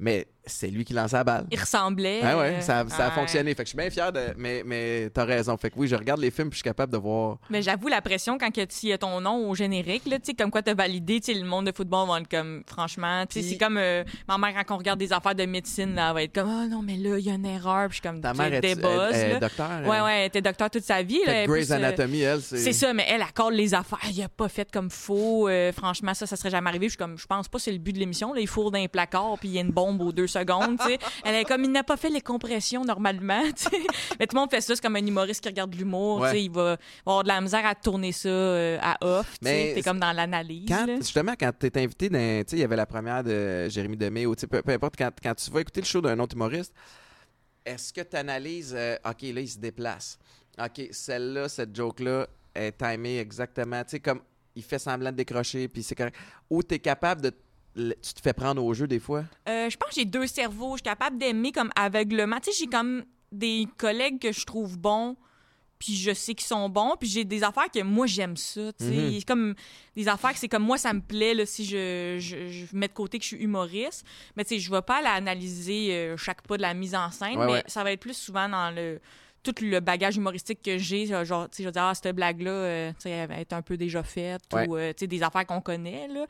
mais 0.00 0.26
c'est 0.46 0.68
lui 0.68 0.84
qui 0.84 0.92
lance 0.92 1.12
la 1.12 1.24
balle. 1.24 1.46
Il 1.50 1.58
ressemblait. 1.58 2.20
Ah 2.22 2.38
ouais, 2.38 2.54
euh, 2.56 2.60
ça, 2.60 2.84
ça 2.88 3.06
a 3.06 3.08
ouais. 3.08 3.14
fonctionné. 3.14 3.54
Fait 3.54 3.62
que 3.62 3.68
je 3.68 3.70
suis 3.70 3.78
bien 3.78 3.90
fier 3.90 4.12
de. 4.12 4.34
Mais, 4.36 4.62
mais 4.64 5.10
t'as 5.10 5.24
raison. 5.24 5.56
Fait 5.56 5.70
que 5.70 5.74
oui, 5.78 5.86
je 5.88 5.96
regarde 5.96 6.20
les 6.20 6.30
films 6.30 6.48
puis 6.50 6.56
je 6.56 6.62
suis 6.62 6.64
capable 6.70 6.92
de 6.92 6.98
voir. 6.98 7.38
Mais 7.50 7.62
j'avoue 7.62 7.88
la 7.88 8.00
pression 8.00 8.38
quand 8.38 8.50
que 8.50 8.64
tu 8.64 8.86
y 8.86 8.92
as 8.92 8.98
ton 8.98 9.20
nom 9.20 9.48
au 9.48 9.54
générique, 9.54 10.06
là, 10.06 10.18
tu 10.18 10.26
sais, 10.26 10.34
comme 10.34 10.50
quoi 10.50 10.62
t'as 10.62 10.74
validé, 10.74 11.20
tu 11.20 11.32
le 11.34 11.44
monde 11.44 11.66
de 11.66 11.72
football 11.72 12.08
va 12.08 12.20
être 12.20 12.28
comme, 12.28 12.62
franchement, 12.66 13.24
tu 13.26 13.34
sais, 13.34 13.40
Puis- 13.40 13.50
c'est 13.50 13.58
comme 13.58 13.76
euh, 13.78 14.02
ma 14.28 14.38
mère 14.38 14.54
quand 14.66 14.74
on 14.74 14.78
regarde 14.78 14.98
des 14.98 15.12
affaires 15.12 15.34
de 15.34 15.44
médecine, 15.46 15.94
là, 15.94 16.08
elle 16.08 16.14
va 16.14 16.22
être 16.22 16.34
comme, 16.34 16.48
oh 16.48 16.68
non, 16.68 16.82
mais 16.82 16.96
là, 16.96 17.18
il 17.18 17.24
y 17.24 17.30
a 17.30 17.34
une 17.34 17.46
erreur, 17.46 17.88
puis 17.88 17.98
je 17.98 18.00
suis 18.00 18.08
comme, 18.08 18.20
Ta 18.20 18.34
mère 18.34 18.52
est 18.52 18.60
là. 18.60 19.38
docteur. 19.40 19.68
Ouais, 19.70 19.96
elle? 19.96 20.02
ouais, 20.02 20.18
elle 20.20 20.26
était 20.26 20.42
docteur 20.42 20.70
toute 20.70 20.84
sa 20.84 21.02
vie. 21.02 21.20
Là, 21.26 21.46
Grey's 21.46 21.70
euh, 21.70 21.74
Anatomy, 21.74 22.20
elle, 22.20 22.40
c'est. 22.40 22.58
C'est 22.58 22.72
ça, 22.72 22.92
mais 22.92 23.04
elle 23.08 23.22
accorde 23.22 23.54
les 23.54 23.74
affaires. 23.74 23.98
Il 24.10 24.22
a 24.22 24.28
pas 24.28 24.48
fait 24.48 24.70
comme 24.70 24.90
faux. 24.90 25.48
Euh, 25.48 25.72
franchement, 25.72 26.14
ça, 26.14 26.26
ça 26.26 26.36
serait 26.36 26.50
jamais 26.50 26.68
arrivé. 26.68 26.86
Je 26.86 26.90
suis 26.90 26.98
comme, 26.98 27.18
je 27.18 27.26
pense 27.26 27.48
pas 27.48 27.58
que 27.58 27.64
c'est 27.64 27.72
le 27.72 27.78
but 27.78 27.92
de 27.92 27.98
l'émission. 27.98 28.32
Là, 28.32 28.40
il 28.40 28.48
fourre 28.48 28.70
dans 28.70 28.78
un 28.78 28.88
placard 28.88 29.36
puis 29.38 29.48
il 29.48 29.54
y 29.54 29.58
a 29.58 29.60
une 29.62 29.70
bombe 29.72 30.00
aux 30.02 30.12
deux 30.12 30.26
secondes. 30.30 30.78
Elle 31.24 31.34
est 31.34 31.44
comme, 31.44 31.64
il 31.64 31.72
n'a 31.72 31.82
pas 31.82 31.96
fait 31.96 32.10
les 32.10 32.20
compressions 32.20 32.84
normalement. 32.84 33.42
mais 34.18 34.26
tout 34.26 34.34
le 34.34 34.40
monde 34.40 34.50
fait 34.50 34.60
ça. 34.60 34.74
C'est 34.74 34.82
comme 34.82 34.96
un 34.96 35.06
humoriste 35.06 35.42
qui 35.42 35.48
regarde 35.48 35.70
de 35.70 35.76
l'humour. 35.76 36.20
Ouais. 36.20 36.44
Il 36.44 36.50
va, 36.50 36.76
avoir 37.04 37.22
de 37.22 37.28
la 37.28 37.40
misère 37.40 37.66
à 37.66 37.74
tourner 37.74 38.12
ça 38.12 38.28
euh, 38.28 38.78
à 38.80 38.96
off. 39.04 39.38
T'es 39.40 39.82
comme 39.84 40.00
dans 40.00 40.12
l'analyse. 40.12 40.70
Justement, 40.98 41.34
quand 41.38 41.52
tu 41.58 41.66
es 41.66 41.78
invité, 41.78 42.08
dans, 42.08 42.44
il 42.50 42.58
y 42.58 42.64
avait 42.64 42.76
la 42.76 42.86
première 42.86 43.22
de 43.22 43.68
Jérémy 43.68 43.96
Demé, 43.96 44.26
ou 44.26 44.34
peu, 44.34 44.62
peu 44.62 44.72
importe, 44.72 44.96
quand, 44.96 45.10
quand 45.22 45.34
tu 45.34 45.50
vas 45.50 45.60
écouter 45.60 45.80
le 45.80 45.86
show 45.86 46.00
d'un 46.00 46.18
autre 46.18 46.34
humoriste, 46.34 46.72
est-ce 47.64 47.92
que 47.92 48.00
tu 48.00 48.16
analyses, 48.16 48.74
euh, 48.76 48.96
OK, 49.04 49.22
là, 49.22 49.40
il 49.40 49.48
se 49.48 49.58
déplace. 49.58 50.18
OK, 50.58 50.88
celle-là, 50.90 51.48
cette 51.48 51.74
joke-là 51.74 52.26
est 52.54 52.76
timée 52.76 53.18
exactement. 53.18 53.82
Tu 53.84 53.90
sais, 53.90 54.00
comme 54.00 54.20
il 54.54 54.62
fait 54.62 54.78
semblant 54.78 55.10
de 55.10 55.16
décrocher, 55.16 55.68
puis 55.68 55.82
c'est 55.82 55.94
correct. 55.94 56.16
Ou 56.48 56.62
tu 56.62 56.74
es 56.74 56.78
capable 56.78 57.22
de. 57.22 57.32
Tu 57.74 58.14
te 58.14 58.20
fais 58.20 58.32
prendre 58.32 58.62
au 58.64 58.74
jeu 58.74 58.86
des 58.86 58.98
fois? 58.98 59.24
Euh, 59.48 59.70
je 59.70 59.76
pense 59.76 59.90
que 59.90 59.94
j'ai 59.96 60.04
deux 60.04 60.26
cerveaux. 60.26 60.72
Je 60.72 60.78
suis 60.78 60.82
capable 60.82 61.18
d'aimer 61.18 61.52
comme 61.52 61.70
aveuglement. 61.76 62.38
Tu 62.40 62.50
sais, 62.52 62.58
j'ai 62.60 62.66
comme 62.66 63.04
des 63.32 63.66
collègues 63.78 64.18
que 64.20 64.32
je 64.32 64.44
trouve 64.44 64.76
bons, 64.76 65.16
puis 65.78 65.94
je 65.96 66.12
sais 66.12 66.34
qu'ils 66.34 66.46
sont 66.48 66.68
bons, 66.68 66.94
puis 66.98 67.08
j'ai 67.08 67.24
des 67.24 67.42
affaires 67.44 67.70
que 67.72 67.80
moi, 67.82 68.06
j'aime 68.06 68.36
ça. 68.36 68.72
Tu 68.72 68.84
sais, 68.84 68.90
Mhm. 68.90 69.24
Comme 69.24 69.54
des 69.94 70.08
affaires 70.08 70.32
que 70.32 70.38
c'est 70.38 70.48
comme 70.48 70.64
moi, 70.64 70.78
ça 70.78 70.92
me 70.92 71.00
plaît 71.00 71.32
là, 71.32 71.46
si 71.46 71.64
je, 71.64 72.16
je, 72.18 72.48
je 72.48 72.64
mets 72.76 72.88
de 72.88 72.92
côté 72.92 73.18
que 73.18 73.22
je 73.24 73.28
suis 73.28 73.36
humoriste. 73.44 74.04
Mais 74.36 74.44
tu 74.44 74.54
sais, 74.56 74.60
je 74.60 74.70
vais 74.70 74.82
pas 74.82 74.96
aller 74.98 75.06
analyser 75.06 75.94
euh, 75.94 76.16
chaque 76.16 76.42
pas 76.42 76.56
de 76.56 76.62
la 76.62 76.74
mise 76.74 76.94
en 76.96 77.10
scène, 77.12 77.38
Ouais, 77.38 77.46
mais 77.46 77.52
ouais. 77.52 77.64
ça 77.66 77.84
va 77.84 77.92
être 77.92 78.00
plus 78.00 78.16
souvent 78.16 78.48
dans 78.48 78.74
le 78.74 79.00
tout 79.42 79.54
le 79.62 79.80
bagage 79.80 80.16
humoristique 80.16 80.60
que 80.62 80.76
j'ai, 80.78 81.06
genre, 81.24 81.48
tu 81.48 81.56
sais, 81.56 81.62
je 81.62 81.68
vais 81.68 81.72
dire, 81.72 81.82
ah, 81.84 81.94
cette 81.94 82.14
blague-là, 82.14 82.50
euh, 82.50 82.90
tu 82.92 83.02
sais, 83.04 83.10
elle 83.10 83.28
va 83.28 83.36
être 83.40 83.52
un 83.54 83.62
peu 83.62 83.76
déjà 83.76 84.02
faite, 84.02 84.42
Ouais. 84.52 84.68
ou, 84.68 84.76
euh, 84.76 84.90
tu 84.92 85.00
sais, 85.00 85.06
des 85.06 85.22
affaires 85.22 85.46
qu'on 85.46 85.60
connaît, 85.60 86.08
là. 86.08 86.26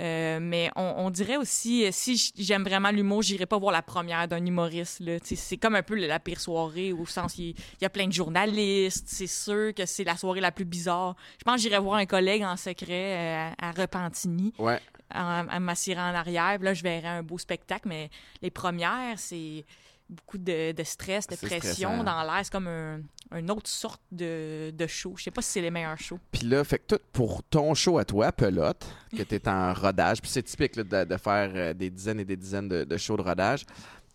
Euh, 0.00 0.38
mais 0.40 0.70
on, 0.76 0.94
on 0.98 1.10
dirait 1.10 1.36
aussi, 1.36 1.86
si 1.92 2.32
j'aime 2.36 2.64
vraiment 2.64 2.90
l'humour, 2.90 3.22
j'irai 3.22 3.46
pas 3.46 3.58
voir 3.58 3.72
la 3.72 3.82
première 3.82 4.26
d'un 4.26 4.44
humoriste. 4.44 5.00
Là. 5.00 5.20
Tu 5.20 5.28
sais, 5.28 5.36
C'est 5.36 5.56
comme 5.56 5.74
un 5.76 5.82
peu 5.82 5.94
la 5.94 6.18
pire 6.18 6.40
soirée, 6.40 6.92
au 6.92 7.06
sens 7.06 7.38
il 7.38 7.50
il 7.50 7.82
y 7.82 7.84
a 7.84 7.90
plein 7.90 8.06
de 8.08 8.12
journalistes, 8.12 9.04
c'est 9.08 9.26
sûr 9.28 9.72
que 9.74 9.86
c'est 9.86 10.04
la 10.04 10.16
soirée 10.16 10.40
la 10.40 10.50
plus 10.52 10.64
bizarre. 10.64 11.14
Je 11.38 11.44
pense 11.44 11.56
que 11.56 11.60
j'irai 11.62 11.78
voir 11.78 11.96
un 11.96 12.06
collègue 12.06 12.42
en 12.42 12.56
secret 12.56 13.16
euh, 13.16 13.50
à 13.58 13.70
Repentigny, 13.72 14.52
Ouais. 14.58 14.80
en, 15.14 15.46
en 15.48 15.60
m'assirant 15.60 16.10
en 16.10 16.14
arrière. 16.14 16.54
Puis 16.56 16.64
là, 16.64 16.74
je 16.74 16.82
verrai 16.82 17.08
un 17.08 17.22
beau 17.22 17.38
spectacle, 17.38 17.88
mais 17.88 18.10
les 18.42 18.50
premières, 18.50 19.18
c'est 19.18 19.64
beaucoup 20.08 20.38
de, 20.38 20.72
de 20.72 20.82
stress, 20.82 21.26
de 21.26 21.36
pression 21.36 21.88
stressant. 21.90 22.04
dans 22.04 22.22
l'air. 22.22 22.40
C'est 22.42 22.52
comme 22.52 22.68
un, 22.68 23.00
une 23.32 23.50
autre 23.50 23.68
sorte 23.68 24.02
de, 24.12 24.70
de 24.70 24.86
show. 24.86 25.14
Je 25.16 25.24
sais 25.24 25.30
pas 25.30 25.42
si 25.42 25.52
c'est 25.52 25.60
les 25.60 25.70
meilleurs 25.70 25.98
shows. 25.98 26.18
Puis 26.30 26.46
là, 26.46 26.62
fait 26.64 26.78
que 26.78 26.96
tout 26.96 27.02
pour 27.12 27.42
ton 27.44 27.74
show 27.74 27.98
à 27.98 28.04
toi, 28.04 28.32
Pelote, 28.32 28.86
que 29.16 29.22
tu 29.28 29.34
es 29.34 29.48
en 29.48 29.72
rodage, 29.72 30.20
puis 30.20 30.30
c'est 30.30 30.42
typique 30.42 30.76
là, 30.76 30.84
de, 30.84 31.04
de 31.10 31.16
faire 31.16 31.50
euh, 31.54 31.74
des 31.74 31.90
dizaines 31.90 32.20
et 32.20 32.24
des 32.24 32.36
dizaines 32.36 32.68
de, 32.68 32.84
de 32.84 32.96
shows 32.96 33.16
de 33.16 33.22
rodage. 33.22 33.64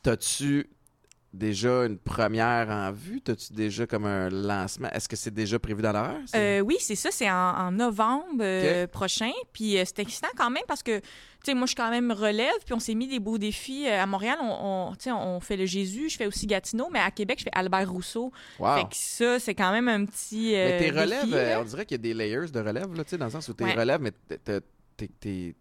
T'as-tu 0.01 0.69
déjà 1.34 1.86
une 1.86 1.97
première 1.97 2.69
en 2.69 2.91
vue? 2.91 3.21
T'as-tu 3.21 3.53
déjà 3.53 3.86
comme 3.86 4.05
un 4.05 4.30
lancement? 4.30 4.89
Est-ce 4.91 5.07
que 5.07 5.15
c'est 5.15 5.34
déjà 5.34 5.59
prévu 5.59 5.82
dans 5.82 5.91
l'heure? 5.91 6.17
Euh, 6.36 6.59
oui, 6.61 6.77
c'est 6.80 6.95
ça. 6.95 7.09
C'est 7.11 7.30
en, 7.30 7.36
en 7.36 7.71
novembre 7.71 8.41
euh, 8.41 8.88
prochain. 8.88 9.32
Puis 9.53 9.77
euh, 9.77 9.84
c'est 9.86 9.99
excitant 9.99 10.30
quand 10.38 10.49
même 10.49 10.63
parce 10.67 10.84
que, 10.84 10.99
tu 10.99 11.05
sais, 11.45 11.53
moi, 11.53 11.65
je 11.65 11.69
suis 11.69 11.75
quand 11.75 11.89
même 11.89 12.11
relève. 12.11 12.53
Puis 12.65 12.73
on 12.73 12.80
s'est 12.80 12.95
mis 12.95 13.07
des 13.07 13.19
beaux 13.19 13.38
défis. 13.38 13.88
À 13.88 14.05
Montréal, 14.05 14.38
on, 14.41 14.91
on, 15.07 15.39
fait 15.39 15.57
le 15.57 15.65
Jésus. 15.65 16.09
Je 16.09 16.17
fais 16.17 16.25
aussi 16.25 16.47
Gatineau. 16.47 16.89
Mais 16.91 16.99
à 16.99 17.11
Québec, 17.11 17.39
je 17.39 17.43
fais 17.43 17.51
Albert 17.53 17.91
Rousseau. 17.91 18.32
wow. 18.59 18.75
Fait 18.75 18.84
que 18.84 18.95
ça, 18.95 19.39
c'est 19.39 19.55
quand 19.55 19.71
même 19.71 19.88
un 19.88 20.05
petit. 20.05 20.51
Mais 20.53 20.77
tes 20.80 20.91
relèves, 20.91 21.59
on 21.59 21.63
dirait 21.63 21.86
qu'il 21.86 21.95
y 21.97 21.99
a 21.99 22.03
des 22.03 22.13
layers 22.13 22.51
de 22.51 22.59
relèves, 22.59 22.93
là, 22.95 23.03
tu 23.03 23.11
sais, 23.11 23.17
dans 23.17 23.25
le 23.25 23.32
sens 23.32 23.47
où 23.49 23.53
tes 23.53 23.63
Ouais. 23.63 23.73
relèves, 23.75 24.01
mais 24.01 24.11
t'es- 24.11 25.55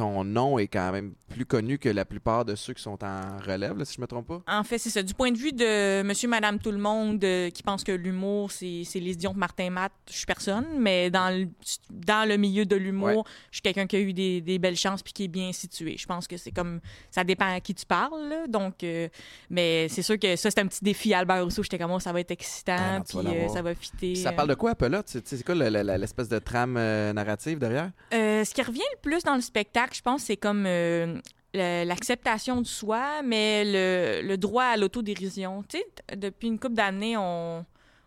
ton 0.00 0.24
nom 0.24 0.58
est 0.58 0.66
quand 0.68 0.90
même 0.92 1.12
plus 1.28 1.44
connu 1.44 1.78
que 1.78 1.88
la 1.90 2.04
plupart 2.04 2.44
de 2.46 2.54
ceux 2.54 2.72
qui 2.72 2.82
sont 2.82 2.98
en 3.04 3.20
relève, 3.46 3.76
là, 3.76 3.84
si 3.84 3.94
je 3.96 4.00
me 4.00 4.06
trompe 4.06 4.26
pas? 4.28 4.40
En 4.48 4.64
fait, 4.64 4.78
c'est 4.78 4.88
ça. 4.90 5.02
Du 5.02 5.12
point 5.14 5.30
de 5.30 5.36
vue 5.36 5.52
de 5.52 6.02
monsieur, 6.02 6.26
madame, 6.28 6.58
tout 6.58 6.70
le 6.72 6.78
monde 6.78 7.22
euh, 7.22 7.50
qui 7.50 7.62
pense 7.62 7.84
que 7.84 7.92
l'humour, 7.92 8.50
c'est 8.50 8.84
les 8.94 9.14
de 9.14 9.28
Martin 9.38 9.68
Matt, 9.70 9.92
je 10.10 10.16
suis 10.16 10.26
personne. 10.26 10.64
Mais 10.78 11.10
dans 11.10 11.28
le, 11.28 11.46
dans 11.90 12.26
le 12.28 12.36
milieu 12.38 12.64
de 12.64 12.76
l'humour, 12.76 13.08
Ouais. 13.08 13.22
je 13.50 13.56
suis 13.56 13.62
quelqu'un 13.62 13.86
qui 13.86 13.96
a 13.96 14.00
eu 14.00 14.12
des, 14.12 14.40
des 14.40 14.58
belles 14.58 14.76
chances 14.76 15.02
puis 15.02 15.12
qui 15.12 15.24
est 15.24 15.28
bien 15.28 15.52
situé. 15.52 15.96
Je 15.98 16.06
pense 16.06 16.26
que 16.26 16.36
c'est 16.36 16.50
comme. 16.52 16.80
Ça 17.10 17.22
dépend 17.24 17.54
à 17.54 17.60
qui 17.60 17.74
tu 17.74 17.84
parles. 17.86 18.28
là. 18.28 18.46
Donc, 18.48 18.82
euh, 18.82 19.08
mais 19.50 19.88
c'est 19.90 20.02
sûr 20.02 20.18
que 20.18 20.34
ça, 20.36 20.50
c'est 20.50 20.60
un 20.60 20.66
petit 20.66 20.82
défi. 20.82 21.12
Albert 21.12 21.44
Rousseau, 21.44 21.62
j'étais 21.62 21.78
comme, 21.78 21.90
oh, 21.92 22.00
ça 22.00 22.12
va 22.12 22.20
être 22.20 22.30
Ah 22.30 22.34
excitant 22.34 23.02
tu 23.02 23.18
puis 23.18 23.26
euh, 23.28 23.48
ça 23.48 23.60
va 23.62 23.74
fitter. 23.74 24.12
Puis 24.14 24.16
ça 24.16 24.32
parle 24.32 24.48
de 24.48 24.54
quoi, 24.54 24.74
Pelote? 24.74 25.06
C'est 25.08 25.26
c'est 25.28 25.44
quoi 25.44 25.54
le- 25.54 25.68
le- 25.68 25.82
le- 25.82 25.96
l'espèce 25.96 26.28
de 26.28 26.38
trame 26.38 26.74
narrative 27.12 27.58
derrière? 27.58 27.90
Ce 28.10 28.54
qui 28.54 28.62
revient 28.62 28.80
le 28.94 29.00
plus 29.02 29.22
dans 29.22 29.34
le 29.34 29.40
spectacle, 29.42 29.89
je 29.92 30.02
pense, 30.02 30.22
c'est 30.22 30.36
comme 30.36 30.64
euh, 30.66 31.16
l'acceptation 31.54 32.60
de 32.60 32.66
soi, 32.66 33.22
mais 33.24 33.64
le, 33.64 34.26
le 34.26 34.36
droit 34.36 34.64
à 34.64 34.76
l'autodérision. 34.76 35.62
Tu 35.68 35.78
sais, 35.78 36.16
depuis 36.16 36.48
une 36.48 36.58
couple 36.58 36.74
d'années, 36.74 37.16
on, 37.16 37.64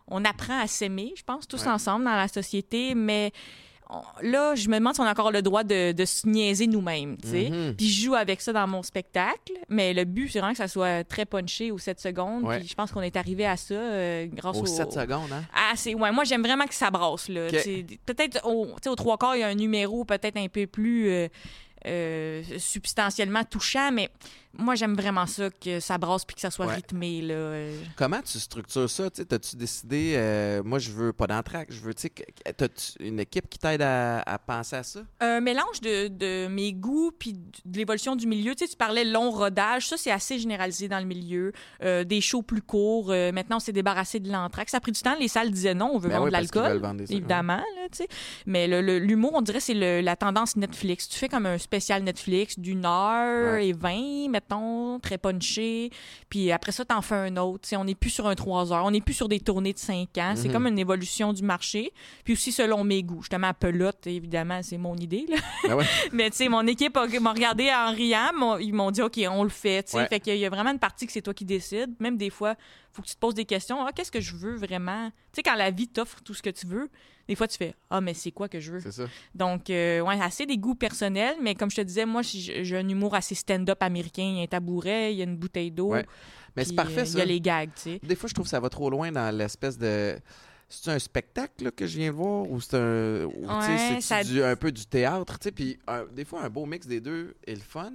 on 0.08 0.24
apprend 0.24 0.58
à 0.60 0.66
s'aimer, 0.66 1.12
je 1.16 1.22
pense, 1.22 1.46
tous 1.48 1.62
Ouais. 1.64 1.68
ensemble 1.72 2.04
dans 2.04 2.16
la 2.16 2.28
société, 2.28 2.94
mais 2.94 3.32
on- 3.90 4.00
là, 4.22 4.54
je 4.54 4.68
me 4.70 4.78
demande 4.78 4.94
si 4.94 5.00
on 5.00 5.04
a 5.04 5.10
encore 5.10 5.30
le 5.30 5.42
droit 5.42 5.62
de, 5.62 5.92
de 5.92 6.04
se 6.06 6.26
niaiser 6.26 6.66
nous-mêmes, 6.66 7.18
tu 7.18 7.28
sais. 7.28 7.50
Mhm. 7.50 7.74
Puis 7.76 7.88
je 7.90 8.06
joue 8.06 8.14
avec 8.14 8.40
ça 8.40 8.52
dans 8.54 8.66
mon 8.66 8.82
spectacle, 8.82 9.52
mais 9.68 9.92
le 9.92 10.04
but, 10.04 10.30
c'est 10.30 10.38
vraiment 10.38 10.52
que 10.54 10.58
ça 10.58 10.68
soit 10.68 11.04
très 11.04 11.26
punché 11.26 11.70
aux 11.70 11.76
7 11.78 12.00
secondes. 12.00 12.44
Ouais. 12.44 12.60
Puis 12.60 12.68
je 12.68 12.74
pense 12.74 12.90
qu'on 12.92 13.02
est 13.02 13.14
arrivé 13.16 13.44
à 13.44 13.58
ça 13.58 13.74
euh, 13.74 14.26
grâce 14.32 14.56
Aux 14.56 14.62
au... 14.62 14.66
7 14.66 14.90
secondes, 14.90 15.30
hein? 15.32 15.42
Ah, 15.54 15.72
c'est 15.76 15.94
ouais, 15.94 16.10
moi 16.12 16.24
j'aime 16.24 16.42
vraiment 16.42 16.64
que 16.66 16.74
ça 16.74 16.90
brasse 16.90 17.28
là. 17.28 17.48
Peut-être 18.06 18.40
au, 18.46 18.66
tu 18.68 18.72
sais, 18.84 18.88
aux 18.88 18.96
trois 18.96 19.18
quarts 19.18 19.36
il 19.36 19.40
y 19.40 19.42
a 19.42 19.48
un 19.48 19.54
numéro 19.54 20.06
peut-être 20.06 20.38
un 20.38 20.48
peu 20.48 20.66
plus 20.66 21.08
euh, 21.10 21.28
substantiellement 22.58 23.44
touchant, 23.44 23.92
mais 23.92 24.10
moi 24.58 24.74
j'aime 24.74 24.94
vraiment 24.94 25.26
ça 25.26 25.48
que 25.50 25.80
ça 25.80 25.98
brasse 25.98 26.24
puis 26.24 26.34
que 26.34 26.40
ça 26.40 26.50
soit 26.50 26.66
Ouais. 26.66 26.76
rythmé 26.76 27.20
là. 27.22 27.54
Comment 27.96 28.20
tu 28.22 28.38
structures 28.38 28.88
ça? 28.88 29.10
T'as-tu 29.10 29.56
décidé, 29.56 30.14
euh, 30.16 30.62
moi 30.64 30.78
je 30.78 30.90
veux 30.90 31.12
pas 31.12 31.26
d'entraque, 31.26 31.68
je 31.70 31.80
veux, 31.80 31.94
tu 31.94 32.02
sais, 32.08 32.12
une 33.00 33.20
équipe 33.20 33.48
qui 33.48 33.58
t'aide 33.58 33.82
à, 33.82 34.20
à 34.20 34.38
penser 34.38 34.76
à 34.76 34.82
ça? 34.82 35.00
Un 35.20 35.40
mélange 35.40 35.80
de, 35.80 36.08
de 36.08 36.48
mes 36.48 36.72
goûts 36.72 37.12
puis 37.18 37.32
de 37.32 37.76
l'évolution 37.78 38.16
du 38.16 38.26
milieu. 38.26 38.54
Tu 38.54 38.64
parlais 38.78 39.04
long 39.04 39.30
rodage, 39.30 39.88
ça 39.88 39.96
c'est 39.96 40.10
assez 40.10 40.38
généralisé 40.38 40.88
dans 40.88 40.98
le 41.00 41.04
milieu. 41.06 41.52
Euh, 41.82 42.04
des 42.04 42.20
shows 42.20 42.42
plus 42.42 42.62
courts. 42.62 43.10
euh, 43.10 43.32
maintenant 43.32 43.56
on 43.56 43.60
s'est 43.60 43.72
débarrassé 43.72 44.20
de 44.20 44.30
l'entraque. 44.30 44.70
Ça 44.70 44.78
a 44.78 44.80
pris 44.80 44.92
du 44.92 45.00
temps. 45.00 45.14
Les 45.18 45.28
salles 45.28 45.50
disaient 45.50 45.74
non, 45.74 45.90
on 45.94 45.98
veut 45.98 46.08
Ben 46.08 46.14
vendre 46.16 46.24
oui, 46.24 46.30
de 46.30 46.32
l'alcool. 46.32 47.04
évidemment, 47.10 47.56
là, 47.56 47.88
tu 47.90 47.98
sais. 47.98 48.08
Mais 48.46 48.66
l'humour, 49.00 49.32
on 49.34 49.42
dirait, 49.42 49.60
c'est 49.60 49.74
la 50.02 50.16
tendance 50.16 50.56
Netflix. 50.56 51.08
Tu 51.08 51.18
fais 51.18 51.28
comme 51.28 51.46
un 51.46 51.58
spécial 51.58 52.02
Netflix 52.02 52.58
d'une 52.58 52.84
heure 52.86 53.54
Ouais. 53.54 53.68
et 53.68 53.72
vingt, 53.72 54.28
mettons, 54.48 54.98
très 55.00 55.18
punché. 55.18 55.90
Puis 56.28 56.52
après 56.52 56.72
ça, 56.72 56.84
t'en 56.84 57.00
fais 57.02 57.14
un 57.14 57.36
autre. 57.36 57.68
On 57.76 57.84
n'est 57.84 57.94
plus 57.94 58.10
sur 58.10 58.26
un 58.26 58.34
trois 58.34 58.72
heures. 58.72 58.84
On 58.84 58.90
n'est 58.90 59.00
plus 59.00 59.14
sur 59.14 59.28
des 59.28 59.40
tournées 59.40 59.72
de 59.72 59.78
cinq 59.78 60.16
ans. 60.18 60.34
C'est 60.36 60.48
Mhm. 60.48 60.52
comme 60.52 60.66
une 60.66 60.78
évolution 60.78 61.32
du 61.32 61.42
marché. 61.42 61.92
Puis 62.24 62.34
aussi 62.34 62.52
selon 62.52 62.84
mes 62.84 63.02
goûts. 63.02 63.22
Justement, 63.22 63.48
à 63.48 63.54
pelote, 63.54 64.06
évidemment, 64.06 64.60
c'est 64.62 64.78
mon 64.78 64.96
idée, 64.96 65.26
là. 65.28 65.36
Ben 65.64 65.74
ouais. 65.76 65.84
Mais 66.12 66.30
tu 66.30 66.36
sais, 66.36 66.48
mon 66.48 66.66
équipe 66.66 66.96
m'a 67.20 67.32
regardé 67.32 67.70
en 67.70 67.92
riant. 67.92 68.30
Ils 68.60 68.72
m'ont 68.74 68.90
dit, 68.90 69.02
OK, 69.02 69.20
on 69.30 69.42
le 69.42 69.48
fait. 69.48 69.92
Ouais. 69.94 70.06
Fait 70.08 70.20
qu'il 70.20 70.36
y 70.36 70.46
a 70.46 70.50
vraiment 70.50 70.70
une 70.70 70.78
partie 70.78 71.06
que 71.06 71.12
c'est 71.12 71.22
toi 71.22 71.34
qui 71.34 71.44
décides. 71.44 71.94
Même 72.00 72.16
des 72.16 72.30
fois, 72.30 72.54
faut 72.92 73.02
que 73.02 73.08
tu 73.08 73.14
te 73.14 73.20
poses 73.20 73.34
des 73.34 73.44
questions. 73.44 73.84
Ah, 73.84 73.90
qu'est-ce 73.92 74.12
que 74.12 74.20
je 74.20 74.36
veux 74.36 74.56
vraiment? 74.56 75.10
Tu 75.32 75.36
sais, 75.36 75.42
quand 75.42 75.56
la 75.56 75.70
vie 75.70 75.88
t'offre 75.88 76.20
tout 76.22 76.34
ce 76.34 76.42
que 76.42 76.50
tu 76.50 76.66
veux, 76.66 76.88
des 77.28 77.34
fois, 77.34 77.48
tu 77.48 77.56
fais, 77.56 77.74
ah, 77.90 78.00
mais 78.00 78.14
c'est 78.14 78.30
quoi 78.32 78.48
que 78.48 78.60
je 78.60 78.72
veux? 78.72 78.80
C'est 78.80 78.92
ça. 78.92 79.04
Donc, 79.34 79.70
euh, 79.70 80.00
ouais, 80.00 80.20
assez 80.20 80.46
des 80.46 80.58
goûts 80.58 80.74
personnels. 80.74 81.36
Mais 81.42 81.54
comme 81.54 81.70
je 81.70 81.76
te 81.76 81.80
disais, 81.82 82.04
moi, 82.06 82.22
j'ai 82.22 82.76
un 82.76 82.88
humour 82.88 83.14
assez 83.14 83.34
stand-up 83.34 83.82
américain. 83.82 84.22
Il 84.24 84.36
y 84.36 84.40
a 84.40 84.42
un 84.42 84.46
tabouret, 84.46 85.12
il 85.12 85.18
y 85.18 85.20
a 85.20 85.24
une 85.24 85.36
bouteille 85.36 85.70
d'eau. 85.70 85.88
Ouais. 85.92 86.06
Mais 86.56 86.64
c'est 86.64 86.74
parfait, 86.74 87.00
euh, 87.00 87.04
ça. 87.04 87.12
Il 87.14 87.18
y 87.18 87.22
a 87.22 87.24
les 87.24 87.40
gags, 87.40 87.70
tu 87.74 87.80
sais. 87.82 88.00
Des 88.02 88.14
fois, 88.14 88.28
je 88.28 88.34
trouve 88.34 88.44
que 88.46 88.50
ça 88.50 88.60
va 88.60 88.68
trop 88.68 88.88
loin 88.90 89.10
dans 89.10 89.34
l'espèce 89.36 89.76
de. 89.78 90.16
C'est 90.68 90.90
un 90.90 90.98
spectacle 90.98 91.64
là, 91.64 91.70
que 91.70 91.86
je 91.86 91.98
viens 91.98 92.10
de 92.10 92.16
voir 92.16 92.50
ou 92.50 92.60
c'est 92.60 92.76
un. 92.76 93.24
ou, 93.26 93.30
tu 93.60 93.66
sais, 93.66 93.94
Ouais, 93.94 94.00
ça- 94.00 94.24
du- 94.24 94.42
un 94.42 94.56
peu 94.56 94.72
du 94.72 94.86
théâtre, 94.86 95.38
tu 95.38 95.44
sais? 95.44 95.52
Puis 95.52 95.78
des 96.12 96.24
fois, 96.24 96.42
un 96.42 96.48
beau 96.50 96.64
mix 96.66 96.86
des 96.86 97.00
deux 97.00 97.34
est 97.46 97.54
le 97.54 97.60
fun. 97.60 97.92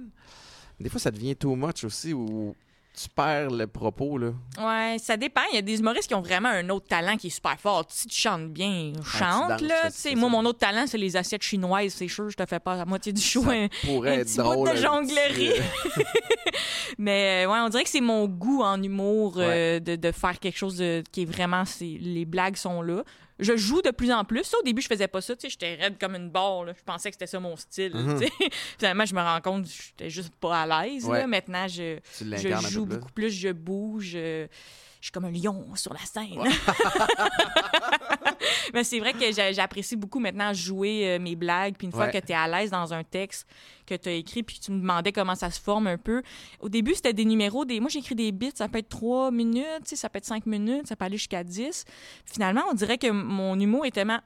Des 0.78 0.88
fois, 0.88 1.00
ça 1.00 1.10
devient 1.10 1.36
too 1.36 1.56
much 1.56 1.84
aussi 1.84 2.12
où 2.14 2.54
tu 2.92 3.08
perds 3.08 3.50
le 3.50 3.66
propos, 3.66 4.18
là. 4.18 4.32
Ouais, 4.58 4.96
ça 4.98 5.16
dépend. 5.16 5.40
Il 5.52 5.54
y 5.54 5.58
a 5.58 5.62
des 5.62 5.78
humoristes 5.78 6.08
qui 6.08 6.14
ont 6.14 6.20
vraiment 6.20 6.48
un 6.50 6.68
autre 6.70 6.86
talent 6.88 7.16
qui 7.16 7.28
est 7.28 7.30
super 7.30 7.58
fort. 7.58 7.86
Si 7.88 8.08
tu 8.08 8.18
chantes 8.18 8.48
bien, 8.48 8.92
Ah, 8.98 9.18
chante, 9.18 9.60
danses, 9.62 10.04
là. 10.04 10.14
moi, 10.16 10.28
mon 10.28 10.44
autre 10.44 10.58
talent, 10.58 10.84
c'est 10.86 10.98
les 10.98 11.16
assiettes 11.16 11.42
chinoises. 11.42 11.92
C'est 11.94 12.08
sûr, 12.08 12.28
je 12.28 12.36
te 12.36 12.44
fais 12.46 12.60
pas 12.60 12.76
la 12.76 12.84
moitié 12.84 13.12
du 13.12 13.20
show. 13.22 13.42
Ça 13.44 13.50
pourrait 13.86 14.16
un 14.16 14.18
être 14.20 14.26
petit 14.26 14.36
bout 14.38 14.42
drôle. 14.42 14.66
de 14.68 14.70
un 14.72 14.74
petit, 14.74 14.82
jonglerie. 14.82 15.52
euh, 15.52 16.02
Mais 16.98 17.44
euh, 17.46 17.50
ouais, 17.52 17.58
on 17.60 17.68
dirait 17.68 17.84
que 17.84 17.90
c'est 17.90 18.00
mon 18.00 18.26
goût 18.26 18.62
en 18.62 18.82
humour 18.82 19.34
euh, 19.38 19.80
de, 19.80 19.96
de 19.96 20.12
faire 20.12 20.38
quelque 20.38 20.58
chose 20.58 20.76
de- 20.76 21.02
qui 21.12 21.22
est 21.22 21.26
vraiment... 21.26 21.62
Les 21.80 22.24
blagues 22.24 22.56
sont 22.56 22.82
là. 22.82 23.02
Je 23.40 23.56
joue 23.56 23.82
de 23.82 23.90
plus 23.90 24.12
en 24.12 24.24
plus. 24.24 24.44
Ça, 24.44 24.56
au 24.58 24.62
début, 24.62 24.82
je 24.82 24.86
faisais 24.88 25.08
pas 25.08 25.20
ça. 25.20 25.34
J'étais 25.42 25.74
raide 25.74 25.98
comme 25.98 26.14
une 26.14 26.30
barre. 26.30 26.64
là. 26.64 26.72
Je 26.76 26.82
pensais 26.84 27.10
que 27.10 27.14
c'était 27.14 27.26
ça 27.26 27.40
mon 27.40 27.56
style. 27.56 27.92
Sais. 28.18 28.28
Finalement, 28.78 29.04
je 29.06 29.14
me 29.14 29.20
rends 29.20 29.40
compte 29.40 29.64
que 29.64 29.70
j'étais 29.70 30.10
juste 30.10 30.34
pas 30.36 30.62
à 30.62 30.84
l'aise. 30.84 31.04
Ouais. 31.06 31.26
Maintenant, 31.26 31.66
je, 31.68 31.98
je 32.20 32.68
joue 32.68 32.86
beaucoup 32.86 33.12
plus, 33.12 33.30
je 33.30 33.48
bouge. 33.50 34.12
euh, 34.14 34.46
je 35.00 35.06
suis 35.06 35.12
comme 35.12 35.24
un 35.24 35.30
lion 35.30 35.64
sur 35.76 35.92
la 35.92 36.00
scène. 36.00 36.38
Mais 38.74 38.84
c'est 38.84 38.98
vrai 39.00 39.12
que 39.12 39.32
j'a- 39.32 39.52
j'apprécie 39.52 39.96
beaucoup 39.96 40.20
maintenant 40.20 40.52
jouer 40.52 41.08
euh, 41.08 41.18
mes 41.18 41.36
blagues. 41.36 41.74
Puis 41.76 41.86
une 41.86 41.92
fois 41.92 42.06
Ouais. 42.06 42.12
que 42.12 42.18
tu 42.24 42.32
es 42.32 42.34
à 42.34 42.46
l'aise 42.46 42.70
dans 42.70 42.92
un 42.94 43.02
texte 43.04 43.46
que 43.86 43.94
tu 43.94 44.08
as 44.08 44.12
écrit, 44.12 44.42
puis 44.42 44.58
tu 44.60 44.70
me 44.70 44.80
demandais 44.80 45.12
comment 45.12 45.34
ça 45.34 45.50
se 45.50 45.60
forme 45.60 45.86
un 45.86 45.98
peu. 45.98 46.22
Au 46.60 46.68
début, 46.68 46.94
c'était 46.94 47.12
des 47.12 47.24
numéros. 47.24 47.64
Des... 47.64 47.80
Moi, 47.80 47.88
j'écris 47.90 48.14
des 48.14 48.32
bits. 48.32 48.52
Ça 48.54 48.68
peut 48.68 48.78
être 48.78 48.88
3 48.88 49.30
minutes, 49.30 49.86
ça 49.86 50.08
peut 50.08 50.18
être 50.18 50.24
5 50.26 50.46
minutes, 50.46 50.86
ça 50.86 50.96
peut 50.96 51.04
aller 51.04 51.16
jusqu'à 51.18 51.44
10. 51.44 51.84
Finalement, 52.24 52.62
on 52.70 52.74
dirait 52.74 52.98
que 52.98 53.10
mon 53.10 53.58
humour 53.58 53.86
est 53.86 53.90
tellement 53.90 54.20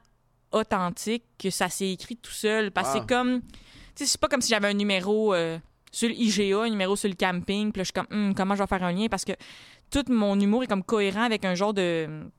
authentique 0.51 1.23
que 1.39 1.49
ça 1.49 1.69
s'est 1.69 1.91
écrit 1.91 2.17
tout 2.17 2.31
seul. 2.31 2.71
Parce 2.71 2.89
que 2.89 2.97
Wow. 2.97 3.01
c'est 3.01 3.07
comme. 3.15 3.41
Tu 3.41 4.03
sais, 4.03 4.05
c'est 4.05 4.21
pas 4.21 4.27
comme 4.27 4.41
si 4.41 4.49
j'avais 4.49 4.67
un 4.67 4.73
numéro. 4.73 5.33
euh, 5.33 5.57
sur 5.95 6.09
le 6.09 6.15
IGA, 6.15 6.63
un 6.63 6.69
numéro 6.69 6.95
sur 6.97 7.07
le 7.07 7.15
camping. 7.15 7.71
Puis 7.71 7.79
là, 7.79 7.83
je 7.83 7.85
suis 7.85 7.93
comme, 7.93 8.07
Hum, 8.11 8.35
comment 8.35 8.53
je 8.55 8.61
vais 8.61 8.67
faire 8.67 8.83
un 8.83 8.91
lien? 8.91 9.07
Parce 9.09 9.23
que 9.23 9.31
tout 9.89 10.03
mon 10.09 10.37
humour 10.37 10.63
est 10.63 10.67
comme 10.67 10.83
cohérent 10.83 11.23
avec 11.23 11.45
un 11.45 11.55
genre 11.55 11.73
de 11.73 12.05
hum, 12.05 12.31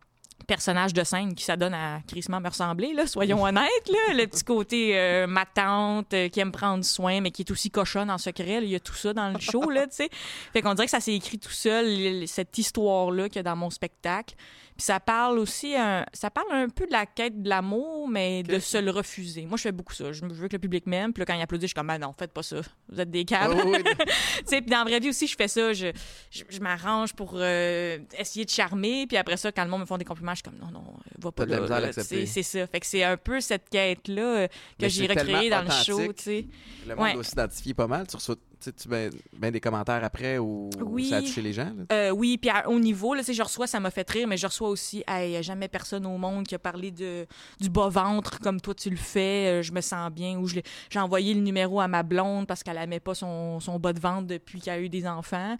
personnage 0.47 0.93
de 0.93 1.03
scène 1.05 1.35
qui 1.35 1.43
s'adonne 1.43 1.73
à 1.73 2.01
crissement 2.07 2.39
me 2.41 2.49
ressembler, 2.49 2.93
là, 2.93 3.07
soyons 3.07 3.43
honnêtes. 3.43 3.89
Là. 3.89 4.15
Le 4.15 4.27
petit 4.27 4.45
côté 4.45 4.99
euh, 4.99 5.27
ma 5.27 5.47
tante 5.47 6.13
euh, 6.13 6.29
qui 6.29 6.41
aime 6.41 6.53
prendre 6.53 6.85
soin, 6.85 7.23
mais 7.23 7.31
qui 7.31 7.43
est 7.43 7.51
aussi 7.51 7.71
cochonne 7.71 8.11
en 8.11 8.19
secret. 8.19 8.59
Il 8.63 8.69
y 8.69 8.75
a 8.75 8.81
tout 8.81 8.95
ça 8.95 9.15
dans 9.15 9.31
le 9.31 9.41
show, 9.41 9.71
là, 9.71 9.87
tu 9.87 9.97
sais. 9.97 10.11
Fait 10.53 10.61
qu'on 10.61 10.75
dirait 10.75 10.87
que 10.87 10.91
ça 10.91 11.01
s'est 11.01 11.15
écrit 11.15 11.39
tout 11.39 11.51
seul, 11.51 12.29
cette 12.29 12.59
histoire-là 12.59 13.29
qu'il 13.29 13.37
y 13.37 13.41
a 13.41 13.43
dans 13.43 13.57
mon 13.57 13.71
spectacle. 13.71 14.35
Puis 14.77 14.85
ça 14.85 15.01
parle 15.01 15.39
aussi, 15.39 15.75
un- 15.75 16.05
ça 16.13 16.31
parle 16.31 16.49
un 16.53 16.69
peu 16.69 16.87
de 16.87 16.93
la 16.93 17.07
quête 17.07 17.43
de 17.43 17.49
l'amour, 17.49 18.09
mais 18.09 18.43
de 18.43 18.59
se 18.59 18.77
le 18.77 18.91
refuser. 18.91 19.47
Moi, 19.47 19.57
je 19.57 19.63
fais 19.63 19.73
beaucoup 19.73 19.95
ça. 19.95 20.13
Je 20.13 20.25
veux 20.25 20.49
que 20.49 20.53
le 20.57 20.59
public 20.59 20.87
m'aime. 20.87 21.13
Puis 21.15 21.21
là, 21.21 21.25
quand 21.27 21.35
il 21.35 21.41
applaudit, 21.41 21.63
je 21.63 21.69
suis 21.69 21.75
comme, 21.75 21.89
ah 21.91 21.99
non, 21.99 22.13
faites 22.19 22.33
pas 22.33 22.43
ça. 22.43 22.57
Vous 22.91 23.01
êtes 23.01 23.11
des 23.11 23.25
câbles. 23.25 23.55
Ah 23.59 23.63
oui. 23.67 23.83
Tu 24.39 24.43
sais, 24.47 24.61
puis 24.61 24.71
dans 24.71 24.79
la 24.79 24.85
vraie 24.85 25.01
vie 25.01 25.09
aussi, 25.09 25.27
je 25.27 25.35
fais 25.35 25.49
ça. 25.49 25.73
Je, 25.73 25.87
je, 26.31 26.45
je 26.49 26.61
m'arrange 26.61 27.15
pour 27.15 27.33
euh, 27.37 27.99
essayer 28.19 28.45
de 28.45 28.51
charmer. 28.51 29.07
Puis 29.07 29.17
après 29.17 29.37
ça, 29.39 29.51
quand 29.51 29.65
le 29.65 29.71
monde 29.71 29.81
me 29.81 29.87
font 29.87 29.97
des 29.99 30.05
compliments, 30.05 30.33
je 30.33 30.37
suis 30.37 30.43
comme 30.43 30.59
non, 30.59 30.71
non, 30.71 30.85
euh, 30.87 31.11
va 31.19 31.33
pas 31.33 31.47
là. 31.47 31.61
là. 31.81 31.93
C'est 31.93 32.27
ça. 32.43 32.67
Fait 32.67 32.81
que 32.81 32.87
c'est 32.87 33.03
un 33.03 33.17
peu 33.17 33.41
cette 33.41 33.69
quête-là 33.71 34.23
euh, 34.23 34.49
que 34.79 34.89
j'ai 34.89 35.07
recréée 35.07 35.49
dans 35.51 35.63
le 35.63 35.71
show, 35.71 36.13
tu 36.13 36.23
sais. 36.23 36.47
Le 36.87 36.95
monde 36.95 37.17
Ouais. 37.17 37.25
s'identifier 37.25 37.73
pas 37.75 37.87
mal. 37.87 38.07
Tu 38.07 38.17
reçois 38.17 38.37
tu 38.61 38.89
ben, 38.89 39.11
ben 39.37 39.51
des 39.51 39.61
commentaires 39.61 40.03
après 40.03 40.39
ou 40.39 40.71
Oui. 40.81 41.09
ça 41.09 41.19
a 41.19 41.21
touché 41.23 41.43
les 41.43 41.53
gens. 41.53 41.73
Euh, 41.93 42.11
oui, 42.11 42.39
puis 42.39 42.51
au 42.67 42.79
niveau, 42.81 43.15
là, 43.15 43.23
je 43.27 43.43
reçois, 43.43 43.67
ça 43.67 43.81
m'a 43.81 43.91
fait 43.91 44.09
rire, 44.11 44.27
mais 44.27 44.37
je 44.37 44.47
reçois 44.47 44.69
aussi, 44.69 45.05
il 45.09 45.29
n'y 45.29 45.37
a 45.37 45.43
jamais 45.43 45.69
personne 45.69 46.07
au 46.07 46.17
monde 46.19 46.47
qui 46.47 46.55
a 46.55 46.59
parlé 46.59 46.91
de, 46.91 47.27
du 47.61 47.69
bas-ventre 47.69 48.41
comme 48.41 48.61
toi 48.61 48.75
tu 48.75 48.91
le 48.91 48.97
fais, 48.97 49.61
euh, 49.61 49.63
je 49.63 49.73
me 49.73 49.81
sens 49.81 50.11
bien, 50.11 50.39
ou 50.39 50.47
j'ai 50.49 50.63
envoyé 50.97 51.35
le 51.35 51.41
numéro 51.41 51.81
à 51.81 51.89
ma 51.89 52.03
blonde 52.03 52.47
parce 52.47 52.63
qu'elle 52.63 52.77
n'aimait 52.79 53.01
pas 53.01 53.15
son, 53.15 53.61
son 53.61 53.79
bas 53.79 53.93
de 53.93 54.01
ventre 54.01 54.27
depuis 54.27 54.61
qu'elle 54.61 54.75
a 54.75 54.81
eu 54.81 54.89
des 54.89 55.07
enfants. 55.07 55.57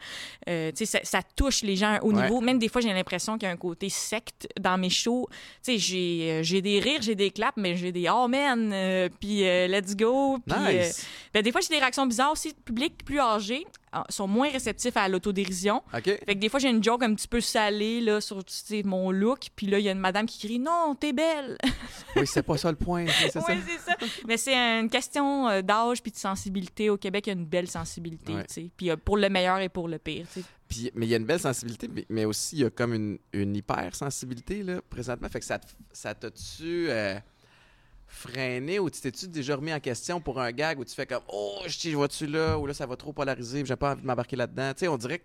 Euh, 0.49 0.71
tu 0.73 0.85
sais, 0.85 0.87
ça, 0.87 1.01
ça 1.03 1.21
touche 1.37 1.63
les 1.63 1.77
gens 1.77 1.99
au 2.03 2.13
Ouais. 2.13 2.23
niveau, 2.23 2.41
même 2.41 2.59
des 2.59 2.69
fois, 2.69 2.81
j'ai 2.81 2.93
l'impression 2.93 3.37
qu'il 3.39 3.47
y 3.47 3.51
a 3.51 3.53
un 3.53 3.57
côté 3.57 3.89
secte 3.89 4.49
dans 4.59 4.79
mes 4.79 4.91
shows. 4.91 5.27
Tu 5.63 5.73
sais, 5.73 5.79
j'ai 5.79 6.31
euh, 6.31 6.43
j'ai 6.43 6.63
des 6.63 6.81
rires, 6.81 7.03
j'ai 7.03 7.15
des 7.15 7.31
claps, 7.31 7.57
mais 7.57 7.77
j'ai 7.77 7.93
des 7.93 8.09
«oh 8.13 8.27
man 8.29 8.71
euh, 8.73 9.09
puis 9.21 9.41
let's 9.69 9.95
go», 9.97 10.39
puis... 10.47 10.57
Nice. 10.59 11.07
ben, 11.35 11.43
des 11.43 11.53
fois, 11.53 11.61
j'ai 11.61 11.69
des 11.69 11.79
réactions 11.79 12.07
bizarres 12.07 12.33
aussi. 12.33 12.49
Le 12.49 12.55
public 12.89 13.05
plus 13.05 13.21
âgé 13.21 13.65
sont 14.11 14.27
moins 14.27 14.51
réceptifs 14.51 14.95
à 14.99 15.09
l'autodérision. 15.09 15.83
Fait 15.91 16.03
que 16.19 16.33
des 16.35 16.51
fois, 16.51 16.61
j'ai 16.61 16.69
une 16.69 16.85
joke 16.85 17.03
un 17.03 17.15
petit 17.15 17.29
peu 17.29 17.41
salée 17.41 18.03
là, 18.03 18.21
sur 18.21 18.45
tu 18.45 18.53
sais, 18.55 18.83
mon 18.85 19.11
look. 19.11 19.47
Puis 19.57 19.67
là, 19.69 19.79
il 19.79 19.87
y 19.87 19.89
a 19.89 19.93
une 19.93 19.99
madame 19.99 20.27
qui 20.27 20.39
crie 20.39 20.59
Non, 20.59 20.95
t'es 20.99 21.13
belle. 21.15 21.57
Oui, 22.17 22.27
c'est 22.27 22.43
pas 22.43 22.57
ça 22.59 22.71
le 22.71 22.77
point. 22.77 23.07
C'est 23.09 23.31
ça. 23.31 23.43
oui, 23.49 23.55
c'est 23.67 23.91
ça. 23.91 23.97
Mais 24.27 24.37
c'est 24.37 24.55
une 24.55 24.89
question 24.91 25.49
euh, 25.49 25.63
d'âge 25.63 26.03
puis 26.03 26.11
de 26.13 26.17
sensibilité. 26.17 26.89
Au 26.91 26.97
Québec, 26.99 27.27
il 27.27 27.31
y 27.31 27.33
a 27.33 27.39
une 27.39 27.45
belle 27.47 27.69
sensibilité. 27.69 28.35
Ouais. 28.35 28.45
tu 28.47 28.55
sais. 28.55 28.71
Puis 28.77 28.91
euh, 28.91 28.97
pour 29.03 29.17
le 29.19 29.29
meilleur 29.31 29.59
et 29.61 29.69
pour 29.71 29.87
le 29.89 29.99
pire. 29.99 30.27
tu 30.33 30.41
sais. 30.41 30.47
Puis, 30.69 30.91
mais 30.95 31.07
il 31.07 31.11
y 31.11 31.15
a 31.15 31.19
une 31.19 31.25
belle 31.27 31.41
sensibilité, 31.41 31.89
mais- 31.89 32.05
mais 32.11 32.25
aussi 32.25 32.57
il 32.57 32.63
y 32.63 32.65
a 32.65 32.71
comme 32.71 32.93
une, 32.93 33.19
une 33.33 33.55
hypersensibilité 33.55 34.63
là, 34.63 34.81
présentement. 34.91 35.29
Fait 35.29 35.41
que 35.41 35.45
ça, 35.47 35.59
te- 35.59 35.67
ça 35.93 36.15
t'a-tu 36.15 36.89
euh, 36.91 37.19
freiné 38.07 38.79
ou 38.79 38.91
tu 38.91 39.01
t'es-tu 39.01 39.29
déjà 39.29 39.57
remis 39.57 39.73
en 39.73 39.81
question 39.81 40.21
pour 40.21 40.41
un 40.41 40.53
gag 40.53 40.79
où 40.79 40.85
tu 40.85 40.95
fais 40.95 41.07
comme 41.07 41.23
Oh, 41.29 41.61
je 41.67 41.91
vois-tu 41.91 42.27
là, 42.27 42.59
ou 42.59 42.67
là 42.67 42.75
ça 42.75 42.87
va 42.87 42.97
trop 42.97 43.13
polariser, 43.13 43.65
j'ai 43.65 43.77
pas 43.77 43.93
envie 43.93 44.03
de 44.03 44.07
m'embarquer 44.07 44.37
là-dedans? 44.37 44.73
Tu 44.73 44.81
sais, 44.81 44.89
on 44.89 44.97
dirait 44.97 45.19
que 45.19 45.25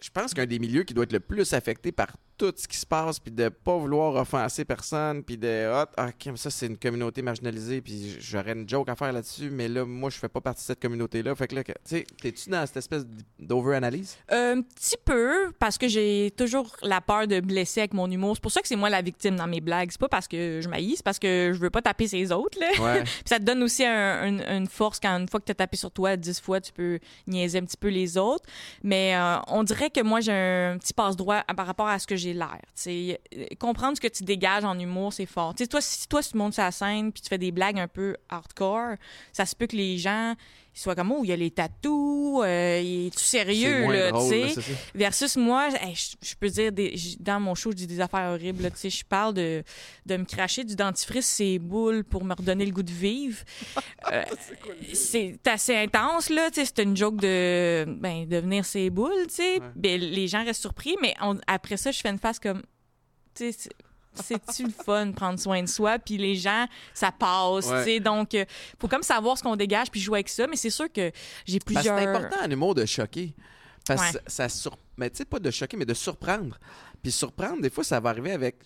je 0.00 0.10
pense 0.10 0.34
qu'un 0.34 0.46
des 0.46 0.58
milieux 0.58 0.82
qui 0.84 0.94
doit 0.94 1.04
être 1.04 1.12
le 1.12 1.20
plus 1.20 1.52
affecté 1.52 1.92
par 1.92 2.08
tout 2.38 2.52
ce 2.54 2.68
qui 2.68 2.76
se 2.76 2.84
passe, 2.84 3.18
puis 3.18 3.32
de 3.32 3.48
pas 3.48 3.78
vouloir 3.78 4.14
offenser 4.16 4.66
personne, 4.66 5.22
puis 5.22 5.38
de 5.38 5.70
ah, 5.72 5.86
ah, 5.96 6.08
ok, 6.08 6.36
ça 6.36 6.50
c'est 6.50 6.66
une 6.66 6.76
communauté 6.76 7.22
marginalisée, 7.22 7.80
puis 7.80 8.14
j'aurais 8.20 8.52
une 8.52 8.68
joke 8.68 8.90
à 8.90 8.94
faire 8.94 9.10
là-dessus, 9.10 9.48
mais 9.48 9.68
là 9.68 9.86
moi 9.86 10.10
je 10.10 10.18
fais 10.18 10.28
pas 10.28 10.42
partie 10.42 10.60
de 10.62 10.66
cette 10.66 10.80
communauté-là. 10.82 11.34
Fait 11.34 11.48
que 11.48 11.54
là, 11.54 11.64
que- 11.64 11.72
tu 11.72 11.78
sais, 11.84 12.06
t'es-tu 12.20 12.50
dans 12.50 12.66
cette 12.66 12.76
espèce 12.76 13.06
d'over-analyse? 13.38 14.16
Euh, 14.32 14.56
un 14.56 14.62
petit 14.62 14.96
peu, 15.04 15.52
parce 15.58 15.76
que 15.78 15.88
j'ai 15.88 16.32
toujours 16.36 16.76
la 16.82 17.00
peur 17.00 17.26
de 17.26 17.40
blesser 17.40 17.80
avec 17.80 17.94
mon 17.94 18.10
humour. 18.10 18.36
C'est 18.36 18.42
pour 18.42 18.52
ça 18.52 18.60
que 18.62 18.68
c'est 18.68 18.76
moi 18.76 18.90
la 18.90 19.02
victime 19.02 19.36
dans 19.36 19.46
mes 19.46 19.60
blagues. 19.60 19.88
C'est 19.90 20.00
pas 20.00 20.08
parce 20.08 20.28
que 20.28 20.60
je 20.62 20.68
maïs, 20.68 20.96
c'est 20.98 21.02
parce 21.04 21.18
que 21.18 21.52
je 21.54 21.58
veux 21.58 21.70
pas 21.70 21.82
taper 21.82 22.06
ses 22.08 22.32
autres. 22.32 22.58
Là. 22.60 22.68
Ouais. 22.80 23.02
Puis 23.04 23.12
ça 23.24 23.38
te 23.38 23.44
donne 23.44 23.62
aussi 23.62 23.84
un- 23.84 24.26
une- 24.26 24.42
une 24.42 24.66
force 24.66 25.00
quand 25.00 25.18
une 25.18 25.28
fois 25.28 25.40
que 25.40 25.46
tu 25.46 25.52
as 25.52 25.56
tapé 25.56 25.76
sur 25.76 25.90
toi 25.90 26.16
dix 26.16 26.40
fois, 26.40 26.60
tu 26.60 26.72
peux 26.72 26.98
niaiser 27.26 27.58
un 27.58 27.64
petit 27.64 27.76
peu 27.76 27.88
les 27.88 28.16
autres. 28.18 28.44
Mais 28.82 29.16
euh, 29.16 29.36
on 29.48 29.62
dirait 29.62 29.85
que 29.90 30.02
moi, 30.02 30.20
j'ai 30.20 30.32
un 30.32 30.78
petit 30.78 30.92
passe-droit 30.92 31.42
par 31.56 31.66
rapport 31.66 31.88
à 31.88 31.98
ce 31.98 32.06
que 32.06 32.16
j'ai 32.16 32.32
l'air. 32.32 32.60
Euh, 32.86 33.14
comprendre 33.58 33.96
ce 33.96 34.00
que 34.00 34.08
tu 34.08 34.24
dégages 34.24 34.64
en 34.64 34.78
humour, 34.78 35.12
c'est 35.12 35.26
fort. 35.26 35.54
Tu 35.54 35.64
sais, 35.64 35.68
toi, 35.68 35.80
si 35.80 36.08
toi, 36.08 36.22
tu 36.22 36.36
montes 36.36 36.54
sur 36.54 36.62
la 36.62 36.72
scène 36.72 37.12
puis 37.12 37.22
tu 37.22 37.28
fais 37.28 37.38
des 37.38 37.52
blagues 37.52 37.78
un 37.78 37.88
peu 37.88 38.16
hardcore, 38.28 38.96
ça 39.32 39.46
se 39.46 39.54
peut 39.54 39.66
que 39.66 39.76
les 39.76 39.98
gens 39.98 40.34
ils 40.76 40.80
soient 40.80 40.94
comme, 40.94 41.10
oh, 41.10 41.20
il 41.24 41.28
y 41.30 41.32
a 41.32 41.36
les 41.36 41.50
tatous, 41.50 42.42
euh, 42.44 42.80
il 42.84 43.06
est 43.06 43.10
tout 43.10 43.18
C'est 43.18 43.38
sérieux, 43.38 43.90
là, 43.90 44.10
drôle, 44.12 44.30
tu 44.30 44.40
là, 44.40 44.48
c'est. 44.54 44.62
Versus 44.94 45.36
moi, 45.36 45.68
hey, 45.80 45.94
je, 45.94 46.16
je 46.28 46.34
peux 46.34 46.48
dire, 46.50 46.70
des, 46.70 46.94
dans 47.18 47.40
mon 47.40 47.54
show, 47.54 47.70
je 47.70 47.76
dis 47.76 47.86
des 47.86 47.98
affaires 48.00 48.30
horribles. 48.32 48.62
là, 48.64 48.70
Tu 48.70 48.76
sais, 48.76 48.90
je 48.90 49.02
parle 49.04 49.32
de, 49.32 49.62
de 50.04 50.16
me 50.18 50.24
cracher 50.26 50.64
du 50.64 50.76
dentifrice 50.76 51.26
ses 51.26 51.58
boules 51.58 52.04
pour 52.04 52.24
me 52.24 52.34
redonner 52.34 52.66
le 52.66 52.72
goût 52.72 52.82
de 52.82 52.92
vivre. 52.92 53.38
Euh, 54.12 54.22
c'est 54.92 55.38
assez 55.48 55.74
intense, 55.74 56.30
là. 56.30 56.48
Tu 56.50 56.60
sais, 56.60 56.66
c'est 56.76 56.82
une 56.84 56.96
joke 56.96 57.16
de, 57.16 57.84
ben, 57.98 58.24
de 58.28 58.36
venir 58.36 58.64
ses 58.64 58.88
boules, 58.88 59.26
tu 59.28 59.34
sais. 59.36 59.54
Ouais. 59.54 59.66
Ben, 59.74 60.00
les 60.00 60.28
gens 60.28 60.44
restent 60.44 60.60
surpris, 60.60 60.94
mais 61.02 61.14
on- 61.20 61.38
après 61.48 61.76
ça, 61.76 61.90
je 61.90 62.00
fais 62.00 62.10
une 62.10 62.18
face 62.18 62.38
comme, 62.38 62.62
tu 63.34 63.50
sais, 63.50 63.52
c'est- 63.58 63.70
c'est-tu 64.22 64.64
le 64.64 64.70
fun 64.70 65.12
prendre 65.12 65.38
soin 65.38 65.62
de 65.62 65.68
soi? 65.68 65.98
Puis 65.98 66.16
les 66.16 66.34
gens 66.36 66.66
ça 66.94 67.12
passe 67.12 67.66
Ouais. 67.66 67.84
tu 67.84 67.90
sais 67.90 68.00
donc 68.00 68.34
euh, 68.34 68.44
faut 68.78 68.88
comme 68.88 69.02
savoir 69.02 69.36
ce 69.38 69.42
qu'on 69.42 69.56
dégage 69.56 69.90
puis 69.90 70.00
jouer 70.00 70.18
avec 70.18 70.28
ça 70.28 70.46
mais 70.46 70.56
c'est 70.56 70.70
sûr 70.70 70.92
que 70.92 71.10
j'ai 71.44 71.58
plusieurs 71.58 71.98
c'est 71.98 72.06
important 72.06 72.36
en 72.44 72.50
humour 72.50 72.74
de 72.74 72.84
choquer. 72.86 73.34
Parce 73.86 74.00
Ouais. 74.02 74.18
que 74.18 74.30
ça 74.30 74.48
sur... 74.48 74.76
Mais 74.96 75.10
tu 75.10 75.18
sais, 75.18 75.24
pas 75.24 75.38
de 75.38 75.50
choquer, 75.50 75.76
mais 75.76 75.84
de 75.84 75.94
surprendre. 75.94 76.58
Puis 77.02 77.12
surprendre, 77.12 77.60
des 77.62 77.70
fois, 77.70 77.84
ça 77.84 78.00
va 78.00 78.10
arriver 78.10 78.32
avec 78.32 78.56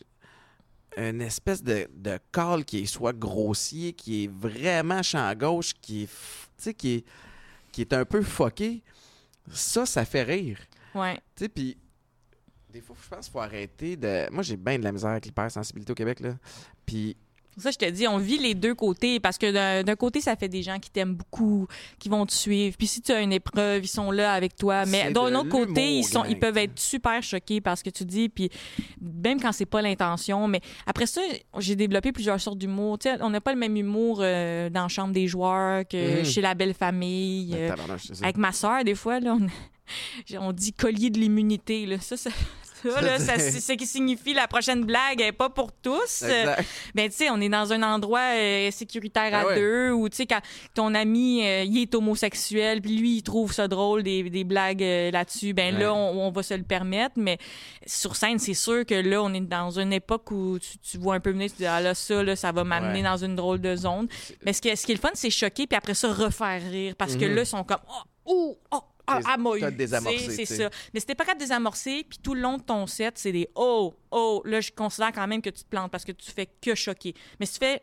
une 0.97 1.21
espèce 1.21 1.63
de, 1.63 1.87
de 1.95 2.19
call 2.33 2.65
qui 2.65 2.79
est 2.79 2.87
soit 2.87 3.13
grossier, 3.13 3.93
qui 3.93 4.25
est 4.25 4.31
vraiment 4.33 5.03
champ 5.03 5.31
gauche, 5.35 5.73
qui 5.83 6.05
est, 6.05 6.73
qui 6.73 6.95
est, 6.95 7.05
qui 7.71 7.81
est 7.83 7.93
un 7.93 8.05
peu 8.07 8.23
fucké. 8.23 8.83
Ça, 9.53 9.85
ça 9.85 10.05
fait 10.07 10.23
rire. 10.23 10.59
ouais 10.95 11.17
Tu 11.37 11.45
sais, 11.45 11.49
puis 11.51 11.77
des 12.73 12.81
fois, 12.81 12.97
je 13.03 13.09
pense 13.09 13.27
qu'il 13.27 13.33
faut 13.33 13.41
arrêter 13.41 13.97
de... 13.97 14.31
Moi, 14.33 14.43
j'ai 14.43 14.57
bien 14.57 14.79
de 14.79 14.85
la 14.85 14.93
misère 14.93 15.11
avec 15.11 15.27
l'hypersensibilité 15.27 15.93
au 15.93 15.95
Québec, 15.97 16.21
là. 16.21 16.35
Puis 16.87 17.17
Pour 17.53 17.63
ça, 17.65 17.71
je 17.73 17.79
te 17.79 17.85
dis, 17.91 18.07
on 18.07 18.17
vit 18.19 18.39
les 18.39 18.55
deux 18.55 18.75
côtés 18.77 19.19
parce 19.19 19.37
que 19.37 19.83
d'un 19.83 19.97
côté, 19.97 20.21
ça 20.21 20.37
fait 20.37 20.49
des 20.49 20.63
gens 20.63 20.79
qui 20.79 20.89
t'aiment 20.89 21.15
beaucoup, 21.17 21.67
qui 21.99 22.09
vont 22.09 22.25
te 22.25 22.33
suivre. 22.33 22.77
Puis 22.79 22.87
si 22.87 23.03
tu 23.03 23.11
as 23.13 23.21
une 23.21 23.33
épreuve, 23.33 23.85
ils 23.85 23.89
sont 23.89 24.13
là 24.13 24.33
avec 24.35 24.55
toi. 24.57 24.87
Mais 24.87 25.11
d'un 25.13 25.35
autre 25.35 25.49
côté, 25.49 25.99
ils 25.99 26.05
sont, 26.05 26.25
ils 26.25 26.39
peuvent 26.39 26.57
être 26.57 26.79
super 26.79 27.21
choqués 27.23 27.61
par 27.61 27.77
ce 27.77 27.83
que 27.85 27.91
tu 27.91 28.05
dis. 28.05 28.29
Puis 28.29 28.51
même 29.01 29.41
quand 29.41 29.51
c'est 29.53 29.67
pas 29.67 29.83
l'intention. 29.83 30.47
Mais 30.47 30.61
après 30.87 31.07
ça, 31.07 31.21
j'ai 31.59 31.75
développé 31.77 32.13
plusieurs 32.13 32.41
sortes 32.41 32.59
d'humour. 32.59 32.99
Tu 33.01 33.09
sais, 33.09 33.17
on 33.21 33.31
n'a 33.31 33.41
pas 33.41 33.53
le 33.53 33.59
même 33.59 33.77
humour 33.77 34.21
euh, 34.23 34.71
dans 34.71 34.83
la 34.83 34.89
chambre 34.89 35.13
des 35.13 35.27
joueurs 35.27 35.87
que 35.89 36.21
Mhm. 36.21 36.25
chez 36.25 36.41
la 36.41 36.55
belle 36.55 36.75
famille. 36.75 37.51
ben, 37.51 37.73
euh, 37.81 38.15
avec 38.23 38.37
ma 38.37 38.53
soeur, 38.53 38.85
des 38.85 38.95
fois, 38.95 39.19
là, 39.19 39.37
on, 39.39 39.47
on 40.39 40.53
dit 40.53 40.73
collier 40.73 41.11
de 41.11 41.19
l'immunité. 41.19 41.99
Ça, 42.01 42.17
ça, 42.17 42.31
ça, 42.83 43.01
là, 43.01 43.19
ça, 43.19 43.39
c'est 43.39 43.61
ce 43.61 43.73
qui 43.73 43.87
signifie 43.87 44.33
la 44.35 44.47
prochaine 44.49 44.85
blague 44.85 45.19
n'est 45.19 45.33
pas 45.33 45.51
pour 45.51 45.73
tous. 45.73 46.23
Exact. 46.23 46.65
Ben, 46.95 47.09
tu 47.11 47.17
sais, 47.17 47.31
on 47.31 47.41
est 47.41 47.49
dans 47.49 47.73
un 47.73 47.83
endroit 47.83 48.35
euh, 48.35 48.71
sécuritaire 48.71 49.35
à 49.35 49.41
Ah 49.41 49.47
ouais. 49.47 49.55
deux 49.57 49.91
où, 49.93 50.09
tu 50.09 50.17
sais, 50.17 50.27
quand 50.27 50.41
ton 50.75 50.95
ami, 50.95 51.45
euh, 51.47 51.65
il 51.65 51.79
est 51.83 51.95
homosexuel, 51.95 52.81
puis 52.81 52.97
lui, 52.97 53.17
il 53.19 53.23
trouve 53.23 53.53
ça 53.53 53.69
drôle, 53.69 54.03
des, 54.03 54.29
des 54.31 54.45
blagues 54.45 54.83
euh, 54.83 55.11
là-dessus, 55.11 55.53
ben 55.53 55.75
Ouais. 55.75 55.81
là, 55.83 55.95
on, 55.95 56.27
on 56.27 56.31
va 56.31 56.43
se 56.43 56.55
le 56.55 56.63
permettre. 56.63 57.15
Mais 57.17 57.39
sur 57.87 58.17
scène, 58.17 58.39
c'est 58.39 58.55
sûr 58.55 58.85
que 58.87 58.95
là, 58.95 59.23
on 59.23 59.33
est 59.35 59.41
dans 59.41 59.79
une 59.79 59.93
époque 59.93 60.31
où 60.31 60.59
tu, 60.59 60.79
tu 60.79 60.99
vois 60.99 61.15
un 61.15 61.21
peu 61.21 61.31
venir, 61.31 61.51
tu 61.51 61.57
dis, 61.59 61.67
ah 61.67 61.81
là, 61.81 61.95
ça, 61.95 62.23
là, 62.23 62.37
ça 62.37 62.53
va 62.53 62.65
m'amener 62.65 62.99
Ouais. 63.01 63.03
dans 63.05 63.17
une 63.17 63.37
drôle 63.37 63.61
de 63.61 63.77
zone. 63.77 64.09
Mais 64.45 64.53
ce 64.53 64.61
qui, 64.61 64.69
est- 64.69 64.77
ce 64.77 64.85
qui 64.87 64.93
est 64.93 64.97
le 64.97 65.01
fun, 65.01 65.11
c'est 65.15 65.31
choquer, 65.31 65.67
puis 65.67 65.77
après 65.77 65.95
ça, 65.95 66.13
refaire 66.13 66.61
rire. 66.71 66.95
Parce 66.99 67.17
que 67.17 67.25
Mhm. 67.25 67.35
là, 67.35 67.43
ils 67.43 67.47
sont 67.47 67.65
comme, 67.65 67.79
oh, 67.89 68.03
oh, 68.27 68.59
oh. 68.73 68.83
Ah, 69.11 69.37
C'est- 70.31 70.45
ça. 70.47 70.71
Mais 70.95 71.01
t'es 71.01 71.15
pas 71.15 71.25
capable 71.25 71.41
de 71.41 71.45
désamorcer, 71.45 72.05
puis 72.09 72.19
tout 72.23 72.35
le 72.35 72.41
long 72.41 72.57
de 72.59 72.63
ton 72.63 72.87
set, 72.87 73.19
c'est 73.19 73.33
des 73.33 73.49
oh, 73.55 73.95
oh, 74.11 74.43
là, 74.45 74.61
je 74.61 74.71
considère 74.71 75.13
quand 75.13 75.27
même 75.27 75.43
que 75.43 75.51
tu 75.51 75.65
te 75.65 75.69
plantes 75.69 75.91
parce 75.91 76.05
que 76.05 76.13
tu 76.13 76.31
fais 76.31 76.47
que 76.61 76.75
choquer. 76.75 77.15
Mais 77.39 77.47
si 77.47 77.59
tu 77.59 77.67
fais 77.67 77.83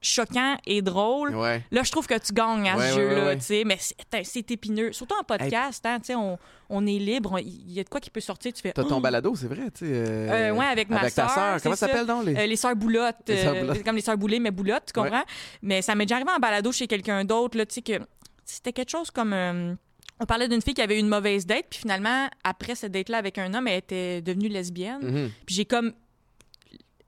choquant 0.00 0.56
et 0.64 0.80
drôle, 0.80 1.34
Ouais. 1.34 1.60
là, 1.72 1.82
je 1.82 1.90
trouve 1.90 2.06
que 2.06 2.16
tu 2.18 2.32
gagnes 2.32 2.68
à 2.68 2.76
Ouais, 2.76 2.88
ce 2.90 2.94
jeu-là, 2.94 3.24
ouais, 3.26 3.36
tu 3.38 3.44
sais. 3.44 3.64
Mais 3.66 3.78
c'est 4.22 4.50
épineux. 4.52 4.92
Surtout 4.92 5.16
en 5.20 5.24
podcast, 5.24 5.84
hein, 5.86 5.98
tu 5.98 6.06
sais, 6.06 6.14
on, 6.14 6.38
on 6.70 6.86
est 6.86 6.98
libre. 7.00 7.40
Il 7.40 7.72
y 7.72 7.80
a 7.80 7.82
de 7.84 7.88
quoi 7.88 7.98
qui 8.00 8.08
peut 8.08 8.20
sortir, 8.20 8.52
tu 8.52 8.62
fais. 8.62 8.70
T'as 8.72 8.84
ton 8.84 8.98
Oh! 8.98 9.00
balado, 9.00 9.34
c'est 9.34 9.48
vrai, 9.48 9.70
tu 9.74 9.86
sais. 9.86 9.92
euh, 9.92 10.50
Euh, 10.50 10.52
ouais, 10.52 10.66
avec 10.66 10.88
ma 10.88 11.00
Avec 11.00 11.14
ta 11.14 11.26
sœur, 11.26 11.34
sœur. 11.34 11.60
Comment 11.62 11.74
ça 11.74 11.88
s'appelle 11.88 12.06
donc 12.06 12.26
les... 12.26 12.36
Euh, 12.36 12.46
les 12.46 12.54
sœurs 12.56 12.76
boulottes, 12.76 13.16
c'est 13.26 13.82
comme 13.84 13.96
les 13.96 14.02
sœurs 14.02 14.16
boulées, 14.16 14.38
mais 14.38 14.52
boulottes, 14.52 14.84
tu 14.86 14.92
comprends? 14.92 15.24
Mais 15.62 15.82
ça 15.82 15.96
m'est 15.96 16.06
déjà 16.06 16.14
arrivé 16.14 16.30
en 16.30 16.38
balado 16.38 16.70
chez 16.70 16.86
quelqu'un 16.86 17.24
d'autre, 17.24 17.58
là, 17.58 17.66
tu 17.66 17.74
sais, 17.74 17.82
que 17.82 17.98
c'était 18.44 18.72
quelque 18.72 18.90
chose 18.90 19.10
comme. 19.10 19.76
On 20.20 20.26
parlait 20.26 20.48
d'une 20.48 20.62
fille 20.62 20.74
qui 20.74 20.82
avait 20.82 20.96
eu 20.96 21.00
une 21.00 21.08
mauvaise 21.08 21.46
date, 21.46 21.66
puis 21.70 21.80
finalement, 21.80 22.28
après 22.44 22.74
cette 22.74 22.92
date-là 22.92 23.18
avec 23.18 23.38
un 23.38 23.52
homme, 23.54 23.68
elle 23.68 23.78
était 23.78 24.20
devenue 24.20 24.48
lesbienne. 24.48 25.00
Mhm. 25.02 25.30
Puis 25.46 25.54
j'ai 25.54 25.64
comme 25.64 25.92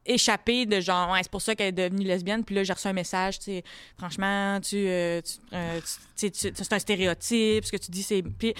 échappé 0.06 0.66
de 0.66 0.80
genre, 0.80 1.10
ouais, 1.12 1.20
c'est 1.22 1.30
pour 1.30 1.42
ça 1.42 1.54
qu'elle 1.54 1.68
est 1.68 1.90
devenue 1.90 2.04
lesbienne. 2.06 2.44
Puis 2.44 2.54
là, 2.54 2.64
j'ai 2.64 2.72
reçu 2.72 2.88
un 2.88 2.92
message, 2.92 3.38
tu 3.38 3.44
sais, 3.46 3.64
franchement, 3.98 4.58
tu, 4.60 4.76
euh, 4.76 5.20
tu- 5.20 5.54
euh, 5.54 5.80
tu- 6.16 6.30
c'est 6.32 6.72
un 6.72 6.78
stéréotype, 6.78 7.64
ce 7.64 7.72
que 7.72 7.76
tu 7.76 7.90
dis, 7.90 8.02
c'est. 8.02 8.22
Puis 8.22 8.54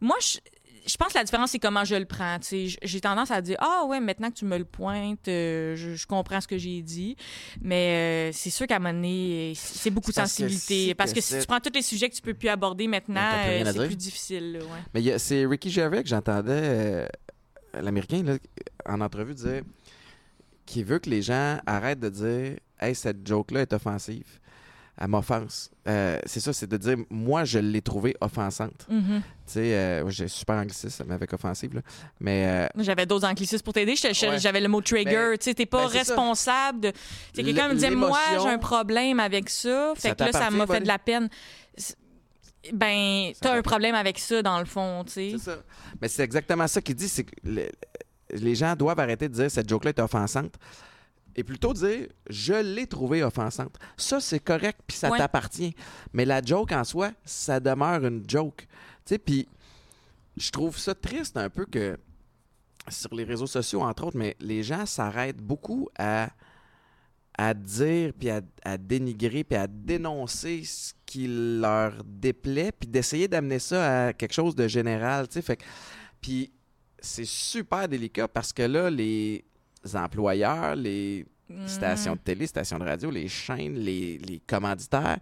moi, 0.00 0.16
je, 0.20 0.38
je 0.86 0.96
pense 0.96 1.12
que 1.12 1.18
la 1.18 1.24
différence, 1.24 1.50
c'est 1.50 1.58
comment 1.58 1.84
je 1.84 1.94
le 1.94 2.04
prends. 2.04 2.38
tu 2.38 2.46
sais. 2.46 2.66
J- 2.66 2.78
J'ai 2.82 3.00
tendance 3.00 3.30
à 3.30 3.40
dire, 3.40 3.56
ah 3.60 3.84
ouais, 3.88 4.00
maintenant 4.00 4.30
que 4.30 4.34
tu 4.36 4.44
me 4.44 4.58
le 4.58 4.64
pointes, 4.64 5.28
euh, 5.28 5.74
je, 5.76 5.94
je 5.94 6.06
comprends 6.06 6.40
ce 6.40 6.46
que 6.48 6.58
j'ai 6.58 6.82
dit. 6.82 7.16
Mais 7.62 8.28
euh, 8.30 8.32
c'est 8.32 8.50
sûr 8.50 8.66
qu'à 8.66 8.76
un 8.76 8.78
moment 8.80 8.94
donné, 8.94 9.52
c'est 9.56 9.90
beaucoup 9.90 10.10
de 10.10 10.14
C'est 10.14 10.20
parce 10.22 10.32
que 10.36 10.42
sensibilité. 10.48 10.88
si 10.88 10.94
Parce 10.94 11.12
que 11.12 11.20
si 11.20 11.38
tu 11.40 11.46
prends 11.46 11.60
tous 11.60 11.72
les 11.74 11.82
sujets 11.82 12.08
que 12.10 12.14
tu 12.14 12.22
peux 12.22 12.34
plus 12.34 12.48
aborder 12.48 12.86
maintenant, 12.86 13.20
euh, 13.32 13.64
c'est 13.72 13.86
plus 13.86 13.96
difficile. 13.96 14.52
là, 14.52 14.58
ouais. 14.60 14.80
Mais 14.94 15.18
c'est 15.18 15.46
Ricky 15.46 15.70
Gervais 15.70 16.02
que 16.02 16.08
j'entendais, 16.08 17.08
l'Américain, 17.80 18.22
en 18.86 19.00
entrevue, 19.00 19.34
dire 19.34 19.62
qu'il 20.66 20.84
veut 20.84 20.98
que 20.98 21.10
les 21.10 21.22
gens 21.22 21.58
arrêtent 21.66 22.00
de 22.00 22.08
dire 22.08 22.58
Hey, 22.80 22.94
cette 22.94 23.26
joke-là 23.26 23.62
est 23.62 23.72
offensive. 23.72 24.40
Elle 24.96 25.08
m'offense. 25.08 25.70
Euh, 25.88 26.18
c'est 26.24 26.38
ça, 26.38 26.52
c'est 26.52 26.68
de 26.68 26.76
dire 26.76 26.96
Moi, 27.10 27.44
je 27.44 27.58
l'ai 27.58 27.82
trouvée 27.82 28.14
offensante. 28.20 28.86
Mhm. 28.88 29.22
Tu 29.46 29.52
sais, 29.52 29.74
euh, 29.74 30.08
j'ai 30.08 30.28
super 30.28 30.54
anglicisme 30.56 31.10
avec 31.10 31.32
offensive, 31.32 31.74
là. 31.74 31.80
Mais 32.20 32.46
euh, 32.46 32.82
J'avais 32.82 33.04
d'autres 33.04 33.26
anglicismes 33.26 33.64
pour 33.64 33.72
t'aider. 33.72 33.94
Ouais. 34.04 34.38
J'avais 34.38 34.60
le 34.60 34.68
mot 34.68 34.80
trigger. 34.80 35.30
Ben, 35.32 35.38
tu 35.38 35.44
sais, 35.44 35.54
t'es 35.54 35.66
pas 35.66 35.86
ben, 35.86 35.88
ça. 35.90 35.98
responsable 35.98 36.80
de. 36.80 36.90
Tu 36.90 36.96
sais, 37.34 37.42
quelqu'un 37.42 37.68
me 37.68 37.74
disait, 37.74 37.90
moi, 37.90 38.18
j'ai 38.40 38.48
un 38.48 38.58
problème 38.58 39.18
avec 39.18 39.50
ça. 39.50 39.92
Fait 39.96 40.10
Ça 40.10 40.14
que 40.14 40.24
là, 40.24 40.32
ça 40.32 40.50
m'a 40.50 40.66
fait 40.66 40.80
de 40.80 40.86
la 40.88 40.98
peine. 40.98 41.28
Ben, 42.72 43.32
Ça 43.34 43.40
t'as 43.42 43.56
un 43.58 43.62
problème 43.62 43.94
avec 43.94 44.18
ça, 44.18 44.42
dans 44.42 44.58
le 44.58 44.64
fond, 44.64 45.04
tu 45.04 45.12
sais. 45.12 45.30
c'est 45.32 45.50
ça. 45.50 45.56
Mais 46.00 46.08
c'est 46.08 46.22
exactement 46.22 46.66
ça 46.66 46.80
qu'il 46.80 46.94
dit 46.94 47.08
c'est 47.08 47.24
que 47.24 47.34
le- 47.44 47.68
les 48.30 48.54
gens 48.54 48.74
doivent 48.74 48.98
arrêter 49.00 49.28
de 49.28 49.34
dire 49.34 49.50
cette 49.50 49.68
joke-là 49.68 49.90
est 49.90 50.00
offensante. 50.00 50.54
Et 51.36 51.44
plutôt 51.44 51.72
dire 51.74 52.08
je 52.28 52.54
l'ai 52.54 52.86
trouvée 52.86 53.22
offensante. 53.22 53.76
Ça, 53.96 54.20
c'est 54.20 54.40
correct, 54.40 54.80
puis 54.86 54.96
ça 54.96 55.10
Ouais. 55.10 55.18
t'appartient. 55.18 55.74
Mais 56.12 56.24
la 56.24 56.40
joke 56.42 56.72
en 56.72 56.84
soi, 56.84 57.12
ça 57.24 57.60
demeure 57.60 58.04
une 58.04 58.22
joke. 58.28 58.66
Tu 59.04 59.14
sais, 59.14 59.18
puis 59.18 59.48
je 60.36 60.50
trouve 60.50 60.78
ça 60.78 60.94
triste 60.94 61.36
un 61.36 61.50
peu 61.50 61.64
que 61.66 61.98
sur 62.88 63.14
les 63.14 63.24
réseaux 63.24 63.46
sociaux, 63.46 63.82
entre 63.82 64.04
autres, 64.04 64.16
mais 64.16 64.36
les 64.40 64.62
gens 64.62 64.84
s'arrêtent 64.86 65.40
beaucoup 65.40 65.88
à, 65.98 66.28
à 67.36 67.54
dire, 67.54 68.12
puis 68.18 68.30
à, 68.30 68.40
à 68.64 68.76
dénigrer, 68.78 69.42
puis 69.42 69.56
à 69.56 69.66
dénoncer 69.66 70.62
ce 70.64 70.92
qui 71.06 71.26
leur 71.28 72.04
déplaît, 72.04 72.72
puis 72.72 72.88
d'essayer 72.88 73.26
d'amener 73.26 73.58
ça 73.58 74.06
à 74.08 74.12
quelque 74.12 74.34
chose 74.34 74.54
de 74.54 74.68
général. 74.68 75.28
tu 75.28 75.34
sais. 75.34 75.42
Fait 75.42 75.56
que- 75.56 75.64
Puis 76.20 76.52
c'est 77.00 77.24
super 77.26 77.88
délicat 77.88 78.28
parce 78.28 78.52
que 78.52 78.62
là, 78.62 78.88
les 78.90 79.44
employeurs, 79.94 80.76
les 80.76 81.26
Mhm. 81.50 81.68
stations 81.68 82.14
de 82.14 82.20
télé, 82.20 82.46
stations 82.46 82.78
de 82.78 82.84
radio, 82.84 83.10
les 83.10 83.28
chaînes, 83.28 83.74
les, 83.74 84.16
les 84.18 84.40
commanditaires, 84.46 85.18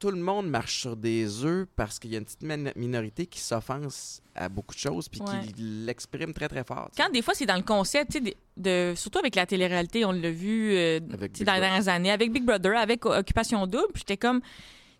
tout 0.00 0.10
le 0.10 0.16
monde 0.20 0.48
marche 0.48 0.80
sur 0.80 0.96
des 0.96 1.44
œufs 1.44 1.68
parce 1.76 1.98
qu'il 1.98 2.10
y 2.10 2.14
a 2.14 2.18
une 2.18 2.24
petite 2.24 2.42
min- 2.42 2.72
minorité 2.74 3.26
qui 3.26 3.38
s'offense 3.38 4.22
à 4.34 4.48
beaucoup 4.48 4.74
de 4.74 4.80
choses 4.80 5.08
puis 5.08 5.20
Ouais. 5.20 5.46
qui 5.46 5.52
l'exprime 5.62 6.32
très 6.32 6.48
très 6.48 6.64
fort. 6.64 6.90
Quand 6.96 7.10
des 7.12 7.20
fois, 7.22 7.34
c'est 7.34 7.44
dans 7.46 7.56
le 7.56 7.62
concept, 7.62 8.18
de, 8.56 8.94
surtout 8.96 9.18
avec 9.18 9.34
la 9.36 9.46
télé-réalité, 9.46 10.04
on 10.04 10.12
l'a 10.12 10.30
vu 10.30 10.72
euh, 10.74 11.00
dans 11.00 11.20
les 11.20 11.28
dernières 11.44 11.88
années, 11.88 12.10
avec 12.10 12.32
Big 12.32 12.44
Brother, 12.44 12.76
avec 12.78 13.04
Occupation 13.06 13.66
Double, 13.66 13.92
puis 13.92 14.00
j'étais 14.00 14.16
comme. 14.16 14.40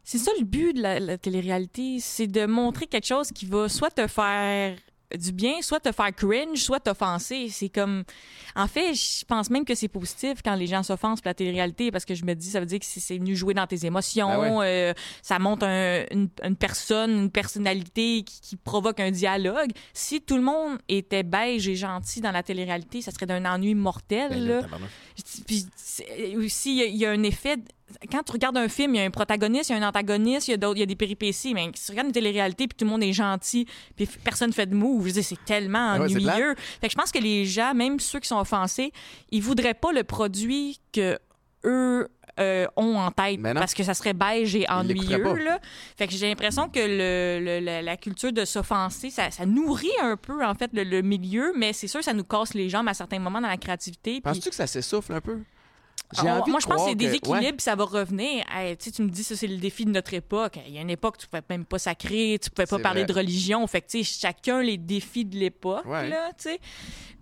C'est 0.04 0.18
ça 0.18 0.30
le 0.38 0.44
but 0.44 0.74
de 0.74 0.80
la, 0.82 0.98
la 1.00 1.18
télé-réalité, 1.18 1.98
c'est 2.00 2.26
de 2.26 2.46
montrer 2.46 2.86
quelque 2.86 3.06
chose 3.06 3.30
qui 3.32 3.46
va 3.46 3.68
soit 3.68 3.90
te 3.90 4.06
faire 4.06 4.76
du 5.16 5.32
bien, 5.32 5.60
soit 5.62 5.80
te 5.80 5.92
faire 5.92 6.14
cringe, 6.14 6.58
soit 6.58 6.80
t'offenser. 6.80 7.48
C'est 7.50 7.68
comme. 7.68 8.04
En 8.56 8.66
fait, 8.66 8.94
je 8.94 9.24
pense 9.24 9.48
même 9.50 9.64
que 9.64 9.74
c'est 9.74 9.88
positif 9.88 10.40
quand 10.44 10.54
les 10.54 10.66
gens 10.66 10.82
s'offensent 10.82 11.20
pour 11.20 11.28
la 11.28 11.34
télé-réalité 11.34 11.90
parce 11.90 12.04
que 12.04 12.14
je 12.14 12.24
me 12.24 12.34
dis, 12.34 12.50
ça 12.50 12.60
veut 12.60 12.66
dire 12.66 12.78
que 12.80 12.84
c'est 12.86 13.18
venu 13.18 13.36
jouer 13.36 13.54
dans 13.54 13.66
tes 13.66 13.86
émotions. 13.86 14.28
Ben 14.40 14.60
euh, 14.62 14.94
ça 15.22 15.38
montre 15.38 15.66
un- 15.66 16.04
une, 16.10 16.28
une 16.44 16.56
personne, 16.56 17.10
une 17.10 17.30
personnalité 17.30 18.22
qui, 18.24 18.40
qui 18.40 18.56
provoque 18.56 19.00
un 19.00 19.10
dialogue. 19.10 19.70
Si 19.92 20.20
tout 20.20 20.36
le 20.36 20.42
monde 20.42 20.78
était 20.88 21.22
beige 21.22 21.68
et 21.68 21.76
gentil 21.76 22.20
dans 22.20 22.32
la 22.32 22.42
télé-réalité, 22.42 23.02
ça 23.02 23.10
serait 23.12 23.26
d'un 23.26 23.44
ennui 23.44 23.74
mortel. 23.74 24.30
Ben 24.30 24.44
là. 24.46 24.54
là, 24.56 24.62
tabarnak. 24.62 24.90
Puis 25.46 25.66
aussi, 26.36 26.72
il 26.72 26.78
y 26.78 26.82
a- 26.82 26.86
il 26.86 26.96
y, 26.96 27.06
a 27.06 27.10
un 27.10 27.22
effet. 27.22 27.56
Quand 28.10 28.22
tu 28.22 28.32
regardes 28.32 28.56
un 28.56 28.68
film, 28.68 28.94
il 28.94 28.98
y 28.98 29.00
a 29.00 29.04
un 29.04 29.10
protagoniste, 29.10 29.70
il 29.70 29.76
y 29.76 29.78
a 29.78 29.84
un 29.84 29.88
antagoniste, 29.88 30.48
il 30.48 30.52
y 30.52 30.54
a, 30.54 30.56
d'autres- 30.56 30.76
il 30.76 30.80
y 30.80 30.82
a 30.82 30.86
des 30.86 30.96
péripéties. 30.96 31.54
Mais 31.54 31.70
si 31.74 31.86
tu 31.86 31.90
regardes 31.92 32.08
une 32.08 32.12
télé-réalité, 32.12 32.66
puis 32.68 32.76
tout 32.76 32.84
le 32.84 32.90
monde 32.90 33.02
est 33.02 33.12
gentil, 33.12 33.66
puis 33.96 34.06
personne 34.24 34.52
fait 34.52 34.66
de 34.66 34.74
move, 34.74 35.08
je 35.14 35.20
c'est 35.20 35.44
tellement 35.44 35.92
Ah 35.94 35.98
ouais, 36.00 36.06
ennuyeux. 36.14 36.54
fait 36.80 36.86
que 36.88 36.92
je 36.92 36.96
pense 36.96 37.12
que 37.12 37.18
les 37.18 37.44
gens, 37.44 37.74
même 37.74 37.98
ceux 38.00 38.20
qui 38.20 38.28
sont 38.28 38.38
offensés, 38.38 38.92
ils 39.30 39.42
voudraient 39.42 39.74
pas 39.74 39.92
le 39.92 40.04
produit 40.04 40.80
que 40.92 41.18
eux 41.64 42.08
euh, 42.38 42.66
ont 42.76 42.96
en 42.96 43.10
tête 43.10 43.38
parce 43.60 43.74
que 43.74 43.82
ça 43.82 43.92
serait 43.92 44.14
beige 44.14 44.54
et 44.54 44.64
ennuyeux. 44.70 45.44
Là. 45.44 45.58
Fait 45.98 46.06
que 46.06 46.14
j'ai 46.14 46.26
l'impression 46.28 46.68
que 46.70 46.78
le, 46.78 47.44
le- 47.44 47.60
la, 47.64 47.82
la 47.82 47.96
culture 47.98 48.32
de 48.32 48.44
s'offenser, 48.46 49.10
ça, 49.10 49.30
ça 49.30 49.44
nourrit 49.44 49.90
un 50.00 50.16
peu 50.16 50.42
en 50.44 50.54
fait 50.54 50.70
le, 50.72 50.84
le 50.84 51.02
milieu, 51.02 51.52
mais 51.56 51.72
c'est 51.74 51.88
sûr 51.88 51.98
que 52.00 52.04
ça 52.06 52.14
nous 52.14 52.24
casse 52.24 52.54
les 52.54 52.70
jambes 52.70 52.88
à 52.88 52.94
certains 52.94 53.18
moments 53.18 53.40
dans 53.42 53.48
la 53.48 53.58
créativité. 53.58 54.20
Penses-tu 54.22 54.48
que 54.48 54.54
ça 54.54 54.66
s'essouffle 54.66 55.12
un 55.12 55.20
peu? 55.20 55.38
On- 56.18 56.28
envie 56.28 56.42
de 56.46 56.50
moi, 56.50 56.60
je 56.60 56.66
pense 56.66 56.82
que 56.82 56.88
c'est 56.90 56.94
des 56.94 57.14
équilibres, 57.14 57.40
ouais. 57.44 57.54
ça 57.58 57.76
va 57.76 57.84
revenir. 57.84 58.44
Hey, 58.52 58.76
tu 58.76 59.02
me 59.02 59.08
dis, 59.10 59.22
ça, 59.22 59.36
c'est 59.36 59.46
le 59.46 59.56
défi 59.58 59.84
de 59.84 59.90
notre 59.90 60.12
époque. 60.14 60.58
Il 60.66 60.74
y 60.74 60.78
a 60.78 60.80
une 60.80 60.90
époque, 60.90 61.18
tu 61.18 61.26
pouvais 61.28 61.42
même 61.48 61.64
pas 61.64 61.78
sacrer, 61.78 62.38
tu 62.42 62.50
pouvais 62.50 62.66
pas 62.66 62.76
C'est 62.76 62.82
parler 62.82 63.02
vrai. 63.04 63.12
de 63.12 63.18
religion. 63.18 63.66
Fait 63.66 63.80
que, 63.80 63.88
tu 63.88 64.02
sais, 64.04 64.20
chacun 64.20 64.62
les 64.62 64.76
défis 64.76 65.24
de 65.24 65.36
l'époque, 65.36 65.86
Ouais. 65.86 66.08
là. 66.08 66.30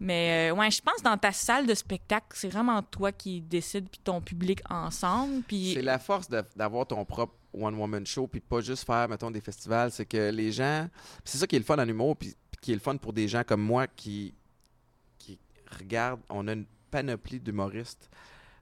Mais, 0.01 0.51
euh, 0.51 0.55
ouais, 0.55 0.71
je 0.71 0.81
pense 0.81 1.03
dans 1.03 1.17
ta 1.17 1.33
salle 1.33 1.67
de 1.67 1.75
spectacle, 1.75 2.27
c'est 2.35 2.49
vraiment 2.49 2.83
toi 2.83 3.13
qui 3.13 3.41
décides, 3.41 3.89
puis 3.91 4.01
ton 4.03 4.21
public 4.21 4.61
ensemble. 4.71 5.43
Puis, 5.47 5.73
C'est 5.75 5.83
la 5.83 5.99
force 5.99 6.29
de- 6.29 6.45
d'avoir 6.57 6.87
ton 6.87 7.05
propre 7.05 7.35
one-woman 7.53 8.07
show, 8.07 8.27
puis 8.27 8.41
pas 8.41 8.61
juste 8.61 8.85
faire, 8.87 9.09
mettons, 9.09 9.31
des 9.31 9.41
festivals. 9.41 9.91
C'est 9.91 10.07
que 10.07 10.31
les 10.31 10.53
gens. 10.53 10.89
C'est 11.25 11.39
ça 11.39 11.47
qui 11.47 11.57
est 11.57 11.59
le 11.59 11.65
fun 11.65 11.79
en 11.79 11.89
humour, 11.89 12.17
puis 12.17 12.35
puis 12.51 12.59
qui 12.63 12.73
est 12.73 12.75
le 12.75 12.81
fun 12.81 12.97
pour 12.97 13.13
des 13.13 13.29
gens 13.29 13.43
comme 13.45 13.61
moi 13.63 13.87
qui, 13.87 14.35
qui 15.19 15.39
regardent. 15.79 16.21
On 16.29 16.49
a 16.49 16.53
une 16.53 16.65
panoplie 16.91 17.39
d'humoristes 17.41 18.09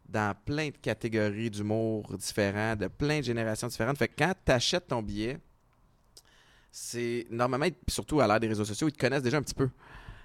dans 0.08 0.34
plein 0.44 0.68
de 0.68 0.76
catégories 0.76 1.50
d'humour 1.50 2.16
différents, 2.16 2.76
de 2.76 2.88
plein 2.88 3.18
de 3.18 3.24
générations 3.24 3.68
différentes. 3.68 3.98
Fait 3.98 4.08
que 4.08 4.14
quand 4.18 4.32
tu 4.44 4.52
achètes 4.52 4.88
ton 4.88 5.02
billet, 5.02 5.38
c'est 6.70 7.26
normalement, 7.30 7.66
surtout 7.88 8.20
à 8.20 8.26
l'ère 8.26 8.40
des 8.40 8.48
réseaux 8.48 8.64
sociaux, 8.64 8.88
ils 8.88 8.92
te 8.92 8.98
connaissent 8.98 9.22
déjà 9.22 9.38
un 9.38 9.42
petit 9.42 9.54
peu. 9.54 9.68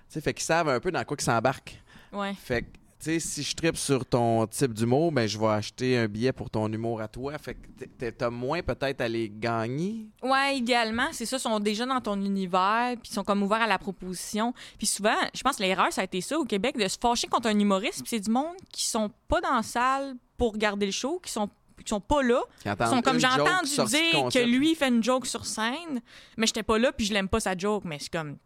Sais, 0.07 0.21
fait 0.21 0.33
qu'ils 0.33 0.43
savent 0.43 0.67
un 0.69 0.79
peu 0.79 0.91
dans 0.91 1.03
quoi 1.05 1.15
ils 1.19 1.23
s'embarquent. 1.23 1.81
ouais. 2.11 2.33
Fait 2.33 2.63
que, 2.63 2.67
sais, 3.03 3.19
si 3.19 3.43
je 3.43 3.55
tripe 3.55 3.77
sur 3.77 4.05
ton 4.05 4.45
type 4.47 4.73
d'humour, 4.73 5.11
ben, 5.11 5.27
je 5.27 5.37
vais 5.37 5.47
acheter 5.47 5.97
un 5.97 6.07
billet 6.07 6.31
pour 6.31 6.49
ton 6.49 6.71
humour 6.71 7.01
à 7.01 7.07
toi. 7.07 7.37
Fait 7.37 7.55
que 7.55 8.09
t'as 8.09 8.29
moins 8.29 8.61
peut-être 8.61 9.01
à 9.01 9.07
les 9.07 9.29
gagner. 9.29 10.07
Ouais, 10.21 10.57
idéalement, 10.57 11.07
c'est 11.11 11.25
ça, 11.25 11.37
ils 11.37 11.41
sont 11.41 11.59
déjà 11.59 11.85
dans 11.85 12.01
ton 12.01 12.15
univers, 12.21 12.95
puis 13.01 13.09
ils 13.11 13.13
sont 13.13 13.23
comme 13.23 13.43
ouverts 13.43 13.61
à 13.61 13.67
la 13.67 13.77
proposition. 13.77 14.53
Puis 14.77 14.87
souvent, 14.87 15.15
je 15.33 15.41
pense 15.41 15.57
que 15.57 15.63
l'erreur, 15.63 15.91
ça 15.91 16.01
a 16.01 16.03
été 16.03 16.21
ça 16.21 16.37
au 16.37 16.45
Québec, 16.45 16.77
de 16.77 16.87
se 16.87 16.97
fâcher 16.99 17.27
contre 17.27 17.47
un 17.47 17.57
humoriste, 17.57 17.99
puis 17.99 18.09
c'est 18.09 18.19
du 18.19 18.31
monde 18.31 18.55
qui 18.71 18.87
sont 18.87 19.11
pas 19.27 19.41
dans 19.41 19.55
la 19.55 19.63
salle 19.63 20.15
pour 20.37 20.53
regarder 20.53 20.85
le 20.85 20.91
show, 20.91 21.19
qui 21.23 21.31
sont 21.31 21.49
qui 21.83 21.89
sont 21.89 21.99
pas 21.99 22.21
là. 22.21 22.41
Qui 22.61 22.69
sont 22.87 23.01
comme 23.01 23.19
j'ai 23.19 23.25
entendu 23.25 23.75
dire 23.87 24.29
que 24.31 24.45
lui 24.45 24.71
il 24.71 24.75
fait 24.75 24.89
une 24.89 25.03
joke 25.03 25.25
sur 25.25 25.47
scène, 25.47 26.01
mais 26.37 26.45
j'étais 26.45 26.61
pas 26.61 26.77
là 26.77 26.91
puis 26.91 27.07
je 27.07 27.13
l'aime 27.13 27.27
pas 27.27 27.39
sa 27.39 27.57
joke, 27.57 27.85
mais 27.85 27.97
c'est 27.99 28.11
comme 28.11 28.37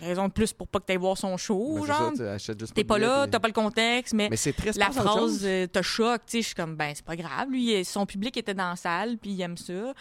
raison 0.00 0.28
de 0.28 0.32
plus 0.32 0.52
pour 0.52 0.68
pas 0.68 0.80
que 0.80 0.84
t'ailles 0.86 0.96
voir 0.96 1.16
son 1.16 1.36
show, 1.36 1.78
Ben, 1.80 1.86
genre. 1.86 2.12
tu 2.12 2.56
T'es 2.74 2.84
pas 2.84 2.98
là, 2.98 3.26
t'as 3.26 3.38
pas 3.40 3.48
le 3.48 3.54
contexte, 3.54 4.14
mais 4.14 4.28
Mais 4.30 4.36
c'est 4.36 4.52
triste. 4.52 4.78
la 4.78 4.90
phrase 4.90 5.40
euh, 5.44 5.66
te 5.66 5.82
choque, 5.82 6.22
tu 6.26 6.32
sais, 6.32 6.42
je 6.42 6.46
suis 6.46 6.54
comme 6.54 6.76
ben 6.76 6.92
c'est 6.94 7.04
pas 7.04 7.16
grave, 7.16 7.50
lui 7.50 7.84
son 7.84 8.06
public 8.06 8.36
était 8.36 8.54
dans 8.54 8.70
la 8.70 8.76
salle 8.76 9.18
puis 9.18 9.30
il 9.30 9.40
aime 9.40 9.56
ça. 9.56 9.92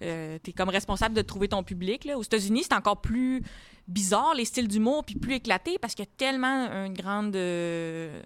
Euh, 0.00 0.38
t'es 0.42 0.52
comme 0.52 0.68
responsable 0.68 1.14
de 1.14 1.22
trouver 1.22 1.48
ton 1.48 1.62
public 1.64 2.04
là. 2.04 2.16
Aux 2.16 2.22
États-Unis, 2.22 2.64
c'est 2.68 2.74
encore 2.74 3.00
plus 3.00 3.42
bizarre 3.88 4.34
les 4.34 4.44
styles 4.44 4.68
d'humour 4.68 5.02
puis 5.04 5.16
plus 5.16 5.34
éclaté 5.34 5.76
parce 5.80 5.94
qu'il 5.94 6.04
y 6.04 6.08
a 6.08 6.10
tellement 6.16 6.68
une 6.84 6.94
grande 6.94 7.34
euh, 7.34 8.20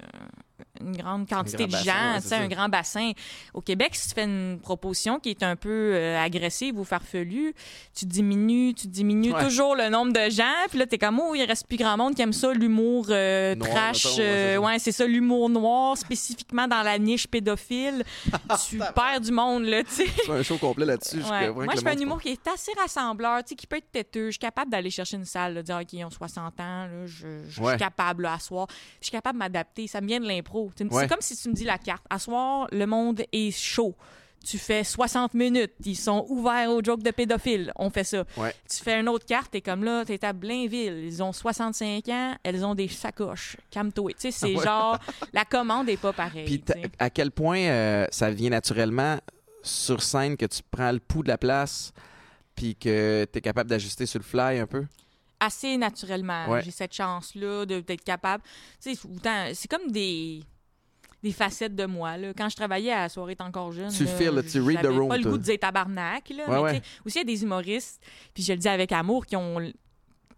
une 0.84 0.96
grande 0.96 1.28
quantité 1.28 1.66
grand 1.66 1.66
de 1.66 1.72
bassin, 1.72 2.20
gens, 2.20 2.36
ouais, 2.36 2.44
un 2.44 2.48
grand 2.48 2.68
bassin. 2.68 3.12
Au 3.54 3.60
Québec, 3.60 3.94
si 3.94 4.08
tu 4.08 4.14
fais 4.14 4.24
une 4.24 4.58
proposition 4.60 5.18
qui 5.18 5.30
est 5.30 5.42
un 5.42 5.56
peu 5.56 5.92
euh, 5.94 6.18
agressive 6.18 6.78
ou 6.78 6.84
farfelue, 6.84 7.54
tu 7.94 8.06
diminues, 8.06 8.74
tu 8.74 8.88
diminues 8.88 9.32
Ouais. 9.32 9.44
toujours 9.44 9.76
le 9.76 9.88
nombre 9.88 10.12
de 10.12 10.30
gens, 10.30 10.44
puis 10.68 10.78
là 10.78 10.86
t'es 10.86 10.98
comme 10.98 11.20
oh, 11.20 11.34
il 11.34 11.44
reste 11.44 11.66
plus 11.66 11.78
grand 11.78 11.96
monde 11.96 12.14
qui 12.14 12.22
aime 12.22 12.32
ça 12.32 12.52
l'humour 12.52 13.06
euh, 13.10 13.54
trash, 13.56 14.04
mettons, 14.04 14.18
ouais, 14.18 14.24
euh, 14.24 14.52
c'est 14.52 14.54
ça. 14.54 14.60
ouais, 14.60 14.78
c'est 14.78 14.92
ça 14.92 15.06
l'humour 15.06 15.48
noir 15.48 15.96
spécifiquement 15.96 16.68
dans 16.68 16.82
la 16.82 16.98
niche 16.98 17.26
pédophile. 17.26 18.04
tu 18.68 18.78
perds 18.78 19.20
du 19.20 19.32
monde 19.32 19.64
là, 19.64 19.82
tu 19.84 19.90
sais. 19.90 20.06
Un 20.30 20.42
show 20.42 20.58
complet 20.58 20.86
là-dessus. 20.86 21.20
Moi, 21.20 21.74
je 21.76 21.80
fais 21.80 21.90
un 21.90 21.98
humour 21.98 22.20
qui 22.20 22.30
est 22.30 22.48
assez 22.48 22.72
rassembleur, 22.78 23.42
tu 23.44 23.50
sais, 23.50 23.54
qui 23.54 23.66
peut 23.66 23.76
être 23.76 23.90
têteux. 23.90 24.26
Je 24.26 24.32
suis 24.32 24.38
capable 24.38 24.70
d'aller 24.70 24.90
chercher 24.90 25.16
une 25.16 25.24
salle, 25.24 25.54
là, 25.54 25.62
dire, 25.62 25.78
OK, 25.80 25.92
ils 25.92 26.04
ont 26.04 26.10
60 26.10 26.60
ans, 26.60 26.86
là, 26.86 27.06
je, 27.06 27.26
suis 27.48 27.76
capable, 27.78 28.24
là, 28.24 28.34
à 28.34 28.38
soir. 28.38 28.66
Je 29.00 29.06
suis 29.06 29.12
capable 29.12 29.34
de 29.36 29.38
m'adapter. 29.38 29.86
Ça 29.86 30.00
me 30.00 30.06
vient 30.06 30.20
de 30.20 30.26
l'impro. 30.26 30.70
Ouais. 30.80 31.02
C'est 31.02 31.08
comme 31.08 31.20
si 31.20 31.36
tu 31.36 31.48
me 31.48 31.54
dis 31.54 31.64
la 31.64 31.78
carte. 31.78 32.04
À 32.10 32.18
soir, 32.18 32.66
le 32.72 32.86
monde 32.86 33.22
est 33.32 33.50
chaud. 33.50 33.94
Tu 34.44 34.58
fais 34.58 34.82
60 34.82 35.34
minutes. 35.34 35.72
Ils 35.84 35.94
sont 35.96 36.26
ouverts 36.28 36.68
aux 36.70 36.82
jokes 36.82 37.02
de 37.04 37.12
pédophiles. 37.12 37.72
On 37.76 37.90
fait 37.90 38.02
ça. 38.02 38.24
Ouais. 38.36 38.52
Tu 38.68 38.78
fais 38.82 38.98
une 38.98 39.08
autre 39.08 39.24
carte. 39.24 39.52
T'es 39.52 39.60
comme 39.60 39.84
là, 39.84 40.04
t'es 40.04 40.24
à 40.24 40.32
Blainville. 40.32 41.04
Ils 41.04 41.22
ont 41.22 41.32
65 41.32 42.08
ans. 42.08 42.34
Elles 42.42 42.64
ont 42.64 42.74
des 42.74 42.88
sacoches. 42.88 43.56
Calme-toi. 43.70 44.10
Tu 44.14 44.16
sais, 44.18 44.30
c'est 44.32 44.56
Ouais. 44.56 44.64
genre... 44.64 44.98
La 45.32 45.44
commande 45.44 45.88
est 45.88 45.96
pas 45.96 46.12
pareille. 46.12 46.44
Puis 46.44 46.64
à 46.98 47.08
quel 47.08 47.30
point 47.30 47.58
euh, 47.60 48.06
ça 48.10 48.30
vient 48.32 48.50
naturellement 48.50 49.18
sur 49.62 50.02
scène 50.02 50.36
que 50.36 50.46
tu 50.46 50.60
prends 50.68 50.90
le 50.90 50.98
pouls 50.98 51.22
de 51.22 51.28
la 51.28 51.38
place 51.38 51.92
puis 52.56 52.74
que 52.74 53.24
tu 53.32 53.38
es 53.38 53.40
capable 53.40 53.70
d'ajuster 53.70 54.06
sur 54.06 54.18
le 54.18 54.24
fly 54.24 54.58
un 54.58 54.66
peu? 54.66 54.84
assez 55.44 55.76
naturellement. 55.76 56.48
Ouais. 56.48 56.62
J'ai 56.62 56.70
cette 56.70 56.94
chance-là 56.94 57.64
d'être 57.66 58.04
capable. 58.04 58.44
Tu 58.80 58.94
sais, 58.94 59.00
autant- 59.12 59.46
c'est 59.54 59.66
comme 59.68 59.90
des 59.90 60.40
des 61.22 61.32
facettes 61.32 61.74
de 61.74 61.86
moi. 61.86 62.16
Là. 62.16 62.32
Quand 62.36 62.48
je 62.48 62.56
travaillais 62.56 62.92
à 62.92 63.02
la 63.02 63.08
soirée 63.08 63.36
encore 63.40 63.72
jeune, 63.72 63.90
Tu 63.92 64.04
là, 64.04 64.30
là, 64.30 64.42
tu 64.42 64.60
read 64.60 64.82
the 64.82 64.86
room, 64.86 65.08
pas 65.08 65.16
le 65.18 65.24
goût 65.30 65.38
de 65.38 65.42
dire 65.42 65.58
tabarnak. 65.58 66.30
Là, 66.30 66.48
Ouais, 66.48 66.56
mais 66.56 66.78
ouais. 66.78 66.82
aussi, 67.06 67.18
il 67.18 67.28
y 67.28 67.32
a 67.32 67.34
des 67.36 67.42
humoristes, 67.42 68.02
puis 68.34 68.42
je 68.42 68.52
le 68.52 68.58
dis 68.58 68.68
avec 68.68 68.90
amour, 68.92 69.24
qui 69.26 69.36
ont, 69.36 69.60
ils 69.60 69.74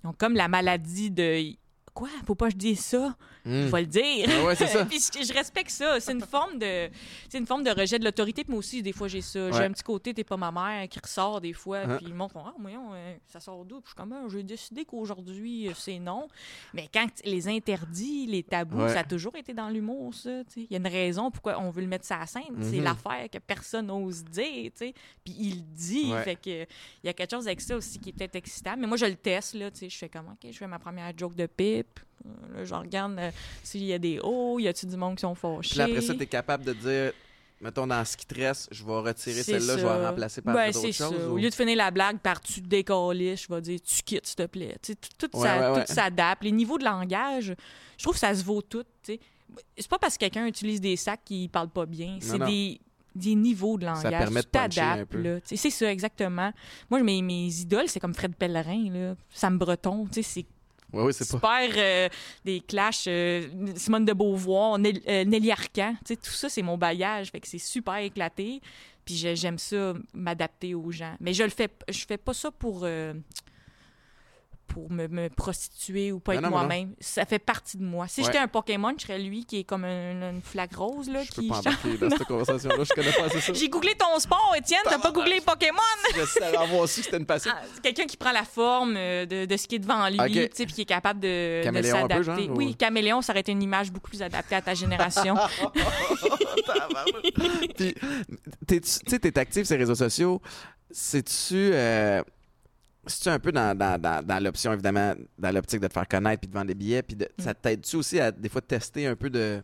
ont 0.04 0.12
comme 0.12 0.34
la 0.34 0.48
maladie 0.48 1.10
de... 1.10 1.54
Quoi? 1.94 2.08
Faut 2.26 2.34
pas 2.34 2.46
que 2.48 2.52
je 2.54 2.56
dise 2.58 2.80
ça? 2.80 3.16
Hmm. 3.44 3.66
Je 3.66 3.70
vais 3.70 3.80
le 3.82 3.86
dire. 3.86 4.26
Ah 4.28 4.44
ouais, 4.46 4.56
c'est 4.56 4.66
ça. 4.66 4.84
Puis 4.90 4.98
je, 4.98 5.24
je 5.24 5.32
respecte 5.32 5.70
ça. 5.70 6.00
C'est 6.00 6.10
une 6.12 6.22
forme 6.22 6.58
de, 6.58 6.88
c'est 7.28 7.38
une 7.38 7.46
forme 7.46 7.62
de 7.62 7.70
rejet 7.70 8.00
de 8.00 8.04
l'autorité. 8.04 8.44
Moi 8.48 8.58
aussi, 8.58 8.82
des 8.82 8.92
fois, 8.92 9.06
j'ai 9.06 9.20
ça. 9.20 9.52
J'ai 9.52 9.60
un 9.62 9.70
petit 9.70 9.82
côté, 9.84 10.12
t'es 10.12 10.24
pas 10.24 10.36
ma 10.36 10.50
mère, 10.50 10.88
qui 10.88 10.98
ressort 10.98 11.40
des 11.40 11.52
fois. 11.52 11.78
Hein. 11.78 11.98
Puis 12.02 12.12
monde 12.12 12.32
font, 12.32 12.42
ah, 12.44 12.52
voyons, 12.58 12.92
euh, 12.94 13.14
ça 13.28 13.38
sort 13.38 13.64
d'où? 13.64 13.76
Puis 13.80 13.84
je 13.84 13.88
suis 13.90 13.96
comme, 13.96 14.12
Ah, 14.12 14.24
j'ai 14.28 14.42
décidé 14.42 14.84
qu'aujourd'hui, 14.84 15.68
euh, 15.68 15.72
c'est 15.76 15.98
non. 16.00 16.26
Mais 16.72 16.88
quand 16.92 17.06
les 17.24 17.46
interdits, 17.46 18.26
les 18.26 18.42
tabous, 18.42 18.78
Ouais. 18.80 18.92
ça 18.92 19.00
a 19.00 19.04
toujours 19.04 19.36
été 19.36 19.54
dans 19.54 19.68
l'humour, 19.68 20.12
ça. 20.14 20.42
Il 20.56 20.66
y 20.70 20.74
a 20.74 20.78
une 20.78 20.88
raison 20.88 21.30
pourquoi 21.30 21.60
on 21.60 21.70
veut 21.70 21.82
le 21.82 21.86
mettre 21.88 22.06
ça 22.06 22.20
à 22.20 22.26
scène. 22.26 22.42
C'est 22.60 22.78
Mhm. 22.78 22.82
l'affaire 22.84 23.28
que 23.30 23.38
personne 23.38 23.86
n'ose 23.86 24.24
dire. 24.24 24.70
Puis 24.76 24.92
il 25.38 25.54
le 25.56 25.62
dit. 25.76 26.12
Fait 26.24 26.34
que 26.36 26.62
il 26.64 27.06
y 27.06 27.08
a 27.08 27.12
quelque 27.12 27.30
chose 27.30 27.46
avec 27.46 27.60
ça 27.60 27.76
aussi 27.76 28.00
qui 28.00 28.08
est 28.08 28.12
peut-être 28.12 28.34
excitant. 28.36 28.74
Mais 28.76 28.86
moi, 28.88 28.96
je 28.96 29.06
le 29.06 29.14
teste, 29.16 29.54
là. 29.54 29.70
Tu 29.70 29.78
sais, 29.78 29.88
je 29.88 29.96
fais 29.96 30.08
comme, 30.08 30.26
OK, 30.28 30.50
je 30.50 30.56
fais 30.58 30.66
ma 30.66 30.80
première 30.80 31.16
joke 31.16 31.36
de 31.36 31.46
pipe. 31.46 31.83
Euh, 32.26 32.58
Là, 32.58 32.64
je 32.64 32.74
regarde 32.74 33.18
euh, 33.18 33.30
s'il 33.62 33.84
y 33.84 33.92
a 33.92 33.98
des 33.98 34.18
hauts, 34.20 34.58
y 34.58 34.66
a-tu 34.68 34.86
du 34.86 34.96
monde 34.96 35.16
qui 35.16 35.22
sont 35.22 35.34
fâchés. 35.34 35.70
Puis 35.70 35.80
après 35.80 36.00
ça, 36.00 36.14
tu 36.14 36.22
es 36.22 36.26
capable 36.26 36.64
de 36.64 36.72
dire, 36.72 37.12
mettons, 37.60 37.86
dans 37.86 38.02
ce 38.04 38.16
qui 38.16 38.24
te 38.26 38.34
reste, 38.34 38.68
je 38.72 38.82
vais 38.84 38.92
retirer 38.92 39.42
celle-là, 39.42 39.74
je 39.76 39.82
vais 39.82 39.88
ça. 39.88 39.98
la 39.98 40.08
remplacer 40.10 40.40
par 40.42 40.54
Ben, 40.54 40.66
d'autres 40.70 40.86
c'est 40.86 40.92
choses. 40.92 41.16
ça. 41.18 41.28
ou- 41.28 41.34
Au 41.34 41.36
lieu 41.38 41.50
de 41.50 41.54
finir 41.54 41.76
la 41.76 41.90
blague 41.90 42.18
par 42.20 42.40
tu 42.40 42.62
te 42.62 42.66
décolles, 42.68 43.18
je 43.36 43.52
vais 43.54 43.60
dire 43.60 43.78
tu 43.82 44.02
quittes, 44.02 44.26
s'il 44.26 44.36
te 44.36 44.46
plaît. 44.46 44.76
Tout, 44.82 44.94
tout 45.28 45.36
Ouais, 45.38 45.46
ça- 45.46 45.72
ouais, 45.72 45.76
ouais. 45.78 45.84
tout 45.84 45.92
s'adapte. 45.92 46.44
Les 46.44 46.52
niveaux 46.52 46.78
de 46.78 46.84
langage, 46.84 47.54
je 47.98 48.02
trouve 48.02 48.14
que 48.14 48.20
ça 48.20 48.34
se 48.34 48.42
vaut 48.44 48.62
tout. 48.62 48.84
C'est 49.02 49.88
pas 49.88 49.98
parce 49.98 50.14
que 50.14 50.20
quelqu'un 50.20 50.46
utilise 50.46 50.80
des 50.80 50.96
sacs 50.96 51.20
qu'il 51.24 51.48
parle 51.50 51.68
pas 51.68 51.84
bien. 51.86 52.16
C'est 52.20 52.38
des, 52.38 52.80
des 53.14 53.34
niveaux 53.34 53.76
de 53.78 53.84
langage. 53.84 54.10
permet 54.10 54.40
de 54.42 54.80
un 54.80 55.04
peu. 55.04 55.22
Tu 55.22 55.40
sais, 55.44 55.56
C'est 55.56 55.70
ça, 55.70 55.92
exactement. 55.92 56.52
Moi, 56.90 57.02
mes, 57.02 57.20
mes 57.22 57.46
idoles, 57.60 57.88
c'est 57.88 58.00
comme 58.00 58.14
Fred 58.14 58.34
Pellerin, 58.34 58.90
là. 58.90 59.14
Sam 59.32 59.58
Breton. 59.58 60.06
C'est 60.10 60.46
C'est 61.12 61.24
super 61.38 61.70
euh, 61.76 62.08
des 62.44 62.60
clashs. 62.60 63.04
euh, 63.08 63.48
Simone 63.76 64.04
de 64.04 64.12
Beauvoir, 64.12 64.74
euh, 64.78 65.24
Nelly 65.24 65.50
Arcan. 65.50 65.94
Tout 66.06 66.16
ça, 66.22 66.48
c'est 66.48 66.62
mon 66.62 66.76
bagage. 66.78 67.30
Fait 67.30 67.40
que 67.40 67.48
c'est 67.48 67.58
super 67.58 67.96
éclaté. 67.96 68.60
Puis 69.04 69.16
j'ai- 69.16 69.36
j'aime 69.36 69.58
ça, 69.58 69.92
m'adapter 70.14 70.74
aux 70.74 70.90
gens. 70.90 71.14
Mais 71.20 71.34
je 71.34 71.42
le 71.42 71.50
fais, 71.50 71.68
je 71.90 72.04
fais 72.06 72.16
pas 72.16 72.32
ça 72.32 72.50
pour, 72.50 72.80
euh, 72.84 73.12
pour 74.66 74.90
me, 74.90 75.06
me 75.08 75.28
prostituer 75.28 76.10
ou 76.12 76.18
pas 76.20 76.34
Non, 76.34 76.40
être 76.42 76.50
moi-même. 76.50 76.94
Ça 77.00 77.24
fait 77.24 77.38
partie 77.38 77.76
de 77.76 77.84
moi. 77.84 78.08
Si 78.08 78.20
Ouais. 78.20 78.26
j'étais 78.26 78.38
un 78.38 78.48
Pokémon, 78.48 78.92
je 78.98 79.02
serais 79.06 79.18
lui 79.18 79.44
qui 79.44 79.58
est 79.60 79.64
comme 79.64 79.84
un- 79.84 80.30
une 80.30 80.42
flaque 80.42 80.74
rose. 80.74 81.08
Là, 81.08 81.22
Je 81.22 81.32
peux 81.32 81.42
qui... 81.42 81.48
pas 81.48 81.58
embarquer 81.58 81.96
dans 82.00 82.10
cette 82.10 82.24
conversation-là, 82.24 82.84
je 82.84 82.92
connais 82.94 83.12
pas 83.12 83.24
assez 83.24 83.40
ça. 83.40 83.52
J'ai 83.52 83.68
googlé 83.68 83.94
ton 83.94 84.18
sport, 84.18 84.54
Étienne. 84.56 84.80
T'as 84.84 84.98
pas 84.98 85.12
googlé 85.12 85.40
Pokémon? 85.40 85.78
Je 86.16 86.24
sais 86.24 86.42
avoir 86.56 86.88
su 86.88 87.00
que 87.00 87.04
c'était 87.06 87.16
une 87.18 87.26
passion. 87.26 87.52
Ah, 87.54 87.62
c'est 87.74 87.82
quelqu'un 87.82 88.06
qui 88.06 88.16
prend 88.16 88.32
la 88.32 88.44
forme 88.44 88.94
euh, 88.96 89.26
de, 89.26 89.44
de 89.46 89.56
ce 89.56 89.66
qui 89.68 89.76
est 89.76 89.78
devant 89.78 90.08
lui, 90.08 90.18
Ok. 90.20 90.26
tu 90.28 90.40
sais, 90.54 90.64
puis 90.66 90.74
qui 90.74 90.82
est 90.82 90.86
capable 90.86 91.20
de, 91.20 91.62
s'adapter. 91.82 92.48
ou- 92.48 92.56
Oui, 92.56 92.74
caméléon, 92.74 93.22
ça 93.22 93.32
aurait 93.32 93.40
été 93.40 93.52
une 93.52 93.62
image 93.62 93.92
beaucoup 93.92 94.08
plus 94.08 94.22
adaptée 94.22 94.54
à 94.56 94.62
ta 94.62 94.74
génération. 94.74 95.34
Puis, 97.34 97.94
t'es- 98.66 98.80
tu 98.80 98.88
sais, 99.06 99.18
t'es 99.18 99.38
actif 99.38 99.66
sur 99.66 99.74
les 99.76 99.80
réseaux 99.80 99.94
sociaux. 99.94 100.40
C'est-tu. 100.90 101.54
Euh, 101.72 102.22
c'est-tu 103.06 103.28
un 103.28 103.38
peu 103.38 103.52
dans, 103.52 103.76
dans, 103.76 104.00
dans, 104.00 104.24
dans 104.24 104.42
l'option, 104.42 104.72
évidemment, 104.72 105.14
dans 105.38 105.50
l'optique 105.54 105.80
de 105.80 105.86
te 105.88 105.92
faire 105.92 106.08
connaître 106.08 106.40
puis 106.40 106.48
de 106.48 106.54
vendre 106.54 106.66
des 106.68 106.74
billets? 106.74 107.02
Puis 107.02 107.16
de- 107.16 107.28
ça 107.38 107.54
t'aide-tu 107.54 107.96
aussi 107.96 108.20
à 108.20 108.30
des 108.30 108.48
fois 108.48 108.60
tester 108.60 109.06
un 109.06 109.16
peu 109.16 109.30
de, 109.30 109.62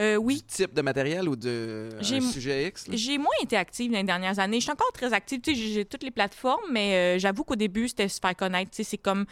Euh, 0.00 0.12
du 0.12 0.24
oui, 0.24 0.42
type 0.42 0.72
de 0.72 0.80
matériel 0.82 1.28
ou 1.28 1.36
de 1.36 1.90
J'ai- 2.00 2.16
un 2.16 2.20
sujet 2.22 2.68
X? 2.68 2.86
j'ai 2.90 3.18
moins 3.18 3.34
été 3.42 3.56
active 3.56 3.90
dans 3.92 3.98
les 3.98 4.04
dernières 4.04 4.38
années. 4.38 4.58
Je 4.58 4.62
suis 4.62 4.72
encore 4.72 4.90
très 4.92 5.12
active. 5.12 5.40
J'ai 5.44 5.84
toutes 5.84 6.02
les 6.02 6.10
plateformes, 6.10 6.64
mais 6.72 6.94
euh, 6.94 7.18
j'avoue 7.18 7.44
qu'au 7.44 7.56
début, 7.56 7.88
c'était 7.88 8.08
se 8.08 8.18
faire 8.18 8.34
connaître. 8.34 8.70
C'est 8.72 8.96
comme 8.96 9.26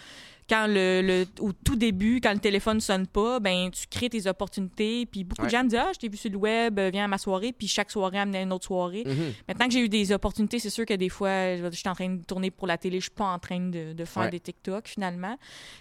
quand 0.50 0.66
le, 0.66 1.00
le- 1.00 1.26
au 1.38 1.52
tout 1.52 1.76
début, 1.76 2.20
quand 2.20 2.32
le 2.32 2.40
téléphone 2.40 2.80
sonne 2.80 3.06
pas, 3.06 3.38
ben 3.38 3.70
tu 3.70 3.86
crées 3.88 4.10
tes 4.10 4.26
opportunités. 4.26 5.06
Puis 5.06 5.22
beaucoup 5.24 5.44
de 5.46 5.50
gens 5.50 5.62
me 5.62 5.68
disent 5.68 5.78
ah, 5.80 5.90
je 5.94 5.98
t'ai 6.00 6.08
vu 6.08 6.16
sur 6.16 6.30
le 6.30 6.36
web, 6.36 6.78
euh, 6.78 6.90
viens 6.92 7.04
à 7.04 7.08
ma 7.08 7.18
soirée. 7.18 7.52
Puis 7.56 7.68
chaque 7.68 7.90
soirée 7.90 8.18
amenait 8.18 8.42
une 8.42 8.52
autre 8.52 8.66
soirée. 8.66 9.04
Mhm. 9.06 9.32
Maintenant 9.48 9.66
que 9.66 9.72
j'ai 9.72 9.80
eu 9.84 9.88
des 9.88 10.10
opportunités, 10.12 10.58
c'est 10.58 10.68
sûr 10.70 10.84
que 10.84 10.94
des 10.94 11.08
fois, 11.08 11.56
je 11.56 11.70
je 11.70 11.76
suis 11.76 11.88
en 11.88 11.94
train 11.94 12.08
de 12.10 12.22
tourner 12.24 12.50
pour 12.50 12.66
la 12.66 12.76
télé, 12.76 12.98
je 12.98 13.04
suis 13.04 13.10
pas 13.12 13.26
en 13.32 13.38
train 13.38 13.60
de, 13.60 13.92
de 13.92 14.04
faire 14.04 14.24
Ouais. 14.24 14.30
des 14.30 14.40
TikTok 14.40 14.88
finalement. 14.88 15.36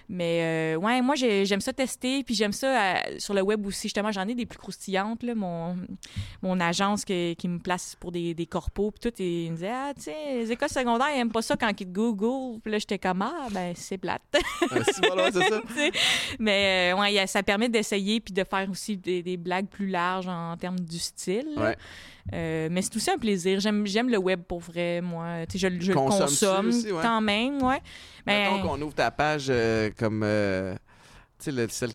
Mais 0.08 0.76
euh, 0.76 0.80
ouais, 0.80 1.02
moi 1.02 1.16
j'ai- 1.16 1.46
j'aime 1.46 1.62
ça 1.62 1.74
tester, 1.74 2.24
puis 2.24 2.36
j'aime 2.36 2.52
ça 2.54 2.68
euh, 2.98 3.16
sur 3.18 3.34
le 3.34 3.42
web 3.42 3.66
aussi. 3.66 3.84
Justement, 3.88 4.12
j'en 4.12 4.28
ai 4.28 4.36
des 4.36 4.46
plus 4.46 4.60
croustillantes. 4.60 5.24
Là, 5.24 5.34
mon, 5.36 5.76
mon 6.44 6.60
agence 6.60 7.06
que- 7.06 7.34
qui 7.34 7.48
me 7.48 7.58
place 7.60 7.96
pour 8.00 8.12
des, 8.12 8.34
des 8.36 8.46
corpos, 8.46 8.92
puis 8.92 9.10
tout, 9.12 9.22
et 9.22 9.46
il 9.46 9.52
me 9.52 9.56
disait 9.56 9.72
Ah, 9.74 9.94
tu 9.96 10.04
sais, 10.04 10.16
les 10.36 10.52
écoles 10.52 10.70
secondaires, 10.70 11.08
ils 11.16 11.20
aiment 11.20 11.32
pas 11.32 11.42
ça 11.42 11.58
quand 11.58 11.70
ils 11.70 11.76
te 11.76 11.84
Google. 11.92 12.60
Puis 12.62 12.72
là, 12.72 12.78
j'étais 12.78 13.00
comme 13.00 13.22
Ah, 13.24 13.48
ben 13.52 13.74
c'est 13.76 13.98
plate. 13.98 14.22
C'est 14.60 15.14
ouais, 15.14 15.32
c'est 15.32 15.50
ça. 15.50 15.62
Mais 16.40 16.94
euh, 16.94 17.00
ouais, 17.00 17.14
il 17.14 17.28
ça 17.28 17.44
permet 17.44 17.70
d'essayer 17.70 18.20
puis 18.20 18.34
de 18.34 18.44
faire 18.44 18.70
aussi 18.70 18.98
des, 18.98 19.24
des 19.24 19.38
blagues 19.38 19.68
plus 19.68 19.88
larges 19.88 20.28
en 20.28 20.56
termes 20.58 20.80
du 20.80 21.00
style. 21.00 21.48
Ouais. 21.58 21.76
Euh, 22.34 22.68
mais 22.70 22.84
c'est 22.84 22.96
aussi 22.96 23.10
un 23.10 23.18
plaisir. 23.18 23.60
J'aime, 23.60 23.88
j'aime 23.88 24.10
le 24.10 24.18
web 24.18 24.44
pour 24.44 24.60
vrai, 24.60 25.02
moi. 25.02 25.46
Je, 25.52 25.58
je 25.58 25.68
le 25.68 25.96
consomme 25.96 26.68
aussi, 26.68 26.92
ouais? 26.92 27.02
quand 27.02 27.22
même, 27.22 27.62
ouais. 27.64 27.82
Ben, 28.26 28.54
Mettons 28.54 28.68
qu'on 28.68 28.82
ouvre 28.82 28.94
ta 28.94 29.10
page 29.10 29.48
euh, 29.50 29.90
comme. 29.98 30.20
tu 31.40 31.52
sais, 31.52 31.88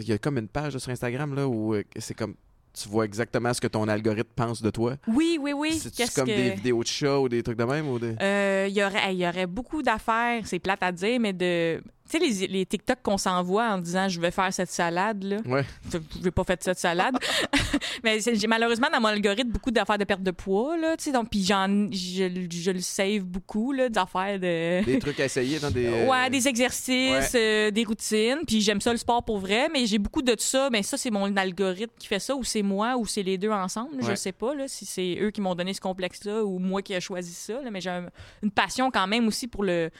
Il 0.00 0.08
y 0.08 0.12
a 0.12 0.18
comme 0.18 0.38
une 0.38 0.48
page 0.48 0.78
sur 0.78 0.90
Instagram 0.90 1.34
là, 1.34 1.46
où 1.46 1.74
c'est 1.98 2.14
comme. 2.14 2.34
Tu 2.74 2.88
vois 2.88 3.04
exactement 3.04 3.54
ce 3.54 3.60
que 3.60 3.68
ton 3.68 3.86
algorithme 3.86 4.30
pense 4.34 4.60
de 4.60 4.68
toi. 4.70 4.96
oui, 5.06 5.38
oui, 5.40 5.52
oui. 5.52 5.80
Qu'est-ce 5.96 6.12
comme 6.16 6.26
que... 6.26 6.34
des 6.34 6.50
vidéos 6.50 6.82
de 6.82 6.88
chats 6.88 7.20
ou 7.20 7.28
des 7.28 7.40
trucs 7.40 7.56
de 7.56 7.62
même? 7.62 7.88
Ou 7.88 8.00
des... 8.00 8.16
Euh, 8.20 8.66
Il 8.68 8.74
y 8.76 8.82
aurait, 8.82 9.14
il 9.14 9.20
y 9.20 9.28
aurait 9.28 9.46
beaucoup 9.46 9.80
d'affaires, 9.80 10.42
c'est 10.44 10.58
plate 10.58 10.82
à 10.82 10.90
dire, 10.90 11.20
mais 11.20 11.32
de. 11.32 11.80
Tu 12.10 12.18
sais, 12.18 12.18
les, 12.18 12.46
les 12.48 12.66
TikTok 12.66 12.98
qu'on 13.02 13.16
s'envoie 13.16 13.66
en 13.70 13.78
disant 13.78 14.08
je 14.08 14.20
vais 14.20 14.30
faire 14.30 14.52
cette 14.52 14.70
salade, 14.70 15.24
là. 15.24 15.38
Ouais. 15.46 15.64
Je 15.90 15.98
n'ai 16.22 16.30
pas 16.30 16.44
fait 16.44 16.62
cette 16.62 16.78
salade. 16.78 17.14
mais 18.04 18.18
j'ai 18.20 18.46
malheureusement 18.46 18.88
dans 18.92 19.00
mon 19.00 19.08
algorithme 19.08 19.50
beaucoup 19.50 19.70
d'affaires 19.70 19.96
de 19.96 20.04
perte 20.04 20.22
de 20.22 20.30
poids, 20.30 20.76
là. 20.76 20.96
Tu 20.98 21.04
sais, 21.04 21.12
donc, 21.12 21.30
puis 21.30 21.42
j'en, 21.44 21.66
je, 21.90 22.46
je 22.52 22.70
le 22.70 22.80
save 22.80 23.20
beaucoup, 23.22 23.72
là, 23.72 23.88
d'affaires 23.88 24.38
de. 24.38 24.84
Des 24.84 24.98
trucs 24.98 25.18
à 25.20 25.24
essayer 25.24 25.58
dans 25.58 25.70
des. 25.70 25.86
euh, 25.86 26.06
Ouais, 26.06 26.28
des 26.28 26.46
exercices, 26.46 27.32
euh, 27.34 27.70
des 27.70 27.84
routines. 27.84 28.40
Puis 28.46 28.60
j'aime 28.60 28.80
ça 28.82 28.92
le 28.92 28.98
sport 28.98 29.24
pour 29.24 29.38
vrai, 29.38 29.68
mais 29.72 29.86
j'ai 29.86 29.98
beaucoup 29.98 30.22
de 30.22 30.34
ça. 30.38 30.68
Mais 30.70 30.82
ça, 30.82 30.98
c'est 30.98 31.10
mon 31.10 31.34
algorithme 31.36 31.92
qui 31.98 32.06
fait 32.06 32.18
ça, 32.18 32.34
ou 32.36 32.44
c'est 32.44 32.62
moi, 32.62 32.96
ou 32.98 33.06
c'est 33.06 33.22
les 33.22 33.38
deux 33.38 33.50
ensemble. 33.50 33.96
Je 34.02 34.08
Ouais. 34.08 34.16
sais 34.16 34.32
pas 34.32 34.54
là, 34.54 34.68
si 34.68 34.84
c'est 34.84 35.16
eux 35.22 35.30
qui 35.30 35.40
m'ont 35.40 35.54
donné 35.54 35.72
ce 35.72 35.80
complexe-là, 35.80 36.44
ou 36.44 36.58
moi 36.58 36.82
qui 36.82 36.92
ai 36.92 37.00
choisi 37.00 37.32
ça. 37.32 37.54
là. 37.62 37.70
mais 37.70 37.80
j'ai 37.80 37.90
un- 37.90 38.10
une 38.42 38.50
passion 38.50 38.90
quand 38.90 39.06
même 39.06 39.26
aussi 39.26 39.48
pour 39.48 39.64
le, 39.64 39.90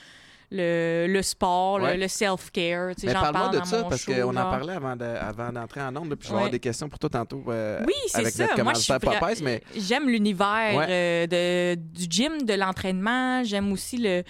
le, 0.55 1.07
le 1.09 1.23
sport, 1.23 1.79
le- 1.79 1.85
Ouais. 1.85 1.97
le, 1.97 2.09
self-care. 2.09 2.95
Tu 2.95 3.03
sais, 3.03 3.07
Mais 3.09 3.13
parle-moi 3.23 3.41
parle 3.43 3.55
de 3.55 3.59
dans 3.59 3.65
ça, 3.65 3.85
parce 3.85 4.05
qu'on 4.05 4.31
en 4.31 4.51
parlait 4.51 4.73
avant, 4.75 4.97
de- 4.97 5.05
avant 5.05 5.53
d'entrer 5.53 5.81
en 5.83 5.95
là, 6.11 6.17
puis 6.17 6.27
je 6.29 6.33
vais 6.33 6.37
avoir 6.37 6.51
des 6.51 6.61
questions 6.61 6.89
pour 6.89 6.99
toi 6.99 7.11
tantôt. 7.11 7.43
euh, 7.49 7.81
Oui, 7.87 7.93
c'est 8.09 8.19
avec 8.21 8.33
ça. 8.33 8.43
notre 8.45 8.63
Moi, 8.63 8.73
je 8.75 8.79
Popeyes, 9.21 9.43
mais 9.43 9.63
J'aime 9.77 10.09
l'univers 10.09 10.87
euh, 10.89 11.27
de, 11.27 11.75
du 11.81 12.07
gym, 12.09 12.43
de 12.43 12.55
l'entraînement. 12.55 13.43
J'aime 13.45 13.73
aussi 13.73 13.97
le 13.99 14.23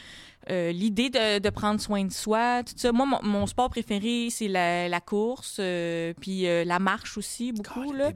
euh, 0.51 0.73
l'idée 0.73 1.11
de, 1.11 1.39
de 1.39 1.51
prendre 1.51 1.81
soin 1.81 2.05
de 2.05 2.13
soi. 2.13 2.63
Tout 2.65 2.75
ça. 2.77 2.93
Moi, 2.93 3.07
mon, 3.07 3.23
mon 3.23 3.47
sport 3.47 3.71
préféré, 3.71 4.29
c'est 4.31 4.49
la, 4.49 4.89
la 4.89 5.01
course, 5.01 5.57
euh, 5.59 6.13
puis 6.21 6.47
euh, 6.47 6.65
la 6.65 6.79
marche 6.79 7.17
aussi, 7.17 7.53
beaucoup. 7.53 7.85
Oh, 7.89 7.93
là. 7.93 8.13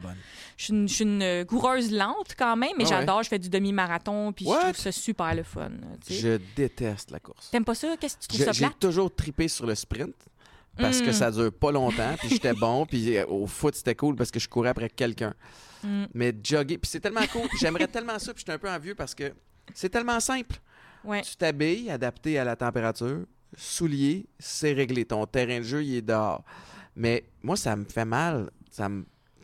Je 0.57 0.64
suis 0.64 0.72
une, 0.74 0.89
je 0.89 0.95
suis 0.95 1.05
une 1.05 1.45
coureuse 1.47 1.91
lente 1.93 2.35
quand 2.39 2.57
même, 2.57 2.70
mais 2.76 2.85
Ah 2.87 2.91
ouais? 2.91 2.97
j'adore. 3.01 3.22
Je 3.22 3.29
fais 3.29 3.39
du 3.39 3.49
demi-marathon, 3.49 4.33
puis 4.33 4.45
je 4.45 4.51
trouve 4.51 4.76
ça 4.76 4.93
super 4.93 5.35
le 5.35 5.43
fun. 5.43 5.70
tu 6.07 6.14
sais. 6.14 6.20
Je 6.20 6.41
déteste 6.57 7.11
la 7.11 7.20
course. 7.20 7.51
T'aimes 7.51 7.64
pas 7.64 7.74
ça? 7.74 7.97
Qu'est-ce 8.01 8.16
que 8.16 8.22
tu 8.22 8.29
trouves 8.29 8.41
Je- 8.41 8.45
ça 8.45 8.53
J'ai 8.53 8.74
toujours 8.79 9.14
tripé 9.14 9.49
sur 9.49 9.66
le 9.66 9.74
sprint 9.74 10.14
parce 10.76 11.01
que 11.01 11.11
Mm. 11.11 11.12
ça 11.12 11.31
dure 11.31 11.53
pas 11.53 11.72
longtemps, 11.72 12.14
puis 12.18 12.29
j'étais 12.29 12.53
bon, 12.55 12.87
puis 12.87 13.18
au 13.22 13.47
foot 13.47 13.74
c'était 13.74 13.95
cool 13.97 14.14
parce 14.16 14.31
que 14.31 14.39
je 14.39 14.49
courais 14.49 14.68
après 14.68 14.89
quelqu'un. 14.91 15.35
Mm. 15.83 16.05
Mais 16.14 16.33
jogger, 16.45 16.79
puis 16.79 16.91
c'est 16.91 17.01
tellement 17.01 17.26
cool, 17.33 17.49
j'aimerais 17.61 17.87
tellement 17.89 18.18
ça, 18.18 18.33
puis 18.35 18.41
j'étais 18.41 18.53
un 18.53 18.59
peu 18.59 18.68
envieux 18.70 18.95
parce 18.95 19.14
que 19.14 19.33
c'est 19.74 19.89
tellement 19.89 20.20
simple. 20.20 20.57
Tu 21.22 21.36
t'habilles, 21.36 21.90
adapté 21.90 22.38
à 22.38 22.44
la 22.44 22.57
température, 22.57 23.24
souliers, 23.57 24.26
c'est 24.38 24.72
réglé. 24.72 25.05
Ton 25.05 25.26
terrain 25.26 25.59
de 25.59 25.64
jeu, 25.64 25.84
il 25.84 25.96
est 25.96 26.03
dehors. 26.03 26.44
Mais 26.96 27.24
moi, 27.42 27.57
ça 27.57 27.76
me 27.76 27.84
fait 27.84 28.05
mal. 28.05 28.51
Ça 28.70 28.88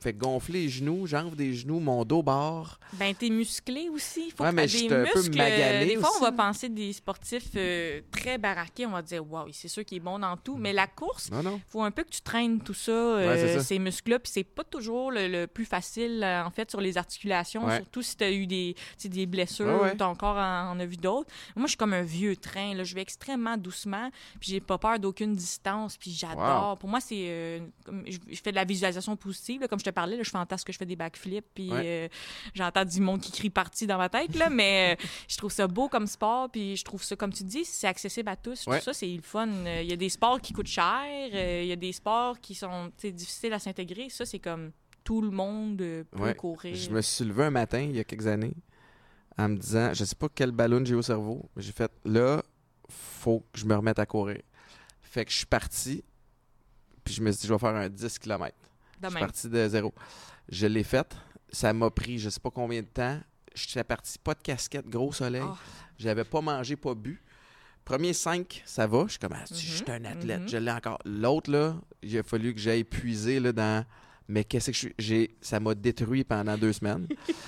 fait 0.04 0.12
gonfler 0.12 0.62
les 0.62 0.68
genoux, 0.68 1.06
j'enfle 1.06 1.34
des 1.36 1.52
genoux, 1.54 1.80
mon 1.80 2.04
dos 2.04 2.22
barre. 2.22 2.78
Ben, 2.94 3.14
t'es 3.14 3.28
musclé 3.30 3.88
aussi. 3.88 4.30
Faut 4.30 4.44
Ouais, 4.44 4.50
que 4.50 4.54
mais 4.54 4.62
des 4.62 4.68
j'étais 4.68 4.94
un 4.94 5.04
peu 5.04 5.18
muscles. 5.18 5.36
magané 5.36 5.86
des 5.86 5.96
fois, 5.96 6.10
on 6.18 6.20
va 6.22 6.32
penser 6.32 6.68
des 6.68 6.92
sportifs 6.92 7.50
euh, 7.56 8.00
très 8.12 8.38
baraqués. 8.38 8.86
On 8.86 8.90
va 8.90 9.02
dire, 9.02 9.28
waouh, 9.30 9.48
c'est 9.52 9.68
sûr 9.68 9.84
qu'il 9.84 9.96
est 9.96 10.00
bon 10.00 10.18
dans 10.18 10.36
tout. 10.36 10.56
Mais 10.56 10.72
la 10.72 10.86
course, 10.86 11.30
non. 11.30 11.60
faut 11.68 11.82
un 11.82 11.90
peu 11.90 12.04
que 12.04 12.10
tu 12.10 12.20
traînes 12.20 12.60
tout 12.60 12.74
ça, 12.74 12.92
euh, 12.92 13.54
Ouais, 13.56 13.60
ces 13.62 13.78
muscles-là. 13.78 14.18
Puis 14.20 14.30
c'est 14.32 14.44
pas 14.44 14.64
toujours 14.64 15.10
le, 15.10 15.26
le 15.28 15.46
plus 15.46 15.64
facile, 15.64 16.22
euh, 16.22 16.44
en 16.44 16.50
fait, 16.50 16.70
sur 16.70 16.80
les 16.80 16.96
articulations. 16.98 17.64
Ouais. 17.66 17.76
Surtout 17.78 18.02
si 18.02 18.16
t'as 18.16 18.30
eu 18.30 18.46
des, 18.46 18.76
des 19.04 19.26
blessures, 19.26 19.80
ouais. 19.82 19.96
ton 19.96 20.14
corps 20.14 20.36
en, 20.36 20.70
en 20.72 20.80
a 20.80 20.86
vu 20.86 20.96
d'autres. 20.96 21.30
Moi, 21.56 21.64
je 21.66 21.70
suis 21.70 21.76
comme 21.78 21.94
un 21.94 22.02
vieux 22.02 22.36
train. 22.36 22.74
Là. 22.74 22.84
Je 22.84 22.94
vais 22.94 23.02
extrêmement 23.02 23.56
doucement. 23.56 24.10
Puis 24.40 24.50
j'ai 24.50 24.60
pas 24.60 24.78
peur 24.78 24.98
d'aucune 24.98 25.34
distance. 25.34 25.96
Puis 25.96 26.10
j'adore. 26.12 26.76
Pour 26.78 26.88
moi, 26.88 27.00
c'est. 27.00 27.24
euh, 27.28 27.60
je, 28.06 28.18
je 28.30 28.40
fais 28.42 28.50
de 28.50 28.56
la 28.56 28.64
visualisation 28.64 29.16
positive. 29.16 29.62
là. 29.62 29.68
Comme 29.68 29.78
je 29.78 29.84
te 29.84 29.90
parlais, 29.94 30.16
là, 30.18 30.22
je 30.22 30.30
fantasme 30.30 30.64
que 30.64 30.72
je 30.72 30.78
fais 30.78 30.84
des 30.86 30.96
backflips. 30.96 31.46
Puis 31.54 31.70
Ouais. 31.72 31.82
euh, 31.84 32.08
j'entends 32.54 32.84
du 32.84 33.00
monde 33.00 33.20
qui 33.20 33.32
crie 33.32 33.48
parti 33.50 33.86
dans 33.86 33.96
ma 33.98 34.08
tête. 34.10 34.34
Là, 34.36 34.50
mais 34.50 34.96
euh, 35.00 35.06
je 35.28 35.36
trouve 35.38 35.50
ça 35.52 35.66
beau 35.66 35.88
comme 35.88 36.06
sport. 36.06 36.50
Puis 36.50 36.76
je 36.76 36.84
trouve 36.84 37.02
ça, 37.02 37.16
comme 37.16 37.32
tu 37.32 37.44
dis, 37.44 37.64
c'est 37.64 37.86
accessible 37.86 38.28
à 38.28 38.36
tous. 38.36 38.66
Ouais. 38.66 38.78
Tout 38.78 38.84
ça, 38.84 38.92
c'est 38.92 39.06
le 39.08 39.22
fun. 39.22 39.48
Euh, 39.48 39.80
Il 39.82 39.88
y 39.88 39.92
a 39.92 39.96
des 39.96 40.08
sports 40.10 40.40
qui 40.40 40.52
coûtent 40.52 40.66
cher. 40.66 41.04
Il 41.62 41.66
y 41.66 41.72
a 41.72 41.76
des 41.76 41.92
sports 41.92 42.38
qui 42.40 42.54
sont 42.54 42.90
difficiles 43.02 43.52
à 43.52 43.58
s'intégrer. 43.58 44.08
Ça, 44.10 44.26
c'est 44.26 44.38
comme 44.40 44.72
tout 45.04 45.20
le 45.20 45.30
monde 45.30 45.76
peut 45.78 46.04
Ouais. 46.18 46.34
courir. 46.34 46.74
Je 46.74 46.90
me 46.90 47.00
suis 47.02 47.24
levé 47.24 47.44
un 47.44 47.50
matin, 47.50 47.80
il 47.80 47.94
y 47.94 48.00
a 48.00 48.04
quelques 48.04 48.26
années, 48.26 48.54
en 49.36 49.50
me 49.50 49.56
disant, 49.56 49.92
je 49.92 50.04
sais 50.04 50.14
pas 50.16 50.28
quel 50.34 50.50
ballon 50.50 50.82
j'ai 50.84 50.94
au 50.94 51.02
cerveau, 51.02 51.48
mais 51.54 51.62
j'ai 51.62 51.72
fait, 51.72 51.92
là, 52.06 52.42
faut 52.88 53.40
que 53.52 53.58
je 53.58 53.66
me 53.66 53.74
remette 53.76 53.98
à 53.98 54.06
courir. 54.06 54.40
Fait 55.02 55.24
que 55.26 55.30
je 55.30 55.36
suis 55.36 55.46
parti, 55.46 56.02
puis 57.04 57.12
je 57.12 57.20
me 57.22 57.30
suis 57.32 57.42
dit, 57.42 57.46
je 57.48 57.52
vais 57.52 57.58
faire 57.58 57.74
un 57.74 57.88
10 57.90 58.18
km. 58.18 58.56
Je 59.08 59.16
suis 59.16 59.20
parti 59.20 59.48
de 59.48 59.68
zéro. 59.68 59.94
Je 60.48 60.66
l'ai 60.66 60.82
fait. 60.84 61.14
Ça 61.50 61.72
m'a 61.72 61.90
pris 61.90 62.18
je 62.18 62.28
sais 62.30 62.40
pas 62.40 62.50
combien 62.50 62.82
de 62.82 62.86
temps. 62.86 63.18
J'étais 63.54 63.84
parti, 63.84 64.18
pas 64.18 64.34
de 64.34 64.42
casquette, 64.42 64.86
gros 64.88 65.12
soleil. 65.12 65.42
Ah. 65.44 65.56
J'avais 65.96 66.24
pas 66.24 66.40
mangé, 66.40 66.74
pas 66.74 66.94
bu. 66.94 67.22
Premier 67.84 68.12
5, 68.12 68.62
ça 68.64 68.86
va. 68.86 69.04
Je 69.06 69.10
suis 69.12 69.18
comme, 69.20 69.34
ah, 69.34 69.44
je 69.48 69.54
suis 69.54 69.84
un 69.90 70.04
athlète, 70.06 70.40
mhm. 70.40 70.48
je 70.48 70.56
l'ai 70.56 70.70
encore. 70.72 70.98
L'autre, 71.04 71.50
là, 71.52 71.76
il 72.02 72.18
a 72.18 72.22
fallu 72.22 72.52
que 72.54 72.60
j'aille 72.60 72.82
puiser 72.84 73.38
là, 73.38 73.52
dans. 73.52 73.84
Mais 74.26 74.42
qu'est-ce 74.42 74.68
que 74.70 74.72
je 74.72 74.78
suis? 74.78 74.94
j'ai- 74.98 75.36
Ça 75.40 75.60
m'a 75.60 75.74
détruit 75.74 76.24
pendant 76.24 76.56
deux 76.56 76.72
semaines. 76.72 77.06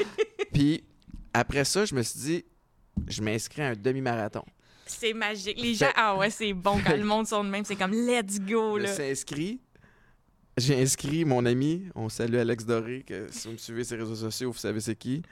Puis 0.52 0.84
après 1.32 1.64
ça, 1.64 1.84
je 1.86 1.94
me 1.94 2.02
suis 2.02 2.20
dit, 2.20 2.44
je 3.08 3.22
m'inscris 3.22 3.62
à 3.62 3.68
un 3.68 3.74
demi-marathon. 3.74 4.44
C'est 4.86 5.14
magique. 5.14 5.60
Les 5.60 5.74
gens, 5.74 5.90
ah 5.96 6.16
ouais, 6.16 6.30
c'est 6.30 6.52
bon 6.52 6.78
quand 6.86 6.96
le 6.96 7.04
monde 7.04 7.26
sont 7.26 7.42
de 7.42 7.48
même. 7.48 7.64
C'est 7.64 7.74
comme 7.76 7.92
let's 7.92 8.38
go, 8.38 8.76
Je 8.76 8.82
me 8.82 8.86
là. 8.86 8.94
suis 8.94 9.02
inscrit. 9.04 9.60
J'ai 10.56 10.80
inscrit 10.80 11.24
mon 11.24 11.44
ami. 11.44 11.84
On 11.94 12.08
salue 12.08 12.36
Alex 12.36 12.64
Doré, 12.64 13.04
que 13.06 13.26
si 13.30 13.46
vous 13.46 13.52
me 13.52 13.58
suivez 13.58 13.84
sur 13.84 13.96
les 13.96 14.02
réseaux 14.02 14.16
sociaux, 14.16 14.52
vous 14.52 14.58
savez 14.58 14.80
c'est 14.80 14.96
qui. 14.96 15.22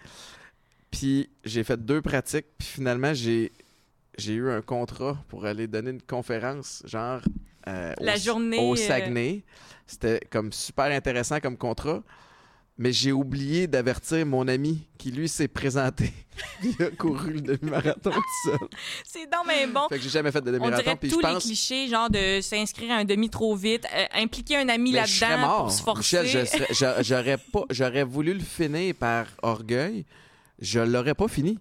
Puis 0.91 1.31
j'ai 1.45 1.65
fait 1.65 1.83
deux 1.83 2.03
pratiques. 2.03 2.47
Puis 2.59 2.69
finalement, 2.69 3.15
j'ai 3.15 3.53
j'ai 4.19 4.35
eu 4.35 4.51
un 4.51 4.61
contrat 4.61 5.17
pour 5.29 5.47
aller 5.47 5.67
donner 5.67 5.91
une 5.91 6.03
conférence, 6.03 6.83
genre 6.87 7.21
euh, 7.67 7.95
La 8.01 8.15
au, 8.15 8.19
journée, 8.19 8.59
au 8.59 8.75
euh, 8.75 8.77
Saguenay. 8.77 9.43
C'était 9.87 10.21
comme 10.31 10.53
super 10.53 10.87
intéressant 10.87 11.41
comme 11.41 11.57
contrat. 11.57 12.03
Mais 12.77 12.93
j'ai 12.93 13.13
oublié 13.13 13.69
d'avertir 13.69 14.27
mon 14.27 14.49
ami 14.49 14.83
qui, 14.99 15.13
lui, 15.13 15.29
s'est 15.29 15.47
présenté. 15.47 16.13
Il 16.65 16.83
a 16.83 16.91
couru 16.91 17.35
le 17.35 17.41
demi-marathon 17.41 18.11
tout 18.11 18.51
seul. 18.51 18.59
C'est 19.05 19.31
donc 19.31 19.45
mais 19.47 19.67
bon. 19.69 19.89
Fait 19.89 19.99
que 19.99 20.03
j'ai 20.03 20.11
jamais 20.11 20.33
fait 20.33 20.41
de 20.41 20.51
On 20.51 20.55
demi-marathon. 20.55 20.97
Puis 20.97 21.09
tous 21.09 21.21
je 21.21 21.27
les 21.27 21.33
pense 21.35 21.45
clichés, 21.45 21.87
genre 21.89 22.11
de 22.11 22.41
s'inscrire 22.41 22.91
à 22.91 22.97
un 22.97 23.05
demi 23.05 23.31
trop 23.31 23.55
vite, 23.55 23.87
euh, 23.95 24.05
impliquer 24.15 24.57
un 24.57 24.69
ami 24.69 24.91
là-dedans 24.91 25.59
pour 25.59 25.71
se 25.71 25.83
forcer. 25.83 26.23
Michel, 26.23 26.49
j'aurais 27.03 27.39
pas, 27.39 27.63
j'aurais 27.71 28.03
voulu 28.05 28.35
le 28.35 28.41
finir 28.41 28.95
par 28.97 29.27
orgueil. 29.43 30.05
Je 30.61 30.81
l'aurais 30.81 31.15
pas 31.15 31.29
fini. 31.29 31.59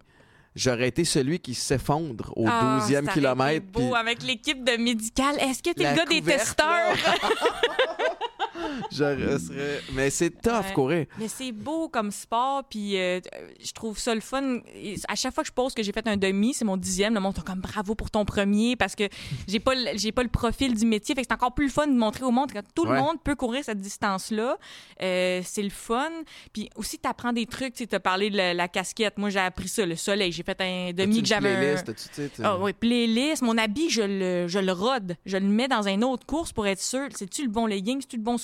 J'aurais 0.55 0.87
été 0.87 1.03
celui 1.03 1.39
qui 1.39 1.53
s'effondre 1.55 2.31
au 2.35 2.45
Ah, 2.47 2.79
12e 2.79 2.81
ça 2.81 2.91
aurait 2.93 3.03
été 3.03 3.11
kilomètre. 3.13 3.65
beau 3.67 3.95
avec 3.95 4.21
l'équipe 4.23 4.63
de 4.63 4.77
médical. 4.77 5.35
Est-ce 5.39 5.61
que 5.63 5.73
t'es 5.73 5.89
le 5.91 5.95
gars 5.95 6.05
des 6.05 6.21
testeurs? 6.21 6.95
j'aurais- 8.91 9.39
serais- 9.39 9.81
Mais 9.93 10.09
c'est 10.09 10.29
tough, 10.29 10.73
courir. 10.73 11.05
Mais 11.17 11.27
c'est 11.27 11.51
beau 11.51 11.89
comme 11.89 12.11
sport, 12.11 12.63
puis 12.69 12.97
euh, 12.97 13.19
je 13.63 13.71
trouve 13.73 13.97
ça 13.97 14.13
le 14.15 14.21
fun. 14.21 14.59
Et 14.75 14.95
À 15.07 15.15
chaque 15.15 15.33
fois 15.33 15.43
que 15.43 15.47
je 15.49 15.53
pose 15.53 15.73
que 15.73 15.83
j'ai 15.83 15.91
fait 15.91 16.07
un 16.07 16.17
demi, 16.17 16.53
c'est 16.53 16.65
mon 16.65 16.77
dixième, 16.77 17.13
le 17.13 17.19
monde 17.19 17.35
est 17.37 17.43
comme 17.45 17.59
bravo 17.59 17.95
pour 17.95 18.11
ton 18.11 18.25
premier 18.25 18.75
parce 18.75 18.95
que 18.95 19.03
j'ai 19.47 19.59
pas 19.59 19.73
j'ai 19.95 20.11
pas 20.11 20.23
le 20.23 20.29
profil 20.29 20.73
du 20.75 20.85
métier, 20.85 21.15
fait 21.15 21.21
que 21.21 21.27
c'est 21.29 21.33
encore 21.33 21.53
plus 21.53 21.65
le 21.65 21.71
fun 21.71 21.87
de 21.87 21.93
montrer 21.93 22.23
au 22.25 22.31
monde 22.31 22.51
que 22.51 22.59
tout 22.75 22.83
Ouais. 22.83 22.95
le 22.95 22.99
monde 23.01 23.17
peut 23.23 23.35
courir 23.35 23.63
cette 23.63 23.79
distance-là. 23.79 24.57
Euh, 25.01 25.41
c'est 25.43 25.63
le 25.63 25.69
fun. 25.69 26.09
Puis 26.51 26.69
aussi, 26.75 26.99
t'apprends 26.99 27.33
des 27.33 27.45
trucs. 27.45 27.73
Tu 27.73 27.87
as 27.91 27.99
parlé 27.99 28.29
de 28.29 28.37
la, 28.37 28.53
la 28.53 28.67
casquette. 28.67 29.17
Moi, 29.17 29.29
j'ai 29.29 29.39
appris 29.39 29.67
ça, 29.67 29.85
le 29.85 29.95
soleil. 29.95 30.31
J'ai 30.31 30.43
fait 30.43 30.59
un 30.61 30.91
demi 30.93 31.21
que 31.21 31.27
j'avais. 31.27 31.53
un- 31.55 31.81
playlist? 31.81 32.11
Tu 32.13 32.29
tu- 32.29 32.41
ah 32.43 32.57
oui, 32.59 32.73
playlist. 32.73 33.41
Mon 33.41 33.57
habit, 33.57 33.89
je 33.89 34.01
le, 34.01 34.47
je 34.47 34.59
le 34.59 34.71
rode. 34.71 35.15
Je 35.25 35.37
le 35.37 35.45
mets 35.47 35.67
dans 35.67 35.87
une 35.87 36.03
autre 36.03 36.25
course 36.25 36.51
pour 36.51 36.67
être 36.67 36.81
sûr. 36.81 37.07
C'est-tu 37.15 37.43
le 37.43 37.49
bon 37.49 37.65
legging? 37.65 38.01
C'est-tu 38.01 38.17
le 38.17 38.23
bon 38.23 38.37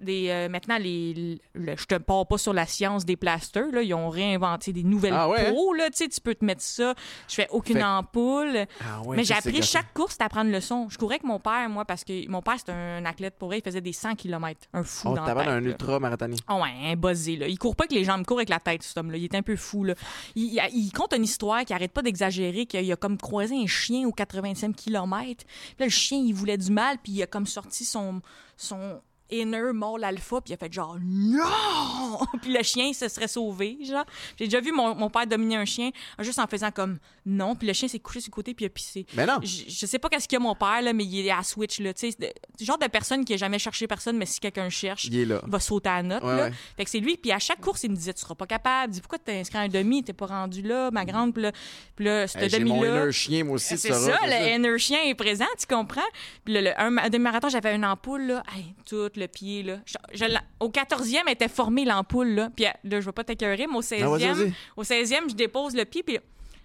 Des, 0.00 0.28
euh, 0.28 0.48
maintenant, 0.48 0.78
les, 0.78 1.38
le- 1.54 1.76
je 1.76 1.84
te 1.84 1.96
pars 1.96 2.26
pas 2.26 2.38
sur 2.38 2.52
la 2.52 2.66
science 2.66 3.04
des 3.04 3.16
plasters. 3.16 3.70
Là. 3.72 3.82
Ils 3.82 3.94
ont 3.94 4.08
réinventé 4.08 4.72
des 4.72 4.82
nouvelles 4.84 5.14
Ah 5.16 5.28
ouais, 5.28 5.50
peaux. 5.50 5.72
Là. 5.74 5.88
Tu 5.90 6.08
peux 6.22 6.34
te 6.34 6.44
mettre 6.44 6.62
ça. 6.62 6.94
Je 7.28 7.34
fais 7.34 7.48
aucune 7.50 7.76
Fait- 7.78 7.82
ampoule. 7.84 8.66
Ah 8.80 9.02
ouais, 9.02 9.16
Mais 9.16 9.24
j'ai 9.24 9.34
appris 9.34 9.62
chaque 9.62 9.92
course 9.94 10.16
à 10.20 10.28
prendre 10.28 10.50
le 10.50 10.60
son. 10.60 10.88
Je 10.88 10.98
courais 10.98 11.16
avec 11.16 11.24
mon 11.24 11.38
père, 11.40 11.68
moi, 11.68 11.84
parce 11.84 12.04
que 12.04 12.28
mon 12.28 12.42
père, 12.42 12.56
c'est 12.58 12.72
un 12.72 13.04
athlète 13.04 13.34
pour 13.38 13.48
vrai. 13.48 13.58
Il 13.58 13.64
faisait 13.64 13.80
des 13.80 13.92
100 13.92 14.14
km. 14.14 14.60
Un 14.72 14.82
fou 14.82 15.08
Oh, 15.10 15.14
dans 15.14 15.24
la 15.24 15.34
tête, 15.34 15.48
un 15.48 15.64
ultra. 15.64 15.98
Ah 16.46 16.56
ouais, 16.56 16.70
un 16.92 16.96
buzzé, 16.96 17.36
là. 17.36 17.48
Il 17.48 17.58
court 17.58 17.74
pas 17.76 17.84
avec 17.84 17.92
les 17.92 18.04
jambes, 18.04 18.20
il 18.20 18.26
court 18.26 18.38
avec 18.38 18.48
la 18.48 18.60
tête, 18.60 18.82
cet 18.82 18.96
homme-là. 18.98 19.16
Il 19.18 19.24
est 19.24 19.34
un 19.34 19.42
peu 19.42 19.56
fou, 19.56 19.84
là. 19.84 19.94
Il, 20.34 20.60
il- 20.72 20.92
compte 20.92 21.12
une 21.14 21.24
histoire 21.24 21.64
qui 21.64 21.72
arrête 21.72 21.92
pas 21.92 22.02
d'exagérer, 22.02 22.66
qu'il 22.66 22.90
a 22.92 22.96
comme 22.96 23.16
croisé 23.18 23.54
un 23.56 23.66
chien 23.66 24.06
au 24.06 24.12
85 24.12 24.74
km. 24.74 25.44
Puis 25.44 25.46
là, 25.78 25.86
le 25.86 25.90
chien, 25.90 26.18
il 26.18 26.32
voulait 26.32 26.56
du 26.56 26.70
mal, 26.70 26.96
puis 27.02 27.12
il 27.12 27.22
a 27.22 27.26
comme 27.26 27.46
sorti 27.46 27.84
son, 27.84 28.20
son 28.56 29.00
inner 29.30 29.72
mâle 29.72 30.04
alpha, 30.04 30.40
puis 30.40 30.52
il 30.52 30.54
a 30.54 30.56
fait 30.56 30.72
genre 30.72 30.96
non! 31.02 32.18
puis 32.42 32.52
le 32.52 32.62
chien 32.62 32.92
se 32.92 33.08
serait 33.08 33.28
sauvé, 33.28 33.78
genre. 33.84 34.04
J'ai 34.38 34.46
déjà 34.46 34.60
vu 34.60 34.72
mon, 34.72 34.94
mon 34.94 35.10
père 35.10 35.26
dominer 35.26 35.56
un 35.56 35.64
chien 35.64 35.90
juste 36.20 36.38
en 36.38 36.46
faisant 36.46 36.70
comme 36.70 36.98
non, 37.26 37.54
puis 37.54 37.66
le 37.66 37.72
chien 37.74 37.88
s'est 37.88 37.98
couché 37.98 38.20
sur 38.20 38.30
le 38.30 38.34
côté, 38.34 38.54
puis 38.54 38.64
il 38.64 38.68
a 38.68 38.70
pissé. 38.70 39.06
Mais 39.14 39.26
non. 39.26 39.38
Je, 39.42 39.64
je 39.68 39.86
sais 39.86 39.98
pas 39.98 40.08
qu'est-ce 40.08 40.26
qu'il 40.28 40.36
y 40.38 40.40
a 40.40 40.44
mon 40.44 40.54
père, 40.54 40.80
là, 40.82 40.92
mais 40.92 41.04
il 41.04 41.26
est 41.26 41.30
à 41.30 41.42
Switch, 41.42 41.78
là. 41.80 41.92
Tu 41.94 42.10
sais, 42.10 42.34
genre 42.60 42.78
de 42.78 42.86
personne 42.86 43.24
qui 43.24 43.34
a 43.34 43.36
jamais 43.36 43.58
cherché 43.58 43.86
personne, 43.86 44.16
mais 44.16 44.26
si 44.26 44.40
quelqu'un 44.40 44.68
cherche, 44.68 45.04
Il 45.06 45.18
est 45.18 45.24
là. 45.24 45.40
il 45.44 45.50
va 45.50 45.60
sauter 45.60 45.88
à 45.88 45.96
la 45.96 46.02
note. 46.02 46.22
Ouais, 46.24 46.36
là. 46.36 46.42
ouais. 46.46 46.52
Fait 46.76 46.84
que 46.84 46.90
c'est 46.90 47.00
lui. 47.00 47.16
Puis 47.16 47.32
à 47.32 47.38
chaque 47.38 47.60
course, 47.60 47.82
il 47.84 47.90
me 47.90 47.96
disait 47.96 48.14
Tu 48.14 48.20
seras 48.20 48.34
pas 48.34 48.46
capable. 48.46 48.92
Dit 48.92 49.00
Pourquoi 49.00 49.18
t'es 49.18 49.38
inscrit 49.40 49.58
à 49.58 49.62
un 49.62 49.68
demi? 49.68 50.02
T'es 50.02 50.12
pas 50.12 50.26
rendu 50.26 50.62
là, 50.62 50.90
ma 50.90 51.04
grande. 51.04 51.34
Puis 51.34 51.42
là, 51.42 51.52
puis 51.96 52.04
là 52.06 52.26
ce 52.26 52.38
Hey, 52.38 52.48
J'ai 52.48 52.64
mon 52.64 52.80
demi-là. 52.80 53.02
inner 53.02 53.12
chien, 53.12 53.44
moi 53.44 53.54
aussi, 53.56 53.76
C'est 53.76 53.92
sauras, 53.92 54.16
ça, 54.18 54.26
le 54.26 54.56
inner 54.56 54.78
chien 54.78 55.02
est 55.04 55.14
présent, 55.14 55.44
tu 55.58 55.66
comprends? 55.66 56.00
Puis 56.44 56.54
là, 56.54 56.60
le, 56.62 56.80
un, 56.80 56.96
un 56.98 57.08
demi-marathon, 57.10 57.48
j'avais 57.48 57.74
une 57.74 57.84
ampoule, 57.84 58.22
là, 58.26 58.42
hey, 58.56 58.74
tout 58.88 59.10
le 59.18 59.28
pied, 59.28 59.62
là. 59.62 59.78
Je- 59.84 59.96
je 60.14 60.24
la- 60.24 60.42
au 60.60 60.70
14e 60.70 61.28
était 61.28 61.48
formée 61.48 61.84
l'ampoule, 61.84 62.28
là. 62.28 62.50
Puis 62.54 62.64
là, 62.64 63.00
je 63.00 63.04
vais 63.06 63.12
pas 63.12 63.24
t'écœurer, 63.24 63.66
mais 63.66 63.76
au 63.76 63.82
16e, 63.82 64.06
Ah, 64.06 64.10
vas-y, 64.10 64.26
vas-y. 64.32 64.52
au 64.76 64.84
16e, 64.84 65.28
je 65.30 65.34
dépose 65.34 65.74
le 65.74 65.84
pied, 65.84 66.02
puis 66.02 66.18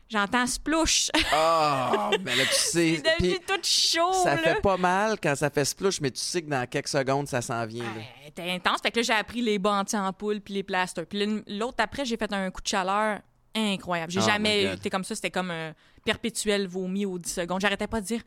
j'entends 0.10 0.46
splouche. 0.48 1.10
Ah, 1.34 2.12
mais 2.24 2.36
là, 2.36 2.44
tu 2.46 2.54
sais. 2.54 3.02
C'est 3.04 3.20
devenu 3.20 3.40
tout 3.46 3.60
chaud, 3.64 4.14
ça 4.24 4.36
là. 4.36 4.42
fait 4.42 4.62
pas 4.62 4.78
mal 4.78 5.18
quand 5.22 5.36
ça 5.36 5.50
fait 5.50 5.66
splouche, 5.66 6.00
mais 6.02 6.12
tu 6.12 6.20
sais 6.22 6.42
que 6.42 6.50
dans 6.50 6.66
quelques 6.68 6.88
secondes, 6.88 7.28
ça 7.28 7.42
s'en 7.42 7.66
vient. 7.66 7.86
C'était 8.26 8.52
intense. 8.52 8.80
Fait 8.82 8.92
que 8.92 9.00
là, 9.00 9.04
j'ai 9.04 9.14
appris 9.14 9.42
les 9.42 9.60
bas 9.60 9.74
anti-ampoules 9.80 10.42
puis 10.42 10.54
les 10.54 10.64
plasters. 10.64 11.06
Puis 11.06 11.44
l'autre 11.48 11.78
après, 11.80 12.06
j'ai 12.06 12.18
fait 12.18 12.32
un 12.34 12.50
coup 12.52 12.62
de 12.62 12.68
chaleur 12.68 13.20
incroyable. 13.56 14.12
J'ai 14.12 14.20
Oh 14.22 14.26
jamais 14.26 14.74
été 14.74 14.90
comme 14.90 15.04
ça. 15.04 15.14
C'était 15.16 15.30
comme 15.32 15.52
un 15.52 15.74
perpétuel 16.04 16.68
vomi 16.68 17.06
aux 17.06 17.20
10 17.20 17.32
secondes. 17.32 17.62
J'arrêtais 17.62 17.88
pas 17.88 18.02
de 18.02 18.06
dire 18.08 18.22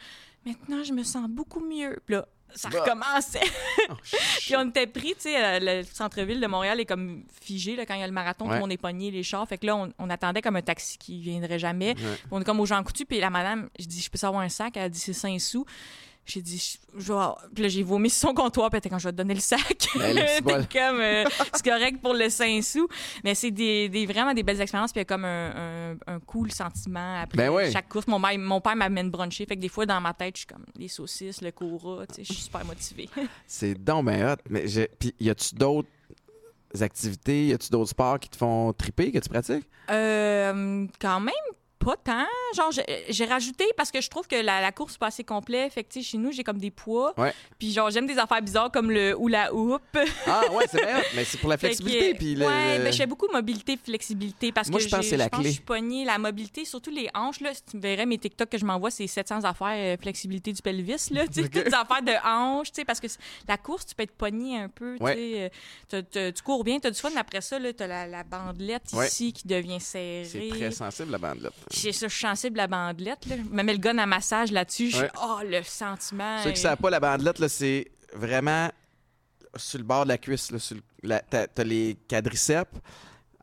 maintenant, 0.44 0.82
je 0.84 0.92
me 0.92 1.02
sens 1.02 1.28
beaucoup 1.28 1.60
mieux. 1.60 1.98
Puis 2.06 2.14
là, 2.14 2.26
ça 2.54 2.68
Bah. 2.70 2.80
recommençait. 2.82 3.40
Oh, 3.90 3.94
Puis 4.40 4.56
on 4.56 4.68
était 4.68 4.86
pris, 4.86 5.14
tu 5.14 5.22
sais, 5.22 5.44
euh, 5.44 5.58
le 5.80 5.84
centre-ville 5.84 6.40
de 6.40 6.46
Montréal 6.46 6.80
est 6.80 6.86
comme 6.86 7.24
figé 7.42 7.76
là, 7.76 7.84
quand 7.86 7.94
il 7.94 8.00
y 8.00 8.02
a 8.02 8.06
le 8.06 8.12
marathon, 8.12 8.46
tout 8.46 8.52
le 8.52 8.58
monde 8.60 8.72
est 8.72 8.76
pogné, 8.76 9.10
les 9.10 9.22
chars. 9.22 9.46
Fait 9.48 9.58
que 9.58 9.66
là, 9.66 9.76
on, 9.76 9.92
on 9.98 10.10
attendait 10.10 10.42
comme 10.42 10.56
un 10.56 10.62
taxi 10.62 10.98
qui 10.98 11.20
viendrait 11.20 11.58
jamais. 11.58 11.90
Ouais. 11.96 12.18
On 12.30 12.40
est 12.40 12.44
comme 12.44 12.60
aux 12.60 12.66
gens 12.66 12.82
coutus, 12.82 13.06
puis 13.08 13.20
la 13.20 13.30
madame, 13.30 13.68
je 13.78 13.84
dis, 13.86 14.00
je 14.00 14.10
peux 14.10 14.18
savoir 14.18 14.42
un 14.42 14.48
sac? 14.48 14.76
Elle 14.76 14.84
a 14.84 14.88
dit, 14.88 14.98
c'est 14.98 15.12
5 15.12 15.40
sous. 15.40 15.66
J'ai 16.28 16.42
dit, 16.42 16.78
je 16.96 17.12
vais. 17.12 17.18
Puis 17.54 17.62
là, 17.62 17.68
j'ai 17.68 17.82
vomi 17.84 18.10
sur 18.10 18.28
son 18.28 18.34
comptoir, 18.34 18.68
puis 18.68 18.80
quand 18.90 18.98
je 18.98 19.04
vais 19.08 19.12
te 19.12 19.16
donner 19.16 19.34
le 19.34 19.40
sac. 19.40 19.60
Ben. 19.96 20.16
T'es 20.44 20.78
comme, 20.78 21.00
euh, 21.00 21.24
c'est 21.54 21.64
correct 21.64 22.00
pour 22.02 22.14
le 22.14 22.28
5 22.28 22.62
sous. 22.64 22.88
Mais 23.24 23.34
c'est 23.36 23.50
des, 23.52 23.88
des- 23.88 24.06
vraiment 24.06 24.34
des 24.34 24.42
belles 24.42 24.60
expériences, 24.60 24.92
puis 24.92 24.98
il 24.98 25.02
y 25.02 25.06
a 25.06 25.06
comme 25.06 25.24
un, 25.24 25.92
un, 26.08 26.14
un 26.14 26.20
cool 26.20 26.50
sentiment 26.50 27.20
après 27.22 27.36
Ben 27.38 27.50
ouais. 27.50 27.70
chaque 27.70 27.88
course. 27.88 28.06
Mon, 28.08 28.18
mère- 28.18 28.38
mon 28.38 28.60
père 28.60 28.74
m'amène 28.76 29.08
bruncher, 29.10 29.46
fait 29.46 29.54
que 29.56 29.60
des 29.60 29.68
fois, 29.68 29.86
dans 29.86 30.00
ma 30.00 30.12
tête, 30.14 30.34
je 30.34 30.40
suis 30.40 30.46
comme 30.46 30.64
les 30.76 30.88
saucisses, 30.88 31.40
le 31.42 31.52
coura, 31.52 32.06
tu 32.08 32.16
sais, 32.16 32.24
je 32.24 32.32
suis 32.32 32.42
super 32.42 32.64
motivée. 32.64 33.08
C'est 33.46 33.74
donc 33.74 34.06
ben 34.06 34.32
hot. 34.32 34.36
Mais 34.50 34.64
Puis, 34.98 35.14
y 35.20 35.30
a-tu 35.30 35.54
d'autres 35.54 35.88
activités, 36.80 37.46
y 37.48 37.52
a-tu 37.52 37.70
d'autres 37.70 37.90
sports 37.90 38.18
qui 38.18 38.28
te 38.28 38.36
font 38.36 38.72
triper, 38.72 39.12
que 39.12 39.18
tu 39.18 39.28
pratiques? 39.28 39.64
Euh, 39.90 40.86
quand 41.00 41.20
même 41.20 41.34
pas 41.78 41.96
tant. 41.96 42.26
Genre, 42.56 42.72
j'ai- 43.10 43.24
rajouté 43.26 43.64
parce 43.76 43.90
que 43.90 44.00
je 44.00 44.08
trouve 44.08 44.26
que 44.26 44.36
la, 44.36 44.60
la 44.60 44.72
course, 44.72 44.92
c'est 44.92 44.98
pas 44.98 45.06
assez 45.08 45.24
complet. 45.24 45.68
Fait 45.70 45.84
que, 45.84 46.00
chez 46.00 46.18
nous, 46.18 46.32
j'ai 46.32 46.42
comme 46.44 46.58
des 46.58 46.70
poids. 46.70 47.12
Ouais. 47.18 47.32
Puis, 47.58 47.72
genre, 47.72 47.90
j'aime 47.90 48.06
des 48.06 48.18
affaires 48.18 48.40
bizarres 48.42 48.70
comme 48.72 48.90
le 48.90 49.14
hula 49.20 49.52
hoop. 49.54 49.82
Ah, 50.26 50.42
ouais, 50.52 50.64
c'est 50.70 50.80
vrai. 50.82 51.04
Mais 51.14 51.24
c'est 51.24 51.38
pour 51.38 51.48
la 51.50 51.56
que, 51.56 51.60
flexibilité. 51.66 52.14
Puis 52.14 52.34
le- 52.34 52.46
ouais, 52.46 52.78
le- 52.78 52.84
ben, 52.84 52.92
je 52.92 52.96
fais 52.98 53.06
beaucoup 53.06 53.28
mobilité, 53.32 53.76
flexibilité 53.76 54.52
parce 54.52 54.68
Moi, 54.68 54.78
que 54.80 54.84
je 54.84 54.90
pense 54.90 55.00
que 55.00 55.06
c'est 55.06 55.16
la 55.16 55.28
clé. 55.28 55.42
que 55.42 55.48
je 55.48 55.52
suis 55.54 55.62
pognée. 55.62 56.04
La 56.04 56.18
mobilité, 56.18 56.64
surtout 56.64 56.90
les 56.90 57.08
hanches, 57.14 57.40
là. 57.40 57.52
Si 57.54 57.62
tu 57.62 57.78
verrais 57.78 58.06
mes 58.06 58.18
TikTok 58.18 58.48
que 58.48 58.58
je 58.58 58.64
m'envoie, 58.64 58.90
c'est 58.90 59.06
700 59.06 59.44
affaires 59.44 59.68
euh, 59.72 59.96
flexibilité 60.00 60.52
du 60.52 60.62
pelvis, 60.62 61.08
là. 61.10 61.26
Tu 61.26 61.34
sais, 61.34 61.40
Ok. 61.44 61.50
toutes 61.50 61.64
des 61.64 61.74
affaires 61.74 62.02
de 62.02 62.12
hanches, 62.24 62.72
tu 62.72 62.76
sais, 62.80 62.84
parce 62.84 63.00
que 63.00 63.06
la 63.48 63.56
course, 63.58 63.86
tu 63.86 63.94
peux 63.94 64.02
être 64.04 64.16
pogné 64.16 64.58
un 64.58 64.68
peu, 64.68 64.96
tu 64.96 65.02
Ouais. 65.04 65.50
euh, 65.94 66.32
Tu 66.32 66.42
cours 66.42 66.64
bien, 66.64 66.78
tu 66.78 66.86
as 66.86 66.90
du 66.90 66.98
fun. 67.00 67.10
Après 67.16 67.40
ça, 67.40 67.58
là, 67.58 67.72
tu 67.72 67.82
as 67.82 67.86
la, 67.86 68.06
la 68.06 68.24
bandelette 68.24 68.92
ici 68.92 69.32
qui 69.32 69.46
devient 69.46 69.80
serrée. 69.80 70.24
C'est 70.30 70.48
très 70.48 70.70
sensible, 70.70 71.10
la 71.12 71.18
bandelette. 71.18 71.52
J'ai 71.72 71.92
ça, 71.92 72.06
je 72.08 72.12
suis 72.14 72.22
sensible 72.26 72.60
à 72.60 72.64
la 72.64 72.68
bandelette. 72.68 73.26
Là. 73.26 73.36
Je 73.38 73.42
me 73.42 73.62
mets 73.62 73.72
le 73.72 73.78
gun 73.78 73.98
à 73.98 74.06
massage 74.06 74.52
là-dessus. 74.52 74.90
Je 74.90 74.98
Ouais. 75.02 75.10
Oh, 75.20 75.40
le 75.44 75.62
sentiment. 75.62 76.42
Ceux 76.44 76.52
qui 76.52 76.60
savent 76.60 76.76
pas, 76.78 76.90
la 76.90 77.00
bandelette, 77.00 77.38
là, 77.40 77.48
c'est 77.48 77.90
vraiment 78.14 78.70
sur 79.56 79.78
le 79.78 79.84
bord 79.84 80.04
de 80.04 80.08
la 80.10 80.18
cuisse. 80.18 80.50
Là, 80.52 80.58
sur 80.58 80.76
le- 80.76 80.82
la- 81.02 81.20
t'as, 81.20 81.46
t'as 81.48 81.64
les 81.64 81.96
quadriceps. 82.08 82.70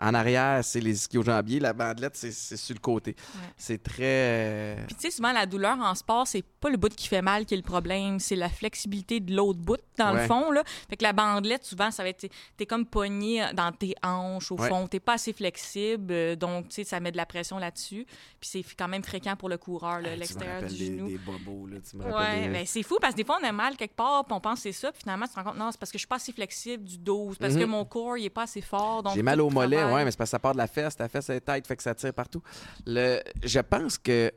En 0.04 0.14
arrière, 0.14 0.64
c'est 0.64 0.80
les 0.82 0.96
ischio-jambiers. 0.98 1.60
La 1.60 1.74
bandelette, 1.74 2.16
c'est, 2.16 2.32
sur 2.58 2.76
le 2.76 2.80
côté. 2.80 3.16
Ouais. 3.36 3.42
C'est 3.58 3.82
très... 3.82 4.04
euh, 4.04 4.76
Puis 4.88 4.96
tu 4.96 5.02
sais, 5.02 5.12
souvent, 5.12 5.32
la 5.32 5.46
douleur 5.46 5.78
en 5.80 5.96
sport, 5.96 6.28
c'est 6.28 6.44
pas 6.44 6.70
le 6.70 6.78
bout 6.78 6.94
qui 6.94 7.08
fait 7.08 7.22
mal 7.22 7.46
qui 7.46 7.54
est 7.54 7.58
le 7.58 7.64
problème, 7.64 8.20
c'est 8.20 8.36
la 8.36 8.50
flexibilité 8.50 9.20
de 9.20 9.36
l'autre 9.36 9.60
bout, 9.60 9.80
dans 9.98 10.14
Ouais. 10.14 10.22
le 10.22 10.28
fond. 10.28 10.52
Là. 10.52 10.64
Fait 10.90 10.98
que 10.98 11.04
la 11.04 11.14
bandelette, 11.14 11.64
souvent, 11.66 11.90
ça 11.92 12.04
va 12.04 12.10
être... 12.10 12.28
T'es 12.58 12.66
comme 12.66 12.86
pogné 12.86 13.46
dans 13.54 13.72
tes 13.72 13.96
hanches, 14.04 14.52
au 14.52 14.58
Ouais. 14.58 14.70
fond. 14.70 14.88
T'es 14.88 15.00
pas 15.00 15.14
assez 15.14 15.34
flexible, 15.34 16.12
euh, 16.12 16.36
donc, 16.36 16.68
tu 16.70 16.76
sais, 16.76 16.84
ça 16.84 17.00
met 17.00 17.12
de 17.12 17.18
la 17.18 17.26
pression 17.26 17.58
là-dessus. 17.58 18.06
Puis 18.40 18.50
c'est 18.50 18.64
quand 18.78 18.88
même 18.88 19.04
fréquent 19.04 19.36
pour 19.36 19.50
le 19.50 19.58
coureur, 19.58 20.02
ah, 20.04 20.16
l'extérieur 20.16 20.64
du 20.64 20.76
genou. 20.76 21.08
des 21.08 21.18
bobos, 21.18 21.68
là. 21.68 21.78
Tu 21.90 21.96
me 21.98 22.04
rappelles 22.04 22.52
ben 22.52 22.66
c'est 22.66 22.84
fou 22.84 22.98
parce 23.00 23.14
que 23.14 23.18
des 23.18 23.24
fois 23.26 23.38
on 23.42 23.46
a 23.48 23.52
mal 23.52 23.76
quelque 23.78 23.96
part, 23.96 24.26
puis 24.26 24.34
on 24.34 24.40
pense 24.42 24.60
que 24.60 24.64
c'est 24.64 24.72
ça, 24.72 24.92
puis 24.92 25.02
finalement 25.02 25.26
tu 25.26 25.32
te 25.34 25.40
rends 25.40 25.44
compte 25.46 25.58
non, 25.58 25.70
c'est 25.72 25.80
parce 25.80 25.92
que 25.92 25.98
je 25.98 26.02
suis 26.02 26.08
pas 26.08 26.16
assez 26.18 26.32
flexible 26.34 26.84
du 26.84 26.98
dos, 26.98 27.32
parce 27.40 27.54
que 27.56 27.60
Mhm. 27.64 27.70
mon 27.70 27.86
corps 27.86 28.18
il 28.18 28.26
est 28.26 28.30
pas 28.30 28.44
assez 28.44 28.62
fort. 28.62 29.04
J'ai 29.14 29.24
mal 29.24 29.40
au 29.42 29.50
mollet, 29.50 29.82
ouais, 29.94 30.06
mais 30.06 30.12
c'est 30.12 30.18
parce 30.18 30.30
que 30.30 30.32
ça 30.32 30.40
part 30.40 30.54
de 30.54 30.58
la 30.58 30.68
fesse, 30.68 30.96
ta 30.96 31.08
fesse 31.08 31.30
est 31.30 31.42
tête, 31.42 31.66
fait 31.68 31.76
que 31.76 31.84
ça 31.84 31.94
tire 31.96 32.14
partout. 32.14 32.42
Le, 32.86 33.20
je 33.44 33.60
pense 33.60 33.98
que 33.98 34.32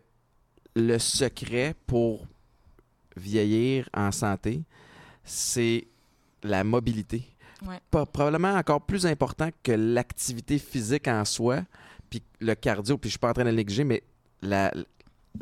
le 0.75 0.99
secret 0.99 1.75
pour 1.87 2.27
vieillir 3.17 3.89
en 3.95 4.13
santé, 4.13 4.63
c'est 5.25 5.87
la 6.43 6.65
mobilité. 6.65 7.25
Ouais. 7.67 7.81
Pas- 7.91 8.05
probablement 8.07 8.53
encore 8.55 8.83
plus 8.83 9.07
important 9.07 9.49
que 9.63 9.73
l'activité 9.73 10.59
physique 10.59 11.09
en 11.09 11.25
soi, 11.25 11.63
puis 12.11 12.23
le 12.41 12.55
cardio, 12.55 12.99
puis 12.99 13.09
je 13.09 13.13
suis 13.13 13.19
pas 13.19 13.31
en 13.31 13.33
train 13.33 13.45
de 13.45 13.51
le 13.51 13.57
négliger, 13.57 13.85
mais 13.85 14.03
la, 14.43 14.73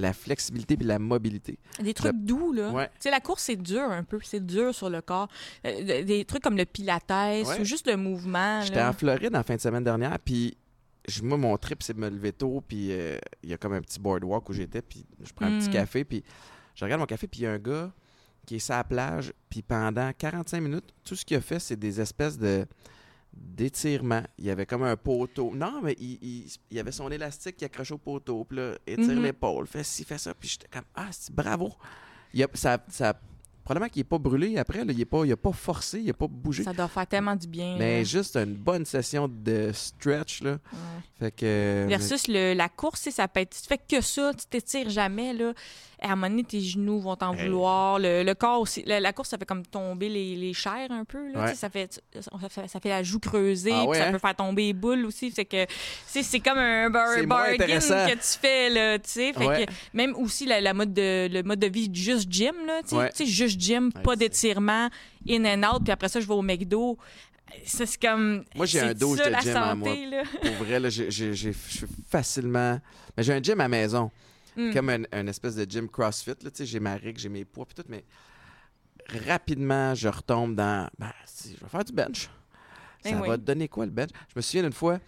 la 0.02 0.12
flexibilité 0.12 0.76
puis 0.76 0.86
la 0.86 0.98
mobilité. 0.98 1.58
Des 1.80 1.94
trucs 1.94 2.16
doux, 2.16 2.52
là. 2.52 2.70
Ouais. 2.70 2.86
Tu 2.94 3.02
sais, 3.02 3.10
la 3.10 3.20
course, 3.20 3.42
c'est 3.44 3.56
dur 3.56 3.82
un 3.82 4.02
peu. 4.04 4.18
C'est 4.22 4.44
dur 4.44 4.74
sur 4.74 4.90
le 4.90 5.00
corps. 5.00 5.28
Euh, 5.66 6.00
de- 6.00 6.04
des 6.04 6.24
trucs 6.24 6.42
comme 6.42 6.56
le 6.56 6.64
pilates 6.64 7.02
Ouais. 7.10 7.42
ou 7.60 7.64
juste 7.64 7.86
le 7.86 7.96
mouvement. 7.96 8.60
J'étais 8.62 8.82
en 8.82 8.92
Floride 8.92 9.34
en 9.36 9.42
fin 9.42 9.56
de 9.56 9.60
semaine 9.60 9.84
dernière, 9.84 10.18
puis 10.18 10.56
je- 11.08 11.22
moi, 11.22 11.36
mon 11.36 11.56
trip, 11.58 11.82
c'est 11.82 11.94
de 11.94 12.00
me 12.00 12.08
lever 12.08 12.32
tôt, 12.32 12.62
puis 12.66 12.88
euh, 12.92 13.18
il 13.42 13.50
y 13.50 13.52
a 13.52 13.56
comme 13.58 13.72
un 13.74 13.80
petit 13.82 14.00
boardwalk 14.00 14.48
où 14.48 14.52
j'étais, 14.52 14.80
puis 14.82 15.04
je 15.22 15.32
prends 15.32 15.46
un 15.46 15.58
petit 15.58 15.68
Mm. 15.68 15.72
café, 15.72 16.04
puis 16.04 16.24
je 16.74 16.84
regarde 16.84 17.00
mon 17.00 17.06
café, 17.06 17.26
puis 17.26 17.40
il 17.40 17.44
y 17.44 17.46
a 17.46 17.52
un 17.52 17.58
gars 17.58 17.92
qui 18.46 18.56
est 18.56 18.58
sur 18.58 18.74
la 18.74 18.84
plage, 18.84 19.32
puis 19.48 19.62
pendant 19.62 20.10
45 20.16 20.60
minutes, 20.60 20.84
tout 21.04 21.14
ce 21.16 21.24
qu'il 21.24 21.36
a 21.36 21.40
fait, 21.40 21.58
c'est 21.58 21.76
des 21.76 22.00
espèces 22.00 22.38
de 22.38 22.66
d'étirements. 23.36 24.22
Il 24.38 24.44
y 24.46 24.50
avait 24.50 24.66
comme 24.66 24.82
un 24.82 24.96
poteau. 24.96 25.52
Non, 25.54 25.80
mais 25.82 25.94
il, 25.98 26.46
il, 26.70 26.78
avait 26.78 26.92
son 26.92 27.10
élastique 27.10 27.56
qui 27.56 27.64
accrochait 27.64 27.94
au 27.94 27.98
poteau, 27.98 28.44
puis 28.44 28.58
là, 28.58 28.74
étire 28.86 29.14
Mhm. 29.16 29.22
l'épaule, 29.22 29.66
fait 29.66 29.84
ci, 29.84 30.04
fait 30.04 30.18
ça, 30.18 30.34
puis 30.34 30.48
j'étais 30.48 30.68
comme, 30.68 30.84
ah, 30.94 31.08
c'est 31.10 31.34
bravo. 31.34 31.72
Il 32.32 32.42
a, 32.42 32.48
ça, 32.54 32.78
ça, 32.88 33.18
probablement 33.64 33.88
qu'il 33.88 34.00
n'est 34.00 34.04
pas 34.04 34.18
brûlé 34.18 34.56
après, 34.58 34.84
là, 34.84 34.92
il 34.92 34.98
n'a 34.98 35.06
pas, 35.06 35.24
pas 35.50 35.52
forcé, 35.56 35.98
il 36.00 36.06
n'a 36.06 36.12
pas 36.12 36.26
bougé. 36.28 36.62
Ça 36.64 36.72
doit 36.72 36.88
faire 36.88 37.06
tellement 37.06 37.34
du 37.36 37.46
bien. 37.46 37.76
Mais 37.78 37.98
là. 37.98 38.04
juste 38.04 38.36
une 38.36 38.54
bonne 38.54 38.84
session 38.84 39.28
de 39.28 39.70
stretch, 39.72 40.42
là. 40.42 40.52
Ouais. 40.52 40.58
Fait 41.18 41.30
que. 41.30 41.86
Versus 41.88 42.28
le- 42.28 42.54
la 42.54 42.68
course, 42.68 43.08
ça 43.10 43.26
peut 43.28 43.40
être. 43.40 43.56
Tu 43.60 43.66
fais 43.68 43.78
que 43.78 44.00
ça, 44.00 44.32
tu 44.34 44.46
t'étires 44.46 44.90
jamais, 44.90 45.32
là. 45.32 45.52
Et 46.02 46.06
à 46.06 46.12
un 46.12 46.16
moment 46.16 46.28
donné, 46.28 46.44
tes 46.44 46.60
genoux 46.60 47.00
vont 47.00 47.16
t'en 47.16 47.32
Hey. 47.34 47.44
vouloir. 47.44 47.98
Le, 47.98 48.22
le 48.24 48.34
corps 48.34 48.60
aussi. 48.60 48.82
La, 48.84 49.00
la 49.00 49.12
course, 49.14 49.30
ça 49.30 49.38
fait 49.38 49.46
comme 49.46 49.64
tomber 49.64 50.08
les, 50.10 50.36
les 50.36 50.52
chairs 50.52 50.90
un 50.90 51.04
peu, 51.04 51.32
là. 51.32 51.44
Ouais. 51.46 51.54
Ça, 51.54 51.70
fait, 51.70 52.02
ça, 52.20 52.48
fait, 52.48 52.68
ça 52.68 52.80
fait 52.80 52.88
la 52.90 53.02
joue 53.02 53.20
creusée, 53.20 53.70
Ah 53.72 53.84
ouais, 53.86 53.96
ça 53.96 54.08
hein? 54.08 54.12
peut 54.12 54.18
faire 54.18 54.34
tomber 54.36 54.64
les 54.66 54.72
boules 54.74 55.06
aussi. 55.06 55.30
Fait 55.30 55.44
que, 55.46 55.64
c'est 56.06 56.40
comme 56.40 56.58
un 56.58 56.90
bar 56.90 57.08
bargain 57.26 57.56
que 57.78 58.12
tu 58.14 58.38
fais, 58.40 58.68
là. 58.70 58.98
Fait 59.02 59.32
que 59.66 59.72
même 59.94 60.14
aussi 60.16 60.44
la, 60.46 60.60
la 60.60 60.74
mode 60.74 60.92
de, 60.92 61.28
le 61.32 61.42
mode 61.42 61.60
de 61.60 61.68
vie 61.68 61.88
juste 61.94 62.30
gym, 62.30 62.54
là. 62.66 62.80
Ouais. 62.92 63.10
Juste 63.54 63.60
gym, 63.60 63.90
Ouais, 63.94 64.02
pas 64.02 64.16
d'étirement, 64.16 64.88
in 65.28 65.44
and 65.44 65.74
out, 65.74 65.82
puis 65.84 65.92
après 65.92 66.08
ça, 66.08 66.20
je 66.20 66.26
vais 66.26 66.34
au 66.34 66.42
McDo. 66.42 66.98
Ça, 67.64 67.86
c'est 67.86 68.00
comme. 68.00 68.44
Moi, 68.54 68.66
j'ai 68.66 68.80
un 68.80 68.88
ça, 68.88 68.94
de 68.94 69.00
gym 69.06 69.52
santé, 69.52 70.06
là. 70.06 70.22
Pour 70.42 70.66
vrai, 70.66 70.80
là, 70.80 70.88
j'ai- 70.88 71.10
j'ai- 71.10 71.34
je 71.34 71.50
suis 71.50 71.86
facilement. 72.08 72.80
Mais 73.16 73.22
j'ai 73.22 73.32
un 73.34 73.42
gym 73.42 73.60
à 73.60 73.68
maison. 73.68 74.10
Mm. 74.56 74.72
Comme 74.72 74.88
un, 74.88 75.02
un 75.12 75.26
espèce 75.26 75.54
de 75.56 75.68
gym 75.70 75.88
CrossFit. 75.88 76.32
J'ai 76.60 76.80
ma 76.80 76.94
rig, 76.94 77.18
j'ai 77.18 77.28
mes 77.28 77.44
poids, 77.44 77.66
puis 77.66 77.74
tout. 77.74 77.84
Mais 77.88 78.04
rapidement, 79.26 79.94
je 79.94 80.08
retombe 80.08 80.54
dans. 80.54 80.88
Ben, 80.98 81.12
si, 81.26 81.54
je 81.58 81.60
vais 81.64 81.70
faire 81.70 81.84
du 81.84 81.92
bench. 81.92 82.28
Ça 83.02 83.10
Ben 83.10 83.20
oui. 83.20 83.28
va 83.28 83.36
te 83.36 83.42
donner 83.42 83.68
quoi, 83.68 83.84
le 83.84 83.90
bench? 83.92 84.10
Je 84.28 84.32
me 84.36 84.40
souviens 84.40 84.62
d'une 84.62 84.72
fois, 84.72 84.98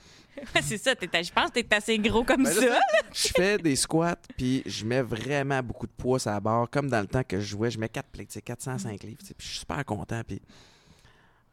c'est 0.63 0.79
ça, 0.79 0.95
t'es- 0.95 1.25
je 1.25 1.33
pense 1.33 1.51
que 1.51 1.61
t'es 1.61 1.75
assez 1.75 1.99
gros 1.99 2.25
comme 2.25 2.45
Ben, 2.45 2.53
ça. 2.53 2.79
je 3.13 3.29
fais 3.29 3.59
des 3.59 3.77
squats, 3.77 4.17
puis 4.37 4.63
je 4.67 4.85
mets 4.85 5.03
vraiment 5.03 5.63
beaucoup 5.63 5.87
de 5.87 5.93
poids 5.93 6.19
sur 6.19 6.31
la 6.31 6.41
barre, 6.41 6.69
comme 6.71 6.89
dans 6.89 7.01
le 7.01 7.07
temps 7.07 7.23
que 7.25 7.39
je 7.41 7.47
jouais. 7.47 7.71
Je 7.71 7.79
mets 7.79 7.89
4 7.89 8.09
plates, 8.11 8.29
tu 8.29 8.35
sais, 8.35 8.43
405 8.43 9.03
livres, 9.03 9.19
puis 9.19 9.35
je 9.39 9.47
suis 9.47 9.59
super 9.61 9.85
content, 9.85 10.23
puis 10.27 10.41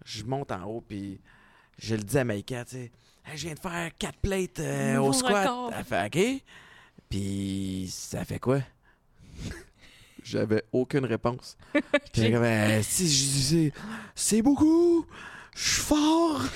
je 0.05 0.23
monte 0.23 0.51
en 0.51 0.63
haut, 0.65 0.81
puis 0.87 1.19
je 1.77 1.95
le 1.95 2.03
dis 2.03 2.17
à 2.17 2.23
Maïka, 2.23 2.65
tu 2.65 2.71
sais, 2.71 2.91
Hey, 3.25 3.37
je 3.37 3.45
viens 3.45 3.53
de 3.53 3.59
faire 3.59 3.89
4 3.97 4.17
plates 4.19 4.59
euh, 4.59 4.97
au 4.97 5.13
squat. 5.13 5.47
record. 5.47 5.71
Elle 5.77 5.85
fait 5.85 6.05
OK. 6.05 6.43
Puis 7.09 7.87
ça 7.89 8.25
fait 8.25 8.39
quoi? 8.39 8.59
J'avais 10.23 10.63
aucune 10.71 11.05
réponse. 11.05 11.57
J'étais 12.13 12.31
comme, 12.31 12.43
Euh, 12.43 12.81
si 12.83 13.03
je 13.09 13.23
disais, 13.31 13.73
c'est 14.15 14.41
beaucoup, 14.41 15.05
je 15.55 15.61
suis 15.61 15.81
fort. 15.81 16.41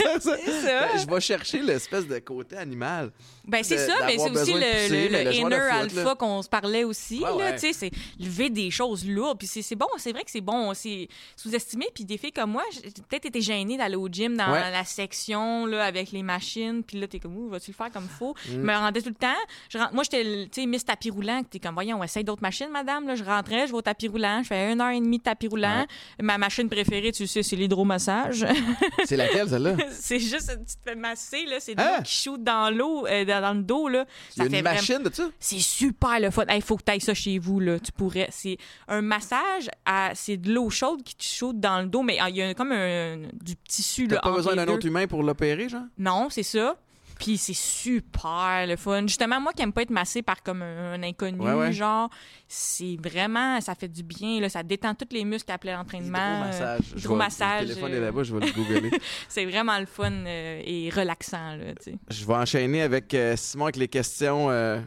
Ça, 0.00 0.20
ça. 0.20 0.36
C'est 0.44 0.60
ça. 0.62 0.86
Ben, 0.92 0.98
je 1.00 1.06
vais 1.14 1.20
chercher 1.20 1.62
l'espèce 1.62 2.06
de 2.06 2.18
côté 2.18 2.56
animal. 2.56 3.10
Ben, 3.46 3.62
c'est 3.64 3.78
ça, 3.78 3.94
mais 4.06 4.16
c'est 4.18 4.30
aussi 4.30 4.52
le, 4.52 4.60
pousser, 4.60 5.08
le- 5.08 5.24
le 5.24 5.32
inner 5.34 5.56
foot, 5.56 5.98
alpha 5.98 6.14
qu'on 6.14 6.40
se 6.42 6.48
parlait 6.48 6.84
aussi. 6.84 7.20
Ouais, 7.20 7.30
ouais. 7.32 7.56
c'est 7.58 7.90
lever 8.18 8.48
des 8.50 8.70
choses 8.70 9.04
lourdes. 9.06 9.38
Puis 9.38 9.48
c'est 9.48 9.74
bon, 9.74 9.86
c'est 9.96 10.12
vrai 10.12 10.22
que 10.22 10.30
c'est 10.30 10.40
bon. 10.40 10.72
C'est 10.74 11.08
sous-estimé. 11.36 11.86
Puis 11.94 12.04
des 12.04 12.16
filles 12.18 12.32
comme 12.32 12.52
moi, 12.52 12.62
j'ai 12.72 12.90
peut-être 13.08 13.26
été 13.26 13.40
gênée 13.40 13.76
d'aller 13.76 13.96
au 13.96 14.08
gym 14.08 14.36
dans 14.36 14.52
Ouais. 14.52 14.70
la 14.70 14.84
section 14.84 15.66
là, 15.66 15.84
avec 15.84 16.12
les 16.12 16.22
machines. 16.22 16.82
Puis 16.84 16.98
là, 17.00 17.06
t'es 17.08 17.18
comme, 17.18 17.36
Ouh, 17.36 17.48
vas-tu 17.48 17.70
le 17.70 17.76
faire 17.76 17.90
comme 17.90 18.08
faut? 18.08 18.34
Mm. 18.48 18.52
Je 18.52 18.58
me 18.58 18.72
rendais 18.74 19.02
tout 19.02 19.08
le 19.08 19.14
temps. 19.14 19.28
Je 19.68 19.78
moi, 19.92 20.02
j'étais, 20.04 20.22
le- 20.24 20.44
tu 20.44 20.60
sais, 20.60 20.66
Miss 20.66 20.84
Tapis 20.84 21.10
Roulant. 21.10 21.42
T'es 21.48 21.58
comme, 21.58 21.74
voyons, 21.74 21.98
on 21.98 22.04
essaye 22.04 22.24
d'autres 22.24 22.42
machines, 22.42 22.70
madame. 22.70 23.06
Là, 23.06 23.14
je 23.16 23.24
rentrais, 23.24 23.66
je 23.66 23.72
vais 23.72 23.78
au 23.78 23.82
tapis 23.82 24.08
roulant. 24.08 24.42
Je 24.42 24.48
fais 24.48 24.72
une 24.72 24.80
heure 24.80 24.90
et 24.90 25.00
demie 25.00 25.18
de 25.18 25.22
tapis 25.24 25.48
roulant. 25.48 25.86
Ma 26.20 26.38
machine 26.38 26.68
préférée, 26.68 27.12
tu 27.12 27.26
sais, 27.26 27.42
c'est 27.42 27.56
l'hydromassage. 27.56 28.39
C'est 29.04 29.16
laquelle, 29.16 29.48
celle-là? 29.48 29.76
c'est 29.92 30.18
juste, 30.18 30.50
tu 30.66 30.76
te 30.76 30.82
fais 30.90 30.94
masser, 30.94 31.44
là. 31.46 31.56
C'est 31.60 31.74
de 31.74 31.80
Hein? 31.80 31.96
l'eau 31.98 32.02
qui 32.04 32.14
shoot 32.14 32.42
dans 32.42 32.70
l'eau, 32.74 33.06
euh, 33.06 33.24
dans, 33.24 33.40
dans 33.42 33.54
le 33.54 33.62
dos, 33.62 33.88
là. 33.88 34.04
Il 34.36 34.38
y 34.38 34.42
a 34.42 34.44
Ça 34.44 34.50
fait 34.50 34.56
une 34.58 34.64
vraiment- 34.64 34.76
machine 34.80 35.02
de 35.02 35.14
ça? 35.14 35.28
C'est 35.38 35.58
super 35.58 36.20
le 36.20 36.30
fun. 36.30 36.44
Il 36.54 36.62
faut 36.62 36.76
que 36.76 36.82
tu 36.84 36.92
ailles 36.92 37.00
ça 37.00 37.14
chez 37.14 37.38
vous, 37.38 37.60
là. 37.60 37.78
Tu 37.78 37.92
pourrais. 37.92 38.28
C'est 38.30 38.56
un 38.88 39.00
massage, 39.02 39.68
à... 39.84 40.10
c'est 40.14 40.36
de 40.36 40.52
l'eau 40.52 40.70
chaude 40.70 41.02
qui 41.02 41.14
te 41.16 41.24
shoot 41.24 41.58
dans 41.58 41.80
le 41.80 41.86
dos, 41.86 42.02
mais 42.02 42.18
ah, 42.20 42.28
il 42.30 42.36
y 42.36 42.42
a 42.42 42.54
comme 42.54 42.72
un, 42.72 43.18
du 43.42 43.56
tissu, 43.56 44.06
T'as 44.08 44.16
là. 44.16 44.20
pas 44.22 44.28
entre 44.28 44.36
besoin 44.38 44.56
d'un 44.56 44.68
autre 44.68 44.86
humain 44.86 45.06
pour 45.06 45.22
l'opérer, 45.22 45.68
genre? 45.68 45.82
Non, 45.98 46.28
c'est 46.30 46.42
ça. 46.42 46.76
Puis 47.20 47.36
c'est 47.36 47.54
super 47.54 48.66
le 48.66 48.76
fun. 48.76 49.02
Justement, 49.02 49.40
moi 49.40 49.52
qui 49.52 49.62
aime 49.62 49.72
pas 49.74 49.82
être 49.82 49.90
massé 49.90 50.22
par 50.22 50.42
comme 50.42 50.62
un, 50.62 50.94
un 50.94 51.02
inconnu, 51.02 51.38
Ouais, 51.38 51.52
ouais. 51.52 51.72
genre, 51.72 52.08
c'est 52.48 52.96
vraiment, 52.98 53.60
ça 53.60 53.74
fait 53.74 53.88
du 53.88 54.02
bien, 54.02 54.40
là. 54.40 54.48
Ça 54.48 54.62
détend 54.62 54.94
tous 54.94 55.08
les 55.14 55.24
muscles 55.24 55.52
après 55.52 55.72
l'entraînement. 55.74 56.18
Hydromassage. 56.46 56.80
Euh, 56.94 56.98
hydromassage, 56.98 57.60
Le 57.62 57.68
téléphone 57.74 57.92
euh, 57.92 57.96
est 57.96 58.00
là-bas, 58.00 58.22
je 58.22 58.34
vais 58.36 58.46
le 58.46 58.52
googler. 58.52 58.90
C'est 59.28 59.44
vraiment 59.44 59.78
le 59.78 59.84
fun 59.86 60.10
euh, 60.10 60.62
et 60.64 60.88
relaxant, 60.90 61.56
là, 61.56 61.74
tu 61.74 61.92
sais. 61.92 61.98
je 62.08 62.24
vais 62.26 62.34
enchaîner 62.34 62.80
avec 62.82 63.12
euh, 63.12 63.36
Simon 63.36 63.64
avec 63.66 63.76
les 63.76 63.88
questions 63.88 64.50
euh, 64.50 64.80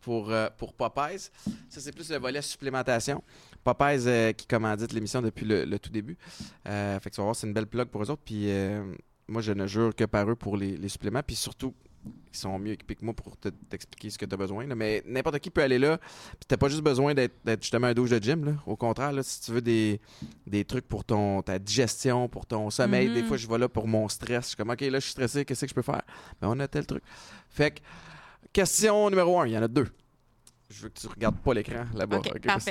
pour, 0.00 0.30
euh, 0.30 0.48
pour 0.56 0.72
Popeyes. 0.74 1.28
Ça, 1.68 1.80
c'est 1.80 1.92
plus 1.92 2.08
le 2.10 2.18
volet 2.18 2.40
supplémentation. 2.40 3.22
Popeyes 3.64 4.06
euh, 4.06 4.32
qui 4.32 4.46
commandite 4.46 4.92
l'émission 4.92 5.20
depuis 5.20 5.44
le, 5.44 5.64
le 5.64 5.78
tout 5.78 5.90
début. 5.90 6.16
Euh, 6.68 6.98
fait 7.00 7.10
que 7.10 7.14
tu 7.16 7.20
vas 7.20 7.24
voir, 7.24 7.36
c'est 7.36 7.46
une 7.48 7.52
belle 7.52 7.66
plug 7.66 7.88
pour 7.88 8.02
eux 8.02 8.10
autres. 8.10 8.22
Puis 8.24 8.44
euh, 8.48 8.82
moi, 9.30 9.42
je 9.42 9.52
ne 9.52 9.66
jure 9.66 9.94
que 9.94 10.04
par 10.04 10.28
eux 10.30 10.36
pour 10.36 10.56
les, 10.56 10.76
les 10.76 10.88
suppléments. 10.88 11.22
Puis 11.22 11.36
surtout, 11.36 11.74
ils 12.32 12.36
sont 12.38 12.58
mieux 12.58 12.72
équipés 12.72 12.94
que 12.94 13.04
moi 13.04 13.12
pour 13.14 13.36
te- 13.36 13.48
t'expliquer 13.50 14.08
ce 14.10 14.16
que 14.18 14.24
tu 14.24 14.32
as 14.34 14.36
besoin. 14.36 14.66
là. 14.66 14.74
Mais 14.74 15.02
n'importe 15.06 15.38
qui 15.38 15.50
peut 15.50 15.62
aller 15.62 15.78
là. 15.78 15.98
Puis 15.98 16.46
t'as 16.48 16.56
pas 16.56 16.68
juste 16.68 16.80
besoin 16.82 17.12
d'être 17.14 17.34
d'être 17.44 17.62
justement 17.62 17.88
un 17.88 17.94
douche 17.94 18.10
de 18.10 18.22
gym. 18.22 18.44
là. 18.44 18.52
Au 18.66 18.76
contraire, 18.76 19.12
là, 19.12 19.22
si 19.22 19.40
tu 19.42 19.52
veux 19.52 19.60
des, 19.60 20.00
des 20.46 20.64
trucs 20.64 20.88
pour 20.88 21.04
ton, 21.04 21.42
ta 21.42 21.58
digestion, 21.58 22.28
pour 22.28 22.46
ton 22.46 22.70
sommeil, 22.70 23.08
des 23.14 23.22
fois, 23.24 23.36
je 23.36 23.46
vais 23.46 23.58
là 23.58 23.68
pour 23.68 23.86
mon 23.86 24.08
stress. 24.08 24.44
Je 24.44 24.48
suis 24.48 24.56
comme, 24.56 24.70
OK, 24.70 24.80
là, 24.80 24.98
je 24.98 25.04
suis 25.04 25.10
stressé, 25.12 25.44
qu'est-ce 25.44 25.60
que 25.62 25.68
je 25.68 25.74
peux 25.74 25.82
faire? 25.82 26.02
Ben, 26.40 26.48
on 26.48 26.58
a 26.60 26.66
tel 26.68 26.86
truc. 26.86 27.02
Fait 27.50 27.70
que, 27.72 27.80
Question 28.52 29.10
numéro 29.10 29.38
un. 29.40 29.46
Il 29.46 29.52
y 29.52 29.58
en 29.58 29.62
a 29.62 29.68
deux. 29.68 29.86
Je 30.70 30.82
veux 30.82 30.88
que 30.88 30.98
tu 30.98 31.06
regardes 31.06 31.38
pas 31.38 31.54
l'écran 31.54 31.84
là-bas. 31.94 32.16
Parfait. 32.54 32.70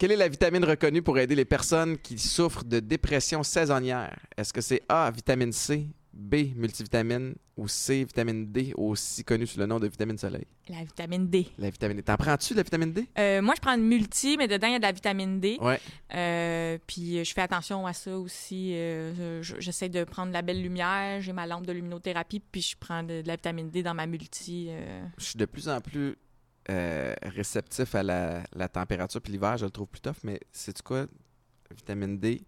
Quelle 0.00 0.12
est 0.12 0.16
la 0.16 0.28
vitamine 0.28 0.64
reconnue 0.64 1.02
pour 1.02 1.18
aider 1.18 1.34
les 1.34 1.44
personnes 1.44 1.98
qui 1.98 2.18
souffrent 2.18 2.64
de 2.64 2.80
dépression 2.80 3.42
saisonnière? 3.42 4.18
Est-ce 4.34 4.50
que 4.50 4.62
c'est 4.62 4.80
A, 4.88 5.10
vitamine 5.10 5.52
C, 5.52 5.88
B, 6.14 6.36
multivitamine 6.56 7.34
ou 7.58 7.68
C, 7.68 8.04
vitamine 8.04 8.50
D, 8.50 8.72
aussi 8.78 9.22
connue 9.24 9.46
sous 9.46 9.58
le 9.58 9.66
nom 9.66 9.78
de 9.78 9.86
vitamine 9.88 10.16
soleil? 10.16 10.46
La 10.70 10.78
vitamine 10.84 11.28
D. 11.28 11.48
La 11.58 11.68
vitamine 11.68 11.98
D. 11.98 12.02
T'en 12.02 12.16
prends-tu 12.16 12.54
de 12.54 12.56
la 12.60 12.62
vitamine 12.62 12.94
D? 12.94 13.04
Euh, 13.18 13.42
moi, 13.42 13.52
je 13.54 13.60
prends 13.60 13.74
une 13.76 13.84
multi, 13.86 14.38
mais 14.38 14.48
dedans, 14.48 14.68
il 14.68 14.72
y 14.72 14.76
a 14.76 14.78
de 14.78 14.84
la 14.84 14.92
vitamine 14.92 15.38
D. 15.38 15.58
Ouais. 15.60 15.78
Euh, 16.14 16.78
puis 16.86 17.22
je 17.22 17.34
fais 17.34 17.42
attention 17.42 17.86
à 17.86 17.92
ça 17.92 18.16
aussi. 18.18 18.72
Euh, 18.72 19.42
je- 19.42 19.56
J'essaie 19.60 19.90
de 19.90 20.04
prendre 20.04 20.32
la 20.32 20.40
belle 20.40 20.62
lumière. 20.62 21.20
J'ai 21.20 21.34
ma 21.34 21.46
lampe 21.46 21.66
de 21.66 21.72
luminothérapie, 21.72 22.40
puis 22.40 22.62
je 22.62 22.74
prends 22.80 23.02
de, 23.02 23.20
de 23.20 23.28
la 23.28 23.36
vitamine 23.36 23.68
D 23.68 23.82
dans 23.82 23.92
ma 23.92 24.06
multi. 24.06 24.68
euh. 24.70 25.04
Je 25.18 25.24
suis 25.26 25.36
de 25.38 25.44
plus 25.44 25.68
en 25.68 25.82
plus 25.82 26.16
euh, 26.70 27.14
réceptif 27.22 27.94
à 27.94 28.02
la, 28.02 28.42
la 28.54 28.68
température 28.68 29.20
puis 29.20 29.32
l'hiver, 29.32 29.56
je 29.58 29.64
le 29.64 29.70
trouve 29.70 29.88
plus 29.88 30.00
tough, 30.00 30.16
mais 30.22 30.38
c'est 30.52 30.80
quoi? 30.82 31.06
Vitamine 31.74 32.18
D. 32.18 32.42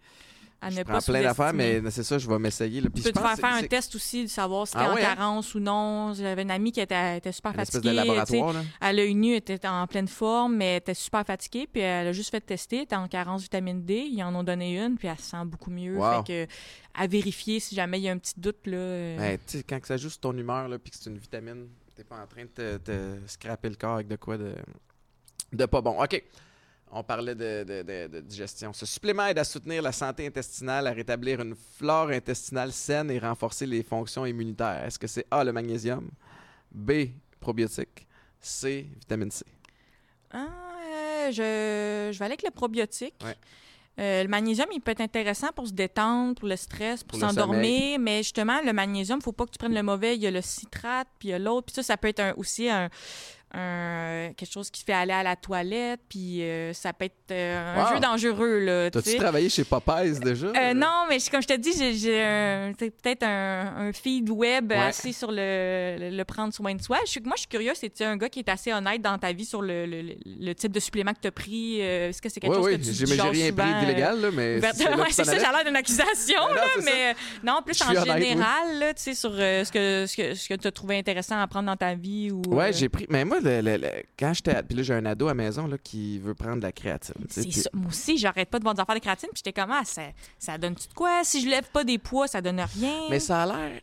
à 0.60 0.70
je 0.70 0.78
ne 0.78 0.82
prends 0.84 0.94
pas 0.94 1.00
plein 1.00 1.22
d'affaires, 1.22 1.52
mais 1.52 1.80
c'est 1.90 2.02
ça, 2.04 2.18
je 2.18 2.28
vais 2.28 2.38
m'essayer. 2.38 2.80
Puis 2.82 2.90
Tu 2.90 3.02
peux 3.02 3.08
je 3.08 3.12
te 3.14 3.18
pense 3.18 3.38
faire 3.40 3.48
faire 3.50 3.58
un 3.58 3.66
test 3.66 3.94
aussi, 3.94 4.22
de 4.24 4.28
savoir 4.28 4.66
si 4.66 4.72
t'es 4.74 4.78
Ah 4.80 4.90
en 4.90 4.94
ouais, 4.94 5.04
hein? 5.04 5.14
carence 5.14 5.54
ou 5.54 5.60
non? 5.60 6.12
J'avais 6.14 6.42
une 6.42 6.50
amie 6.50 6.70
qui 6.72 6.80
était, 6.80 7.18
était 7.18 7.30
super 7.32 7.50
Une 7.52 7.56
fatiguée. 7.58 7.80
de 7.82 7.88
tu 7.90 7.94
laboratoire, 7.96 8.52
là. 8.52 8.62
À 8.80 8.92
l'œil 8.92 9.14
nu, 9.14 9.30
elle 9.32 9.36
était 9.38 9.66
en 9.68 9.86
pleine 9.86 10.08
forme, 10.08 10.56
mais 10.56 10.72
elle 10.72 10.78
était 10.78 10.94
super 10.94 11.24
fatiguée. 11.24 11.68
Puis 11.72 11.82
elle 11.82 12.08
a 12.08 12.12
juste 12.12 12.30
fait 12.30 12.40
tester. 12.40 12.76
Elle 12.78 12.82
était 12.82 12.96
en 12.96 13.06
carence 13.08 13.42
vitamine 13.42 13.82
D. 13.84 14.08
Ils 14.10 14.22
en 14.24 14.34
ont 14.34 14.42
donné 14.44 14.76
une, 14.84 14.96
puis 14.96 15.06
elle 15.08 15.18
se 15.18 15.30
sent 15.30 15.44
beaucoup 15.46 15.70
mieux. 15.70 15.96
Wow. 15.96 16.24
Fait 16.24 16.46
que, 16.46 16.52
à 16.94 17.06
vérifier 17.06 17.58
si 17.60 17.74
jamais 17.76 17.98
il 17.98 18.02
y 18.02 18.08
a 18.08 18.12
un 18.12 18.18
petit 18.18 18.34
doute. 18.38 18.66
Là, 18.66 18.76
euh, 18.76 19.16
Ben, 19.18 19.38
tu 19.46 19.58
quand 19.62 19.78
ça 19.84 19.96
joue 19.96 20.10
sur 20.10 20.20
ton 20.20 20.36
humeur, 20.36 20.66
là, 20.68 20.78
puis 20.78 20.90
que 20.90 20.96
c'est 21.00 21.10
une 21.10 21.18
vitamine, 21.18 21.68
t'es 21.94 22.04
pas 22.04 22.16
en 22.22 22.26
train 22.26 22.44
de 22.44 22.48
te, 22.48 22.76
te 22.78 23.18
scraper 23.26 23.68
le 23.68 23.76
corps 23.76 23.94
avec 23.94 24.08
de 24.08 24.16
quoi 24.16 24.36
de, 24.38 24.54
de 25.52 25.66
pas 25.66 25.80
bon. 25.80 26.02
OK. 26.02 26.22
On 26.94 27.02
parlait 27.02 27.34
de, 27.34 27.64
de- 27.64 27.82
de- 27.82 28.06
de 28.08 28.20
digestion. 28.20 28.72
Ce 28.74 28.84
supplément 28.84 29.24
aide 29.26 29.38
à 29.38 29.44
soutenir 29.44 29.80
la 29.80 29.92
santé 29.92 30.26
intestinale, 30.26 30.86
à 30.86 30.92
rétablir 30.92 31.40
une 31.40 31.54
flore 31.54 32.10
intestinale 32.10 32.70
saine 32.72 33.10
et 33.10 33.18
renforcer 33.18 33.64
les 33.64 33.82
fonctions 33.82 34.26
immunitaires. 34.26 34.84
Est-ce 34.84 34.98
que 34.98 35.06
c'est 35.06 35.26
A, 35.30 35.42
le 35.42 35.52
magnésium, 35.52 36.10
B, 36.70 36.92
probiotique, 37.40 38.06
C, 38.40 38.86
vitamine 38.98 39.30
C? 39.30 39.44
Ah, 40.32 40.46
euh, 40.84 41.30
je, 41.30 42.12
je 42.12 42.18
vais 42.18 42.24
aller 42.26 42.32
avec 42.34 42.42
le 42.42 42.50
probiotique. 42.50 43.14
Ouais. 43.24 43.36
Euh, 44.00 44.22
le 44.22 44.28
magnésium, 44.28 44.66
il 44.72 44.80
peut 44.80 44.92
être 44.92 45.02
intéressant 45.02 45.48
pour 45.54 45.66
se 45.66 45.72
détendre, 45.72 46.34
pour 46.34 46.48
le 46.48 46.56
stress, 46.56 47.04
pour, 47.04 47.18
s'endormir, 47.18 47.98
mais 47.98 48.22
justement, 48.22 48.58
le 48.64 48.72
magnésium, 48.72 49.20
faut 49.20 49.32
pas 49.32 49.44
que 49.44 49.50
tu 49.50 49.58
prennes 49.58 49.74
le 49.74 49.82
mauvais. 49.82 50.16
Il 50.16 50.22
y 50.22 50.26
a 50.26 50.30
le 50.30 50.40
citrate, 50.40 51.08
puis 51.18 51.28
il 51.28 51.32
y 51.32 51.34
a 51.34 51.38
l'autre, 51.38 51.66
puis 51.66 51.74
ça, 51.74 51.82
ça 51.82 51.96
peut 51.98 52.08
être 52.08 52.20
un- 52.20 52.32
aussi 52.38 52.70
un, 52.70 52.88
un- 53.54 54.32
quelque 54.36 54.50
chose 54.52 54.70
qui 54.70 54.80
te 54.80 54.86
fait 54.86 54.92
aller 54.92 55.12
à 55.12 55.22
la 55.22 55.36
toilette, 55.36 56.00
puis 56.08 56.42
euh, 56.42 56.72
ça 56.72 56.92
peut 56.92 57.04
être 57.06 57.30
euh, 57.30 57.76
un 57.76 57.84
Wow. 57.84 57.94
jeu 57.94 58.00
dangereux, 58.00 58.58
là, 58.60 58.90
tu 58.90 59.02
T'as-tu 59.02 59.16
travaillé 59.18 59.48
chez 59.48 59.64
Popeyes 59.64 60.18
déjà? 60.20 60.46
Euh, 60.48 60.74
non, 60.74 61.04
mais 61.08 61.18
comme 61.30 61.42
je 61.42 61.48
te 61.48 61.56
dis, 61.56 61.72
j'ai- 61.72 62.72
c'est 62.78 62.90
peut-être 62.90 63.22
un, 63.24 63.88
un 63.88 63.92
feed 63.92 64.30
web 64.30 64.70
Ouais. 64.70 64.78
assez 64.78 65.12
sur 65.12 65.30
le, 65.30 65.96
le, 65.98 66.10
le 66.16 66.24
prendre 66.24 66.52
soin 66.54 66.74
de 66.74 66.82
soi. 66.82 66.98
Je 67.04 67.10
suis, 67.10 67.20
moi, 67.20 67.34
je 67.36 67.40
suis 67.40 67.48
curieuse, 67.48 67.76
c'est-tu 67.76 68.02
un 68.04 68.16
gars 68.16 68.28
qui 68.28 68.38
est 68.40 68.48
assez 68.48 68.72
honnête 68.72 69.02
dans 69.02 69.18
ta 69.18 69.32
vie 69.32 69.44
sur 69.44 69.60
le, 69.62 69.86
le, 69.86 70.54
type 70.54 70.72
de 70.72 70.80
supplément 70.80 71.12
que 71.12 71.20
tu 71.20 71.28
as 71.28 71.32
pris? 71.32 71.78
Euh, 71.82 72.08
Est-ce 72.08 72.22
que 72.22 72.28
c'est 72.28 72.40
quelque 72.40 72.52
Oui, 72.52 72.56
chose 72.58 72.66
oui, 72.66 72.78
que 72.78 72.84
tu 72.84 72.92
j'ai 72.92 73.04
rien 73.04 73.50
souvent, 73.50 73.62
pris 73.62 73.72
euh, 73.72 73.80
d'illégal, 73.80 74.20
là, 74.20 74.28
mais 74.32 74.58
ouverte- 74.58 74.76
c'est 74.76 74.88
ouais, 74.94 75.06
c'est 75.10 75.24
ça, 75.24 75.32
j'ai 75.34 75.40
l'air 75.40 75.64
d'une 75.64 75.76
accusation, 75.76 76.40
Non, 76.48 76.54
là, 76.54 76.62
c'est 76.76 76.84
mais 76.84 77.10
euh, 77.10 77.14
non, 77.44 77.60
plus 77.64 77.80
en 77.82 77.90
honnête, 77.90 78.04
oui. 78.16 78.28
général, 78.28 78.78
là, 78.78 78.94
tu 78.94 79.02
sais, 79.02 79.14
sur 79.14 79.30
euh, 79.34 79.64
ce 79.64 79.72
que, 79.72 80.06
ce 80.06 80.16
que, 80.16 80.34
ce 80.34 80.48
que 80.48 80.54
tu 80.54 80.68
as 80.68 80.72
trouvé 80.72 80.98
intéressant 80.98 81.38
à 81.40 81.46
prendre 81.46 81.66
dans 81.66 81.76
ta 81.76 81.94
vie. 81.94 82.30
Ou, 82.30 82.42
Ouais, 82.54 82.68
euh, 82.68 82.72
j'ai 82.72 82.88
pris. 82.88 83.06
Mais 83.08 83.24
moi, 83.24 83.38
le- 83.42 83.60
le- 83.60 83.76
le- 83.76 84.02
quand 84.18 84.32
j'étais. 84.32 84.62
Puis 84.62 84.76
là, 84.76 84.82
j'ai 84.82 84.94
un 84.94 85.04
ado 85.06 85.26
à 85.26 85.30
la 85.30 85.34
maison 85.34 85.66
là, 85.66 85.76
qui 85.78 86.18
veut 86.18 86.34
prendre 86.34 86.56
de 86.56 86.62
la 86.62 86.72
créatine. 86.72 87.14
C'est 87.28 87.50
ça. 87.52 87.70
Moi 87.72 87.88
aussi, 87.88 88.16
j'arrête 88.18 88.48
pas 88.50 88.58
de 88.58 88.64
voir 88.64 88.74
des 88.74 88.80
affaires 88.80 88.94
de 88.94 89.00
créatine, 89.00 89.28
puis 89.32 89.42
j'étais 89.44 89.60
comme, 89.60 89.70
ah, 89.72 89.82
ça, 89.84 90.02
ça 90.38 90.56
donne-tu 90.58 90.88
de 90.88 90.94
quoi? 90.94 91.22
Si 91.24 91.42
je 91.42 91.48
lève 91.48 91.68
pas 91.72 91.84
des 91.84 91.98
poids, 91.98 92.26
ça 92.28 92.40
donne 92.40 92.60
rien. 92.60 93.02
Mais 93.10 93.20
ça 93.20 93.42
a 93.42 93.46
l'air. 93.46 93.80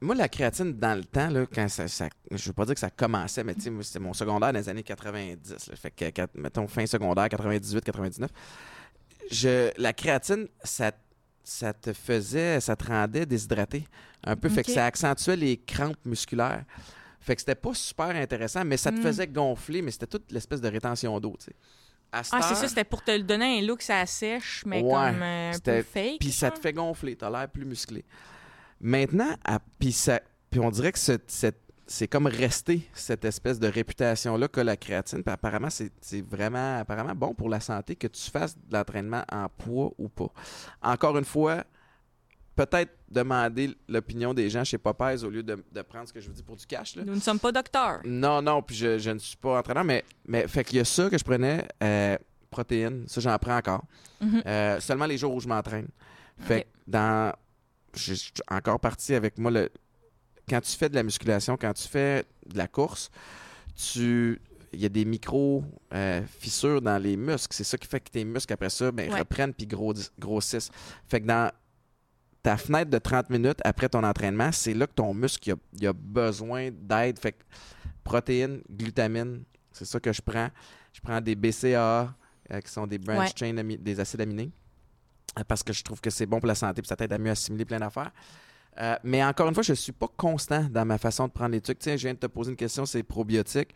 Moi, 0.00 0.16
la 0.16 0.28
créatine, 0.28 0.72
dans 0.72 0.96
le 0.98 1.04
temps, 1.04 1.28
là, 1.28 1.46
quand 1.46 1.68
ça, 1.68 1.86
ça- 1.86 2.08
Je 2.30 2.46
veux 2.48 2.52
pas 2.52 2.64
dire 2.64 2.74
que 2.74 2.80
ça 2.80 2.90
commençait, 2.90 3.44
mais 3.44 3.54
tu 3.54 3.60
sais, 3.60 3.72
c'était 3.82 4.00
mon 4.00 4.12
secondaire 4.12 4.52
dans 4.52 4.58
les 4.58 4.68
années 4.68 4.82
90. 4.82 5.68
là. 5.68 5.76
fait 5.76 5.90
que, 5.92 6.26
mettons, 6.34 6.66
fin 6.66 6.84
secondaire, 6.86 7.28
98, 7.28 7.84
99. 7.84 8.28
Je, 9.30 9.70
la 9.80 9.92
créatine, 9.92 10.48
ça, 10.64 10.90
ça 11.44 11.72
te 11.72 11.92
faisait. 11.92 12.60
Ça 12.60 12.74
te 12.76 12.84
rendait 12.86 13.26
déshydraté. 13.26 13.84
Un 14.24 14.34
peu. 14.36 14.48
Fait 14.48 14.64
que 14.64 14.70
ça 14.72 14.86
accentuait 14.86 15.36
les 15.36 15.56
crampes 15.56 16.04
musculaires. 16.04 16.64
Fait 17.22 17.34
que 17.36 17.40
c'était 17.40 17.54
pas 17.54 17.72
super 17.72 18.08
intéressant, 18.08 18.64
mais 18.64 18.76
ça 18.76 18.90
te 18.90 18.96
Mm. 18.98 19.02
faisait 19.02 19.26
gonfler, 19.28 19.80
mais 19.80 19.90
c'était 19.92 20.06
toute 20.08 20.30
l'espèce 20.32 20.60
de 20.60 20.68
rétention 20.68 21.18
d'eau, 21.20 21.36
tu 21.38 21.46
sais. 21.46 21.52
Ah, 22.14 22.22
c'est 22.22 22.54
ça, 22.56 22.68
c'était 22.68 22.84
pour 22.84 23.02
te 23.02 23.16
donner 23.18 23.58
un 23.60 23.62
look, 23.66 23.80
ça 23.80 24.04
sèche, 24.04 24.64
mais 24.66 24.82
Ouais, 24.82 24.90
comme 24.92 25.22
euh, 25.22 25.52
peu 25.64 25.82
fake. 25.82 26.18
Puis 26.20 26.30
ça 26.32 26.50
te 26.50 26.58
fait 26.58 26.74
gonfler, 26.74 27.16
t'as 27.16 27.30
l'air 27.30 27.48
plus 27.48 27.64
musclé. 27.64 28.04
Maintenant, 28.80 29.34
à- 29.44 29.60
puis 29.78 29.92
ça, 29.92 30.20
on 30.58 30.70
dirait 30.70 30.92
que 30.92 30.98
ce- 30.98 31.16
cette- 31.26 31.58
c'est 31.86 32.08
comme 32.08 32.26
resté 32.26 32.82
cette 32.92 33.24
espèce 33.24 33.58
de 33.58 33.66
réputation-là 33.68 34.48
que 34.48 34.60
la 34.60 34.76
créatine. 34.76 35.22
Puis 35.22 35.32
apparemment, 35.32 35.70
c'est 35.70 35.90
c'est 36.02 36.20
vraiment 36.20 36.78
apparemment 36.80 37.14
bon 37.14 37.34
pour 37.34 37.48
la 37.48 37.60
santé 37.60 37.96
que 37.96 38.08
tu 38.08 38.30
fasses 38.30 38.56
de 38.58 38.76
l'entraînement 38.76 39.24
en 39.32 39.48
poids 39.48 39.92
ou 39.96 40.08
pas. 40.08 40.28
Encore 40.82 41.16
une 41.16 41.24
fois, 41.24 41.64
peut-être 42.56 42.92
demander 43.12 43.76
l'opinion 43.88 44.34
des 44.34 44.48
gens 44.50 44.64
chez 44.64 44.78
Popeyes 44.78 45.22
au 45.24 45.30
lieu 45.30 45.42
de, 45.42 45.62
de 45.72 45.82
prendre 45.82 46.08
ce 46.08 46.12
que 46.12 46.20
je 46.20 46.28
vous 46.28 46.34
dis 46.34 46.42
pour 46.42 46.56
du 46.56 46.66
cash. 46.66 46.96
là. 46.96 47.04
Nous 47.04 47.14
ne 47.14 47.20
sommes 47.20 47.38
pas 47.38 47.52
docteurs. 47.52 48.00
Non, 48.04 48.40
non, 48.42 48.62
puis 48.62 48.74
je, 48.76 48.98
je 48.98 49.10
ne 49.10 49.18
suis 49.18 49.36
pas 49.36 49.58
entraîneur, 49.58 49.84
mais, 49.84 50.04
mais 50.26 50.48
fait 50.48 50.64
qu'il 50.64 50.78
y 50.78 50.80
a 50.80 50.84
ça 50.84 51.08
que 51.10 51.18
je 51.18 51.24
prenais, 51.24 51.66
euh, 51.82 52.16
protéines, 52.50 53.04
ça 53.08 53.20
j'en 53.20 53.38
prends 53.38 53.56
encore. 53.56 53.84
Mhm. 54.20 54.42
Euh, 54.46 54.80
seulement 54.80 55.06
les 55.06 55.18
jours 55.18 55.34
où 55.34 55.40
je 55.40 55.48
m'entraîne. 55.48 55.88
Fait 56.40 56.62
que 56.62 56.68
dans. 56.86 57.32
Je 57.94 58.14
suis 58.14 58.32
encore 58.50 58.80
parti 58.80 59.14
avec 59.14 59.36
moi. 59.38 59.50
Le, 59.50 59.68
quand 60.48 60.60
tu 60.60 60.72
fais 60.76 60.88
de 60.88 60.94
la 60.94 61.02
musculation, 61.02 61.56
quand 61.58 61.72
tu 61.74 61.86
fais 61.86 62.24
de 62.46 62.56
la 62.56 62.66
course, 62.66 63.10
tu. 63.76 64.40
Il 64.74 64.80
y 64.80 64.86
a 64.86 64.88
des 64.88 65.04
micro 65.04 65.62
euh, 65.92 66.22
dans 66.80 66.96
les 67.02 67.14
muscles. 67.18 67.54
C'est 67.54 67.64
ça 67.64 67.76
qui 67.76 67.86
fait 67.86 68.00
que 68.00 68.08
tes 68.10 68.24
muscles, 68.24 68.54
après 68.54 68.70
ça, 68.70 68.90
ben, 68.90 69.12
Ouais. 69.12 69.18
reprennent 69.18 69.52
puis 69.52 69.66
gros- 69.66 69.92
grossissent. 70.18 70.70
Fait 71.06 71.20
que 71.20 71.26
dans 71.26 71.50
ta 72.42 72.56
fenêtre 72.56 72.90
de 72.90 72.98
30 72.98 73.30
minutes 73.30 73.60
après 73.64 73.88
ton 73.88 74.02
entraînement, 74.04 74.50
c'est 74.52 74.74
là 74.74 74.86
que 74.86 74.94
ton 74.94 75.14
muscle 75.14 75.48
il 75.48 75.52
a, 75.52 75.56
il 75.80 75.86
a 75.86 75.92
besoin 75.92 76.70
d'aide. 76.72 77.18
Fait 77.18 77.32
que 77.32 77.42
protéines, 78.04 78.62
glutamine, 78.70 79.44
c'est 79.70 79.84
ça 79.84 80.00
que 80.00 80.12
je 80.12 80.20
prends. 80.20 80.48
Je 80.92 81.00
prends 81.00 81.20
des 81.20 81.34
BCAA, 81.36 82.14
euh, 82.52 82.60
qui 82.60 82.70
sont 82.70 82.86
des 82.86 82.98
branch 82.98 83.18
Ouais. 83.18 83.32
chain 83.36 83.56
ami- 83.56 83.78
des 83.78 83.98
acides 84.00 84.20
aminés, 84.20 84.50
euh, 85.38 85.42
parce 85.46 85.62
que 85.62 85.72
je 85.72 85.82
trouve 85.82 86.00
que 86.00 86.10
c'est 86.10 86.26
bon 86.26 86.38
pour 86.40 86.48
la 86.48 86.54
santé 86.54 86.82
puis 86.82 86.88
ça 86.88 86.96
t'aide 86.96 87.12
à 87.12 87.18
mieux 87.18 87.30
assimiler 87.30 87.64
plein 87.64 87.78
d'affaires. 87.78 88.10
Euh, 88.80 88.96
mais 89.04 89.22
encore 89.22 89.48
une 89.48 89.54
fois, 89.54 89.62
je 89.62 89.72
ne 89.72 89.76
suis 89.76 89.92
pas 89.92 90.08
constant 90.16 90.64
dans 90.64 90.84
ma 90.86 90.96
façon 90.98 91.26
de 91.28 91.32
prendre 91.32 91.50
les 91.52 91.60
trucs. 91.60 91.78
Tiens, 91.78 91.96
je 91.96 92.02
viens 92.06 92.14
de 92.14 92.18
te 92.18 92.26
poser 92.26 92.50
une 92.50 92.56
question, 92.56 92.86
c'est 92.86 93.02
probiotiques. 93.02 93.74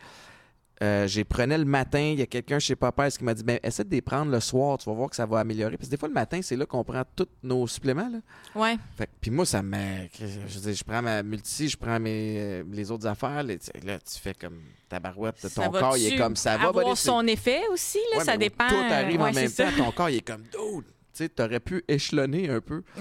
Euh, 0.83 1.07
j'ai 1.07 1.25
prenais 1.25 1.57
le 1.57 1.65
matin, 1.65 1.99
il 2.01 2.19
y 2.19 2.23
a 2.23 2.27
quelqu'un 2.27 2.59
chez 2.59 2.77
Popeyes 2.77 3.13
qui 3.17 3.25
m'a 3.25 3.33
dit 3.33 3.43
ben, 3.43 3.59
essaie 3.63 3.83
de 3.85 3.91
les 3.91 4.03
prendre 4.03 4.31
le 4.31 4.41
soir, 4.41 4.77
tu 4.77 4.85
vas 4.91 4.95
voir 4.95 5.09
que 5.09 5.17
ça 5.17 5.25
va 5.25 5.39
améliorer. 5.41 5.79
Parce 5.79 5.89
que 5.89 5.91
des 5.93 5.97
fois, 5.97 6.09
le 6.09 6.13
matin, 6.15 6.41
c'est 6.43 6.55
là 6.57 6.67
qu'on 6.67 6.85
prend 6.85 7.03
tous 7.17 7.29
nos 7.43 7.67
suppléments. 7.67 8.11
Là. 8.11 8.19
Ouais. 8.55 8.77
Fait 8.97 9.09
puis 9.21 9.31
moi, 9.31 9.47
ça 9.47 9.63
me. 9.63 9.77
Je 10.21 10.59
dire, 10.59 10.75
je 10.75 10.85
prends 10.85 11.01
ma 11.01 11.23
multi, 11.23 11.69
je 11.71 11.79
prends 11.79 11.99
mes, 11.99 12.63
les 12.71 12.91
autres 12.91 13.07
affaires. 13.07 13.43
Là, 13.43 13.55
tu- 13.57 13.87
là, 13.87 13.99
tu 13.99 14.21
fais 14.21 14.35
comme 14.35 14.59
ta 14.89 15.01
barouette, 15.01 15.37
ton 15.55 15.71
corps, 15.71 15.97
il 15.97 16.13
est 16.13 16.17
comme 16.19 16.37
ça 16.37 16.59
va. 16.59 16.69
avoir 16.69 16.95
son 16.97 17.27
effet 17.27 17.63
aussi, 17.73 17.99
là, 18.13 18.19
Ouais, 18.19 18.25
ça 18.25 18.33
mais 18.33 18.39
dépend. 18.51 18.69
Tout 18.69 18.75
arrive 18.77 19.21
en 19.23 19.33
même 19.33 19.51
temps. 19.51 19.65
Ton 19.79 19.93
corps, 19.93 20.11
il 20.11 20.17
est 20.17 20.21
comme 20.29 20.43
dude. 20.43 20.85
Tu 21.15 21.23
sais, 21.25 21.29
t'aurais 21.31 21.61
pu 21.61 21.83
échelonner 21.89 22.51
un 22.51 22.61
peu. 22.61 22.83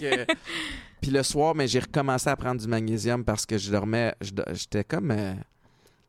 Que- 0.00 0.24
Puis 1.02 1.10
le 1.10 1.22
soir, 1.22 1.54
mais 1.54 1.68
j'ai 1.68 1.80
recommencé 1.80 2.30
à 2.30 2.36
prendre 2.36 2.58
du 2.60 2.66
magnésium 2.66 3.22
parce 3.26 3.44
que 3.44 3.58
je 3.58 3.70
dormais. 3.70 4.14
J'étais 4.52 4.84
comme. 4.84 5.10
euh, 5.10 5.34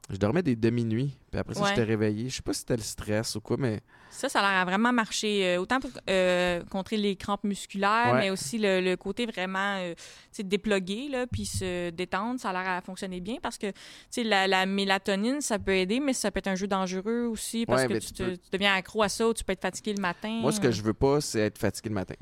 je 0.10 0.18
dormais 0.18 0.44
des 0.44 0.56
demi-nuits. 0.56 1.18
Puis 1.32 1.40
après 1.40 1.56
ça, 1.56 1.64
Ouais. 1.64 1.70
j'étais 1.70 1.84
réveillé. 1.84 2.30
Je 2.30 2.36
sais 2.36 2.42
pas 2.44 2.54
si 2.54 2.60
c'était 2.60 2.76
le 2.78 2.84
stress 2.84 3.36
ou 3.36 3.42
quoi, 3.42 3.58
mais. 3.60 3.80
Ça, 4.12 4.30
ça 4.30 4.40
a 4.40 4.42
l'air 4.44 4.62
à 4.62 4.66
vraiment 4.66 4.94
marcher. 4.94 5.46
euh, 5.56 5.60
autant 5.60 5.80
pour 5.82 5.90
euh, 6.10 6.62
contrer 6.70 6.96
les 6.96 7.16
crampes 7.18 7.44
musculaires, 7.44 8.12
Ouais. 8.14 8.20
mais 8.20 8.30
aussi 8.30 8.58
le, 8.58 8.80
le 8.80 8.96
côté 8.96 9.26
vraiment 9.26 9.78
euh, 9.80 9.94
tu 10.34 10.44
déploguer, 10.44 11.10
là, 11.10 11.26
puis 11.28 11.46
se 11.46 11.90
détendre. 11.90 12.40
Ça 12.40 12.52
a 12.52 12.54
l'air 12.54 12.72
à 12.72 12.82
fonctionner 12.82 13.20
bien 13.20 13.38
parce 13.42 13.58
que 13.58 13.68
tu 13.72 13.74
sais, 14.12 14.24
la, 14.24 14.48
la 14.48 14.66
mélatonine, 14.66 15.42
ça 15.42 15.60
peut 15.60 15.76
aider, 15.76 16.00
mais 16.00 16.14
ça 16.14 16.32
peut 16.32 16.38
être 16.38 16.48
un 16.48 16.56
jeu 16.56 16.68
dangereux 16.68 17.26
aussi 17.26 17.66
parce 17.66 17.82
Ouais, 17.82 17.88
que 17.90 17.94
tu, 17.96 18.08
tu 18.08 18.14
te- 18.14 18.24
peux- 18.24 18.38
tu 18.38 18.50
deviens 18.54 18.74
accro 18.76 19.02
à 19.04 19.10
ça 19.10 19.28
ou 19.28 19.34
tu 19.34 19.44
peux 19.44 19.54
être 19.54 19.62
fatigué 19.62 19.94
le 19.94 20.02
matin. 20.02 20.30
Moi, 20.42 20.52
ce 20.52 20.62
que 20.62 20.72
je 20.72 20.82
veux 20.82 20.94
pas, 20.94 21.20
c'est 21.20 21.40
être 21.40 21.58
fatigué 21.58 21.90
le 21.90 21.96
matin. 21.96 22.16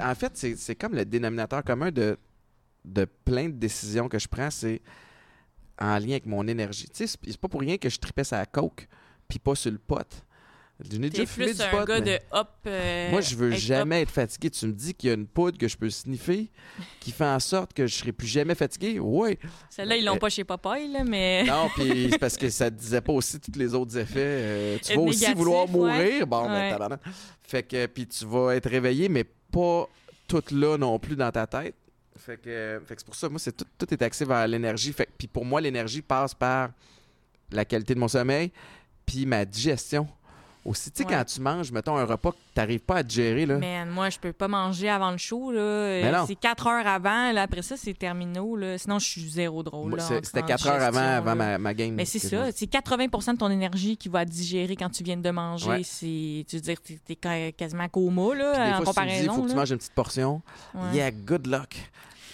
En 0.00 0.14
fait, 0.14 0.32
c'est 0.36 0.56
c'est 0.56 0.76
comme 0.76 0.94
le 0.94 1.04
dénominateur 1.04 1.64
commun 1.64 1.90
de, 1.90 2.16
de 2.84 3.06
plein 3.24 3.48
de 3.48 3.54
décisions 3.54 4.08
que 4.08 4.18
je 4.18 4.28
prends, 4.28 4.50
c'est 4.50 4.80
en 5.80 5.98
lien 5.98 6.10
avec 6.12 6.26
mon 6.26 6.46
énergie. 6.46 6.86
Tu 6.92 7.06
sais, 7.06 7.18
c'est 7.26 7.36
pas 7.40 7.48
pour 7.48 7.60
rien 7.60 7.76
que 7.78 7.88
je 7.88 7.98
tripais 7.98 8.24
sur 8.24 8.36
la 8.36 8.46
coke 8.46 8.86
puis 9.28 9.38
pas 9.38 9.54
sur 9.54 9.70
le 9.70 9.78
pot. 9.78 10.06
Je 10.90 10.96
n'ai 10.96 11.10
déjà 11.10 11.26
fumé 11.26 11.46
plus 11.48 11.56
du 11.58 11.62
un 11.62 11.68
pot. 11.68 11.84
gars 11.84 12.00
mais- 12.00 12.18
de 12.18 12.18
hop. 12.32 12.48
euh, 12.66 13.10
Moi, 13.10 13.20
je 13.20 13.36
veux 13.36 13.50
jamais 13.50 14.00
être 14.00 14.10
fatigué. 14.10 14.48
Tu 14.48 14.66
me 14.66 14.72
dis 14.72 14.94
qu'il 14.94 15.08
y 15.08 15.10
a 15.10 15.14
une 15.14 15.26
poudre 15.26 15.58
que 15.58 15.68
je 15.68 15.76
peux 15.76 15.90
sniffer 15.90 16.50
qui 17.00 17.12
fait 17.12 17.26
en 17.26 17.38
sorte 17.38 17.74
que 17.74 17.86
je 17.86 17.94
serai 17.96 18.12
plus 18.12 18.26
jamais 18.26 18.54
fatigué? 18.54 18.98
Oui. 18.98 19.38
Celle-là, 19.68 19.96
ils 19.96 20.04
l'ont 20.06 20.16
pas 20.16 20.30
chez 20.30 20.42
Popeye, 20.42 20.90
là, 20.90 21.04
mais. 21.04 21.44
Non, 21.46 21.68
puis 21.76 22.08
c'est 22.10 22.18
parce 22.18 22.38
que 22.38 22.48
ça 22.48 22.70
te 22.70 22.76
disait 22.76 23.02
pas 23.02 23.12
aussi 23.12 23.38
tous 23.38 23.58
les 23.58 23.74
autres 23.74 23.94
effets. 23.98 24.18
Euh, 24.24 24.78
tu 24.82 24.92
Être 24.92 24.96
vas 24.98 25.02
aussi 25.04 25.34
vouloir 25.34 25.66
ouais. 25.66 25.70
mourir? 25.70 26.26
Bon, 26.26 26.46
ben, 26.46 26.52
Ouais. 26.54 26.70
tabarnak. 26.70 27.00
Fait 27.42 27.62
que, 27.62 27.84
puis 27.84 28.06
tu 28.06 28.24
vas 28.24 28.56
être 28.56 28.70
réveillé, 28.70 29.10
mais 29.10 29.24
pas 29.24 29.86
tout 30.26 30.42
là 30.52 30.78
non 30.78 30.98
plus 30.98 31.14
dans 31.16 31.30
ta 31.30 31.46
tête. 31.46 31.74
Fait 32.20 32.36
que, 32.40 32.80
fait 32.86 32.94
que 32.94 33.00
c'est 33.00 33.06
pour 33.06 33.14
ça, 33.14 33.28
moi, 33.28 33.38
c'est 33.38 33.56
tout, 33.56 33.64
tout 33.78 33.92
est 33.92 34.02
axé 34.02 34.24
vers 34.24 34.46
l'énergie. 34.46 34.92
Fait 34.92 35.08
puis 35.18 35.26
pour 35.28 35.44
moi, 35.44 35.60
l'énergie 35.60 36.02
passe 36.02 36.34
par 36.34 36.70
la 37.50 37.64
qualité 37.64 37.94
de 37.94 37.98
mon 38.00 38.08
sommeil, 38.08 38.52
puis 39.06 39.26
ma 39.26 39.44
digestion. 39.44 40.06
Aussi, 40.62 40.90
tu 40.90 40.98
sais, 41.02 41.08
Ouais. 41.08 41.14
quand 41.16 41.24
tu 41.24 41.40
manges, 41.40 41.72
mettons, 41.72 41.96
un 41.96 42.04
repas 42.04 42.32
que 42.32 42.36
tu 42.36 42.60
n'arrives 42.60 42.80
pas 42.80 42.96
à 42.96 43.02
digérer, 43.02 43.46
là. 43.46 43.56
Man, 43.56 43.88
moi, 43.88 44.10
je 44.10 44.18
peux 44.18 44.34
pas 44.34 44.46
manger 44.46 44.90
avant 44.90 45.10
le 45.10 45.16
show. 45.16 45.50
Là. 45.50 45.58
Euh. 45.58 46.24
C'est 46.26 46.34
4 46.34 46.66
heures 46.66 46.86
avant. 46.86 47.32
Là. 47.32 47.42
Après 47.44 47.62
ça, 47.62 47.78
c'est 47.78 47.94
terminaux. 47.94 48.56
Là. 48.56 48.76
Sinon, 48.76 48.98
je 48.98 49.06
suis 49.06 49.22
zéro 49.30 49.62
drôle. 49.62 49.98
C'était 50.22 50.42
4 50.42 50.66
heures 50.68 50.82
avant, 50.82 51.00
avant 51.00 51.34
ma, 51.34 51.56
ma 51.56 51.72
game. 51.72 51.94
Mais 51.94 52.04
c'est 52.04 52.18
ça. 52.18 52.52
C'est 52.52 52.66
80% 52.70 53.32
de 53.32 53.38
ton 53.38 53.50
énergie 53.50 53.96
qui 53.96 54.10
va 54.10 54.26
digérer 54.26 54.76
quand 54.76 54.90
tu 54.90 55.02
viens 55.02 55.16
de 55.16 55.30
manger. 55.30 55.66
Ouais. 55.70 55.82
C'est, 55.82 56.44
tu 56.46 56.56
veux 56.56 56.60
dire, 56.62 56.76
t'es, 56.82 56.98
t'es 57.06 57.16
ca- 57.20 57.52
quasiment 57.52 57.88
coma 57.88 58.34
là, 58.34 58.52
Puis 58.52 58.62
des 58.62 58.68
en 58.68 58.76
fois, 58.76 58.78
tu 58.80 58.84
comparaison. 58.84 59.32
il 59.32 59.36
faut 59.36 59.42
que 59.44 59.48
tu 59.48 59.56
manges 59.56 59.70
une 59.70 59.78
petite 59.78 59.94
portion. 59.94 60.42
Ouais. 60.74 60.92
Yeah, 60.92 61.10
good 61.10 61.46
luck. 61.46 61.74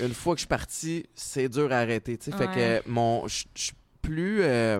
Une 0.01 0.13
fois 0.15 0.35
que 0.35 0.39
je 0.39 0.43
suis 0.43 0.49
parti, 0.49 1.07
c'est 1.15 1.49
dur 1.49 1.73
à 1.73 1.77
arrêter. 1.79 2.19
tu 2.19 2.31
sais. 2.31 2.37
Fait 2.37 2.47
Ouais. 2.49 2.83
que 2.85 2.89
mon, 2.89 3.27
je 3.29 3.45
suis 3.55 3.73
plus 4.03 4.43
euh, 4.43 4.79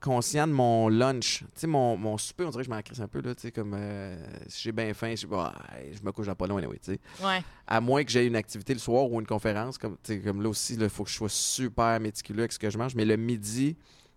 conscient 0.00 0.46
de 0.46 0.52
mon 0.52 0.88
lunch. 0.88 1.38
Tu 1.40 1.46
sais, 1.60 1.66
mon, 1.66 1.96
mon 1.96 2.18
souper, 2.18 2.44
on 2.44 2.50
dirait 2.50 2.62
que 2.64 2.68
je 2.70 2.74
m'en 2.74 2.82
crisse 2.82 3.00
un 3.00 3.08
peu. 3.08 3.20
Là, 3.22 3.34
tu 3.34 3.42
sais, 3.42 3.52
comme 3.52 3.74
euh, 3.74 4.16
si 4.48 4.62
j'ai 4.64 4.72
bien 4.72 4.92
faim, 4.92 5.14
je, 5.16 5.26
bah, 5.26 5.54
je 5.92 6.02
me 6.02 6.12
couche 6.12 6.30
pas 6.34 6.46
loin. 6.46 6.58
anyway, 6.58 6.78
tu 6.78 6.92
sais. 6.92 7.00
Ouais. 7.24 7.42
À 7.66 7.80
moins 7.80 8.04
que 8.04 8.10
j'aie 8.10 8.26
une 8.26 8.36
activité 8.36 8.74
le 8.74 8.80
soir 8.80 9.10
ou 9.10 9.18
une 9.20 9.26
conférence. 9.26 9.78
Comme, 9.78 9.96
tu 10.02 10.14
sais, 10.14 10.20
comme 10.20 10.42
là 10.42 10.48
aussi, 10.50 10.74
il 10.74 10.88
faut 10.90 11.04
que 11.04 11.10
je 11.10 11.16
sois 11.16 11.28
super 11.30 11.98
méticuleux 12.00 12.40
avec 12.40 12.52
ce 12.52 12.58
que 12.58 12.68
je 12.68 12.76
mange. 12.76 12.94
Mais 12.94 13.06
le 13.06 13.16
midi, 13.16 13.76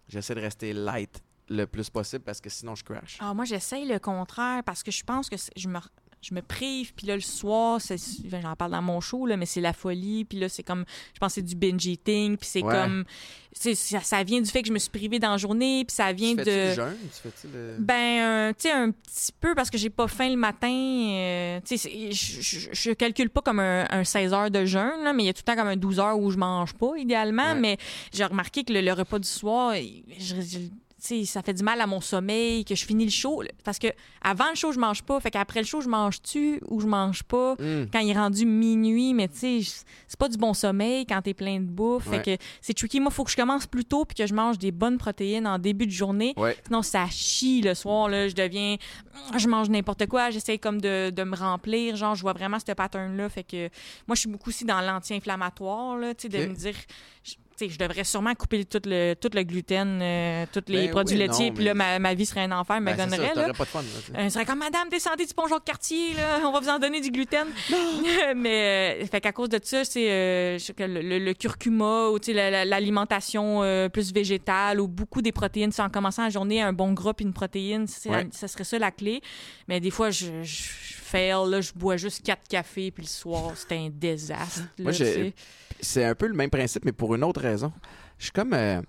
j'essaie 0.09 0.35
de 0.35 0.41
rester 0.41 0.73
light 0.73 1.21
le 1.49 1.65
plus 1.65 1.89
possible 1.89 2.25
parce 2.25 2.41
que 2.41 2.49
sinon 2.49 2.75
je 2.75 2.83
crash. 2.83 3.17
Ah, 3.21 3.33
moi, 3.33 3.45
j'essaye 3.45 3.87
le 3.87 3.99
contraire 3.99 4.63
parce 4.65 4.83
que 4.83 4.91
je 4.91 5.01
pense 5.05 5.29
que 5.29 5.37
je 5.55 5.67
me, 5.69 5.79
je 6.29 6.33
me 6.35 6.41
prive. 6.41 6.93
Puis 6.93 7.07
là, 7.07 7.15
le 7.15 7.21
soir, 7.21 7.79
ben, 8.25 8.41
j'en 8.41 8.55
parle 8.55 8.71
dans 8.71 8.81
mon 8.81 8.99
show, 9.01 9.25
là, 9.25 9.37
mais 9.37 9.45
c'est 9.45 9.61
la 9.61 9.73
folie. 9.73 10.25
Puis 10.25 10.39
là, 10.39 10.49
c'est 10.49 10.63
comme, 10.63 10.85
je 11.13 11.19
pense 11.19 11.29
que 11.31 11.35
c'est 11.35 11.41
du 11.45 11.55
binge 11.55 11.85
eating. 11.85 12.37
Puis 12.37 12.49
c'est 12.51 12.63
Ouais. 12.63 12.73
comme, 12.73 13.05
ça, 13.53 13.99
ça 14.01 14.23
vient 14.23 14.39
du 14.41 14.49
fait 14.49 14.61
que 14.61 14.67
je 14.67 14.73
me 14.73 14.79
suis 14.79 14.89
privée 14.89 15.19
dans 15.19 15.31
la 15.31 15.37
journée. 15.37 15.83
Puis 15.85 15.95
ça 15.95 16.11
vient 16.13 16.35
tu 16.35 16.43
de. 16.43 16.51
le 16.69 16.73
jeûne? 16.73 16.97
Tu 17.01 17.21
fais-tu 17.21 17.47
le... 17.53 17.75
Ben, 17.79 17.93
euh, 18.21 18.53
tu 18.53 18.67
sais, 18.67 18.71
un 18.71 18.91
petit 18.91 19.31
peu 19.39 19.55
parce 19.55 19.69
que 19.69 19.77
j'ai 19.77 19.89
pas 19.89 20.07
faim 20.07 20.29
le 20.29 20.35
matin. 20.35 20.67
euh, 20.69 21.59
tu 21.65 21.77
sais, 21.77 22.11
je, 22.11 22.91
calcule 22.93 23.29
pas 23.29 23.41
comme 23.41 23.59
un, 23.59 23.85
un 23.89 24.03
16 24.03 24.33
heures 24.33 24.51
de 24.51 24.65
jeûne, 24.65 25.03
là, 25.03 25.13
mais 25.13 25.23
il 25.23 25.25
y 25.27 25.29
a 25.29 25.33
tout 25.33 25.41
le 25.47 25.51
temps 25.53 25.55
comme 25.59 25.67
un 25.69 25.75
12 25.77 25.99
heures 25.99 26.19
où 26.19 26.29
je 26.31 26.37
mange 26.37 26.73
pas, 26.73 26.91
idéalement. 26.97 27.53
Ouais. 27.53 27.59
Mais 27.59 27.77
j'ai 28.13 28.25
remarqué 28.25 28.63
que 28.63 28.73
le, 28.73 28.81
le 28.81 28.93
repas 28.93 29.19
du 29.19 29.27
soir, 29.27 29.73
je- 29.75 30.35
je- 30.41 30.57
tu 30.57 30.86
ça 31.25 31.41
fait 31.41 31.53
du 31.53 31.63
mal 31.63 31.79
à 31.81 31.87
mon 31.87 32.01
sommeil, 32.01 32.63
que 32.65 32.75
je 32.75 32.85
finis 32.85 33.05
le 33.05 33.11
show. 33.11 33.41
Parce 33.63 33.79
que 33.79 33.87
avant 34.21 34.49
le 34.49 34.55
show, 34.55 34.71
je 34.71 34.79
mange 34.79 35.03
pas. 35.03 35.19
Fait 35.19 35.31
qu'après 35.31 35.61
le 35.61 35.65
show, 35.65 35.81
je 35.81 35.89
mange-tu 35.89 36.59
ou 36.67 36.79
je 36.79 36.87
mange 36.87 37.23
pas? 37.23 37.55
Hum. 37.59 37.87
Quand 37.91 37.99
il 37.99 38.09
est 38.09 38.13
rendu 38.17 38.45
minuit, 38.45 39.13
mais 39.13 39.27
tu 39.27 39.37
sais, 39.63 39.83
c'est 40.07 40.17
pas 40.19 40.29
du 40.29 40.37
bon 40.37 40.53
sommeil 40.53 41.05
quand 41.05 41.21
t'es 41.21 41.33
plein 41.33 41.59
de 41.59 41.65
bouffe. 41.65 42.07
Ouais. 42.07 42.21
Fait 42.23 42.37
que 42.37 42.43
c'est 42.61 42.73
tricky. 42.73 42.99
Moi, 42.99 43.11
faut 43.11 43.23
que 43.23 43.31
je 43.31 43.35
commence 43.35 43.65
plus 43.67 43.85
tôt 43.85 44.05
puis 44.05 44.15
que 44.15 44.25
je 44.27 44.33
mange 44.33 44.57
des 44.57 44.71
bonnes 44.71 44.97
protéines 44.97 45.47
en 45.47 45.59
début 45.59 45.85
de 45.87 45.91
journée. 45.91 46.33
Ouais. 46.37 46.57
Sinon, 46.65 46.81
ça 46.81 47.05
chie 47.09 47.61
le 47.61 47.73
soir. 47.73 48.09
Là. 48.09 48.27
Je 48.27 48.35
deviens. 48.35 48.77
Je 49.37 49.47
mange 49.47 49.69
n'importe 49.69 50.05
quoi. 50.07 50.29
J'essaie 50.29 50.57
comme 50.57 50.79
de, 50.81 51.09
de 51.09 51.23
me 51.23 51.35
remplir. 51.35 51.95
Genre, 51.95 52.15
je 52.15 52.21
vois 52.21 52.33
vraiment 52.33 52.57
ce 52.59 52.71
pattern-là. 52.71 53.29
Fait 53.29 53.43
que 53.43 53.69
moi, 54.07 54.15
je 54.15 54.21
suis 54.21 54.29
beaucoup 54.29 54.49
aussi 54.49 54.65
dans 54.65 54.81
l'anti-inflammatoire. 54.81 55.97
là, 55.97 56.13
tu 56.13 56.29
sais, 56.29 56.29
De 56.29 56.45
me 56.47 56.53
dire. 56.55 56.75
je- 57.23 57.35
je 57.59 57.77
devrais 57.77 58.03
sûrement 58.03 58.33
couper 58.35 58.65
tout 58.65 58.81
le, 58.85 59.13
tout 59.15 59.29
le 59.33 59.43
gluten, 59.43 59.99
euh, 60.01 60.45
tous 60.53 60.63
les 60.67 60.85
Ben 60.87 60.91
produits 60.91 61.15
oui, 61.15 61.21
laitiers, 61.27 61.51
puis 61.51 61.63
là, 61.65 61.73
ma, 61.73 61.99
ma 61.99 62.13
vie 62.13 62.25
serait 62.25 62.41
un 62.41 62.51
enfer, 62.51 62.79
me 62.81 62.85
Ben, 62.87 62.95
c'est 62.97 63.01
ça, 63.09 63.17
gonnerait. 63.17 63.27
là. 63.35 63.41
t'aurais 63.41 63.53
pas 63.57 63.63
de 63.63 63.69
fun. 63.69 63.81
là, 63.81 63.87
tu 64.05 64.11
sais. 64.13 64.19
Euh, 64.19 64.29
serait 64.29 64.45
comme 64.45 64.59
Madame, 64.59 64.89
descendez 64.89 65.25
du 65.25 65.33
pont 65.33 65.47
Jacques-Cartier, 65.47 66.13
là, 66.15 66.39
on 66.45 66.51
va 66.51 66.59
vous 66.59 66.69
en 66.69 66.79
donner 66.79 67.01
du 67.01 67.11
gluten. 67.11 67.47
Mais, 68.35 69.01
euh, 69.01 69.05
fait 69.07 69.21
qu'à 69.21 69.31
cause 69.31 69.49
de 69.49 69.59
ça, 69.63 69.83
c'est 69.85 70.09
euh, 70.11 70.57
le, 70.79 71.01
le- 71.01 71.19
le 71.19 71.33
curcuma 71.33 72.09
ou 72.09 72.19
l'alimentation 72.27 73.61
plus 73.91 74.13
végétale 74.13 74.79
ou 74.79 74.87
beaucoup 74.87 75.21
des 75.21 75.31
protéines. 75.31 75.71
En 75.79 75.89
commençant 75.89 76.23
la 76.23 76.29
journée, 76.29 76.61
un 76.61 76.73
bon 76.73 76.93
gras 76.93 77.13
puis 77.13 77.25
une 77.25 77.33
protéine, 77.33 77.85
Ouais. 78.05 78.27
ça 78.31 78.47
serait 78.47 78.63
ça 78.63 78.79
la 78.79 78.91
clé. 78.91 79.21
Mais 79.67 79.79
des 79.79 79.91
fois, 79.91 80.09
je, 80.09 80.27
je, 80.43 80.63
je 80.63 80.93
fail, 81.07 81.49
là, 81.49 81.61
je 81.61 81.71
bois 81.73 81.97
juste 81.97 82.23
quatre 82.23 82.47
cafés 82.47 82.91
puis 82.91 83.03
le 83.03 83.07
soir, 83.09 83.51
c'est 83.55 83.73
un 83.75 83.89
désastre. 83.89 84.61
là, 84.77 84.83
Moi, 84.83 84.91
j'ai-. 84.91 85.33
C'est 85.79 86.03
un 86.05 86.15
peu 86.15 86.27
le 86.27 86.33
même 86.33 86.49
principe, 86.49 86.85
mais 86.85 86.91
pour 86.91 87.13
une 87.15 87.23
autre 87.23 87.41
raison. 87.41 87.71
Je 88.17 88.23
suis 88.25 88.31
comme. 88.31 88.53
euh, 88.53 88.81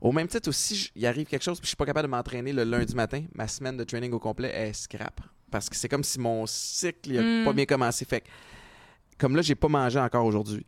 au 0.00 0.12
même 0.12 0.28
titre 0.28 0.48
aussi, 0.48 0.90
il 0.96 1.04
arrive 1.06 1.26
quelque 1.26 1.42
chose, 1.42 1.58
puis 1.58 1.66
je 1.66 1.70
suis 1.70 1.76
pas 1.76 1.84
capable 1.84 2.06
de 2.08 2.10
m'entraîner 2.10 2.52
le 2.52 2.64
lundi 2.64 2.94
matin. 2.94 3.22
Ma 3.34 3.46
semaine 3.48 3.76
de 3.76 3.84
training 3.84 4.12
au 4.12 4.18
complet 4.18 4.48
est 4.54 4.72
scrap. 4.72 5.20
Parce 5.50 5.68
que 5.68 5.76
c'est 5.76 5.88
comme 5.88 6.04
si 6.04 6.18
mon 6.18 6.46
cycle 6.46 7.10
il 7.10 7.18
a 7.18 7.22
Mm. 7.22 7.44
pas 7.44 7.52
bien 7.52 7.66
commencé. 7.66 8.04
Fait 8.04 8.20
que, 8.22 8.26
comme 9.18 9.36
là, 9.36 9.42
j'ai 9.42 9.54
pas 9.56 9.68
mangé 9.68 9.98
encore 9.98 10.24
aujourd'hui. 10.24 10.64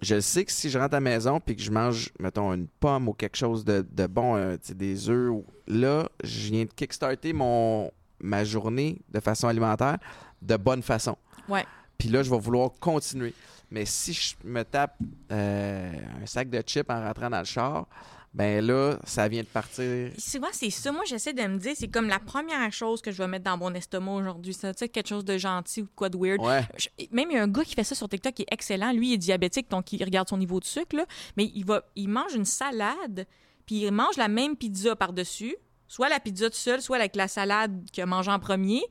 Je 0.00 0.18
sais 0.20 0.44
que 0.44 0.52
si 0.52 0.70
je 0.70 0.78
rentre 0.78 0.94
à 0.94 0.96
la 0.96 1.00
maison 1.00 1.40
puis 1.40 1.56
que 1.56 1.62
je 1.62 1.70
mange, 1.70 2.10
mettons, 2.18 2.52
une 2.54 2.66
pomme 2.68 3.08
ou 3.08 3.12
quelque 3.12 3.36
chose 3.36 3.64
de, 3.64 3.84
de 3.90 4.06
bon, 4.06 4.36
euh, 4.36 4.56
des 4.74 5.08
œufs, 5.10 5.42
là, 5.66 6.08
je 6.22 6.50
viens 6.50 6.64
de 6.64 6.70
kickstarter 6.72 7.32
mon, 7.32 7.90
ma 8.24 8.44
journée 8.44 8.98
de 9.10 9.20
façon 9.20 9.46
alimentaire 9.48 9.98
de 10.42 10.56
bonne 10.56 10.82
façon. 10.82 11.16
Ouais. 11.48 11.64
Puis 11.98 12.08
là, 12.08 12.22
je 12.22 12.30
vais 12.30 12.38
vouloir 12.38 12.70
continuer. 12.80 13.32
Mais 13.70 13.84
si 13.86 14.12
je 14.12 14.34
me 14.44 14.62
tape 14.62 14.96
euh, 15.32 15.92
un 16.22 16.26
sac 16.26 16.50
de 16.50 16.60
chips 16.60 16.88
en 16.90 17.00
rentrant 17.04 17.30
dans 17.30 17.38
le 17.38 17.44
char, 17.44 17.86
ben 18.32 18.64
là, 18.66 18.98
ça 19.04 19.28
vient 19.28 19.42
de 19.42 19.46
partir. 19.46 20.10
Souvent, 20.18 20.48
c'est 20.52 20.70
ça. 20.70 20.90
Moi, 20.90 21.02
j'essaie 21.06 21.32
de 21.32 21.42
me 21.42 21.56
dire, 21.58 21.72
c'est 21.76 21.88
comme 21.88 22.08
la 22.08 22.18
première 22.18 22.72
chose 22.72 23.00
que 23.00 23.12
je 23.12 23.18
vais 23.18 23.28
mettre 23.28 23.44
dans 23.44 23.56
mon 23.56 23.72
estomac 23.74 24.10
aujourd'hui. 24.12 24.52
Ça, 24.54 24.74
tu 24.74 24.80
sais, 24.80 24.88
quelque 24.88 25.06
chose 25.08 25.24
de 25.24 25.38
gentil 25.38 25.82
ou 25.82 25.84
de 25.84 25.90
quoi 25.94 26.08
de 26.08 26.16
weird. 26.18 26.40
Ouais. 26.40 26.62
Je- 26.76 26.88
même 27.12 27.30
il 27.30 27.34
y 27.36 27.38
a 27.38 27.42
un 27.44 27.48
gars 27.48 27.62
qui 27.64 27.74
fait 27.74 27.84
ça 27.84 27.94
sur 27.94 28.08
TikTok 28.08 28.34
qui 28.34 28.42
est 28.42 28.52
excellent. 28.52 28.92
Lui, 28.92 29.10
il 29.10 29.14
est 29.14 29.18
diabétique, 29.18 29.70
donc 29.70 29.92
il 29.92 30.02
regarde 30.02 30.28
son 30.28 30.36
niveau 30.38 30.58
de 30.58 30.64
sucre, 30.64 30.96
là. 30.96 31.06
mais 31.36 31.50
il 31.54 31.64
va, 31.64 31.82
il 31.94 32.08
mange 32.08 32.34
une 32.34 32.44
salade, 32.44 33.24
puis 33.66 33.84
il 33.84 33.92
mange 33.92 34.16
la 34.16 34.28
même 34.28 34.56
pizza 34.56 34.96
par-dessus, 34.96 35.54
soit 35.88 36.08
la 36.08 36.20
pizza 36.20 36.48
tout 36.50 36.56
seul, 36.56 36.82
soit 36.82 36.96
avec 36.96 37.16
la 37.16 37.28
salade 37.28 37.84
qu'il 37.90 38.02
a 38.02 38.06
mangé 38.06 38.30
en 38.30 38.38
premier, 38.38 38.82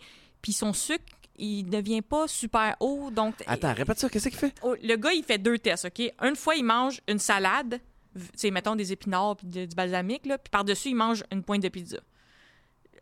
puis 0.41 0.53
son 0.53 0.73
sucre, 0.73 1.03
il 1.37 1.63
devient 1.63 2.01
pas 2.01 2.27
super 2.27 2.75
haut, 2.79 3.09
donc... 3.11 3.35
Attends, 3.47 3.73
répète 3.73 3.99
ça, 3.99 4.09
qu'est-ce 4.09 4.29
qu'il 4.29 4.37
fait? 4.37 4.53
Oh, 4.61 4.75
Le 4.81 4.95
gars, 4.95 5.13
il 5.13 5.23
fait 5.23 5.37
deux 5.37 5.57
tests, 5.57 5.85
OK? 5.85 6.11
Une 6.21 6.35
fois, 6.35 6.55
il 6.55 6.63
mange 6.63 7.01
une 7.07 7.19
salade, 7.19 7.79
sais, 8.35 8.51
mettons 8.51 8.75
des 8.75 8.91
épinards 8.91 9.37
puis 9.37 9.47
du 9.47 9.75
balsamique, 9.75 10.25
là, 10.25 10.37
puis 10.37 10.51
par-dessus, 10.51 10.89
il 10.89 10.95
mange 10.95 11.23
une 11.31 11.43
pointe 11.43 11.63
de 11.63 11.69
pizza. 11.69 11.97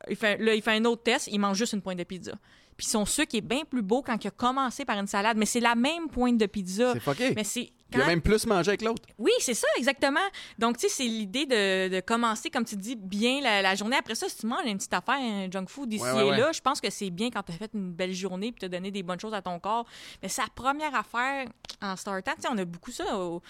Il 0.09 0.15
fait, 0.15 0.38
là, 0.38 0.55
il 0.55 0.61
fait 0.61 0.72
un 0.72 0.85
autre 0.85 1.03
test, 1.03 1.27
il 1.31 1.39
mange 1.39 1.57
juste 1.57 1.73
une 1.73 1.81
pointe 1.81 1.97
de 1.97 2.03
pizza. 2.03 2.34
Puis 2.77 2.88
son 2.88 3.05
sucre 3.05 3.35
est 3.35 3.41
bien 3.41 3.63
plus 3.69 3.84
beau 3.84 4.01
quand 4.01 4.23
il 4.23 4.27
a 4.27 4.31
commencé 4.31 4.85
par 4.85 4.97
une 4.97 5.07
salade, 5.07 5.38
mais 5.38 5.45
c'est 5.45 5.59
la 5.59 5.76
même 5.76 6.07
pointe 6.07 6.38
de 6.38 6.45
pizza. 6.47 6.93
C'est 6.93 6.99
fucké. 6.99 7.34
Mais 7.35 7.43
c'est 7.43 7.72
Il 7.91 7.97
a 7.97 8.01
quand- 8.03 8.07
même 8.09 8.22
plus 8.22 8.45
mangé 8.47 8.69
avec 8.69 8.81
l'autre. 8.81 9.03
Oui, 9.18 9.31
c'est 9.39 9.53
ça, 9.53 9.68
exactement. 9.77 10.19
Donc, 10.57 10.77
tu 10.77 10.88
sais, 10.88 10.93
c'est 10.95 11.03
l'idée 11.03 11.45
de, 11.45 11.89
de 11.95 11.99
commencer, 11.99 12.49
comme 12.49 12.65
tu 12.65 12.76
dis, 12.76 12.95
bien 12.95 13.41
la, 13.41 13.61
la 13.61 13.76
journée. 13.76 13.97
Après 13.97 14.15
ça, 14.15 14.30
si 14.30 14.38
tu 14.38 14.47
manges 14.47 14.65
une 14.65 14.77
petite 14.77 14.93
affaire, 14.93 15.15
un 15.19 15.49
junk 15.51 15.65
food 15.68 15.93
ici 15.93 16.03
Ouais, 16.03 16.11
ouais, 16.13 16.27
et 16.27 16.30
ouais. 16.31 16.38
là, 16.38 16.51
je 16.51 16.61
pense 16.61 16.80
que 16.80 16.89
c'est 16.89 17.09
bien 17.09 17.30
quand 17.30 17.43
tu 17.43 17.51
as 17.51 17.55
fait 17.55 17.72
une 17.73 17.91
belle 17.91 18.13
journée 18.13 18.51
puis 18.51 18.59
tu 18.59 18.65
as 18.65 18.69
donné 18.69 18.91
des 18.91 19.03
bonnes 19.03 19.19
choses 19.19 19.34
à 19.34 19.41
ton 19.41 19.59
corps. 19.59 19.85
Mais 20.23 20.30
c'est 20.30 20.41
la 20.41 20.47
première 20.53 20.95
affaire 20.95 21.45
en 21.81 21.95
startant. 21.95 22.31
Tu 22.35 22.41
sais, 22.43 22.47
on 22.51 22.57
a 22.57 22.65
beaucoup 22.65 22.91
ça 22.91 23.18
au 23.18 23.41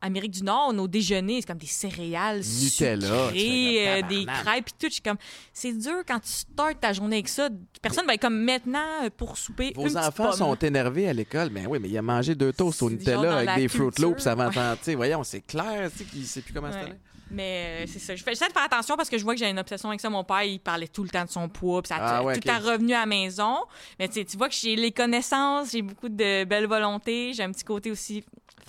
Amérique 0.00 0.32
du 0.32 0.42
Nord, 0.42 0.72
nos 0.72 0.88
déjeuners, 0.88 1.40
c'est 1.42 1.46
comme 1.46 1.58
des 1.58 1.66
céréales 1.66 2.38
Nutella, 2.40 3.28
sucrées, 3.28 3.88
euh, 3.88 4.02
des 4.08 4.24
crêpes, 4.26 4.64
puis 4.64 4.74
tout. 4.78 4.86
Je 4.88 4.94
suis 4.94 5.02
comme, 5.02 5.16
c'est 5.52 5.72
dur 5.72 6.02
quand 6.06 6.18
tu 6.18 6.28
startes 6.28 6.80
ta 6.80 6.92
journée 6.92 7.16
avec 7.16 7.28
ça. 7.28 7.48
Personne 7.80 8.06
va 8.06 8.14
être 8.14 8.20
comme 8.22 8.42
maintenant 8.42 9.04
euh, 9.04 9.10
pour 9.16 9.36
souper. 9.36 9.72
Vos 9.76 9.96
enfants 9.96 10.32
sont 10.32 10.56
énervés 10.56 11.08
à 11.08 11.12
l'école. 11.12 11.50
Mais 11.52 11.66
oui, 11.66 11.78
mais 11.80 11.88
il 11.88 11.96
a 11.96 12.02
mangé 12.02 12.34
deux 12.34 12.52
toasts 12.52 12.82
au 12.82 12.90
Nutella 12.90 13.36
avec 13.38 13.54
des 13.54 13.68
Fruit 13.68 13.90
Loops 13.98 14.26
avant 14.26 14.48
ouais. 14.50 14.94
voyons, 14.96 15.22
c'est 15.22 15.42
clair, 15.42 15.90
tu 15.92 15.98
sais, 15.98 16.04
qu'il 16.04 16.26
sait 16.26 16.40
plus 16.42 16.52
comment 16.52 16.66
Ouais. 16.68 16.72
se 16.74 16.78
tenir. 16.78 16.96
Mais 17.34 17.84
euh, 17.84 17.86
c'est 17.90 17.98
ça. 17.98 18.14
Je 18.14 18.22
fais- 18.22 18.32
j'essaie 18.32 18.48
de 18.48 18.52
faire 18.52 18.64
attention 18.64 18.94
parce 18.94 19.08
que 19.08 19.16
je 19.16 19.24
vois 19.24 19.32
que 19.34 19.40
j'ai 19.40 19.48
une 19.48 19.58
obsession 19.58 19.88
avec 19.88 20.00
ça. 20.02 20.10
Mon 20.10 20.22
père, 20.22 20.42
il 20.42 20.58
parlait 20.60 20.88
tout 20.88 21.02
le 21.02 21.08
temps 21.08 21.24
de 21.24 21.30
son 21.30 21.48
poids. 21.48 21.80
Puis 21.80 21.88
ça 21.88 21.96
Ah 21.98 22.18
tout 22.20 22.26
ouais, 22.26 22.34
tout 22.34 22.40
ok. 22.40 22.44
le 22.54 22.60
temps 22.60 22.70
revenu 22.72 22.92
à 22.92 23.00
la 23.00 23.06
maison. 23.06 23.56
Mais 23.98 24.08
tu 24.08 24.22
vois 24.36 24.48
que 24.50 24.54
j'ai 24.54 24.76
les 24.76 24.92
connaissances, 24.92 25.70
j'ai 25.72 25.80
beaucoup 25.80 26.10
de 26.10 26.44
belle 26.44 26.66
volonté. 26.66 27.32
J'ai 27.32 27.42
un 27.44 27.50
petit 27.52 27.64
côté 27.64 27.90
aussi 27.90 28.22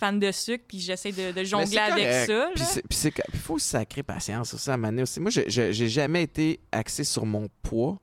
fan 0.04 0.20
de 0.20 0.32
sucre. 0.32 0.66
Puis 0.68 0.80
j'essaie 0.80 1.12
de, 1.12 1.44
jongler 1.44 1.78
avec 1.78 2.28
ça. 2.28 2.50
Puis 2.90 3.12
il 3.34 3.40
faut 3.40 3.60
sacrer 3.60 4.04
patience 4.04 4.54
aussi 4.54 4.70
à 4.70 4.74
un 4.74 4.78
moment 4.78 4.90
donné 4.90 5.04
aussi. 5.04 5.20
Moi, 5.20 5.32
j'ai 5.32 5.90
jamais 5.90 6.24
été 6.24 6.60
axé 6.72 7.04
sur 7.04 7.26
mon 7.26 7.48
poids. 7.62 8.00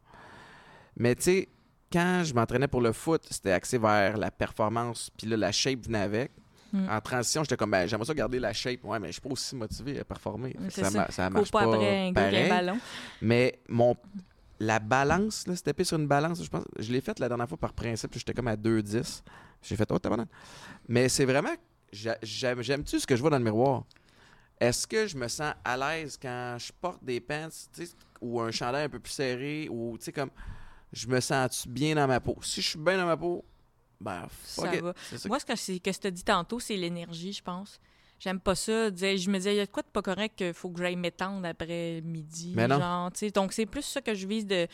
Mais 0.96 1.14
tu 1.14 1.22
sais, 1.22 1.48
quand 1.92 2.22
je 2.24 2.34
m'entraînais 2.34 2.68
pour 2.68 2.80
le 2.80 2.92
foot, 2.92 3.22
c'était 3.30 3.52
axé 3.52 3.78
vers 3.78 4.16
la 4.16 4.30
performance. 4.30 5.10
Puis 5.16 5.26
là, 5.26 5.36
la 5.36 5.52
shape 5.52 5.84
venait 5.84 6.00
avec. 6.00 6.32
Mm. 6.72 6.88
En 6.88 7.00
transition, 7.00 7.42
j'étais 7.42 7.56
comme, 7.56 7.72
ben, 7.72 7.86
j'aimerais 7.86 8.06
ça 8.06 8.14
garder 8.14 8.38
la 8.38 8.52
shape. 8.52 8.84
Ouais, 8.84 8.98
mais 9.00 9.08
je 9.08 9.12
suis 9.12 9.20
pas 9.20 9.30
aussi 9.30 9.56
motivé 9.56 9.98
à 9.98 10.04
performer. 10.04 10.54
Ça, 10.68 10.90
ça. 10.90 11.10
ça 11.10 11.30
marche 11.30 11.50
pas 11.50 11.64
pas, 11.64 11.74
après 11.74 12.08
un 12.08 12.48
ballon. 12.48 12.78
Mais 13.20 13.58
mon 13.68 13.96
la 14.60 14.78
balance, 14.78 15.46
là, 15.46 15.56
c'était 15.56 15.82
sur 15.84 15.98
une 15.98 16.06
balance, 16.06 16.44
je 16.44 16.50
pense. 16.50 16.64
Je 16.78 16.92
l'ai 16.92 17.00
faite 17.00 17.18
la 17.18 17.28
dernière 17.28 17.48
fois 17.48 17.56
par 17.56 17.72
principe, 17.72 18.12
j'étais 18.14 18.34
comme 18.34 18.48
à 18.48 18.56
2,10. 18.56 19.22
J'ai 19.62 19.76
fait, 19.76 19.90
oh, 19.90 19.98
t'as 19.98 20.10
Mais 20.86 21.08
c'est 21.08 21.24
vraiment, 21.24 21.54
j'aime-tu 21.92 23.00
ce 23.00 23.06
que 23.06 23.16
je 23.16 23.20
vois 23.20 23.30
dans 23.30 23.38
le 23.38 23.44
miroir? 23.44 23.84
Est-ce 24.58 24.86
que 24.86 25.06
je 25.06 25.16
me 25.16 25.26
sens 25.28 25.54
à 25.64 25.76
l'aise 25.76 26.18
quand 26.20 26.56
je 26.58 26.70
porte 26.80 27.02
des 27.02 27.20
pants, 27.20 27.48
ou 28.20 28.40
un 28.40 28.50
chandail 28.50 28.84
un 28.84 28.88
peu 28.88 28.98
plus 28.98 29.12
serré, 29.12 29.68
ou, 29.70 29.96
tu 29.98 30.04
sais, 30.04 30.12
comme, 30.12 30.30
je 30.92 31.06
me 31.06 31.20
sens 31.20 31.66
bien 31.66 31.94
dans 31.94 32.06
ma 32.06 32.20
peau? 32.20 32.36
Si 32.42 32.60
je 32.60 32.68
suis 32.68 32.78
bien 32.78 32.98
dans 32.98 33.06
ma 33.06 33.16
peau, 33.16 33.44
ben, 34.00 34.26
fuck 34.28 34.66
Ça 34.66 34.74
it. 34.74 34.82
va. 34.82 34.94
Ça 35.16 35.28
Moi, 35.28 35.40
ce 35.40 35.46
que 35.46 35.54
je 35.56 35.98
te 35.98 36.08
dis 36.08 36.24
tantôt, 36.24 36.60
c'est 36.60 36.76
l'énergie, 36.76 37.32
je 37.32 37.42
pense. 37.42 37.80
J'aime 38.20 38.38
pas 38.38 38.54
ça. 38.54 38.94
Je 38.94 39.30
me 39.30 39.38
disais, 39.38 39.54
il 39.54 39.56
y 39.56 39.60
a 39.60 39.66
de 39.66 39.70
quoi 39.70 39.82
de 39.82 39.88
pas 39.88 40.02
correct 40.02 40.36
qu'il 40.36 40.52
faut 40.52 40.68
que 40.68 40.78
j'aille 40.80 40.94
m'étendre 40.96 41.46
après 41.48 42.02
midi. 42.04 42.52
Mais 42.54 42.68
non. 42.68 42.78
Genre, 42.78 43.10
donc, 43.34 43.52
c'est 43.54 43.64
plus 43.66 43.82
ça 43.82 44.02
que 44.02 44.14
je 44.14 44.26
vise 44.26 44.46
de, 44.46 44.66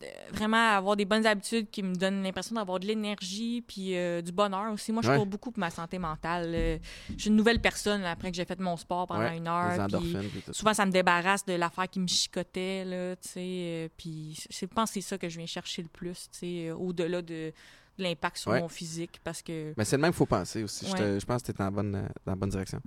de 0.00 0.06
vraiment 0.32 0.70
avoir 0.76 0.96
des 0.96 1.04
bonnes 1.04 1.24
habitudes 1.24 1.70
qui 1.70 1.84
me 1.84 1.94
donnent 1.94 2.22
l'impression 2.24 2.56
d'avoir 2.56 2.80
de 2.80 2.86
l'énergie 2.86 3.62
puis 3.66 3.96
euh, 3.96 4.20
du 4.22 4.32
bonheur 4.32 4.72
aussi. 4.72 4.90
Moi, 4.92 5.02
je 5.02 5.08
Ouais. 5.10 5.16
cours 5.16 5.26
beaucoup 5.26 5.52
pour 5.52 5.60
ma 5.60 5.70
santé 5.70 5.98
mentale. 5.98 6.52
Euh, 6.52 6.78
je 7.16 7.20
suis 7.22 7.30
une 7.30 7.36
nouvelle 7.36 7.60
personne 7.60 8.02
là, 8.02 8.10
après 8.10 8.30
que 8.32 8.36
j'ai 8.36 8.44
fait 8.44 8.58
mon 8.58 8.76
sport 8.76 9.06
pendant 9.06 9.20
Ouais, 9.20 9.36
une 9.36 9.46
heure. 9.46 9.86
puis 9.88 10.16
souvent, 10.52 10.74
ça 10.74 10.84
me 10.84 10.90
débarrasse 10.90 11.44
de 11.46 11.52
l'affaire 11.54 11.88
qui 11.88 12.00
me 12.00 12.08
chicotait. 12.08 12.84
Là, 12.84 13.14
tu 13.16 13.28
sais, 13.28 13.40
euh, 13.40 13.88
puis 13.96 14.34
c'est- 14.50 14.66
je 14.68 14.74
pense 14.74 14.90
que 14.90 14.94
c'est 14.94 15.08
ça 15.08 15.16
que 15.16 15.28
je 15.28 15.36
viens 15.38 15.46
chercher 15.46 15.82
le 15.82 15.88
plus, 15.88 16.28
tu 16.32 16.38
sais, 16.40 16.68
euh, 16.68 16.74
au-delà 16.74 17.22
de, 17.22 17.28
de 17.28 17.52
l'impact 18.02 18.38
sur 18.38 18.50
Ouais. 18.50 18.60
mon 18.60 18.68
physique. 18.68 19.20
Parce 19.24 19.42
que 19.42 19.72
Mais 19.76 19.84
c'est 19.84 19.96
le 19.96 20.02
même 20.02 20.10
qu'il 20.12 20.18
faut 20.18 20.26
penser 20.26 20.62
aussi. 20.62 20.86
Je, 20.88 20.92
te- 20.94 21.02
Ouais. 21.02 21.20
je 21.20 21.26
pense 21.26 21.42
que 21.42 21.46
tu 21.46 21.52
es 21.52 21.64
dans, 21.64 21.70
bonne, 21.70 21.94
euh, 21.94 22.02
dans 22.26 22.32
la 22.32 22.36
bonne 22.36 22.50
direction. 22.50 22.80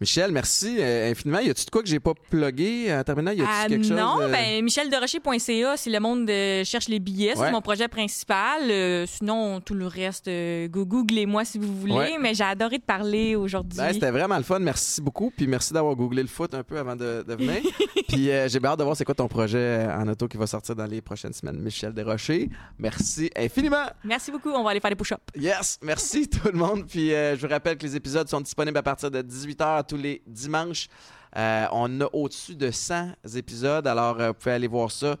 Michel, 0.00 0.32
merci 0.32 0.76
euh, 0.78 1.10
infiniment. 1.10 1.38
Y 1.40 1.50
a-tu 1.50 1.64
de 1.64 1.70
quoi 1.70 1.82
que 1.82 1.88
j'ai 1.88 2.00
pas 2.00 2.12
plugué 2.30 2.92
en 2.94 3.02
terminant? 3.04 3.30
Y 3.30 3.40
a-tu 3.42 3.50
Ah, 3.52 3.64
quelque 3.68 3.86
non, 3.88 4.14
chose? 4.16 4.22
euh, 4.24 4.32
ben 4.32 4.64
michelderocher.ca, 4.64 5.76
si 5.76 5.90
le 5.90 6.00
monde 6.00 6.28
euh, 6.30 6.64
cherche 6.64 6.88
les 6.88 6.98
billets, 6.98 7.36
Ouais. 7.36 7.46
c'est 7.46 7.52
mon 7.52 7.60
projet 7.60 7.88
principal. 7.88 8.70
Euh, 8.70 9.06
sinon, 9.06 9.60
tout 9.60 9.74
le 9.74 9.86
reste, 9.86 10.28
euh, 10.28 10.68
go- 10.68 10.84
googlez-moi 10.86 11.44
si 11.44 11.58
vous 11.58 11.74
voulez. 11.78 12.16
Mais 12.20 12.34
j'ai 12.34 12.44
adoré 12.44 12.78
de 12.78 12.82
parler 12.84 13.36
aujourd'hui. 13.36 13.78
ben, 13.78 13.92
c'était 13.92 14.10
vraiment 14.10 14.36
le 14.36 14.42
fun. 14.42 14.58
Merci 14.58 15.00
beaucoup. 15.00 15.32
Puis 15.36 15.46
merci 15.46 15.72
d'avoir 15.72 15.94
googlé 15.94 16.22
le 16.22 16.28
foot 16.28 16.54
un 16.54 16.62
peu 16.62 16.78
avant 16.78 16.96
de, 16.96 17.24
de 17.26 17.34
venir. 17.34 17.60
Puis 18.08 18.30
euh, 18.30 18.48
j'ai 18.48 18.60
bien 18.60 18.70
hâte 18.70 18.78
de 18.78 18.84
voir 18.84 18.96
c'est 18.96 19.04
quoi 19.04 19.14
ton 19.14 19.28
projet 19.28 19.58
euh, 19.58 19.96
en 19.96 20.08
auto 20.08 20.28
qui 20.28 20.36
va 20.36 20.46
sortir 20.46 20.74
dans 20.76 20.86
les 20.86 21.00
prochaines 21.00 21.32
semaines. 21.32 21.58
Michel 21.60 21.92
Desrochers, 21.92 22.48
merci 22.78 23.30
infiniment. 23.36 23.86
Merci 24.04 24.30
beaucoup. 24.30 24.50
On 24.56 24.62
va 24.64 24.70
aller 24.70 24.80
faire 24.80 24.90
des 24.90 24.96
push-ups. 24.96 25.22
Yes, 25.36 25.78
merci 25.82 26.28
tout 26.30 26.48
le 26.48 26.58
monde. 26.58 26.86
Puis 26.86 27.12
euh, 27.12 27.36
je 27.36 27.46
vous 27.46 27.52
rappelle 27.52 27.76
que 27.76 27.84
les 27.84 27.96
épisodes 27.96 28.28
sont 28.28 28.40
disponibles 28.40 28.78
à 28.78 28.82
partir 28.82 29.10
de 29.10 29.22
18h 29.22 29.86
tous 29.86 29.96
les 29.96 30.22
dimanches. 30.26 30.88
Euh, 31.36 31.66
on 31.72 32.00
a 32.00 32.06
au-dessus 32.12 32.56
de 32.56 32.70
100 32.70 33.12
épisodes, 33.36 33.86
alors 33.86 34.18
euh, 34.20 34.28
vous 34.28 34.34
pouvez 34.34 34.52
aller 34.52 34.68
voir 34.68 34.90
ça. 34.90 35.16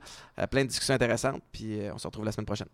Plein 0.50 0.62
de 0.62 0.68
discussions 0.68 0.94
intéressantes. 0.94 1.42
Puis 1.52 1.78
on 1.92 1.98
se 1.98 2.06
retrouve 2.06 2.24
la 2.24 2.32
semaine 2.32 2.46
prochaine. 2.46 2.68